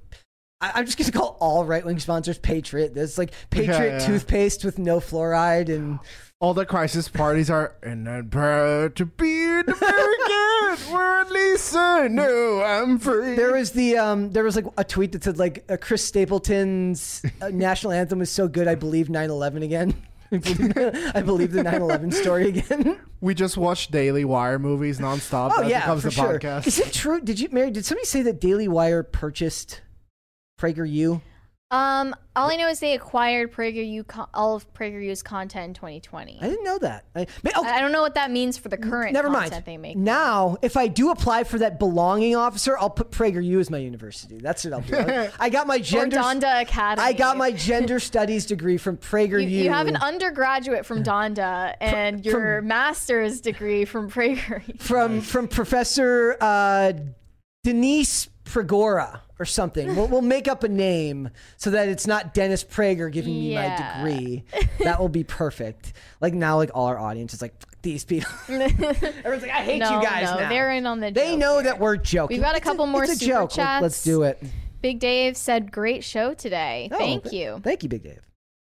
I- 0.58 0.72
I'm 0.76 0.86
just 0.86 0.96
gonna 0.96 1.12
call 1.12 1.36
all 1.38 1.66
right 1.66 1.84
wing 1.84 1.98
sponsors 1.98 2.38
Patriot. 2.38 2.94
There's 2.94 3.18
like 3.18 3.34
Patriot 3.50 3.98
yeah. 4.00 4.06
toothpaste 4.06 4.64
with 4.64 4.78
no 4.78 5.00
fluoride 5.00 5.68
and 5.68 5.98
All 6.38 6.52
the 6.52 6.66
crisis 6.66 7.08
parties 7.08 7.48
are, 7.48 7.76
and 7.82 8.06
I'm 8.06 8.28
proud 8.28 8.94
to 8.96 9.06
be 9.06 9.42
an 9.44 9.64
American. 9.70 10.92
Where 10.92 11.20
at 11.20 11.30
least 11.32 11.74
I 11.74 12.08
know 12.08 12.60
I'm 12.62 12.98
free. 12.98 13.34
There 13.36 13.54
was 13.54 13.70
the 13.72 13.96
um, 13.96 14.32
there 14.32 14.44
was 14.44 14.54
like 14.54 14.66
a 14.76 14.84
tweet 14.84 15.12
that 15.12 15.24
said 15.24 15.38
like 15.38 15.64
uh, 15.70 15.78
Chris 15.80 16.04
Stapleton's 16.04 17.22
uh, 17.40 17.48
national 17.52 17.92
anthem 17.94 18.18
was 18.18 18.30
so 18.30 18.48
good 18.48 18.68
I 18.68 18.74
believe 18.74 19.08
9/11 19.08 19.64
again. 19.64 19.94
I 20.32 20.36
believe- 20.36 21.12
I 21.14 21.22
believe 21.22 21.52
the 21.52 21.62
9/11 21.62 22.12
story 22.12 22.48
again. 22.48 22.98
we 23.22 23.32
just 23.32 23.56
watch 23.56 23.88
Daily 23.88 24.26
Wire 24.26 24.58
movies 24.58 24.98
nonstop. 24.98 25.52
Oh 25.56 25.62
that 25.62 25.70
yeah, 25.70 25.80
becomes 25.80 26.02
for 26.02 26.08
the 26.08 26.14
sure. 26.14 26.38
podcast. 26.38 26.66
Is 26.66 26.78
it 26.78 26.92
true? 26.92 27.18
Did 27.22 27.40
you, 27.40 27.48
Mary? 27.50 27.70
Did 27.70 27.86
somebody 27.86 28.04
say 28.06 28.20
that 28.22 28.42
Daily 28.42 28.68
Wire 28.68 29.02
purchased 29.02 29.80
PragerU? 30.60 31.22
Um, 31.72 32.14
all 32.36 32.48
I 32.48 32.54
know 32.54 32.68
is 32.68 32.78
they 32.78 32.94
acquired 32.94 33.52
PragerU 33.52 34.06
co- 34.06 34.28
all 34.32 34.54
of 34.54 34.72
PragerU's 34.72 35.20
content 35.20 35.66
in 35.68 35.74
2020. 35.74 36.38
I 36.40 36.48
didn't 36.48 36.62
know 36.64 36.78
that. 36.78 37.06
I, 37.16 37.22
okay, 37.22 37.50
I 37.54 37.80
don't 37.80 37.90
know 37.90 38.02
what 38.02 38.14
that 38.14 38.30
means 38.30 38.56
for 38.56 38.68
the 38.68 38.76
current 38.76 39.12
never 39.12 39.28
content 39.28 39.50
mind. 39.52 39.64
they 39.64 39.76
make. 39.76 39.96
Now, 39.96 40.58
if 40.62 40.76
I 40.76 40.86
do 40.86 41.10
apply 41.10 41.42
for 41.42 41.58
that 41.58 41.80
belonging 41.80 42.36
officer, 42.36 42.78
I'll 42.78 42.88
put 42.90 43.10
PragerU 43.10 43.58
as 43.58 43.68
my 43.68 43.78
university. 43.78 44.38
That's 44.38 44.64
what 44.64 44.74
I'll 44.74 44.80
do. 44.82 44.96
I- 44.96 45.30
I 45.40 45.48
got 45.48 45.66
my 45.66 45.76
Or 45.76 45.80
gender. 45.80 46.18
Donda 46.18 46.62
Academy. 46.62 47.04
I 47.04 47.12
got 47.12 47.36
my 47.36 47.50
gender 47.50 47.98
studies 47.98 48.46
degree 48.46 48.76
from 48.76 48.96
PragerU. 48.96 49.42
You, 49.42 49.64
you 49.64 49.70
have 49.70 49.88
an 49.88 49.96
undergraduate 49.96 50.86
from 50.86 51.02
Donda 51.02 51.74
and 51.80 52.24
your 52.24 52.62
master's 52.62 53.40
degree 53.40 53.84
from 53.84 54.08
PragerU. 54.08 54.80
from 54.80 55.20
from 55.20 55.48
Professor 55.48 56.36
uh, 56.40 56.92
Denise 57.64 58.28
Pregora 58.44 59.22
or 59.38 59.44
something. 59.44 59.94
We'll, 59.96 60.06
we'll 60.08 60.22
make 60.22 60.48
up 60.48 60.64
a 60.64 60.68
name 60.68 61.30
so 61.56 61.70
that 61.70 61.88
it's 61.88 62.06
not 62.06 62.32
Dennis 62.34 62.64
Prager 62.64 63.10
giving 63.12 63.34
me 63.34 63.52
Yeah. 63.52 63.94
my 64.02 64.04
degree. 64.10 64.44
That 64.80 64.98
will 65.00 65.08
be 65.08 65.24
perfect. 65.24 65.92
Like 66.20 66.34
now, 66.34 66.56
like 66.56 66.70
all 66.74 66.86
our 66.86 66.98
audience 66.98 67.34
is 67.34 67.42
like, 67.42 67.58
fuck 67.60 67.74
these 67.82 68.04
people. 68.04 68.30
Everyone's 68.48 69.42
like, 69.42 69.50
I 69.50 69.62
hate 69.62 69.78
no, 69.78 69.96
you 70.00 70.02
guys 70.06 70.24
no, 70.30 70.38
now. 70.40 70.48
they're 70.48 70.72
in 70.72 70.86
on 70.86 71.00
the. 71.00 71.10
they 71.10 71.36
know 71.36 71.54
here. 71.54 71.64
that 71.64 71.78
we're 71.80 71.96
joking. 71.96 72.36
We've 72.36 72.42
got 72.44 72.54
a 72.54 72.58
It's 72.58 72.64
couple 72.64 72.86
more 72.86 73.04
it's 73.04 73.12
a 73.12 73.16
super 73.16 73.32
joke. 73.40 73.50
Chats. 73.52 73.82
Let's 73.82 74.02
do 74.02 74.22
it. 74.22 74.42
Big 74.82 74.98
Dave 75.00 75.36
said, 75.36 75.72
"Great 75.72 76.04
show 76.04 76.34
today. 76.34 76.88
Oh, 76.92 76.98
Thank 76.98 77.24
th- 77.24 77.34
you." 77.34 77.60
Thank 77.62 77.82
you, 77.82 77.88
Big 77.88 78.02
Dave. 78.02 78.20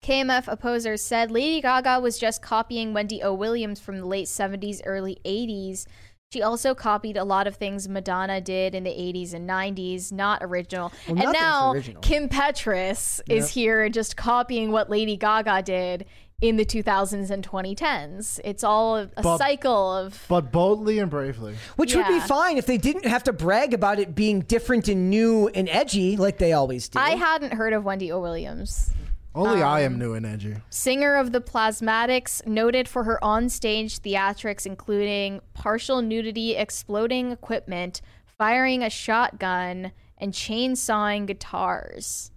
KMF 0.04 0.44
opposers 0.46 1.02
said 1.02 1.30
Lady 1.30 1.60
Gaga 1.60 2.00
was 2.00 2.18
just 2.18 2.40
copying 2.40 2.94
Wendy 2.94 3.22
O. 3.22 3.34
Williams 3.34 3.80
from 3.80 3.98
the 3.98 4.06
late 4.06 4.26
70s, 4.26 4.80
early 4.84 5.18
80s. 5.24 5.86
She 6.30 6.42
also 6.42 6.74
copied 6.74 7.16
a 7.16 7.24
lot 7.24 7.46
of 7.46 7.56
things 7.56 7.88
Madonna 7.88 8.42
did 8.42 8.74
in 8.74 8.84
the 8.84 8.90
80s 8.90 9.32
and 9.32 9.48
90s, 9.48 10.12
not 10.12 10.42
original. 10.42 10.92
Well, 11.08 11.22
and 11.22 11.32
now 11.32 11.72
original. 11.72 12.02
Kim 12.02 12.28
Petras 12.28 13.22
is 13.30 13.48
here 13.48 13.88
just 13.88 14.14
copying 14.18 14.70
what 14.70 14.90
Lady 14.90 15.16
Gaga 15.16 15.62
did 15.62 16.04
in 16.42 16.56
the 16.56 16.66
2000s 16.66 17.30
and 17.30 17.42
2010s. 17.48 18.40
It's 18.44 18.62
all 18.62 18.96
a, 18.98 19.10
a 19.16 19.22
But- 19.22 19.38
cycle 19.38 19.90
of. 19.96 20.22
But 20.28 20.52
boldly 20.52 20.98
and 20.98 21.10
bravely. 21.10 21.54
Which 21.76 21.94
would 21.96 22.06
be 22.06 22.20
fine 22.20 22.58
if 22.58 22.66
they 22.66 22.76
didn't 22.76 23.06
have 23.06 23.24
to 23.24 23.32
brag 23.32 23.72
about 23.72 23.98
it 23.98 24.14
being 24.14 24.40
different 24.40 24.86
and 24.88 25.08
new 25.08 25.48
and 25.48 25.66
edgy 25.70 26.18
like 26.18 26.36
they 26.36 26.52
always 26.52 26.90
do. 26.90 26.98
I 26.98 27.12
hadn't 27.12 27.54
heard 27.54 27.72
of 27.72 27.84
Wendy 27.84 28.12
O. 28.12 28.20
Williams. 28.20 28.90
Only 29.38 29.62
I 29.62 29.84
Um, 29.86 29.92
am 29.94 29.98
new 30.00 30.14
in 30.14 30.24
edgy. 30.24 30.56
Singer 30.68 31.14
of 31.14 31.30
the 31.32 31.40
Plasmatics, 31.40 32.44
noted 32.46 32.88
for 32.88 33.04
her 33.04 33.18
onstage 33.22 34.00
theatrics, 34.00 34.66
including 34.66 35.40
partial 35.54 36.02
nudity, 36.02 36.56
exploding 36.56 37.30
equipment, 37.30 38.00
firing 38.36 38.82
a 38.82 38.90
shotgun, 38.90 39.92
and 40.18 40.32
chainsawing 40.32 41.26
guitars. 41.26 42.32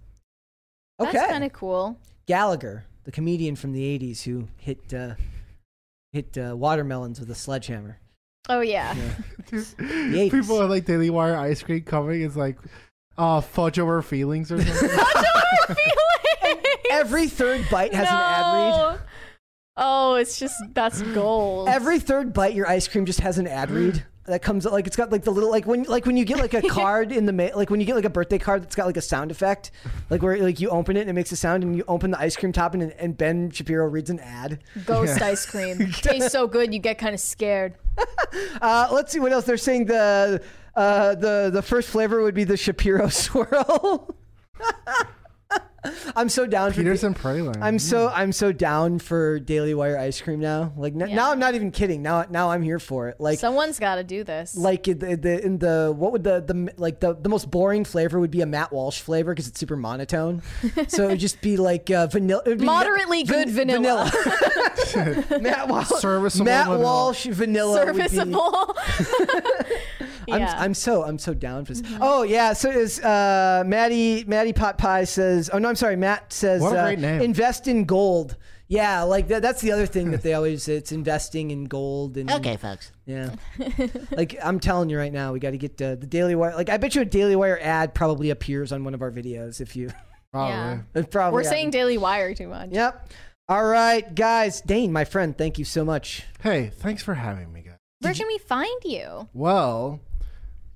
okay. 1.00 1.10
That's 1.12 1.32
kind 1.32 1.42
of 1.44 1.52
cool. 1.52 1.98
Gallagher, 2.26 2.84
the 3.02 3.10
comedian 3.10 3.56
from 3.56 3.72
the 3.72 3.82
'80s 3.98 4.22
who 4.22 4.46
hit 4.58 4.94
uh, 4.94 5.14
hit 6.12 6.38
uh, 6.38 6.54
watermelons 6.56 7.18
with 7.18 7.30
a 7.30 7.34
sledgehammer. 7.34 7.98
Oh 8.48 8.60
yeah, 8.60 8.94
The 9.50 9.56
80s. 9.56 10.30
People 10.30 10.62
are 10.62 10.68
like 10.68 10.84
Daily 10.84 11.10
Wire 11.10 11.36
ice 11.36 11.62
cream 11.64 11.82
coming. 11.82 12.22
It's 12.22 12.36
like 12.36 12.58
uh, 13.18 13.40
fudge 13.40 13.80
over 13.80 14.00
feelings 14.02 14.52
or 14.52 14.62
something. 14.64 14.98
Every 16.92 17.28
third 17.28 17.66
bite 17.70 17.94
has 17.94 18.08
an 18.08 18.14
ad 18.14 18.92
read. 18.92 19.00
Oh, 19.76 20.14
it's 20.14 20.38
just 20.38 20.62
that's 20.74 21.02
gold. 21.02 21.68
Every 21.68 21.98
third 21.98 22.32
bite, 22.32 22.54
your 22.54 22.68
ice 22.68 22.86
cream 22.88 23.06
just 23.06 23.20
has 23.20 23.38
an 23.38 23.46
ad 23.46 23.70
read 23.70 24.04
that 24.24 24.40
comes 24.40 24.64
like 24.64 24.86
it's 24.86 24.96
got 24.96 25.10
like 25.10 25.24
the 25.24 25.30
little 25.30 25.50
like 25.50 25.66
when 25.66 25.82
like 25.84 26.06
when 26.06 26.16
you 26.16 26.24
get 26.24 26.38
like 26.38 26.54
a 26.54 26.62
card 26.68 27.10
in 27.10 27.26
the 27.26 27.32
mail 27.32 27.56
like 27.56 27.70
when 27.70 27.80
you 27.80 27.86
get 27.86 27.96
like 27.96 28.04
a 28.04 28.10
birthday 28.10 28.38
card 28.38 28.62
that's 28.62 28.76
got 28.76 28.86
like 28.86 28.96
a 28.96 29.02
sound 29.02 29.30
effect 29.30 29.72
like 30.10 30.22
where 30.22 30.40
like 30.42 30.60
you 30.60 30.68
open 30.70 30.96
it 30.96 31.00
and 31.00 31.10
it 31.10 31.12
makes 31.12 31.32
a 31.32 31.36
sound 31.36 31.64
and 31.64 31.74
you 31.76 31.84
open 31.88 32.12
the 32.12 32.20
ice 32.20 32.36
cream 32.36 32.52
topping 32.52 32.82
and, 32.82 32.92
and 32.92 33.16
Ben 33.16 33.50
Shapiro 33.50 33.86
reads 33.88 34.10
an 34.10 34.20
ad. 34.20 34.62
Ghost 34.86 35.20
ice 35.20 35.44
cream 35.44 35.90
tastes 35.92 36.30
so 36.30 36.46
good 36.46 36.72
you 36.72 36.78
get 36.78 36.98
kind 36.98 37.14
of 37.14 37.20
scared. 37.20 37.74
Uh, 38.62 38.88
let's 38.90 39.12
see 39.12 39.20
what 39.20 39.32
else 39.32 39.44
they're 39.44 39.58
saying. 39.58 39.84
The 39.84 40.42
uh, 40.74 41.14
the 41.16 41.50
the 41.52 41.60
first 41.60 41.90
flavor 41.90 42.22
would 42.22 42.34
be 42.34 42.44
the 42.44 42.56
Shapiro 42.56 43.08
swirl. 43.08 44.14
I'm 46.16 46.28
so 46.28 46.46
down 46.46 46.70
for 46.72 46.76
Peterson 46.76 47.14
Praline. 47.14 47.58
I'm 47.60 47.78
so 47.78 48.08
I'm 48.08 48.30
so 48.32 48.52
down 48.52 48.98
for 48.98 49.40
Daily 49.40 49.74
Wire 49.74 49.98
ice 49.98 50.20
cream 50.20 50.38
now. 50.40 50.72
Like 50.76 50.92
n- 50.92 51.14
now, 51.14 51.32
I'm 51.32 51.38
not 51.38 51.54
even 51.54 51.70
kidding. 51.72 52.02
Now, 52.02 52.24
now 52.30 52.50
I'm 52.50 52.62
here 52.62 52.78
for 52.78 53.08
it. 53.08 53.16
Like, 53.20 53.38
Someone's 53.38 53.78
got 53.78 53.96
to 53.96 54.04
do 54.04 54.22
this. 54.24 54.56
like 54.56 54.86
in 54.86 54.98
the, 55.00 55.16
the 55.16 55.44
in 55.44 55.58
the 55.58 55.92
what 55.96 56.12
would 56.12 56.22
the 56.24 56.40
the 56.40 56.72
like 56.76 57.00
the 57.00 57.14
the 57.14 57.28
most 57.28 57.50
boring 57.50 57.84
flavor 57.84 58.20
would 58.20 58.30
be 58.30 58.42
a 58.42 58.46
Matt 58.46 58.72
Walsh 58.72 59.00
flavor 59.00 59.32
because 59.32 59.48
it's 59.48 59.58
super 59.58 59.76
monotone. 59.76 60.42
so 60.88 61.04
it 61.04 61.08
would 61.08 61.20
just 61.20 61.40
be 61.40 61.56
like 61.56 61.90
uh, 61.90 62.06
vanilla. 62.06 62.42
it'd 62.46 62.58
be 62.58 62.64
Moderately 62.64 63.24
good 63.24 63.48
vanilla. 63.50 64.10
vanilla. 64.92 65.24
Matt 65.40 65.68
Walsh. 65.68 65.88
Serviceable 66.00 66.44
Matt 66.44 66.66
vanilla. 66.66 66.82
Walsh 66.84 67.26
vanilla. 67.26 67.84
would 67.86 67.96
be- 67.96 68.08
Serviceable. 68.08 68.76
I'm, 70.30 70.40
yeah. 70.40 70.54
I'm 70.58 70.74
so 70.74 71.04
I'm 71.04 71.18
so 71.18 71.34
down 71.34 71.64
for 71.64 71.74
this. 71.74 71.82
Oh 72.00 72.22
yeah, 72.22 72.52
so 72.52 72.70
is 72.70 73.00
uh, 73.00 73.62
Maddie 73.66 74.24
Maddie 74.26 74.52
Pot 74.52 74.78
Pie 74.78 75.04
says. 75.04 75.50
Oh 75.52 75.58
no, 75.58 75.68
I'm 75.68 75.76
sorry. 75.76 75.96
Matt 75.96 76.32
says. 76.32 76.62
What 76.62 76.74
a 76.74 76.80
uh, 76.80 76.84
great 76.86 76.98
name. 76.98 77.20
Invest 77.20 77.68
in 77.68 77.84
gold. 77.84 78.36
Yeah, 78.68 79.02
like 79.02 79.28
that, 79.28 79.42
that's 79.42 79.60
the 79.60 79.72
other 79.72 79.84
thing 79.84 80.12
that 80.12 80.22
they 80.22 80.32
always. 80.32 80.66
It's 80.66 80.92
investing 80.92 81.50
in 81.50 81.64
gold 81.64 82.16
and 82.16 82.30
Okay, 82.30 82.56
folks. 82.56 82.90
yeah. 83.04 83.34
like 84.12 84.36
I'm 84.42 84.60
telling 84.60 84.88
you 84.88 84.96
right 84.96 85.12
now, 85.12 85.32
we 85.32 85.40
got 85.40 85.50
to 85.50 85.58
get 85.58 85.80
uh, 85.82 85.96
the 85.96 86.06
Daily 86.06 86.34
Wire. 86.34 86.54
Like 86.54 86.70
I 86.70 86.78
bet 86.78 86.94
you 86.94 87.02
a 87.02 87.04
Daily 87.04 87.36
Wire 87.36 87.58
ad 87.60 87.92
probably 87.92 88.30
appears 88.30 88.72
on 88.72 88.82
one 88.84 88.94
of 88.94 89.02
our 89.02 89.10
videos 89.10 89.60
if 89.60 89.76
you. 89.76 89.90
Probably. 90.32 90.54
Yeah. 90.94 91.02
probably. 91.10 91.34
We're 91.34 91.44
saying 91.44 91.70
Daily 91.72 91.98
Wire 91.98 92.34
too 92.34 92.48
much. 92.48 92.70
Yep. 92.72 93.10
All 93.50 93.66
right, 93.66 94.14
guys. 94.14 94.62
Dane, 94.62 94.90
my 94.90 95.04
friend, 95.04 95.36
thank 95.36 95.58
you 95.58 95.66
so 95.66 95.84
much. 95.84 96.24
Hey, 96.40 96.72
thanks 96.74 97.02
for 97.02 97.12
having 97.12 97.52
me, 97.52 97.60
guys. 97.60 97.76
Where 98.00 98.14
can 98.14 98.26
we 98.26 98.38
find 98.38 98.82
you? 98.82 99.28
Well, 99.34 100.00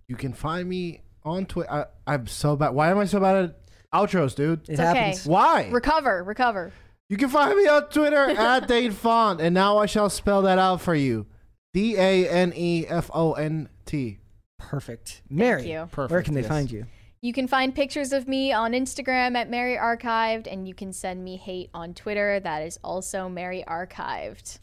you 0.09 0.17
can 0.17 0.33
find 0.33 0.69
me 0.69 1.01
on 1.25 1.47
Twitter. 1.47 1.87
I'm 2.07 2.27
so 2.27 2.57
bad. 2.57 2.71
Why 2.71 2.91
am 2.91 2.99
I 2.99 3.05
so 3.07 3.21
bad 3.21 3.37
at 3.45 3.57
outros, 3.93 4.35
dude? 4.35 4.61
It 4.69 4.73
It's 4.73 4.81
happens. 4.81 5.21
okay. 5.21 5.31
Why? 5.31 5.69
Recover, 5.71 6.23
recover. 6.25 6.73
You 7.09 7.17
can 7.17 7.29
find 7.29 7.57
me 7.57 7.67
on 7.69 7.89
Twitter 7.89 8.17
at 8.39 8.67
Dane 8.69 8.93
Font, 8.93 9.41
and 9.41 9.55
now 9.55 9.79
I 9.79 9.87
shall 9.87 10.11
spell 10.11 10.43
that 10.43 10.59
out 10.59 10.81
for 10.81 10.95
you: 10.95 11.27
D 11.73 11.97
A 11.97 12.29
N 12.29 12.53
E 12.57 12.85
F 12.89 13.11
O 13.15 13.35
N 13.35 13.69
T. 13.85 14.19
Perfect. 14.59 15.23
Mary, 15.29 15.71
you. 15.71 15.89
where 15.95 16.23
can 16.23 16.35
they 16.35 16.41
yes. 16.41 16.49
find 16.49 16.71
you? 16.71 16.87
You 17.23 17.33
can 17.33 17.49
find 17.49 17.75
pictures 17.75 18.13
of 18.13 18.29
me 18.29 18.53
on 18.53 18.73
Instagram 18.73 19.37
at 19.37 19.51
Mary 19.51 19.77
Archived, 19.77 20.47
and 20.51 20.67
you 20.69 20.75
can 20.75 20.93
send 20.93 21.25
me 21.25 21.37
hate 21.37 21.71
on 21.75 21.95
Twitter. 21.95 22.41
That 22.41 22.63
is 22.63 22.79
also 22.85 23.29
Mary 23.29 23.65
Archived. 23.67 24.59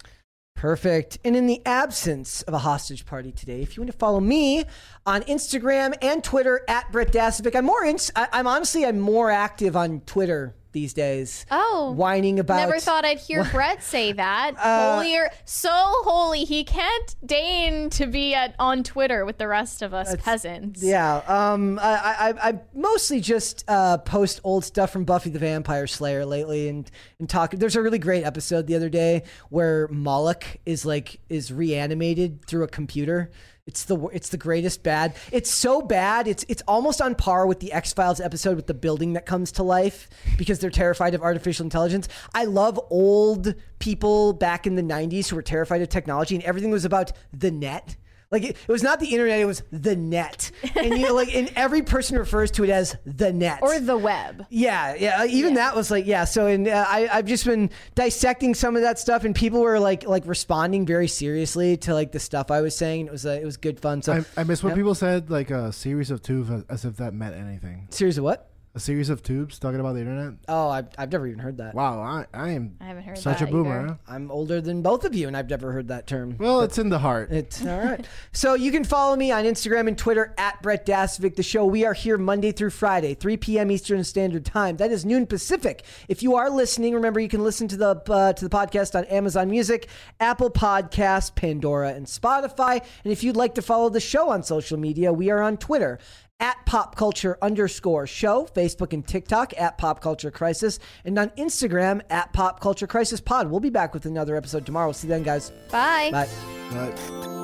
Perfect. 0.64 1.18
And 1.26 1.36
in 1.36 1.46
the 1.46 1.62
absence 1.66 2.42
of 2.44 2.54
a 2.54 2.60
hostage 2.60 3.06
party 3.06 3.34
today, 3.34 3.62
if 3.62 3.76
you 3.76 3.82
want 3.82 3.92
to 3.92 3.98
follow 3.98 4.22
me 4.22 4.64
on 5.06 5.22
Instagram 5.24 5.94
and 6.02 6.24
Twitter 6.24 6.62
at 6.70 6.90
Brett 6.90 7.12
Dasovic, 7.12 7.54
I'm 7.54 7.66
more. 7.66 7.84
Ins- 7.84 8.14
I- 8.16 8.30
I'm 8.32 8.48
honestly 8.48 8.86
I'm 8.86 8.98
more 8.98 9.30
active 9.30 9.76
on 9.76 10.00
Twitter 10.06 10.56
these 10.74 10.94
days. 10.94 11.46
Oh, 11.50 11.94
whining 11.96 12.40
about. 12.40 12.58
Never 12.58 12.80
thought 12.80 13.06
I'd 13.06 13.20
hear 13.20 13.44
Brett 13.52 13.82
say 13.84 14.12
that. 14.12 14.56
Holier, 14.58 15.30
so 15.46 15.70
holy, 15.72 16.44
he 16.44 16.64
can't 16.64 17.16
deign 17.26 17.90
to 17.92 18.06
be 18.06 18.34
at 18.34 18.56
on 18.60 18.84
Twitter 18.84 19.26
with 19.26 19.38
the 19.38 19.48
rest 19.48 19.82
of 19.82 19.94
us 19.94 20.16
peasants. 20.18 20.84
Yeah, 20.84 21.22
um, 21.28 21.80
I, 21.82 22.34
I, 22.42 22.50
I 22.50 22.60
mostly 22.74 23.22
just 23.22 23.64
uh, 23.68 23.98
post 24.00 24.42
old 24.44 24.66
stuff 24.66 24.92
from 24.92 25.06
Buffy 25.06 25.30
the 25.30 25.40
Vampire 25.40 25.88
Slayer 25.88 26.26
lately, 26.26 26.68
and 26.68 26.90
and 27.20 27.30
talk. 27.30 27.52
There's 27.52 27.76
a 27.76 27.82
really 27.82 28.00
great 28.00 28.24
episode 28.24 28.68
the 28.68 28.76
other 28.76 28.90
day 28.90 29.24
where 29.50 29.88
Moloch 29.90 30.46
is 30.66 30.86
like 30.86 31.20
is 31.30 31.52
reanimated 31.52 32.46
through 32.46 32.64
a 32.64 32.68
computer. 32.68 33.32
It's 33.66 33.86
the 33.86 33.98
it's 34.08 34.28
the 34.28 34.38
greatest 34.38 34.84
bad. 34.84 35.16
It's 35.32 35.50
so 35.50 35.82
bad. 35.82 36.28
It's 36.28 36.44
it's 36.50 36.62
almost 36.68 37.02
on 37.02 37.16
par 37.16 37.48
with 37.48 37.62
the 37.62 37.72
X 37.72 37.94
Files 37.94 38.20
episode 38.20 38.58
with 38.58 38.68
the 38.68 38.74
building 38.74 39.14
that 39.14 39.26
comes 39.26 39.54
to 39.54 39.64
life 39.64 40.10
because 40.38 40.60
they're 40.60 40.70
terrified 40.70 41.16
of 41.16 41.22
artificial 41.22 41.64
intelligence. 41.64 42.10
I 42.34 42.44
love 42.44 42.78
old 42.90 43.56
people 43.80 44.34
back 44.34 44.68
in 44.68 44.76
the 44.76 44.82
'90s 44.82 45.30
who 45.30 45.38
were 45.38 45.42
terrified 45.42 45.82
of 45.82 45.88
technology, 45.88 46.36
and 46.36 46.44
everything 46.44 46.72
was 46.72 46.84
about 46.84 47.14
the 47.32 47.52
net. 47.52 47.96
Like 48.34 48.44
it, 48.44 48.58
it 48.68 48.72
was 48.72 48.82
not 48.84 49.00
the 49.00 49.08
internet; 49.08 49.40
it 49.40 49.46
was 49.46 49.62
the 49.72 49.96
net, 49.96 50.52
and 50.76 50.98
you 50.98 51.14
like, 51.14 51.34
and 51.36 51.52
every 51.56 51.84
person 51.84 52.18
refers 52.18 52.50
to 52.52 52.64
it 52.64 52.70
as 52.72 52.98
the 53.06 53.32
net 53.32 53.60
Or 53.62 53.80
the 53.80 53.96
web. 53.96 54.46
yeah, 54.50 54.96
yeah. 54.96 55.24
Even 55.26 55.54
that 55.54 55.76
was 55.76 55.90
like, 55.92 56.06
yeah. 56.08 56.26
So, 56.26 56.48
and 56.48 56.68
uh, 56.68 56.84
I, 56.88 57.08
I've 57.14 57.28
just 57.28 57.46
been 57.46 57.70
dissecting 57.94 58.56
some 58.56 58.76
of 58.76 58.82
that 58.82 58.98
stuff, 58.98 59.24
and 59.24 59.36
people 59.36 59.62
were 59.62 59.80
like, 59.80 60.08
like 60.08 60.26
responding 60.26 60.86
very 60.86 61.08
seriously 61.08 61.78
to 61.78 61.94
like 61.94 62.12
the 62.12 62.20
stuff 62.20 62.50
I 62.52 62.62
was 62.62 62.76
saying. 62.76 63.06
It 63.06 63.12
was, 63.12 63.26
uh, 63.26 63.40
it 63.42 63.46
was 63.46 63.58
good 63.58 63.80
fun. 63.80 64.02
So, 64.02 64.14
I, 64.14 64.42
I 64.42 64.44
miss 64.44 64.64
when 64.64 64.72
Yep. 64.72 64.78
people 64.78 64.96
said 64.96 65.30
like 65.30 65.52
a 65.52 65.72
series 65.72 66.10
of 66.10 66.22
two, 66.24 66.66
as 66.70 66.86
if 66.86 66.98
that 66.98 67.14
meant 67.14 67.36
anything. 67.36 67.88
series 67.92 68.18
of 68.18 68.24
what? 68.24 68.50
A 68.76 68.80
series 68.80 69.12
of 69.12 69.22
tubes 69.22 69.60
talking 69.60 69.80
about 69.80 69.94
the 69.94 70.00
internet. 70.00 70.34
Oh, 70.48 70.68
I've, 70.68 70.88
I've 70.98 71.12
never 71.12 71.28
even 71.28 71.38
heard 71.38 71.58
that. 71.58 71.76
Wow, 71.76 72.00
I, 72.00 72.26
I 72.34 72.50
am 72.54 72.76
I 72.82 72.86
haven't 72.86 73.04
heard 73.04 73.20
such 73.20 73.38
that 73.38 73.50
a 73.50 73.52
boomer. 73.52 73.78
either. 73.82 73.88
Huh? 73.90 73.96
I'm 74.08 74.32
older 74.32 74.62
than 74.62 74.82
both 74.82 75.06
of 75.06 75.14
you, 75.14 75.28
and 75.28 75.38
I've 75.38 75.48
never 75.48 75.72
heard 75.72 75.90
that 75.90 76.08
term. 76.08 76.38
Well, 76.40 76.62
it's 76.62 76.80
in 76.80 76.90
the 76.90 76.98
heart. 76.98 77.32
It's 77.32 77.64
all 77.64 77.78
right. 77.78 78.04
so 78.32 78.56
you 78.56 78.72
can 78.72 78.84
follow 78.84 79.16
me 79.16 79.32
on 79.32 79.44
Instagram 79.44 79.88
and 79.88 79.96
Twitter 79.96 80.34
at 80.40 80.60
Brett 80.64 80.88
Dasovic. 80.88 81.36
The 81.36 81.44
show 81.44 81.66
we 81.66 81.86
are 81.86 81.94
here 81.94 82.18
Monday 82.18 82.52
through 82.52 82.72
Friday, 82.72 83.14
3 83.14 83.38
p.m. 83.38 83.70
Eastern 83.70 84.04
Standard 84.04 84.44
Time. 84.44 84.78
That 84.78 84.92
is 84.92 85.06
noon 85.06 85.28
Pacific. 85.28 85.84
If 86.08 86.24
you 86.24 86.36
are 86.36 86.50
listening, 86.50 86.96
remember 86.96 87.20
you 87.20 87.30
can 87.30 87.44
listen 87.44 87.68
to 87.68 87.78
the 87.78 87.90
uh, 88.10 88.34
to 88.34 88.48
the 88.48 88.58
podcast 88.58 88.96
on 88.98 89.06
Amazon 89.06 89.52
Music, 89.52 89.88
Apple 90.20 90.50
Podcasts, 90.50 91.36
Pandora, 91.36 91.90
and 91.94 92.08
Spotify. 92.08 92.84
And 93.04 93.14
if 93.14 93.24
you'd 93.24 93.36
like 93.36 93.54
to 93.54 93.62
follow 93.62 93.90
the 93.90 94.00
show 94.00 94.32
on 94.32 94.42
social 94.42 94.80
media, 94.80 95.14
we 95.14 95.30
are 95.30 95.44
on 95.44 95.58
Twitter 95.58 96.00
at 96.40 96.66
pop 96.66 96.96
culture 96.96 97.38
underscore 97.42 98.08
show, 98.08 98.48
Facebook 98.54 98.94
and 98.94 99.06
TikTok 99.06 99.54
at 99.58 99.78
pop 99.78 100.02
culture 100.02 100.32
crisis, 100.32 100.80
and 101.06 101.18
on 101.18 101.30
Instagram 101.32 102.02
at 102.10 102.34
pop 102.34 102.60
culture 102.60 102.88
crisis 102.88 103.22
pod. 103.22 103.50
We'll 103.50 103.60
be 103.60 103.70
back 103.70 103.94
with 103.94 104.06
another 104.06 104.36
episode 104.36 104.66
tomorrow. 104.66 104.92
See 104.92 105.08
you 105.08 105.14
then, 105.14 105.24
guys. 105.24 105.52
Bye. 105.72 106.10
Bye. 106.12 106.28
But 106.72 107.43